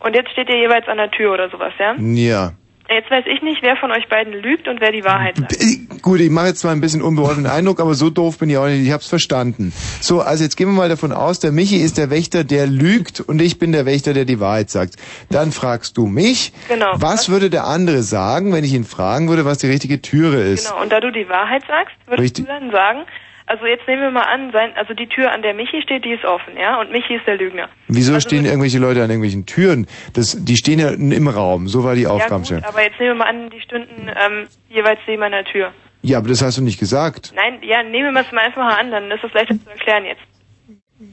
[0.00, 1.94] Und jetzt steht ihr jeweils an der Tür oder sowas, ja?
[1.96, 2.52] ja.
[2.90, 5.56] Jetzt weiß ich nicht, wer von euch beiden lügt und wer die Wahrheit sagt.
[6.00, 8.66] Gut, ich mache jetzt zwar ein bisschen unbeholfenen Eindruck, aber so doof bin ich auch
[8.66, 8.82] nicht.
[8.86, 9.74] Ich hab's verstanden.
[10.00, 13.20] So, also jetzt gehen wir mal davon aus, der Michi ist der Wächter, der lügt
[13.20, 14.94] und ich bin der Wächter, der die Wahrheit sagt.
[15.30, 16.92] Dann fragst du mich, Genau.
[16.94, 20.68] was würde der andere sagen, wenn ich ihn fragen würde, was die richtige Türe ist?
[20.68, 22.46] Genau, und da du die Wahrheit sagst, würdest Richtig.
[22.46, 23.00] du dann sagen,
[23.48, 26.12] Also jetzt nehmen wir mal an, sein, also die Tür, an der Michi steht, die
[26.12, 26.78] ist offen, ja?
[26.80, 27.68] Und Michi ist der Lügner.
[27.88, 29.86] Wieso stehen irgendwelche Leute an irgendwelchen Türen?
[30.12, 31.66] Das, die stehen ja im Raum.
[31.66, 32.64] So war die Ja Aufgabenstellung.
[32.64, 35.72] aber jetzt nehmen wir mal an, die stünden ähm, jeweils neben einer Tür.
[36.02, 37.32] Ja, aber das hast du nicht gesagt.
[37.34, 40.04] Nein, ja, nehmen wir es mal einfach mal an, dann ist das leichter zu erklären
[40.04, 40.20] jetzt.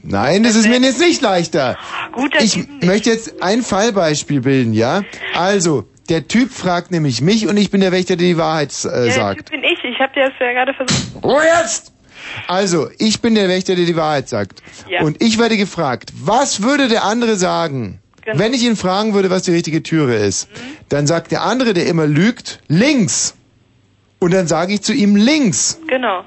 [0.02, 1.78] Nein, das ist mir jetzt nicht leichter.
[2.12, 5.02] Gut, Ich möchte jetzt ein Fallbeispiel bilden, ja?
[5.34, 8.88] Also, der Typ fragt nämlich mich und ich bin der Wächter, der die Wahrheit äh,
[8.88, 9.38] ja, der sagt.
[9.38, 11.24] Typ bin ich, ich habe dir das ja gerade versucht.
[11.24, 11.95] Ruhe jetzt!
[12.48, 14.62] Also, ich bin der Wächter, der die Wahrheit sagt.
[14.88, 15.02] Ja.
[15.02, 18.38] Und ich werde gefragt, was würde der andere sagen, Genau.
[18.40, 20.48] wenn ich ihn fragen würde, was die richtige Türe ist?
[20.88, 23.36] Dann sagt der andere, der immer lügt, links.
[24.18, 25.78] Und dann sage ich zu ihm links.
[25.86, 26.24] Genau.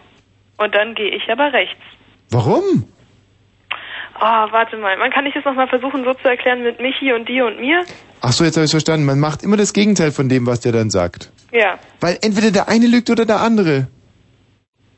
[0.57, 1.81] Und dann gehe ich aber rechts.
[2.29, 2.85] Warum?
[4.13, 7.27] Ah, warte mal, man kann ich das nochmal versuchen so zu erklären mit Michi und
[7.29, 7.83] dir und mir?
[8.21, 9.05] Ach so, jetzt habe ich verstanden.
[9.05, 11.31] Man macht immer das Gegenteil von dem, was der dann sagt.
[11.53, 11.79] Ja.
[12.01, 13.87] Weil entweder der eine lügt oder der andere.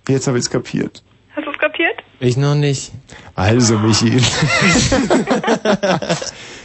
[0.07, 1.03] Jetzt habe ich es kapiert.
[1.35, 2.03] Hast du es kapiert?
[2.19, 2.91] Ich noch nicht.
[3.35, 4.11] Also, Michi.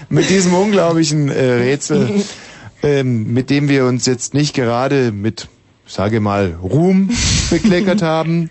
[0.08, 2.22] mit diesem unglaublichen äh, Rätsel,
[2.82, 5.48] ähm, mit dem wir uns jetzt nicht gerade mit,
[5.86, 7.10] sage mal, Ruhm
[7.50, 8.50] bekleckert haben,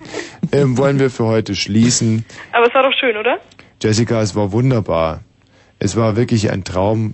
[0.51, 2.25] ähm, wollen wir für heute schließen.
[2.53, 3.39] Aber es war doch schön, oder?
[3.81, 5.21] Jessica, es war wunderbar.
[5.79, 7.13] Es war wirklich ein Traum.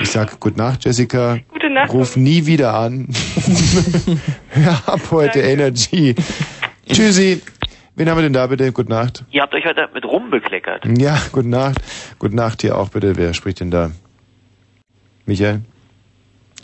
[0.00, 1.38] Ich sag Gute Nacht, Jessica.
[1.52, 1.92] Gute Nacht.
[1.92, 3.08] Ruf nie wieder an.
[4.50, 6.14] Hör ab heute Energy.
[6.88, 7.40] Tschüssi.
[7.94, 8.72] Wen haben wir denn da bitte?
[8.72, 9.24] Gute Nacht.
[9.30, 10.86] Ihr habt euch heute mit rumbekleckert.
[10.98, 11.78] Ja, gute Nacht.
[12.18, 13.16] Gute Nacht hier auch bitte.
[13.16, 13.90] Wer spricht denn da?
[15.26, 15.60] Michael?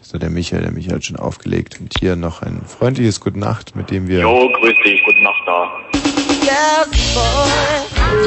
[0.01, 0.63] Ist da der Michael?
[0.63, 1.79] Der Michael hat schon aufgelegt.
[1.81, 4.21] Und hier noch ein freundliches Gute Nacht, mit dem wir...
[4.21, 5.71] Jo, grüß dich, gute Nacht da.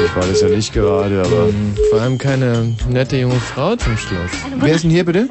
[0.04, 1.48] Ich war das ja nicht gerade, aber...
[1.90, 4.30] Vor allem keine nette junge Frau zum Schluss.
[4.58, 5.28] Wer ist denn hier bitte?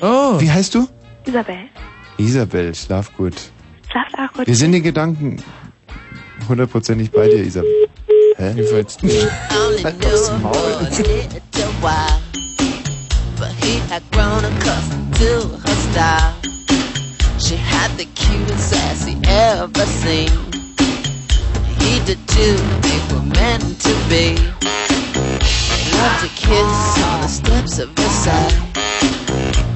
[0.00, 0.40] Oh.
[0.40, 0.88] Wie heißt du?
[1.26, 1.68] Isabel,
[2.16, 3.34] Isabel, schlaf gut.
[3.90, 4.46] schlaft auch gut.
[4.46, 5.42] Wir sind in Gedanken
[6.48, 7.88] hundertprozentig bei dir, Isabel.
[8.36, 8.52] Hä?
[8.54, 9.08] Wie willst du?
[9.08, 10.78] Halt das Maul.
[13.38, 16.34] but he had grown accustomed to her style.
[17.38, 20.30] She had the cutest ass he ever seen.
[21.78, 24.34] He did too, they were meant to be.
[25.70, 28.58] They loved to kiss on the steps of Versailles.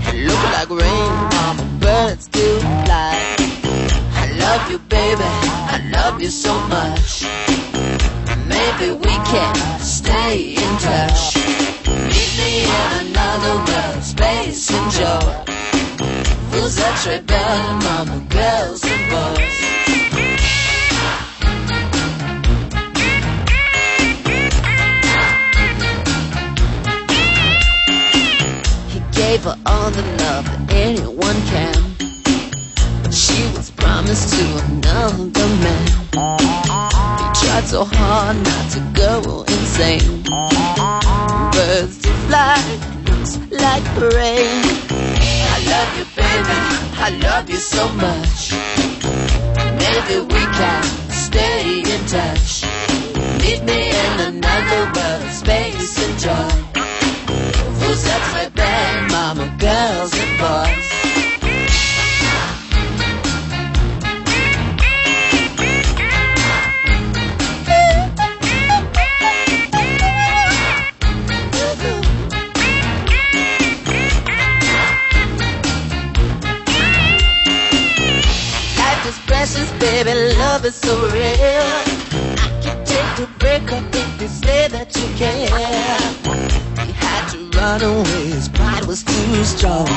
[0.09, 1.12] It looked like rain
[1.47, 3.61] on the birds do fly.
[4.45, 7.23] I love you, baby, I love you so much.
[8.49, 11.37] Maybe we can stay in touch.
[11.87, 15.45] Meet me in another world, space and joy.
[16.75, 17.37] That rebel
[17.71, 19.59] among the girls and boys?
[28.93, 31.82] He gave her all the love that anyone can.
[33.57, 35.87] Was promised to another man.
[37.19, 40.23] He tried so hard not to go insane.
[41.53, 42.59] Birds to fly,
[43.07, 44.62] looks like rain.
[45.55, 46.59] I love you, baby.
[47.07, 48.53] I love you so much.
[49.83, 52.65] Maybe we can stay in touch.
[53.43, 56.53] Meet me in another world, space and joy.
[57.81, 60.82] Who's that rebel, mama, girls and boys?
[79.83, 81.69] Baby, love is so real.
[82.39, 85.99] I can take a break up if you say that you care.
[86.86, 89.89] He had to run away, his pride was too strong.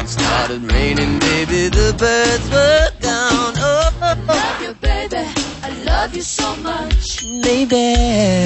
[0.00, 3.54] It started raining, baby, the birds were gone.
[3.56, 5.24] Oh, oh, oh, love you, baby,
[5.66, 7.22] I love you so much.
[7.42, 7.86] Baby,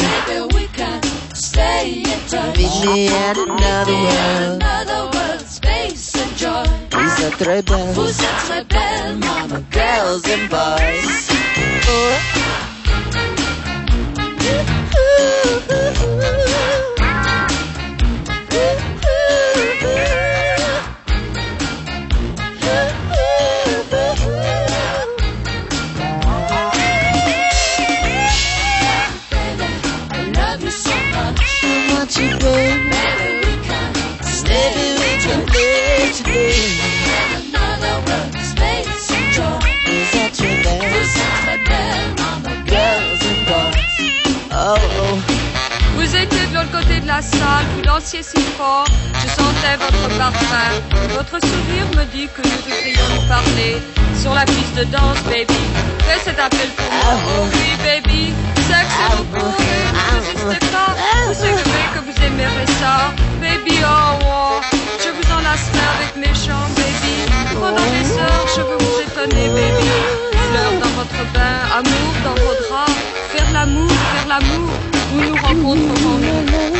[0.08, 1.19] maybe we can
[1.52, 2.56] say it does.
[2.56, 4.62] Meet me at another world.
[4.62, 6.64] Another world, space and joy.
[7.94, 9.60] Who sets my bell, mama?
[9.70, 11.30] Girls and boys.
[47.10, 48.22] la salle où l'ancien
[48.56, 48.86] fort,
[49.20, 50.70] je sentais votre parfum.
[51.18, 53.74] Votre sourire me dit que nous devrions nous parler
[54.22, 55.60] sur la piste de danse, baby.
[56.06, 57.32] Fais cet appel pour ah moi.
[57.34, 58.22] Oh oui, baby,
[58.68, 60.90] sexe et repos ne n'existe pas.
[60.98, 62.94] Ah vous savez que vous aimerez ça,
[63.42, 64.60] baby, oh, oh.
[65.04, 67.14] Je vous enlacerai avec mes chants, baby.
[67.60, 68.22] Pendant des oh.
[68.22, 69.90] heures, je veux vous étonner, baby.
[70.46, 72.98] Fleurs dans votre bain, amour dans vos draps.
[73.32, 74.70] Faire l'amour, faire l'amour,
[75.14, 76.79] nous nous rencontrerons.